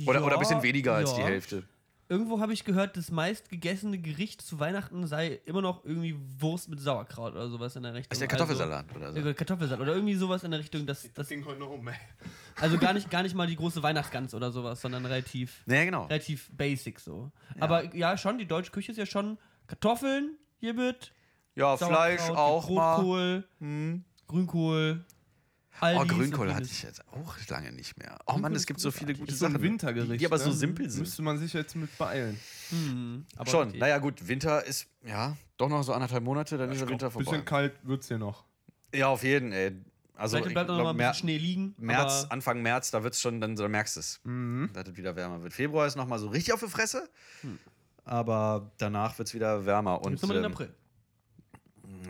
Oder, 0.05 0.23
oder 0.23 0.35
ein 0.35 0.39
bisschen 0.39 0.57
Ja, 0.57 0.63
weniger 0.63 0.93
als 0.95 1.13
die 1.15 1.21
ja. 1.21 1.27
Hälfte. 1.27 1.63
Irgendwo 2.09 2.39
habe 2.39 2.53
ich 2.53 2.63
gehört, 2.63 2.95
das 2.95 3.11
meistgegessene 3.11 3.97
Gericht 3.97 4.41
zu 4.41 4.59
Weihnachten 4.61 5.05
sei 5.07 5.41
immer 5.45 5.61
noch 5.61 5.83
irgendwie 5.83 6.15
Wurst 6.39 6.69
mit 6.69 6.79
Sauerkraut 6.79 7.33
oder 7.33 7.49
sowas 7.49 7.75
in 7.75 7.83
der 7.83 7.93
Richtung. 7.95 8.13
Ist 8.13 8.21
der 8.21 8.29
Kartoffelsalat 8.29 8.85
oder 8.95 9.11
so. 9.11 9.17
Also, 9.17 9.33
Kartoffelsalat 9.33 9.81
oder 9.81 9.93
irgendwie 9.93 10.15
sowas 10.15 10.43
in 10.45 10.51
der 10.51 10.61
Richtung. 10.61 10.85
Das, 10.85 11.11
das, 11.13 11.27
Ding 11.27 11.43
heute 11.45 11.59
noch 11.59 11.69
um, 11.69 11.85
ey. 11.85 11.95
also 12.61 12.77
gar 12.77 12.93
nicht, 12.93 13.09
gar 13.09 13.23
nicht 13.23 13.35
mal 13.35 13.45
die 13.45 13.57
große 13.57 13.83
Weihnachtsgans 13.83 14.33
oder 14.33 14.51
sowas, 14.53 14.79
sondern 14.79 15.05
relativ, 15.05 15.63
Nee, 15.65 15.83
genau. 15.83 16.05
relativ 16.05 16.49
basic 16.55 17.01
so. 17.01 17.29
Aber 17.59 17.93
ja, 17.93 18.15
schon, 18.17 18.37
die 18.37 18.47
deutsche 18.47 18.71
Küche 18.71 18.93
ist 18.93 18.97
ja 18.97 19.05
schon 19.05 19.37
Kartoffeln 19.67 20.37
hiermit, 20.59 21.11
Ja, 21.55 21.75
Fleisch 21.75 22.21
auch 22.29 22.69
mal. 22.69 22.95
Rotkohl, 22.95 23.43
Hm. 23.59 24.05
Grünkohl. 24.27 25.03
Oh, 25.79 25.85
Aldis 25.85 26.15
Grünkohl 26.17 26.47
und 26.47 26.55
hatte 26.55 26.65
ich 26.65 26.81
jetzt 26.83 27.07
auch 27.09 27.35
lange 27.49 27.71
nicht 27.71 27.97
mehr. 27.97 28.17
Oh 28.25 28.33
Mann, 28.33 28.41
Grünkohl 28.41 28.55
es 28.55 28.61
ist 28.63 28.67
gibt 28.67 28.79
so 28.79 28.91
viele 28.91 29.13
gute 29.13 29.31
Ist 29.31 29.39
so 29.39 29.45
ein 29.45 29.51
Sachen. 29.53 29.63
Wintergericht. 29.63 30.21
Die 30.21 30.25
aber 30.25 30.37
so 30.39 30.49
ne? 30.49 30.55
simpel 30.55 30.89
sind. 30.89 31.01
Müsste 31.01 31.21
man 31.21 31.37
sich 31.37 31.53
jetzt 31.53 31.75
mit 31.75 31.95
beeilen. 31.97 32.39
Hm, 32.69 33.25
aber 33.35 33.49
Schon. 33.49 33.69
okay. 33.69 33.77
Naja, 33.77 33.97
gut, 33.99 34.27
Winter 34.27 34.63
ist, 34.65 34.87
ja, 35.05 35.37
doch 35.57 35.69
noch 35.69 35.83
so 35.83 35.93
anderthalb 35.93 36.23
Monate, 36.23 36.57
dann 36.57 36.71
ist 36.71 36.81
der 36.81 36.89
Winter 36.89 37.07
Ein 37.07 37.11
vorbei. 37.11 37.29
bisschen 37.31 37.45
kalt 37.45 37.73
wird's 37.83 38.07
hier 38.07 38.17
noch. 38.17 38.43
Ja, 38.93 39.07
auf 39.09 39.23
jeden, 39.23 39.51
ey. 39.51 39.71
Also, 40.15 40.37
Vielleicht 40.37 40.47
ich 40.47 40.53
bleibt 40.55 40.69
auch 40.71 40.77
noch 40.77 40.83
mal 40.85 40.89
ein 40.91 40.97
bisschen 40.97 41.13
Schnee 41.13 41.37
liegen. 41.37 41.75
März, 41.77 42.25
Anfang 42.31 42.63
März, 42.63 42.89
da 42.89 43.03
wird's 43.03 43.21
schon, 43.21 43.39
dann, 43.39 43.55
dann 43.55 43.69
merkst 43.69 43.97
du 43.97 43.99
es, 43.99 44.19
Mhm. 44.23 44.71
dass 44.73 44.87
es 44.87 44.97
wieder 44.97 45.15
wärmer 45.15 45.43
wird. 45.43 45.53
Februar 45.53 45.85
ist 45.85 45.95
noch 45.95 46.07
mal 46.07 46.17
so 46.17 46.29
richtig 46.29 46.53
auf 46.53 46.59
die 46.59 46.67
Fresse, 46.69 47.07
aber 48.03 48.71
danach 48.79 49.15
wird's 49.19 49.33
wieder 49.35 49.65
wärmer. 49.67 50.01
Und, 50.03 50.19
den 50.23 50.31
ähm, 50.43 50.45
April. 50.45 50.73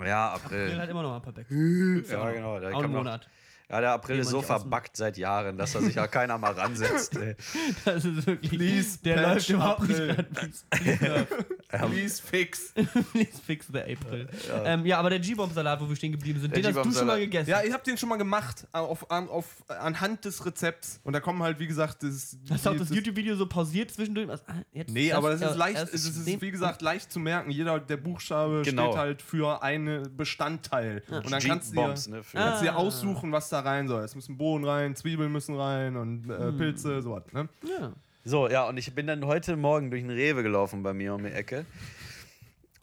Ja, 0.05 0.33
April 0.33 0.65
April. 0.67 0.81
hat 0.81 0.89
immer 0.89 1.01
noch 1.01 1.09
mal 1.09 1.15
ein 1.17 1.21
paar 1.21 1.33
Back. 1.33 1.47
Ja, 1.49 2.31
genau. 2.31 2.59
Da 2.59 2.69
Auch 2.71 2.75
ein 2.77 2.81
man- 2.83 2.91
Monat. 2.91 3.27
Ja, 3.69 3.81
der 3.81 3.91
April 3.91 4.19
ist 4.19 4.29
so 4.29 4.41
verbackt 4.41 4.95
seit 4.95 5.17
Jahren, 5.17 5.57
dass 5.57 5.73
da 5.73 5.81
sich 5.81 5.95
ja 5.95 6.07
keiner 6.07 6.37
mal 6.37 6.53
ransetzt. 6.53 7.17
ey. 7.17 7.35
Das 7.85 8.05
ist 8.05 8.25
wirklich. 8.25 8.49
Please 8.51 8.99
der 9.03 9.21
läuft 9.21 9.49
überhaupt 9.49 9.81
April. 9.81 10.07
nicht. 10.15 10.31
Please, 10.33 10.63
please. 10.69 11.27
Please 11.89 12.21
fix. 12.23 12.73
please 13.11 13.41
fix 13.45 13.67
the 13.67 13.79
April. 13.79 14.29
Ja, 14.47 14.63
ähm, 14.65 14.85
ja 14.85 14.97
aber 14.99 15.09
der 15.09 15.19
G-Bomb-Salat, 15.19 15.81
wo 15.81 15.89
wir 15.89 15.97
stehen 15.97 16.13
geblieben 16.13 16.39
sind, 16.39 16.55
Der 16.55 16.63
den 16.63 16.73
hast 16.73 16.85
du 16.85 16.91
schon 16.97 17.07
mal 17.07 17.19
gegessen. 17.19 17.49
Ja, 17.49 17.61
ich 17.61 17.73
habe 17.73 17.83
den 17.83 17.97
schon 17.97 18.07
mal 18.07 18.15
gemacht, 18.15 18.65
äh, 18.73 18.77
auf, 18.77 19.05
auf, 19.11 19.45
anhand 19.67 20.23
des 20.23 20.45
Rezepts. 20.45 21.01
Und 21.03 21.11
da 21.11 21.19
kommen 21.19 21.43
halt, 21.43 21.59
wie 21.59 21.67
gesagt, 21.67 22.03
das. 22.03 22.37
Hast 22.49 22.65
du 22.65 22.69
auch 22.69 22.73
das 22.77 22.87
das- 22.87 22.95
YouTube-Video 22.95 23.35
so 23.35 23.47
pausiert 23.47 23.91
zwischendurch? 23.91 24.29
Was, 24.29 24.47
ah, 24.47 24.53
jetzt 24.71 24.93
Nee, 24.93 25.11
aber 25.11 25.31
das 25.31 25.41
ja, 25.41 25.49
ist 25.49 25.57
leicht, 25.57 25.77
es 25.93 26.05
ist, 26.05 26.41
wie 26.41 26.51
gesagt, 26.51 26.81
leicht 26.81 27.11
zu 27.11 27.19
merken. 27.19 27.51
Jeder 27.51 27.81
der 27.81 27.97
Buchstabe 27.97 28.61
Genau. 28.63 28.91
steht 28.91 28.97
halt 28.97 29.21
für 29.21 29.61
einen 29.61 30.15
Bestandteil. 30.15 31.03
Und 31.09 31.29
dann 31.29 31.41
kannst 31.43 31.71
du 31.71 31.75
dir, 31.75 31.87
ne, 32.09 32.23
für- 32.23 32.37
kannst 32.37 32.61
du 32.61 32.65
dir 32.65 32.73
Ah. 32.73 32.77
aussuchen, 32.77 33.33
was 33.33 33.49
da 33.49 33.56
rein 33.61 33.87
soll. 33.87 34.03
Es 34.03 34.15
müssen 34.15 34.37
Bohnen 34.37 34.65
rein, 34.65 34.95
Zwiebeln 34.95 35.31
müssen 35.31 35.55
rein 35.55 35.95
und 35.95 36.29
äh, 36.29 36.37
Hm. 36.37 36.57
Pilze, 36.57 37.01
sowas. 37.01 37.23
Ne? 37.33 37.47
Ja. 37.63 37.93
So, 38.25 38.49
ja, 38.49 38.67
und 38.67 38.77
ich 38.77 38.93
bin 38.93 39.07
dann 39.07 39.25
heute 39.25 39.55
Morgen 39.55 39.89
durch 39.89 40.01
den 40.01 40.11
Rewe 40.11 40.43
gelaufen 40.43 40.83
bei 40.83 40.93
mir 40.93 41.13
um 41.13 41.23
die 41.23 41.31
Ecke. 41.31 41.65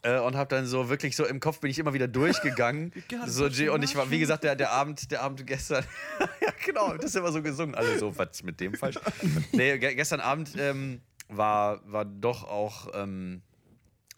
Äh, 0.03 0.19
und 0.21 0.37
habe 0.37 0.49
dann 0.55 0.67
so 0.67 0.91
wirklich 0.91 1.17
so 1.17 1.25
im 1.25 1.41
Kopf 1.41 1.61
bin 1.61 1.71
ich 1.71 1.79
immer 1.79 1.95
wieder 1.95 2.09
durchgegangen. 2.09 2.93
So, 3.27 3.45
und 3.45 3.83
ich 3.83 3.97
war, 3.97 4.11
wie 4.11 4.19
gesagt, 4.19 4.45
der, 4.45 4.55
der 4.55 4.71
Abend, 4.71 5.11
der 5.11 5.23
Abend 5.23 5.47
gestern. 5.47 5.85
ja, 6.41 6.49
genau, 6.65 6.95
das 6.95 7.07
ist 7.07 7.17
immer 7.17 7.33
so 7.33 7.43
gesungen. 7.43 7.75
Alle 7.75 7.99
so, 7.99 8.17
was 8.17 8.29
ist 8.33 8.45
mit 8.45 8.61
dem 8.61 8.75
falsch? 8.75 8.99
nee, 9.53 9.79
ge 9.79 9.95
gestern 9.95 10.21
Abend 10.21 10.51
ähm, 10.59 11.01
war, 11.29 11.81
war 11.91 12.05
doch 12.05 12.45
auch 12.45 12.89
ähm, 12.95 13.41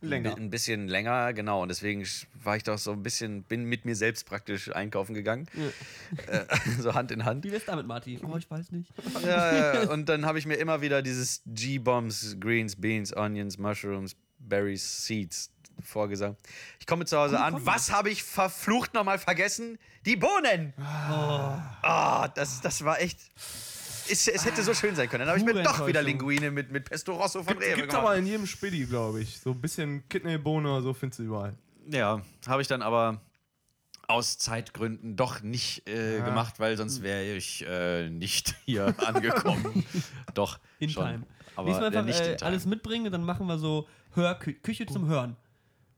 Länger. 0.00 0.36
Ein 0.36 0.50
bisschen 0.50 0.88
länger, 0.88 1.32
genau. 1.32 1.62
Und 1.62 1.68
deswegen 1.68 2.06
war 2.42 2.56
ich 2.56 2.62
doch 2.62 2.78
so 2.78 2.92
ein 2.92 3.02
bisschen, 3.02 3.42
bin 3.44 3.64
mit 3.64 3.84
mir 3.84 3.96
selbst 3.96 4.26
praktisch 4.26 4.70
einkaufen 4.74 5.14
gegangen. 5.14 5.46
Äh, 6.26 6.44
so 6.80 6.94
Hand 6.94 7.10
in 7.10 7.24
Hand. 7.24 7.44
Wie 7.44 7.52
wär's 7.52 7.64
damit, 7.64 7.86
Martin? 7.86 8.20
Oh, 8.24 8.36
ich 8.36 8.50
weiß 8.50 8.72
nicht. 8.72 8.92
Ja, 9.22 9.82
ja, 9.84 9.90
und 9.90 10.08
dann 10.08 10.26
habe 10.26 10.38
ich 10.38 10.46
mir 10.46 10.56
immer 10.56 10.80
wieder 10.82 11.02
dieses 11.02 11.42
G-Bombs, 11.46 12.36
Greens, 12.38 12.76
Beans, 12.76 13.16
Onions, 13.16 13.58
Mushrooms, 13.58 14.16
Berries, 14.38 15.06
Seeds 15.06 15.50
vorgesagt. 15.82 16.36
Ich 16.78 16.86
komme 16.86 17.04
zu 17.04 17.16
Hause 17.18 17.40
an. 17.40 17.64
Was 17.64 17.92
habe 17.92 18.10
ich 18.10 18.22
verflucht 18.22 18.94
nochmal 18.94 19.18
vergessen? 19.18 19.78
Die 20.04 20.16
Bohnen! 20.16 20.72
Ah, 20.78 22.28
das, 22.34 22.60
das 22.60 22.84
war 22.84 23.00
echt. 23.00 23.18
Es, 24.10 24.28
es 24.28 24.44
hätte 24.44 24.62
so 24.62 24.74
schön 24.74 24.94
sein 24.94 25.08
können. 25.08 25.20
Dann 25.26 25.28
habe 25.28 25.38
ich 25.38 25.44
mir 25.44 25.62
doch 25.62 25.86
wieder. 25.86 26.02
Linguine 26.02 26.50
mit, 26.50 26.70
mit 26.70 26.84
Pesto 26.84 27.14
Rosso 27.14 27.42
von 27.42 27.54
Gibt, 27.54 27.62
Rewe 27.62 27.76
gibt's 27.76 27.90
gemacht. 27.94 28.06
aber 28.08 28.16
in 28.16 28.26
jedem 28.26 28.46
Spidi, 28.46 28.84
glaube 28.86 29.20
ich. 29.22 29.38
So 29.38 29.50
ein 29.50 29.60
bisschen 29.60 30.08
Kidneybohne 30.08 30.68
oder 30.70 30.82
so 30.82 30.92
findest 30.94 31.18
du 31.20 31.24
überall. 31.24 31.54
Ja, 31.90 32.20
habe 32.46 32.62
ich 32.62 32.68
dann 32.68 32.82
aber 32.82 33.20
aus 34.08 34.38
Zeitgründen 34.38 35.16
doch 35.16 35.42
nicht 35.42 35.88
äh, 35.88 36.18
Ja. 36.18 36.24
gemacht, 36.24 36.60
weil 36.60 36.76
sonst 36.76 37.02
wäre 37.02 37.24
ich 37.34 37.64
äh, 37.68 38.08
nicht 38.08 38.54
hier 38.64 38.94
angekommen. 39.06 39.84
doch, 40.34 40.58
In 40.78 40.90
schon. 40.90 41.04
Time. 41.04 41.22
Aber 41.56 41.68
Nächstes 41.68 41.90
Mal 41.92 41.96
einfach 42.06 42.20
äh, 42.20 42.36
alles 42.44 42.66
mitbringen 42.66 43.06
und 43.06 43.12
dann 43.12 43.24
machen 43.24 43.46
wir 43.46 43.58
so 43.58 43.88
Hör 44.14 44.34
Küche 44.36 44.86
zum 44.86 45.08
Hören. 45.08 45.36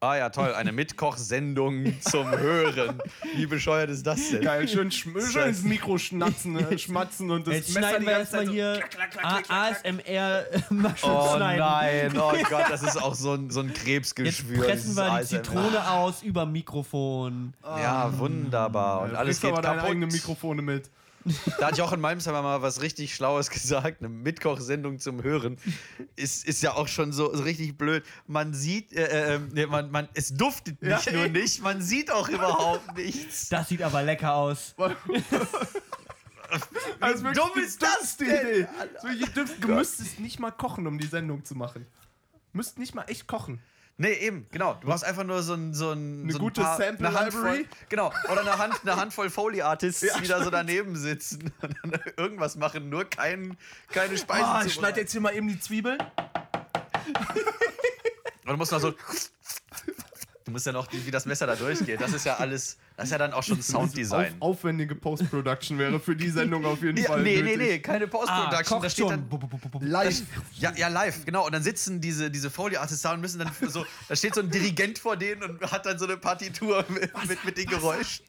Ah 0.00 0.14
ja, 0.16 0.30
toll, 0.30 0.54
eine 0.54 0.70
Mitkochsendung 0.70 2.00
zum 2.00 2.30
Hören. 2.30 3.02
Wie 3.34 3.46
bescheuert 3.46 3.90
ist 3.90 4.06
das 4.06 4.30
denn? 4.30 4.42
Geil, 4.42 4.68
schön, 4.68 4.92
schön 4.92 5.48
ins 5.48 5.64
Mikro 5.64 5.98
schnatzen, 5.98 6.56
äh, 6.56 6.78
schmatzen 6.78 7.32
und 7.32 7.48
das 7.48 7.54
Jetzt 7.54 7.74
Messer 7.74 7.80
schneiden 7.88 8.00
die 8.02 8.06
wir 8.06 8.18
erstmal 8.18 8.46
so 8.46 8.52
hier 8.52 8.72
klack, 8.74 9.10
klack, 9.10 9.10
klack, 9.10 9.44
klack. 9.44 9.74
ASMR-Mushroom 9.84 10.94
Oh 11.16 11.36
schneiden. 11.36 12.12
nein, 12.14 12.16
oh 12.16 12.32
Gott, 12.48 12.66
das 12.70 12.82
ist 12.84 12.96
auch 13.02 13.14
so 13.16 13.32
ein, 13.34 13.50
so 13.50 13.58
ein 13.58 13.70
Jetzt 13.70 13.82
Krebsgeschwür. 13.84 14.64
pressen 14.66 14.82
dieses 14.90 14.96
wir 14.98 15.04
die 15.04 15.10
ASMR. 15.10 15.42
Zitrone 15.42 15.90
aus 15.90 16.22
über 16.22 16.46
Mikrofon. 16.46 17.54
Ja, 17.64 18.16
wunderbar. 18.18 19.00
Und 19.00 19.10
Du 19.14 19.18
alles 19.18 19.40
geht 19.40 19.50
aber 19.50 19.62
deine 19.62 19.76
kaputt. 19.78 19.90
eigenen 19.90 20.10
Mikrofone 20.12 20.62
mit. 20.62 20.90
Da 21.58 21.68
hat 21.68 21.78
Jochen 21.78 22.00
Malmsheimer 22.00 22.42
mal 22.42 22.62
was 22.62 22.80
richtig 22.82 23.14
Schlaues 23.14 23.50
gesagt. 23.50 24.00
Eine 24.00 24.08
Mitkochsendung 24.08 24.98
zum 24.98 25.22
Hören 25.22 25.58
ist, 26.16 26.46
ist 26.46 26.62
ja 26.62 26.74
auch 26.74 26.88
schon 26.88 27.12
so, 27.12 27.34
so 27.34 27.42
richtig 27.42 27.76
blöd. 27.78 28.04
Man 28.26 28.54
sieht, 28.54 28.92
äh, 28.92 29.34
äh, 29.36 29.40
nee, 29.52 29.66
man, 29.66 29.90
man, 29.90 30.08
es 30.14 30.34
duftet 30.34 30.82
nicht 30.82 31.06
Ja. 31.06 31.12
nur 31.12 31.28
nicht, 31.28 31.62
man 31.62 31.82
sieht 31.82 32.10
auch 32.10 32.28
überhaupt 32.28 32.94
nichts. 32.96 33.48
Das 33.48 33.68
sieht 33.68 33.82
aber 33.82 34.02
lecker 34.02 34.34
aus. 34.34 34.74
Also 37.00 37.24
wirklich 37.24 37.44
dumm 37.44 37.62
ist 37.62 37.82
das 37.82 38.16
denn? 38.16 38.28
Idee. 38.28 38.66
So, 39.02 39.08
ihr, 39.08 39.26
dürft, 39.26 39.62
du 39.62 39.68
müsstest 39.68 40.18
nicht 40.18 40.38
mal 40.38 40.50
kochen, 40.50 40.86
um 40.86 40.98
die 40.98 41.06
Sendung 41.06 41.44
zu 41.44 41.54
machen. 41.54 41.86
Müsst 42.54 42.78
nicht 42.78 42.94
mal 42.94 43.04
echt 43.04 43.26
kochen. 43.26 43.60
Nee, 44.00 44.12
eben, 44.12 44.46
genau. 44.52 44.74
Du 44.80 44.86
brauchst 44.86 45.04
einfach 45.04 45.24
nur 45.24 45.42
so 45.42 45.54
ein. 45.54 45.74
So 45.74 45.90
ein 45.90 46.22
Eine 46.22 46.32
so 46.32 46.38
ein 46.38 46.40
gute 46.40 46.60
paar, 46.60 46.76
Sample 46.76 47.08
eine 47.08 47.18
Handvoll, 47.18 47.42
Library? 47.42 47.68
Genau. 47.88 48.12
Oder 48.30 48.42
eine, 48.42 48.56
Hand, 48.56 48.74
eine 48.82 48.94
Handvoll 48.96 49.28
Foley-Artists, 49.28 50.02
Ja, 50.02 50.18
die 50.20 50.28
da 50.28 50.42
so 50.44 50.50
daneben 50.50 50.94
sitzen 50.94 51.52
und 51.62 51.76
dann 51.82 52.00
irgendwas 52.16 52.54
machen, 52.54 52.88
nur 52.90 53.04
kein, 53.06 53.58
keine 53.90 54.16
Speisen 54.16 54.44
Ah, 54.44 54.60
zu 54.60 54.68
ich 54.68 54.74
schneide 54.74 55.00
jetzt 55.00 55.10
hier 55.10 55.20
mal 55.20 55.34
eben 55.34 55.48
die 55.48 55.58
Zwiebeln. 55.58 55.98
Und 58.44 58.52
du 58.52 58.56
musst 58.56 58.70
noch 58.70 58.80
so. 58.80 58.94
Du 60.48 60.52
musst 60.52 60.64
ja 60.64 60.72
noch, 60.72 60.88
wie 60.90 61.10
das 61.10 61.26
Messer 61.26 61.46
da 61.46 61.54
durchgeht. 61.56 62.00
Das 62.00 62.10
ist 62.14 62.24
ja 62.24 62.36
alles 62.38 62.78
Das 62.96 63.04
ist 63.04 63.10
ja 63.12 63.18
dann 63.18 63.34
auch 63.34 63.42
schon 63.42 63.60
Sounddesign. 63.60 64.32
Auf, 64.40 64.56
aufwendige 64.56 64.94
Post-Production 64.94 65.78
wäre 65.78 66.00
für 66.00 66.16
die 66.16 66.30
Sendung 66.30 66.64
auf 66.64 66.82
jeden 66.82 66.96
Ja, 66.96 67.08
Fall. 67.08 67.22
nee, 67.22 67.36
nee, 67.42 67.56
nötig. 67.56 67.58
nee, 67.58 67.78
keine 67.80 68.08
Post-Production. 68.08 68.82
da 68.82 68.88
steht 68.90 69.10
dann, 69.10 69.28
Live. 69.80 70.22
ja, 70.54 70.72
ja, 70.74 70.88
live, 70.88 71.26
genau. 71.26 71.44
Und 71.44 71.52
dann 71.52 71.62
sitzen 71.62 72.00
diese, 72.00 72.30
diese 72.30 72.48
Foley-Artists 72.50 73.02
da 73.02 73.12
und 73.12 73.20
müssen 73.20 73.40
dann 73.40 73.50
so, 73.68 73.84
da 74.08 74.16
steht 74.16 74.34
so 74.34 74.40
ein 74.40 74.50
Dirigent 74.50 74.98
vor 74.98 75.18
denen 75.18 75.42
und 75.42 75.70
hat 75.70 75.84
dann 75.84 75.98
so 75.98 76.06
eine 76.06 76.16
Partitur 76.16 76.82
mit, 76.88 77.10
mit, 77.28 77.44
mit 77.44 77.58
den 77.58 77.66
Geräuschen. 77.66 78.24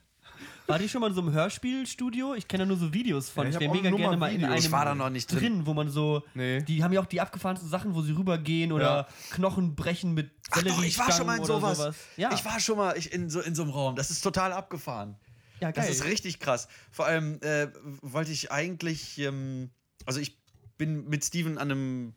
War 0.70 0.78
die 0.78 0.88
schon 0.88 1.01
mal 1.01 1.07
in 1.07 1.15
so 1.15 1.22
einem 1.22 1.32
Hörspielstudio? 1.34 2.36
Ich 2.36 2.47
kenne 2.47 2.63
ja 2.63 2.67
nur 2.67 2.78
so 2.78 2.93
Videos 2.93 3.30
von. 3.30 3.45
Ja, 3.45 3.53
ich 3.53 3.59
wäre 3.59 3.72
mega 3.74 3.89
gerne 3.89 4.17
mal 4.17 4.28
in 4.28 4.36
Videos. 4.38 4.51
einem 4.51 4.59
Ich 4.59 4.72
war 4.72 4.86
da 4.86 4.93
noch 4.93 5.09
nicht 5.09 5.26
drin. 5.28 5.65
wo 5.65 5.74
man 5.74 5.89
so. 5.89 6.24
Nee. 6.36 6.61
Die 6.61 6.84
haben 6.84 6.93
ja 6.93 7.01
auch 7.01 7.07
die 7.07 7.20
abgefahrensten 7.20 7.67
Sachen, 7.70 7.95
wo 7.95 8.03
sie 8.03 8.11
rübergehen 8.15 8.72
oder 8.72 8.86
Ja. 8.86 9.07
Knochen 9.32 9.76
brechen 9.76 10.13
mit 10.13 10.30
Ach 10.51 10.61
doch, 10.61 10.84
ich 10.84 10.97
war 10.99 11.11
schon 11.11 11.26
mal 11.26 11.39
in 11.39 11.43
sowas. 11.45 11.80
oder 11.80 11.95
Ja, 12.17 12.32
Ich 12.34 12.45
war 12.45 12.59
schon 12.59 12.78
mal 12.78 12.95
ich, 12.95 13.11
in, 13.11 13.30
so, 13.32 13.41
in 13.41 13.55
so 13.55 13.63
einem 13.63 13.72
Raum. 13.72 13.95
Das 13.95 14.11
ist 14.11 14.22
total 14.22 14.53
abgefahren. 14.53 15.15
ja 15.59 15.72
geil. 15.72 15.86
Das 15.88 15.89
ist 15.95 16.05
richtig 16.05 16.39
krass. 16.39 16.67
Vor 16.91 17.07
allem 17.07 17.39
äh, 17.41 17.70
wollte 18.03 18.32
ich 18.32 18.51
eigentlich, 18.51 19.17
ähm, 19.17 19.72
also 20.05 20.20
ich 20.20 20.38
bin 20.78 21.09
mit 21.09 21.26
Steven 21.26 21.57
an 21.57 21.72
einem, 21.72 22.13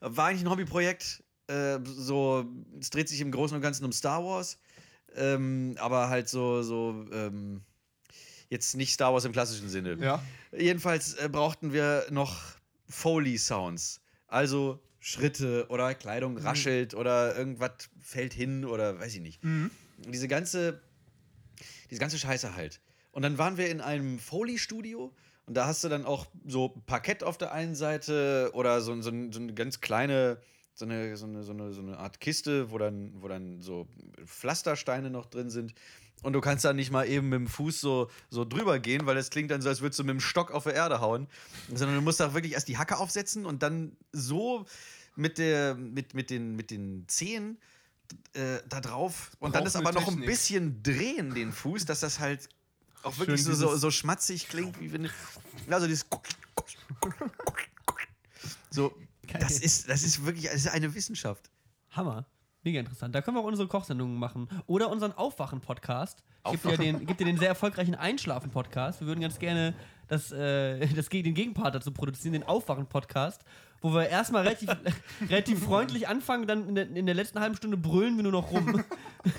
war 0.00 0.28
eigentlich 0.28 0.42
ein 0.44 0.50
Hobbyprojekt, 0.50 1.22
äh, 1.48 1.78
so, 1.84 2.46
es 2.80 2.88
dreht 2.88 3.10
sich 3.10 3.20
im 3.20 3.30
Großen 3.30 3.54
und 3.54 3.60
Ganzen 3.62 3.84
um 3.84 3.92
Star 3.92 4.24
Wars, 4.24 4.58
ähm, 5.14 5.76
aber 5.78 6.08
halt 6.08 6.28
so, 6.30 6.62
so, 6.62 7.04
ähm, 7.12 7.60
jetzt 8.52 8.76
nicht 8.76 8.92
Star 8.92 9.12
Wars 9.14 9.24
im 9.24 9.32
klassischen 9.32 9.68
Sinne. 9.70 9.96
Ja. 9.98 10.22
Jedenfalls 10.56 11.14
äh, 11.14 11.28
brauchten 11.30 11.72
wir 11.72 12.06
noch 12.10 12.38
Foley-Sounds. 12.88 14.00
Also 14.28 14.78
Schritte 15.00 15.66
oder 15.68 15.94
Kleidung 15.94 16.36
raschelt 16.36 16.94
oder 16.94 17.36
irgendwas 17.36 17.72
fällt 18.00 18.34
hin 18.34 18.64
oder 18.64 19.00
weiß 19.00 19.14
ich 19.14 19.20
nicht. 19.20 19.40
Diese 20.06 20.28
ganze, 20.28 20.80
diese 21.90 22.00
ganze 22.00 22.18
Scheiße 22.18 22.54
halt. 22.54 22.80
Und 23.10 23.22
dann 23.22 23.36
waren 23.38 23.56
wir 23.56 23.68
in 23.68 23.80
einem 23.80 24.18
Foley-Studio 24.18 25.12
und 25.46 25.54
da 25.54 25.66
hast 25.66 25.82
du 25.82 25.88
dann 25.88 26.04
auch 26.04 26.26
so 26.46 26.68
Parkett 26.86 27.24
auf 27.24 27.36
der 27.36 27.52
einen 27.52 27.74
Seite 27.74 28.50
oder 28.54 28.80
so, 28.80 28.94
so, 29.00 29.10
so 29.10 29.40
eine 29.40 29.54
ganz 29.54 29.80
kleine, 29.80 30.38
so 30.74 30.84
eine, 30.84 31.16
so, 31.16 31.26
eine, 31.26 31.42
so, 31.42 31.52
eine, 31.52 31.72
so 31.72 31.80
eine 31.80 31.98
Art 31.98 32.20
Kiste, 32.20 32.70
wo 32.70 32.78
dann, 32.78 33.12
wo 33.20 33.28
dann 33.28 33.60
so 33.60 33.88
Pflastersteine 34.24 35.10
noch 35.10 35.26
drin 35.26 35.50
sind. 35.50 35.74
Und 36.22 36.34
du 36.34 36.40
kannst 36.40 36.64
da 36.64 36.72
nicht 36.72 36.90
mal 36.90 37.06
eben 37.08 37.28
mit 37.28 37.38
dem 37.38 37.46
Fuß 37.48 37.80
so, 37.80 38.10
so 38.30 38.44
drüber 38.44 38.78
gehen, 38.78 39.06
weil 39.06 39.14
das 39.14 39.30
klingt 39.30 39.50
dann 39.50 39.60
so, 39.60 39.68
als 39.68 39.80
würdest 39.80 39.98
du 39.98 40.04
mit 40.04 40.10
dem 40.10 40.20
Stock 40.20 40.50
auf 40.52 40.64
der 40.64 40.74
Erde 40.74 41.00
hauen. 41.00 41.26
Sondern 41.68 41.96
du 41.96 42.02
musst 42.02 42.20
da 42.20 42.32
wirklich 42.34 42.52
erst 42.52 42.68
die 42.68 42.78
Hacke 42.78 42.98
aufsetzen 42.98 43.44
und 43.44 43.62
dann 43.62 43.96
so 44.12 44.66
mit, 45.16 45.38
der, 45.38 45.74
mit, 45.74 46.14
mit, 46.14 46.30
den, 46.30 46.54
mit 46.54 46.70
den 46.70 47.04
Zehen 47.08 47.58
äh, 48.34 48.58
da 48.68 48.80
drauf. 48.80 49.32
Und 49.40 49.54
dann 49.54 49.66
ist 49.66 49.76
aber 49.76 49.92
noch 49.92 50.08
ein 50.08 50.20
bisschen 50.20 50.82
drehen, 50.82 51.34
den 51.34 51.52
Fuß, 51.52 51.84
dass 51.86 52.00
das 52.00 52.18
halt 52.20 52.48
auch 53.02 53.18
wirklich 53.18 53.42
Schön 53.42 53.54
so, 53.54 53.76
so 53.76 53.90
schmatzig 53.90 54.48
klingt, 54.48 54.80
wie 54.80 54.92
wenn. 54.92 55.10
Also 55.68 55.86
dieses. 55.86 56.06
So, 58.70 58.96
das 59.38 59.58
ist, 59.58 59.88
das 59.88 60.02
ist 60.02 60.24
wirklich 60.24 60.46
das 60.46 60.54
ist 60.54 60.68
eine 60.68 60.94
Wissenschaft. 60.94 61.50
Hammer. 61.90 62.26
Mega 62.64 62.78
interessant. 62.78 63.12
Da 63.14 63.22
können 63.22 63.36
wir 63.36 63.40
auch 63.40 63.46
unsere 63.46 63.66
Kochsendungen 63.66 64.16
machen. 64.16 64.48
Oder 64.66 64.88
unseren 64.90 65.12
Aufwachen-Podcast. 65.12 66.22
Gibt 66.48 66.64
ja 66.64 66.76
den, 66.76 67.06
gibt 67.06 67.20
ja 67.20 67.26
den 67.26 67.36
sehr 67.36 67.48
erfolgreichen 67.48 67.96
Einschlafen-Podcast. 67.96 69.00
Wir 69.00 69.08
würden 69.08 69.20
ganz 69.20 69.40
gerne 69.40 69.74
das, 70.06 70.30
äh, 70.30 70.86
das, 70.94 71.08
den 71.08 71.34
Gegenpart 71.34 71.74
dazu 71.74 71.90
produzieren, 71.90 72.34
den 72.34 72.44
Aufwachen-Podcast, 72.44 73.44
wo 73.80 73.92
wir 73.92 74.08
erstmal 74.08 74.42
relativ, 74.42 74.70
relativ 75.28 75.64
freundlich 75.64 76.06
anfangen, 76.06 76.46
dann 76.46 76.68
in 76.68 76.74
der, 76.76 76.88
in 76.88 77.06
der 77.06 77.16
letzten 77.16 77.40
halben 77.40 77.56
Stunde 77.56 77.76
brüllen 77.76 78.14
wir 78.14 78.22
nur 78.22 78.32
noch 78.32 78.52
rum. 78.52 78.84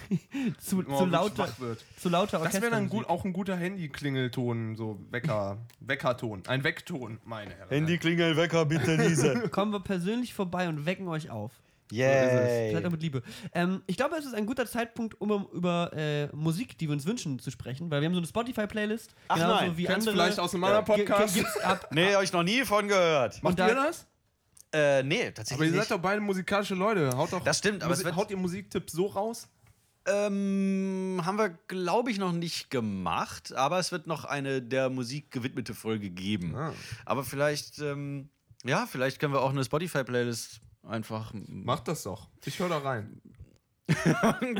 zu, 0.57 0.83
Oh, 0.85 0.97
zu 0.97 1.05
lauter, 1.05 1.49
zu 1.97 2.09
lauter 2.09 2.39
Das 2.39 2.61
wäre 2.61 2.71
dann 2.71 2.89
gut, 2.89 3.07
auch 3.07 3.23
ein 3.23 3.31
guter 3.31 3.55
Handy-Klingelton, 3.55 4.75
so 4.75 4.99
Wecker, 5.11 5.59
Weckerton. 5.79 6.43
Ein 6.47 6.65
Weckton, 6.65 7.19
meine 7.23 7.55
Herren. 7.55 7.99
klingel, 7.99 8.35
Wecker, 8.35 8.65
bitte 8.65 8.97
niese. 8.97 9.47
Kommen 9.49 9.71
wir 9.71 9.79
persönlich 9.79 10.33
vorbei 10.33 10.67
und 10.67 10.85
wecken 10.85 11.07
euch 11.07 11.29
auf. 11.29 11.62
Yay. 11.93 12.69
Vielleicht 12.69 12.85
auch 12.85 12.91
mit 12.91 13.01
Liebe. 13.01 13.21
Ähm, 13.53 13.81
ich 13.87 13.97
glaube, 13.97 14.15
es 14.17 14.25
ist 14.25 14.33
ein 14.33 14.45
guter 14.45 14.65
Zeitpunkt, 14.65 15.19
um 15.21 15.47
über 15.53 15.91
äh, 15.93 16.27
Musik, 16.35 16.77
die 16.77 16.87
wir 16.87 16.93
uns 16.93 17.05
wünschen, 17.05 17.39
zu 17.39 17.51
sprechen, 17.51 17.89
weil 17.91 18.01
wir 18.01 18.07
haben 18.07 18.13
so 18.13 18.19
eine 18.19 18.27
Spotify-Playlist. 18.27 19.13
Ach 19.27 19.35
genauso 19.35 19.55
nein. 19.65 19.77
wie 19.77 19.87
andere. 19.89 20.11
vielleicht 20.11 20.39
aus 20.39 20.53
einem 20.53 20.63
anderen 20.63 20.85
Podcast? 20.85 21.37
ab, 21.63 21.87
Nee, 21.93 22.13
hab 22.15 22.23
ich 22.23 22.33
noch 22.33 22.43
nie 22.43 22.63
von 22.65 22.87
gehört. 22.87 23.41
Macht 23.43 23.59
ihr 23.59 23.67
da- 23.67 23.73
das? 23.73 24.07
Äh, 24.75 25.03
nee, 25.03 25.21
Aber 25.25 25.33
tatsächlich 25.35 25.67
ihr 25.67 25.71
seid 25.73 25.79
nicht. 25.81 25.91
doch 25.91 25.99
beide 25.99 26.19
musikalische 26.19 26.73
Leute. 26.73 27.15
Haut 27.15 27.31
doch 27.31 27.43
Das 27.43 27.59
stimmt, 27.59 27.83
aber 27.83 27.93
es 27.93 27.99
Musi- 27.99 28.05
wird- 28.05 28.15
haut 28.15 28.31
ihr 28.31 28.37
Musiktipps 28.37 28.93
so 28.93 29.05
raus? 29.05 29.47
Ähm, 30.05 31.21
haben 31.23 31.37
wir, 31.37 31.49
glaube 31.67 32.11
ich, 32.11 32.17
noch 32.17 32.31
nicht 32.33 32.69
gemacht, 32.69 33.53
aber 33.53 33.79
es 33.79 33.91
wird 33.91 34.07
noch 34.07 34.25
eine 34.25 34.61
der 34.61 34.89
Musik 34.89 35.31
gewidmete 35.31 35.73
Folge 35.73 36.09
geben. 36.09 36.55
Ah. 36.55 36.73
Aber 37.05 37.23
vielleicht, 37.23 37.79
ähm, 37.79 38.29
ja, 38.65 38.85
vielleicht 38.89 39.19
können 39.19 39.33
wir 39.33 39.41
auch 39.41 39.51
eine 39.51 39.63
Spotify-Playlist 39.63 40.59
einfach. 40.87 41.31
Macht 41.47 41.87
das 41.87 42.03
doch. 42.03 42.29
Ich 42.45 42.59
höre 42.59 42.69
da 42.69 42.77
rein. 42.79 43.21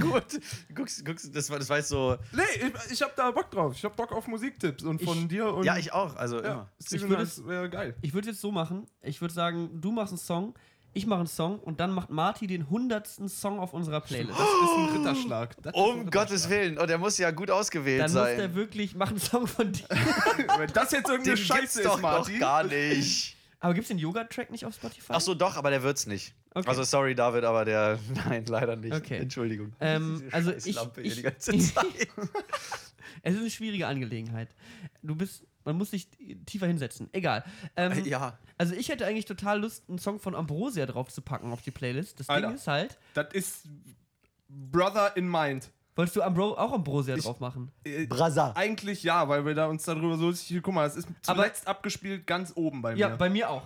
Gut. 0.01 0.39
Guckst, 0.75 1.05
guckst, 1.05 1.33
das, 1.33 1.49
war, 1.49 1.57
das 1.57 1.69
war 1.69 1.77
jetzt 1.77 1.87
so. 1.89 2.17
Nee, 2.33 2.41
ich, 2.85 2.91
ich 2.91 3.01
hab 3.01 3.15
da 3.15 3.31
Bock 3.31 3.49
drauf. 3.51 3.73
Ich 3.75 3.83
hab 3.85 3.95
Bock 3.95 4.11
auf 4.11 4.27
Musiktipps 4.27 4.83
und 4.83 5.01
von 5.01 5.17
Ich- 5.17 5.27
dir 5.29 5.53
und. 5.53 5.63
Ja, 5.63 5.77
ich 5.77 5.93
auch. 5.93 6.15
Also 6.17 6.41
Ja, 6.43 6.51
immer. 6.51 6.69
Steven, 6.83 7.09
würde 7.09 7.23
das 7.23 7.45
wäre 7.47 7.69
geil. 7.69 7.95
ich 8.01 8.13
würde 8.13 8.29
jetzt 8.29 8.41
so 8.41 8.51
machen: 8.51 8.85
Ich 9.01 9.21
würde 9.21 9.33
sagen, 9.33 9.79
du 9.79 9.93
machst 9.93 10.11
einen 10.11 10.17
Song, 10.19 10.53
ich 10.93 11.07
mache 11.07 11.19
einen 11.19 11.27
Song 11.27 11.57
und 11.59 11.79
dann 11.79 11.91
macht 11.91 12.09
Marty 12.09 12.47
den 12.47 12.69
hundertsten 12.69 13.29
Song 13.29 13.59
auf 13.61 13.73
unserer 13.73 14.01
Playlist. 14.01 14.37
Das 14.37 14.45
ist 14.47 14.77
ein 14.77 14.97
Ritterschlag. 14.97 15.55
Das 15.63 15.73
ist 15.73 15.79
ein 15.79 15.99
Um 15.99 16.11
Gottes 16.11 16.49
Willen. 16.49 16.77
Und 16.77 16.89
der 16.89 16.97
muss 16.97 17.17
ja 17.17 17.31
gut 17.31 17.49
ausgewählt 17.49 18.01
Dann 18.01 18.11
muss 18.11 18.21
sein. 18.21 18.37
der 18.37 18.55
wirklich, 18.55 18.93
mach 18.93 19.07
einen 19.09 19.19
Song 19.19 19.47
von 19.47 19.71
dir. 19.71 19.85
Ritterschlag. 19.89 20.59
Wenn 20.59 20.73
das 20.73 20.91
jetzt 20.91 21.07
irgendeine 21.09 21.35
Den 21.37 21.45
Scheiße 21.45 21.59
gibt's 21.61 21.75
ist, 21.77 21.85
doch 21.85 21.95
noch 21.95 22.01
Martin. 22.01 22.39
gar 22.39 22.63
nicht. 22.65 23.37
Aber 23.63 23.73
gibt 23.73 23.83
es 23.85 23.87
den 23.87 23.97
Yoga-Track 23.97 24.51
nicht 24.51 24.65
auf 24.65 24.75
Spotify? 24.75 25.13
Ach 25.13 25.21
so, 25.21 25.33
doch, 25.33 25.55
aber 25.55 25.69
der 25.69 25.83
wird's 25.83 26.05
nicht. 26.05 26.33
Okay. 26.53 26.67
Also 26.67 26.83
sorry, 26.83 27.15
David, 27.15 27.45
aber 27.45 27.63
der. 27.63 27.97
Nein, 28.27 28.45
leider 28.45 28.75
nicht. 28.75 28.93
Okay. 28.93 29.17
Entschuldigung. 29.19 29.71
Ähm, 29.79 30.21
also 30.31 30.51
ich- 30.51 30.77
ich- 30.97 31.15
die 31.15 31.21
ganze 31.21 31.57
Zeit. 31.57 31.85
Es 33.21 33.35
ist 33.35 33.39
eine 33.39 33.49
schwierige 33.49 33.87
Angelegenheit. 33.87 34.49
Du 35.01 35.15
bist, 35.15 35.43
man 35.63 35.77
muss 35.77 35.91
sich 35.91 36.09
tiefer 36.45 36.67
hinsetzen. 36.67 37.07
Egal. 37.13 37.45
Ähm, 37.77 38.03
ja. 38.05 38.37
Also 38.57 38.73
ich 38.75 38.89
hätte 38.89 39.05
eigentlich 39.05 39.25
total 39.25 39.61
Lust, 39.61 39.83
einen 39.87 39.97
Song 39.99 40.19
von 40.19 40.35
Ambrosia 40.35 40.85
drauf 40.85 41.09
zu 41.09 41.21
packen 41.21 41.53
auf 41.53 41.61
die 41.61 41.71
Playlist. 41.71 42.19
Das 42.19 42.27
Alter. 42.27 42.47
Ding 42.47 42.55
ist 42.57 42.67
halt, 42.67 42.97
Das 43.13 43.27
ist 43.33 43.63
Brother 44.49 45.15
in 45.15 45.29
Mind. 45.29 45.69
Wolltest 45.95 46.15
du 46.15 46.21
Ambro 46.21 46.53
auch 46.57 46.71
Ambrosia 46.73 47.15
Ich- 47.15 47.23
drauf 47.23 47.39
machen? 47.39 47.71
Äh, 47.83 48.07
Brasa. 48.07 48.51
Eigentlich 48.55 49.03
ja, 49.03 49.27
weil 49.27 49.45
wir 49.45 49.53
da 49.55 49.67
uns 49.67 49.83
darüber 49.83 50.17
so 50.17 50.31
guck 50.61 50.73
mal, 50.73 50.83
das 50.87 50.95
ist 50.95 51.07
Aber- 51.27 51.37
zuletzt 51.41 51.67
abgespielt 51.67 52.25
ganz 52.27 52.51
oben 52.55 52.81
bei 52.81 52.93
mir. 52.93 52.99
Ja, 52.99 53.09
bei 53.09 53.29
mir 53.29 53.49
auch. 53.49 53.63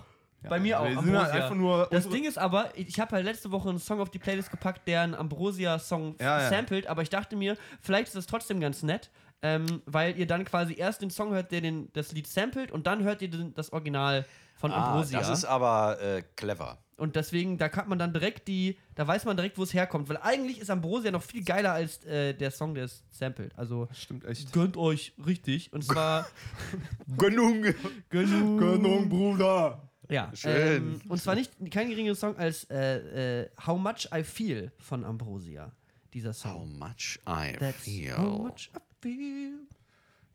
bei 0.48 0.60
mir 0.60 0.78
auch. 0.78 0.84
wir 0.84 0.90
sind 0.90 1.06
halt 1.06 1.16
Ambrosia. 1.16 1.34
einfach 1.42 1.54
nur 1.56 1.88
das 1.90 2.08
Ding 2.08 2.24
ist 2.24 2.38
aber, 2.38 2.70
ich 2.76 3.00
habe 3.00 3.10
halt 3.16 3.24
letzte 3.24 3.50
Woche 3.50 3.68
einen 3.70 3.78
Song 3.80 4.00
auf 4.00 4.10
die 4.10 4.18
Playlist 4.20 4.50
gepackt, 4.50 4.86
der 4.86 5.00
einen 5.02 5.14
Ambrosia-Song 5.14 6.14
Ja, 6.20 6.42
ja. 6.42 6.48
samplet, 6.48 6.86
aber 6.86 7.02
ich 7.02 7.10
dachte 7.10 7.34
mir, 7.36 7.56
vielleicht 7.80 8.08
ist 8.08 8.16
das 8.16 8.26
trotzdem 8.26 8.60
ganz 8.60 8.82
nett, 8.84 9.10
ähm, 9.42 9.82
weil 9.86 10.16
ihr 10.16 10.26
dann 10.26 10.44
quasi 10.44 10.74
erst 10.76 11.02
den 11.02 11.10
Song 11.10 11.30
hört, 11.32 11.50
der 11.52 11.60
den, 11.60 11.90
das 11.92 12.12
Lied 12.12 12.26
samplet 12.28 12.70
und 12.70 12.86
dann 12.86 13.02
hört 13.02 13.20
ihr 13.22 13.30
den, 13.30 13.52
das 13.54 13.72
Original 13.72 14.24
von 14.54 14.72
Ah, 14.72 14.86
Ambrosia. 14.92 15.18
das 15.18 15.28
ist 15.30 15.44
aber 15.44 16.00
äh, 16.00 16.22
clever. 16.36 16.78
Und 16.98 17.14
deswegen, 17.16 17.58
da 17.58 17.68
kann 17.68 17.88
man 17.88 17.98
dann 17.98 18.12
direkt 18.12 18.48
die, 18.48 18.76
da 18.96 19.06
weiß 19.06 19.24
man 19.24 19.36
direkt, 19.36 19.56
wo 19.56 19.62
es 19.62 19.72
herkommt. 19.72 20.08
Weil 20.08 20.18
eigentlich 20.18 20.58
ist 20.60 20.68
Ambrosia 20.68 21.10
noch 21.10 21.22
viel 21.22 21.44
geiler 21.44 21.72
als 21.72 22.04
äh, 22.04 22.34
der 22.34 22.50
Song, 22.50 22.74
der 22.74 22.84
es 22.84 23.04
samplet. 23.10 23.52
Also 23.56 23.88
Stimmt 23.92 24.24
echt. 24.24 24.52
gönnt 24.52 24.76
euch 24.76 25.14
richtig. 25.24 25.72
Und 25.72 25.84
zwar 25.84 26.26
Gönnung. 27.16 27.64
genug. 28.10 29.08
Bruder. 29.08 29.88
Ja, 30.10 30.30
Schön. 30.34 30.76
Ähm, 30.76 31.00
und 31.08 31.20
zwar 31.20 31.34
nicht 31.34 31.52
kein 31.70 31.88
geringerer 31.88 32.14
Song 32.14 32.36
als 32.36 32.64
äh, 32.70 33.42
äh, 33.42 33.50
How 33.66 33.78
Much 33.78 34.08
I 34.14 34.22
Feel 34.24 34.72
von 34.78 35.04
Ambrosia. 35.04 35.70
Dieser 36.14 36.30
How 36.30 36.36
Song. 36.36 36.78
much 36.78 37.20
I 37.28 37.52
That's 37.58 37.84
feel. 37.84 38.16
how 38.16 38.38
much 38.42 38.70
I 38.74 38.80
feel, 39.02 39.52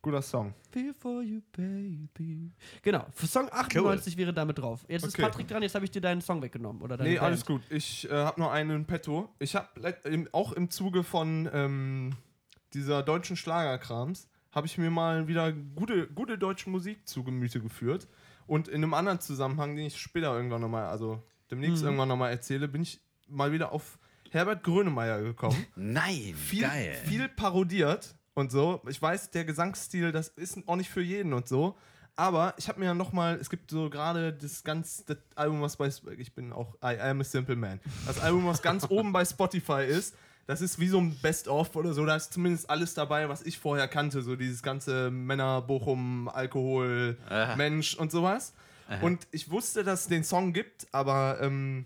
Guter 0.04 0.22
Song. 0.22 0.54
feel 0.72 0.94
for 0.94 1.24
you, 1.24 1.42
baby. 1.54 2.52
Genau, 2.82 3.06
für 3.14 3.26
Song 3.26 3.48
98 3.52 4.18
wäre 4.18 4.34
damit 4.34 4.60
drauf. 4.60 4.86
Jetzt 4.88 5.06
ist 5.06 5.14
Okay. 5.16 5.22
Patrick 5.24 5.48
dran, 5.48 5.64
jetzt 5.64 5.74
habe 5.76 5.86
ich 5.86 5.92
dir 5.92 6.02
deinen 6.02 6.22
Song 6.22 6.42
weggenommen. 6.42 6.82
Oder 6.82 6.98
deine 6.98 7.10
Nee, 7.10 7.16
Band. 7.16 7.26
alles 7.28 7.46
gut. 7.46 7.62
Ich 7.70 8.10
äh, 8.10 8.14
habe 8.14 8.40
nur 8.40 8.52
einen 8.52 8.72
in 8.72 8.86
petto. 8.86 9.30
Ich 9.40 9.56
habe 9.56 9.68
auch 10.34 10.52
im 10.52 10.70
Zuge 10.70 11.04
von 11.04 11.50
ähm, 11.54 12.12
dieser 12.74 13.02
deutschen 13.02 13.38
Schlagerkrams 13.38 14.28
habe 14.52 14.68
ich 14.68 14.78
mir 14.78 14.92
mal 14.92 15.28
wieder 15.28 15.52
gute, 15.52 16.08
gute 16.08 16.38
deutsche 16.38 16.70
Musik 16.70 17.08
zu 17.08 17.24
Gemüte 17.24 17.60
geführt. 17.62 18.08
Und 18.46 18.68
in 18.68 18.84
einem 18.84 18.94
anderen 18.94 19.20
Zusammenhang, 19.22 19.76
den 19.76 19.86
ich 19.86 19.98
später 19.98 20.36
irgendwann 20.36 20.62
nochmal, 20.62 20.86
also 20.86 21.24
demnächst 21.50 21.78
Mhm. 21.82 21.86
irgendwann 21.86 22.10
nochmal 22.10 22.32
erzähle, 22.32 22.68
bin 22.68 22.82
ich 22.82 23.00
mal 23.30 23.52
wieder 23.54 23.72
auf 23.72 23.98
Herbert 24.32 24.64
Grönemeyer 24.64 25.22
gekommen. 25.22 25.56
Nein, 25.76 26.34
viel, 26.36 26.64
geil. 26.64 26.94
viel 27.06 27.30
parodiert 27.30 28.16
und 28.34 28.52
so. 28.52 28.82
Ich 28.88 29.02
weiß, 29.02 29.32
der 29.32 29.46
Gesangsstil, 29.46 30.12
das 30.12 30.30
ist 30.30 30.58
auch 30.68 30.76
nicht 30.76 30.90
für 30.90 31.02
jeden 31.02 31.34
und 31.34 31.48
so. 31.48 31.78
Aber 32.16 32.54
ich 32.58 32.68
habe 32.68 32.80
mir 32.80 32.86
ja 32.88 32.94
nochmal, 32.94 33.38
es 33.40 33.50
gibt 33.50 33.72
so 33.72 33.90
gerade 33.90 34.34
das 34.34 34.64
ganz, 34.64 35.04
das 35.06 35.18
Album, 35.36 35.62
was 35.62 35.78
bei, 35.78 35.90
ich 36.18 36.36
bin 36.36 36.54
auch, 36.54 36.76
I 36.84 37.00
am 37.00 37.22
a 37.22 37.24
Simple 37.24 37.56
Man. 37.56 37.80
Das 38.06 38.20
Album, 38.20 38.46
was 38.46 38.62
ganz 38.62 38.86
oben 38.90 39.12
bei 39.12 39.26
Spotify 39.26 39.84
ist, 39.88 40.16
das 40.46 40.62
ist 40.62 40.78
wie 40.78 40.90
so 40.90 41.00
ein 41.00 41.16
Best-of 41.22 41.76
oder 41.76 41.94
so. 41.94 42.06
Da 42.06 42.16
ist 42.16 42.34
zumindest 42.34 42.70
alles 42.70 42.94
dabei, 42.94 43.30
was 43.30 43.42
ich 43.44 43.58
vorher 43.58 43.88
kannte. 43.88 44.22
So 44.22 44.36
dieses 44.36 44.62
ganze 44.62 45.10
Männer, 45.10 45.62
Bochum, 45.62 46.28
Alkohol, 46.28 47.18
Aha. 47.30 47.56
Mensch 47.56 47.96
und 47.96 48.12
sowas. 48.12 48.54
Und 49.02 49.26
ich 49.32 49.50
wusste, 49.50 49.84
dass 49.84 50.02
es 50.02 50.08
den 50.08 50.24
Song 50.24 50.54
gibt, 50.54 50.88
aber 50.92 51.40
ähm, 51.42 51.86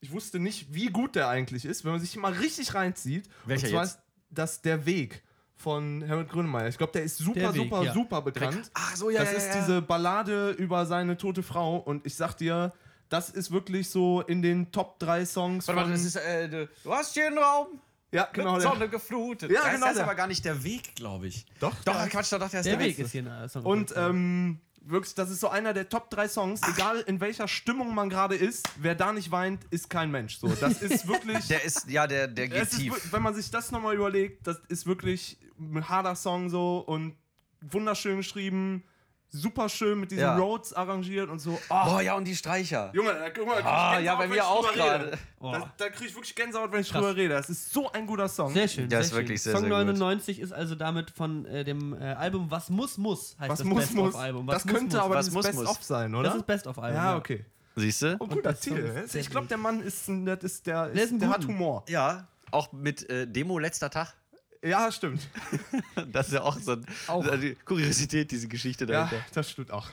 ich 0.00 0.12
wusste 0.12 0.38
nicht, 0.38 0.72
wie 0.72 0.86
gut 0.86 1.16
der 1.16 1.28
eigentlich 1.28 1.64
ist, 1.64 1.84
wenn 1.84 1.90
man 1.90 2.00
sich 2.00 2.16
mal 2.16 2.32
richtig 2.32 2.72
reinzieht. 2.74 3.28
Welcher 3.44 3.66
und 3.66 3.70
zwar 3.72 3.82
jetzt? 3.84 3.94
ist 3.94 4.00
das 4.30 4.62
Der 4.62 4.86
Weg 4.86 5.22
von 5.56 6.02
Herbert 6.02 6.28
Grönemeyer. 6.28 6.68
Ich 6.68 6.78
glaube, 6.78 6.92
der 6.92 7.02
ist 7.02 7.18
super, 7.18 7.40
Der 7.40 7.54
Weg, 7.54 7.62
super, 7.62 7.82
ja. 7.82 7.92
super 7.92 8.22
bekannt. 8.22 8.70
Ach 8.74 8.94
so, 8.94 9.10
ja, 9.10 9.20
Das 9.20 9.32
ja, 9.32 9.38
ist 9.38 9.46
ja. 9.54 9.60
diese 9.60 9.82
Ballade 9.82 10.50
über 10.50 10.86
seine 10.86 11.16
tote 11.16 11.42
Frau 11.42 11.76
und 11.78 12.06
ich 12.06 12.14
sag 12.14 12.34
dir, 12.34 12.72
das 13.08 13.30
ist 13.30 13.50
wirklich 13.50 13.88
so 13.88 14.20
in 14.22 14.42
den 14.42 14.70
Top 14.72 14.98
3 14.98 15.24
Songs 15.24 15.66
Warte 15.68 15.76
mal, 15.80 15.84
von... 15.84 15.92
das 15.92 16.04
ist, 16.04 16.16
äh, 16.16 16.66
du 16.82 16.92
hast 16.92 17.14
hier 17.14 17.28
einen 17.28 17.38
Raum 17.38 17.80
ja, 18.12 18.28
genau. 18.32 18.54
mit 18.54 18.62
Der, 18.62 18.70
Sonne 18.70 18.88
geflutet. 18.88 19.50
Ja, 19.50 19.62
das 19.62 19.72
genau 19.74 19.86
ist 19.88 19.96
der. 19.96 20.04
aber 20.04 20.14
gar 20.14 20.26
nicht 20.26 20.44
der 20.44 20.62
Weg, 20.62 20.94
glaube 20.94 21.26
ich. 21.28 21.46
doch, 21.60 21.74
Doch, 21.84 21.94
ja. 21.94 22.06
Quatsch, 22.08 22.32
doch, 22.32 22.38
doch, 22.38 22.50
der 22.50 22.60
ist 22.60 22.66
Der 22.66 22.76
der, 22.76 22.86
Weg 22.86 22.98
ist 22.98 23.12
hier 23.12 23.24
ein 23.30 23.48
Song. 23.48 23.64
Und 23.64 23.94
ähm, 23.96 24.60
wirklich, 24.88 25.14
das 25.14 25.30
ist 25.30 25.40
so 25.40 25.48
einer 25.48 25.72
der 25.74 25.88
Top 25.88 26.10
3 26.10 26.28
Songs. 26.28 26.60
Egal 26.68 27.00
in 27.06 27.20
welcher 27.20 27.48
Stimmung 27.48 27.94
man 27.94 28.08
gerade 28.10 28.34
ist, 28.34 28.68
wer 28.78 28.94
da 28.94 29.12
nicht 29.12 29.30
weint, 29.30 29.64
ist 29.70 29.90
kein 29.90 30.10
Mensch. 30.10 30.38
So, 30.38 30.48
das 30.48 30.80
ist 30.82 31.06
wirklich... 31.08 31.46
Der 31.48 31.64
ist, 31.64 31.88
ja, 31.88 32.06
der, 32.06 32.28
der 32.28 32.48
geht 32.48 32.62
ist, 32.62 32.78
tief. 32.78 32.92
wir- 32.94 33.12
wenn 33.12 33.22
man 33.22 33.34
sich 33.34 33.50
das 33.50 33.70
nochmal 33.72 33.94
überlegt, 33.94 34.46
das 34.46 34.60
ist 34.68 34.86
wirklich 34.86 35.38
ein 35.58 35.88
harter 35.88 36.14
Song 36.14 36.50
so 36.50 36.78
und 36.78 37.14
wunderschön 37.60 38.18
geschrieben, 38.18 38.84
super 39.30 39.68
schön 39.68 40.00
mit 40.00 40.10
diesen 40.10 40.22
Ja. 40.22 40.36
Rhodes 40.36 40.72
arrangiert 40.72 41.28
und 41.28 41.38
so. 41.38 41.52
Oh, 41.68 41.84
Boah, 41.84 42.00
ja, 42.00 42.14
und 42.14 42.24
die 42.24 42.34
Streicher. 42.36 42.90
Junge, 42.94 43.12
da, 43.12 43.30
guck 43.30 43.46
mal, 43.46 43.62
Ah, 43.62 43.98
ja, 43.98 44.14
bei 44.14 44.24
wenn 44.24 44.30
mir 44.30 44.46
auch 44.46 44.72
gerade. 44.72 45.18
Da, 45.40 45.72
da 45.76 45.88
kriege 45.90 46.08
ich 46.08 46.14
wirklich 46.14 46.34
Gänsehaut, 46.34 46.72
wenn 46.72 46.80
ich 46.80 46.88
Krass. 46.90 47.00
drüber 47.02 47.16
rede. 47.16 47.34
Das 47.34 47.50
ist 47.50 47.72
so 47.72 47.90
ein 47.92 48.06
guter 48.06 48.28
Song. 48.28 48.52
Sehr 48.52 48.68
schön. 48.68 48.88
Der 48.88 49.02
sehr 49.02 49.06
ist 49.06 49.14
wirklich 49.14 49.40
schön. 49.42 49.52
sehr, 49.52 49.60
Song 49.60 49.68
sehr 49.68 49.84
gut. 49.84 49.86
99 49.98 50.40
ist 50.40 50.52
also 50.52 50.74
damit 50.74 51.10
von 51.10 51.44
äh, 51.46 51.64
dem 51.64 51.92
äh, 52.00 52.04
Album 52.14 52.50
Was 52.50 52.70
muss 52.70 52.96
muss 52.98 53.36
heißt 53.38 53.50
Was 53.50 53.58
das 53.58 53.66
muss, 53.66 53.78
Best 53.80 53.94
muss. 53.94 54.14
of 54.14 54.20
Album. 54.20 54.46
Das 54.46 54.56
Was 54.56 54.64
muss, 54.64 54.74
könnte 54.74 54.96
muss. 54.96 55.04
aber 55.04 55.14
Was 55.16 55.26
das 55.26 55.34
muss, 55.34 55.46
Best 55.46 55.58
muss. 55.58 55.68
of 55.68 55.82
sein, 55.82 56.14
oder? 56.14 56.28
Das 56.28 56.36
ist 56.36 56.46
Best 56.46 56.66
of 56.66 56.78
Album. 56.78 56.96
ja, 56.96 57.16
okay. 57.16 57.44
Siehst 57.78 58.02
du? 58.02 58.16
Oh, 58.20 58.26
guter 58.26 58.52
das 58.52 58.60
Titel. 58.60 59.04
Ich 59.12 59.28
glaube, 59.28 59.48
der 59.48 59.58
Mann 59.58 59.80
ist 59.82 60.08
ein, 60.08 60.24
das 60.24 60.42
ist 60.42 60.66
der, 60.66 60.86
Der 60.88 61.04
ist 61.04 61.20
der 61.20 61.28
hat. 61.28 61.46
Humor. 61.46 61.84
Ja. 61.88 62.26
Auch 62.50 62.72
mit 62.72 63.08
äh, 63.10 63.26
Demo 63.26 63.58
letzter 63.58 63.90
Tag. 63.90 64.14
Ja, 64.62 64.90
stimmt. 64.92 65.28
Das 66.12 66.28
ist 66.28 66.34
ja 66.34 66.42
auch 66.42 66.58
so 66.58 66.72
ein, 66.72 66.86
Auch. 67.08 67.24
die 67.38 67.54
Kuriosität, 67.64 68.30
diese 68.30 68.48
Geschichte 68.48 68.84
Ja, 68.84 69.04
dahinter. 69.04 69.24
das 69.34 69.50
stimmt 69.50 69.70
auch. 69.70 69.88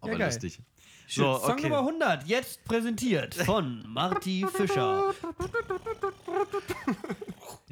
Aber 0.00 0.16
geil. 0.16 0.26
lustig. 0.26 0.58
Schön. 1.06 1.24
So, 1.24 1.38
Song 1.38 1.50
okay. 1.52 1.62
Nummer 1.64 1.78
100, 1.80 2.26
jetzt 2.26 2.64
präsentiert 2.64 3.34
von 3.34 3.84
Marty 3.88 4.46
Fischer. 4.54 5.14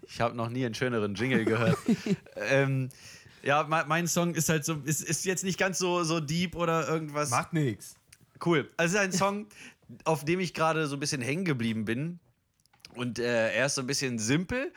Ich 0.06 0.20
habe 0.20 0.34
noch 0.36 0.48
nie 0.50 0.64
einen 0.66 0.74
schöneren 0.74 1.14
Jingle 1.14 1.44
gehört. 1.44 1.78
ähm, 2.36 2.88
ja, 3.42 3.62
me- 3.64 3.84
mein 3.86 4.06
Song 4.06 4.34
ist 4.34 4.48
halt 4.48 4.64
so, 4.64 4.74
ist, 4.84 5.02
ist 5.02 5.24
jetzt 5.24 5.44
nicht 5.44 5.58
ganz 5.58 5.78
so, 5.78 6.02
so 6.04 6.20
deep 6.20 6.56
oder 6.56 6.88
irgendwas. 6.88 7.30
Macht 7.30 7.52
nix. 7.52 7.94
Cool. 8.44 8.68
Also 8.76 8.96
es 8.96 9.00
ist 9.02 9.06
ein 9.06 9.12
Song, 9.12 9.46
auf 10.04 10.24
dem 10.24 10.40
ich 10.40 10.52
gerade 10.54 10.86
so 10.86 10.96
ein 10.96 11.00
bisschen 11.00 11.22
hängen 11.22 11.44
geblieben 11.44 11.84
bin. 11.84 12.18
Und 12.95 13.18
äh, 13.18 13.53
er 13.53 13.66
ist 13.66 13.74
so 13.76 13.82
ein 13.82 13.86
bisschen 13.86 14.18
simpel, 14.18 14.72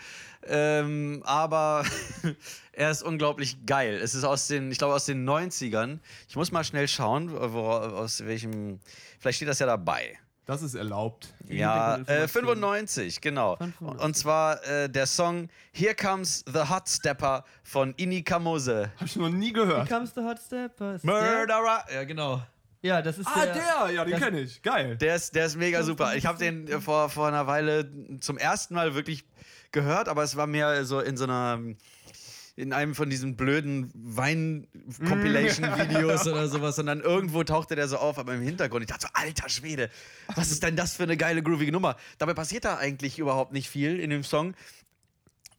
ähm, 0.46 1.22
aber 1.26 1.84
er 2.74 2.92
ist 2.92 3.04
unglaublich 3.04 3.66
geil. 3.66 3.96
Es 3.96 4.14
ist 4.16 4.24
aus 4.24 4.48
den, 4.48 4.72
ich 4.72 4.78
glaube, 4.78 4.94
aus 4.94 5.06
den 5.06 5.28
90ern. 5.28 6.00
Ich 6.28 6.36
muss 6.36 6.52
mal 6.52 6.64
schnell 6.64 6.88
schauen, 6.88 7.32
wo, 7.32 7.70
aus 7.70 8.26
welchem. 8.26 8.80
Vielleicht 9.20 9.38
steht 9.38 9.48
das 9.48 9.60
ja 9.60 9.66
dabei. 9.66 10.18
Das 10.46 10.62
ist 10.62 10.76
erlaubt. 10.76 11.34
Ja, 11.48 11.96
äh, 11.96 11.98
Hintergrundinformationen. 12.00 12.88
95, 12.88 13.22
genau. 13.22 13.56
Von 13.56 13.74
95. 13.74 14.06
Und 14.06 14.18
zwar 14.18 14.64
äh, 14.66 14.90
der 14.90 15.08
Song 15.08 15.48
Here 15.72 15.96
Comes 15.96 16.44
the 16.52 16.68
Hot 16.70 16.90
Stepper 16.90 17.46
von 17.64 17.94
Ini 17.96 18.24
Kamose. 18.24 18.92
Hab 19.00 19.08
ich 19.08 19.16
noch 19.16 19.30
nie 19.30 19.54
Here 19.54 19.66
gehört. 19.66 19.90
comes 19.90 20.14
the 20.14 20.22
hot 20.22 20.40
stepper. 20.40 21.00
Murderer! 21.04 21.86
Ja, 21.94 22.04
genau. 22.04 22.42
Ja, 22.84 23.02
das 23.02 23.18
ist 23.18 23.26
Ah, 23.28 23.46
der. 23.46 23.54
der! 23.54 23.92
Ja, 23.94 24.04
den 24.06 24.20
kenne 24.20 24.42
ich. 24.42 24.62
Geil. 24.62 24.98
Der 24.98 25.16
ist, 25.16 25.34
der 25.34 25.46
ist 25.46 25.56
mega 25.56 25.84
super. 25.84 26.16
Ich 26.16 26.26
habe 26.26 26.38
den 26.38 26.68
äh, 26.68 26.82
vor, 26.82 27.10
vor 27.10 27.28
einer 27.30 27.48
Weile 27.48 27.90
zum 28.20 28.38
ersten 28.38 28.74
Mal 28.76 28.94
wirklich 28.94 29.24
gehört, 29.72 30.10
aber 30.10 30.24
es 30.24 30.36
war 30.36 30.48
mehr 30.48 30.84
so 30.86 31.00
in 31.00 31.16
so 31.18 31.24
einer. 31.24 31.60
In 32.56 32.72
einem 32.72 32.94
von 32.94 33.10
diesen 33.10 33.36
blöden 33.36 33.90
Wein-Compilation-Videos 33.96 36.28
oder 36.32 36.48
sowas. 36.48 36.78
Und 36.78 36.86
dann 36.86 37.02
irgendwo 37.02 37.44
tauchte 37.44 37.76
der 37.76 37.88
so 37.88 37.98
auf, 37.98 38.20
aber 38.20 38.36
im 38.36 38.44
Hintergrund. 38.44 38.84
Ich 38.84 38.90
dachte 38.90 39.08
so, 39.08 39.14
alter 39.14 39.50
Schwede, 39.50 39.90
was 40.36 40.52
ist 40.52 40.62
denn 40.62 40.76
das 40.76 40.96
für 40.96 41.02
eine 41.02 41.18
geile, 41.18 41.42
groovige 41.42 41.72
Nummer? 41.72 41.96
Dabei 42.20 42.36
passiert 42.36 42.66
da 42.66 42.78
eigentlich 42.78 43.18
überhaupt 43.18 43.54
nicht 43.54 43.70
viel 43.70 44.00
in 44.00 44.12
dem 44.12 44.24
Song. 44.24 44.54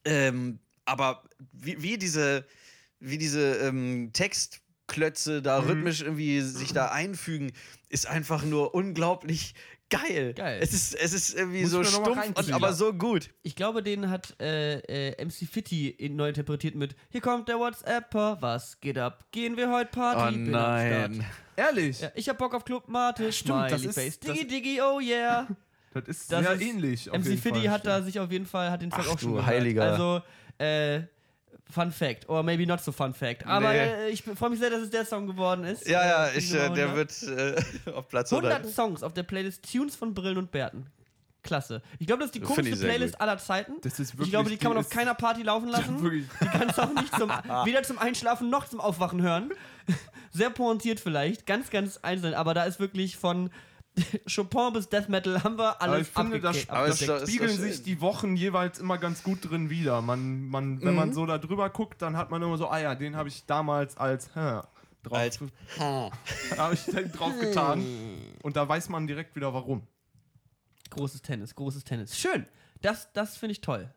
Ähm, 0.05 0.61
aber 0.85 1.25
wie, 1.53 1.83
wie 1.83 1.99
diese, 1.99 2.45
wie 3.01 3.19
diese 3.19 3.57
ähm, 3.57 4.13
Textklötze 4.87 5.43
da 5.43 5.61
Mhm. 5.61 5.69
rhythmisch 5.69 6.03
irgendwie 6.03 6.41
sich 6.41 6.73
da 6.73 6.89
einfügen, 6.93 7.53
ist 7.89 8.07
einfach 8.07 8.45
nur 8.45 8.75
unglaublich 8.75 9.55
geil. 9.91 10.35
Geil. 10.35 10.59
Es 10.63 10.73
ist, 10.73 10.95
es 10.95 11.13
ist 11.13 11.35
irgendwie 11.35 11.63
Muss 11.63 11.71
so 11.71 11.85
stumpf 11.85 12.27
und 12.37 12.53
aber 12.53 12.73
so 12.73 12.93
gut. 12.93 13.31
Ich 13.43 13.55
glaube, 13.57 13.83
den 13.83 14.11
hat 14.11 14.35
äh, 14.41 14.79
äh, 15.11 15.25
MC 15.25 15.47
Fitty 15.51 15.97
neu 16.13 16.29
interpretiert 16.29 16.75
mit 16.75 16.97
Hier 17.11 17.21
kommt 17.21 17.49
der 17.49 17.59
WhatsApper, 17.59 18.39
was 18.41 18.81
geht 18.81 18.99
ab? 18.99 19.27
Gehen 19.31 19.57
wir 19.57 19.71
heute 19.71 19.91
Party? 19.91 20.35
Bin 20.37 20.55
am 20.55 20.81
Start. 20.81 21.13
Ehrlich? 21.57 22.01
Ja, 22.01 22.11
ich 22.15 22.29
hab 22.29 22.39
Bock 22.39 22.55
auf 22.55 22.65
Club 22.65 22.89
Mate, 22.89 23.33
stimmt, 23.33 23.71
das 23.71 23.85
ist- 23.85 23.95
Face, 23.95 24.19
Diggi 24.19 24.47
Diggi, 24.47 24.81
oh 24.81 25.01
yeah. 25.01 25.47
Das 25.95 26.09
ist 26.09 26.33
Das 26.33 26.43
sehr 26.43 26.53
ist- 26.55 26.61
ähnlich. 26.63 27.07
MC 27.13 27.39
Fall. 27.39 27.71
hat 27.71 27.87
da 27.87 28.03
sich 28.03 28.19
auf 28.19 28.33
jeden 28.33 28.47
Fall, 28.47 28.69
hat 28.73 28.83
den 28.83 28.91
Song 28.91 29.01
Ach 29.05 29.09
auch 29.11 29.19
schon 29.19 29.29
du 29.29 29.35
gehört. 29.37 29.47
Heiliger. 29.47 29.93
Also, 29.93 30.23
äh, 30.59 31.03
Fun 31.71 31.91
Fact, 31.91 32.29
or 32.29 32.43
maybe 32.43 32.67
not 32.67 32.81
so 32.83 32.93
Fun 32.93 33.15
Fact. 33.15 33.47
Aber 33.47 33.73
Nee. 33.73 33.79
äh, 33.79 34.09
ich 34.11 34.23
freue 34.23 34.51
mich 34.51 34.59
sehr, 34.59 34.71
dass 34.71 34.83
es 34.83 34.91
der 34.91 35.05
Song 35.07 35.27
geworden 35.27 35.65
ist. 35.65 35.89
Ja, 35.89 36.05
ja, 36.07 36.27
Äh, 36.29 36.39
ich, 36.39 36.53
äh, 36.53 36.71
der 36.71 36.89
100. 36.91 36.95
wird 36.97 37.23
äh, 37.87 37.91
auf 37.95 38.09
Platz 38.09 38.31
100 38.33 38.53
100. 38.53 38.75
Songs 38.75 39.03
auf 39.03 39.15
der 39.15 39.23
Playlist 39.23 39.71
Tunes 39.71 39.97
von 39.97 40.13
Brillen 40.15 40.37
und 40.39 40.51
Bärten. 40.51 40.87
Klasse. 41.43 41.83
Ich 41.99 42.07
glaube, 42.07 42.21
das 42.21 42.29
ist 42.29 42.35
die 42.37 42.41
ich 42.71 42.77
sehr 42.79 42.89
Playlist 42.89 43.15
gut. 43.15 43.21
aller 43.21 43.37
Zeiten. 43.39 43.73
Das 43.83 43.99
ist 44.01 44.13
ich 44.13 44.19
wirklich- 44.19 44.31
glaube, 44.31 44.49
die 44.51 44.57
kann 44.57 44.71
man 44.71 44.79
auf 44.79 44.89
keiner 44.89 45.15
Party 45.15 45.43
laufen 45.43 45.69
lassen. 45.69 46.03
wirklich. 46.03 46.25
Die 46.41 46.47
kannst 46.47 46.79
du 46.79 46.83
auch 46.83 46.95
nicht 46.95 47.15
zum, 47.17 47.29
weder 47.65 47.83
zum 47.83 47.99
Einschlafen 47.99 48.49
noch 48.51 48.67
zum 48.69 48.81
Aufwachen 48.81 49.21
hören. 49.21 49.51
Sehr 50.33 50.51
pointiert 50.51 51.01
vielleicht, 51.01 51.45
ganz, 51.47 51.71
ganz 51.71 51.99
einzeln. 52.03 52.33
Aber 52.35 52.55
da 52.55 52.65
ist 52.65 52.81
wirklich 52.81 53.17
von 53.19 53.51
Chopin 54.35 54.73
bis 54.73 54.89
Death 54.89 55.09
Metal 55.09 55.43
haben 55.45 55.57
wir 55.57 55.81
Aber 55.81 55.81
alles 55.83 56.09
ich 56.09 56.15
finde, 56.15 56.41
da. 56.41 56.53
Aber 56.69 56.89
da 56.89 57.21
spiegeln 57.27 57.57
sich 57.57 57.83
die 57.83 58.01
Wochen 58.01 58.35
jeweils 58.37 58.79
immer 58.81 58.99
ganz 58.99 59.23
gut 59.23 59.49
drin 59.49 59.71
wieder. 59.71 60.01
Man, 60.03 60.49
man, 60.49 60.81
wenn 60.83 60.91
Mhm. 60.91 60.97
man 60.97 61.13
so 61.13 61.27
da 61.27 61.39
drüber 61.39 61.71
guckt, 61.71 62.03
dann 62.03 62.17
hat 62.17 62.31
man 62.31 62.43
immer 62.43 62.57
so, 62.57 62.69
ah 62.69 62.79
ja, 62.79 62.95
den 62.97 63.15
habe 63.15 63.29
ich 63.29 63.47
damals 63.47 63.97
als, 63.97 64.35
hä, 64.35 64.61
drauf, 65.05 65.19
Als- 65.19 65.39
habe 66.59 66.75
ich 66.75 66.85
den 66.87 67.13
drauf 67.13 67.39
getan. 67.39 67.85
Und 68.43 68.57
da 68.57 68.69
weiß 68.69 68.89
man 68.89 69.07
direkt 69.07 69.37
wieder 69.37 69.55
warum. 69.55 69.87
Großes 70.91 71.23
Tennis, 71.23 71.55
großes 71.55 71.85
Tennis. 71.85 72.19
Schön. 72.19 72.47
Das, 72.83 73.13
das 73.13 73.37
finde 73.37 73.53
ich 73.53 73.61
toll, 73.61 73.89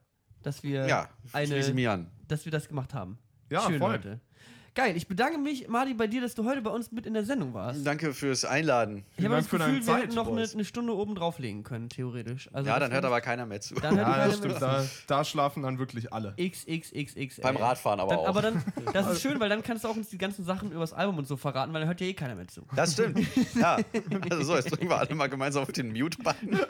dass 0.43 0.63
wir 0.63 0.87
Ja, 0.87 1.09
eine, 1.33 2.05
dass 2.27 2.45
wir 2.45 2.51
das 2.51 2.67
gemacht 2.67 2.93
haben. 2.93 3.17
Ja, 3.49 3.61
Schön, 3.61 3.79
voll. 3.79 3.91
Leute. 3.93 4.19
Geil. 4.77 4.95
Ich 4.95 5.07
bedanke 5.07 5.39
mich, 5.39 5.67
Marty, 5.67 5.95
bei 5.95 6.05
dir, 6.05 6.21
dass 6.21 6.35
du 6.35 6.45
heute 6.45 6.61
bei 6.61 6.69
uns 6.69 6.91
mit 6.91 7.07
in 7.07 7.15
der 7.15 7.25
Sendung 7.25 7.55
warst. 7.55 7.83
Danke 7.83 8.13
fürs 8.13 8.45
Einladen. 8.45 9.05
Ich 9.17 9.25
habe 9.25 9.33
das 9.33 9.49
Gefühl, 9.49 9.73
wir 9.77 9.81
Zeit, 9.81 10.03
hätten 10.03 10.13
noch 10.13 10.27
eine, 10.27 10.43
eine 10.43 10.65
Stunde 10.65 10.95
oben 10.95 11.15
drauflegen 11.15 11.63
können, 11.63 11.89
theoretisch. 11.89 12.47
Also 12.53 12.69
Ja, 12.69 12.77
das 12.77 12.87
dann 12.87 12.93
hört 12.93 13.05
aber 13.05 13.19
keiner 13.19 13.47
mehr 13.47 13.59
zu. 13.59 13.73
Dann 13.73 13.97
hört 13.97 14.07
Ja, 14.07 14.13
keiner 14.13 14.27
das 14.27 14.39
mehr 14.39 14.51
stimmt. 14.51 14.53
zu. 14.53 14.59
Da, 15.07 15.17
da 15.17 15.23
schlafen 15.25 15.63
dann 15.63 15.79
wirklich 15.79 16.13
alle. 16.13 16.35
XXXX. 16.39 17.41
Beim 17.41 17.57
Radfahren 17.57 17.99
aber 17.99 18.11
dann, 18.11 18.19
auch. 18.19 18.27
Aber 18.27 18.41
dann, 18.43 18.63
das 18.93 19.09
ist 19.13 19.23
schön, 19.23 19.39
weil 19.39 19.49
dann 19.49 19.63
kannst 19.63 19.83
du 19.83 19.87
auch 19.87 19.95
uns 19.95 20.09
die 20.09 20.19
ganzen 20.19 20.45
Sachen 20.45 20.71
übers 20.71 20.93
Album 20.93 21.17
und 21.17 21.27
so 21.27 21.37
verraten, 21.37 21.73
weil 21.73 21.79
dann 21.81 21.87
hört 21.87 21.99
ja 21.99 22.05
eh 22.05 22.13
keiner 22.13 22.35
mehr 22.35 22.47
zu. 22.47 22.61
Das 22.75 22.93
stimmt. 22.93 23.19
Ja. 23.55 23.77
Also 24.29 24.43
so, 24.43 24.55
jetzt 24.57 24.69
drücken 24.69 24.89
wir 24.89 24.99
alle 24.99 25.15
mal 25.15 25.27
gemeinsam 25.27 25.63
auf 25.63 25.71
den 25.71 25.91
Mute-Button. 25.91 26.59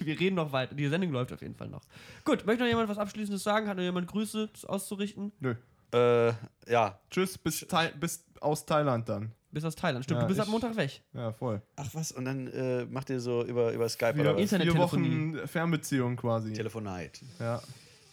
Wir 0.00 0.20
reden 0.20 0.36
noch 0.36 0.52
weiter. 0.52 0.74
Die 0.74 0.88
Sendung 0.88 1.12
läuft 1.12 1.32
auf 1.32 1.40
jeden 1.40 1.54
Fall 1.54 1.68
noch. 1.68 1.82
Gut, 2.24 2.44
möchte 2.44 2.62
noch 2.62 2.68
jemand 2.68 2.88
was 2.88 2.98
Abschließendes 2.98 3.42
sagen? 3.42 3.68
Hat 3.68 3.76
noch 3.76 3.82
jemand 3.84 4.06
Grüße 4.08 4.50
auszurichten? 4.66 5.32
Nö. 5.40 5.54
Äh, 5.94 6.32
ja. 6.72 6.98
Tschüss, 7.10 7.38
bis, 7.38 7.60
Thai 7.68 7.88
bis 7.98 8.24
aus 8.40 8.64
Thailand 8.66 9.08
dann. 9.08 9.32
Bis 9.50 9.64
aus 9.64 9.76
Thailand. 9.76 10.04
Stimmt, 10.04 10.18
Ja, 10.18 10.22
du 10.22 10.28
bist 10.28 10.40
ab 10.40 10.46
ich- 10.46 10.52
Montag 10.52 10.76
weg. 10.76 11.00
Ja, 11.12 11.32
voll. 11.32 11.62
Ach 11.76 11.88
was, 11.92 12.10
und 12.12 12.24
dann 12.24 12.48
äh, 12.48 12.84
macht 12.86 13.08
ihr 13.10 13.20
so 13.20 13.44
über, 13.44 13.72
über 13.72 13.88
Skype 13.88 14.14
Vier, 14.14 14.22
oder 14.22 14.34
was? 14.34 14.42
Internet- 14.42 14.72
vier. 14.72 14.80
Wochen 14.80 15.38
Fernbeziehung 15.46 16.16
quasi. 16.16 16.52
Telefonat. 16.52 17.20
Ja. 17.38 17.62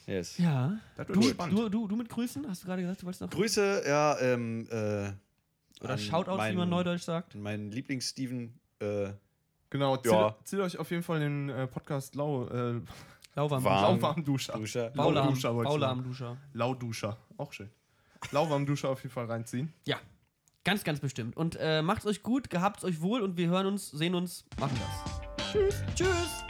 Yes. 0.05 0.37
Ja. 0.37 0.77
Das 0.97 1.07
wird 1.07 1.17
Du, 1.17 1.21
spannend. 1.23 1.57
du, 1.57 1.69
du, 1.69 1.87
du 1.87 1.95
mit 1.95 2.09
Grüßen? 2.09 2.45
Hast 2.47 2.63
du 2.63 2.67
gerade 2.67 2.81
gesagt, 2.83 3.01
du 3.01 3.05
wolltest 3.05 3.21
noch. 3.21 3.29
Grüße, 3.31 3.83
ja, 3.87 4.17
ähm, 4.19 4.67
äh, 4.69 5.11
Oder 5.83 5.97
Shoutouts, 5.97 6.33
wie 6.33 6.37
meinen- 6.37 6.57
man 6.57 6.69
neudeutsch 6.69 7.01
sagt. 7.03 7.33
Mein 7.35 7.71
Lieblings-Steven, 7.71 8.53
äh, 8.79 9.09
Genau, 9.71 9.95
zieht, 9.97 10.11
Ja. 10.11 10.35
zieht 10.43 10.59
euch 10.59 10.77
auf 10.77 10.91
jeden 10.91 11.01
Fall 11.01 11.19
den 11.21 11.47
äh, 11.49 11.65
Podcast 11.65 12.13
Lau, 12.15 12.45
äh, 12.49 12.81
Lauwarm. 13.35 13.63
Warm. 13.63 13.63
Lauwarmduscher. 14.01 14.53
Duscher. 14.53 14.89
Baularm. 14.89 15.27
Lauduscher 15.27 15.55
wollte 15.55 15.69
ich 15.69 15.71
sagen. 15.79 15.79
Baularmduscher. 15.81 16.37
Lauduscher. 16.53 17.17
Auch 17.41 17.53
schön. 17.53 17.71
Lauwarmduscher 18.29 18.89
auf 18.89 19.01
jeden 19.01 19.11
Fall 19.11 19.25
reinziehen. 19.25 19.73
Ja. 19.87 19.99
Ganz, 20.63 20.83
ganz 20.83 20.99
bestimmt. 20.99 21.35
Und 21.35 21.57
äh, 21.59 21.81
macht's 21.81 22.05
euch 22.05 22.21
gut, 22.21 22.51
gehabt's 22.51 22.83
euch 22.83 23.01
wohl 23.01 23.21
und 23.21 23.35
wir 23.35 23.49
hören 23.49 23.65
uns, 23.65 23.89
sehen 23.89 24.13
uns, 24.13 24.45
machen 24.59 24.79
das. 24.79 25.51
Tschüss. 25.51 25.83
Tschüss. 25.95 26.43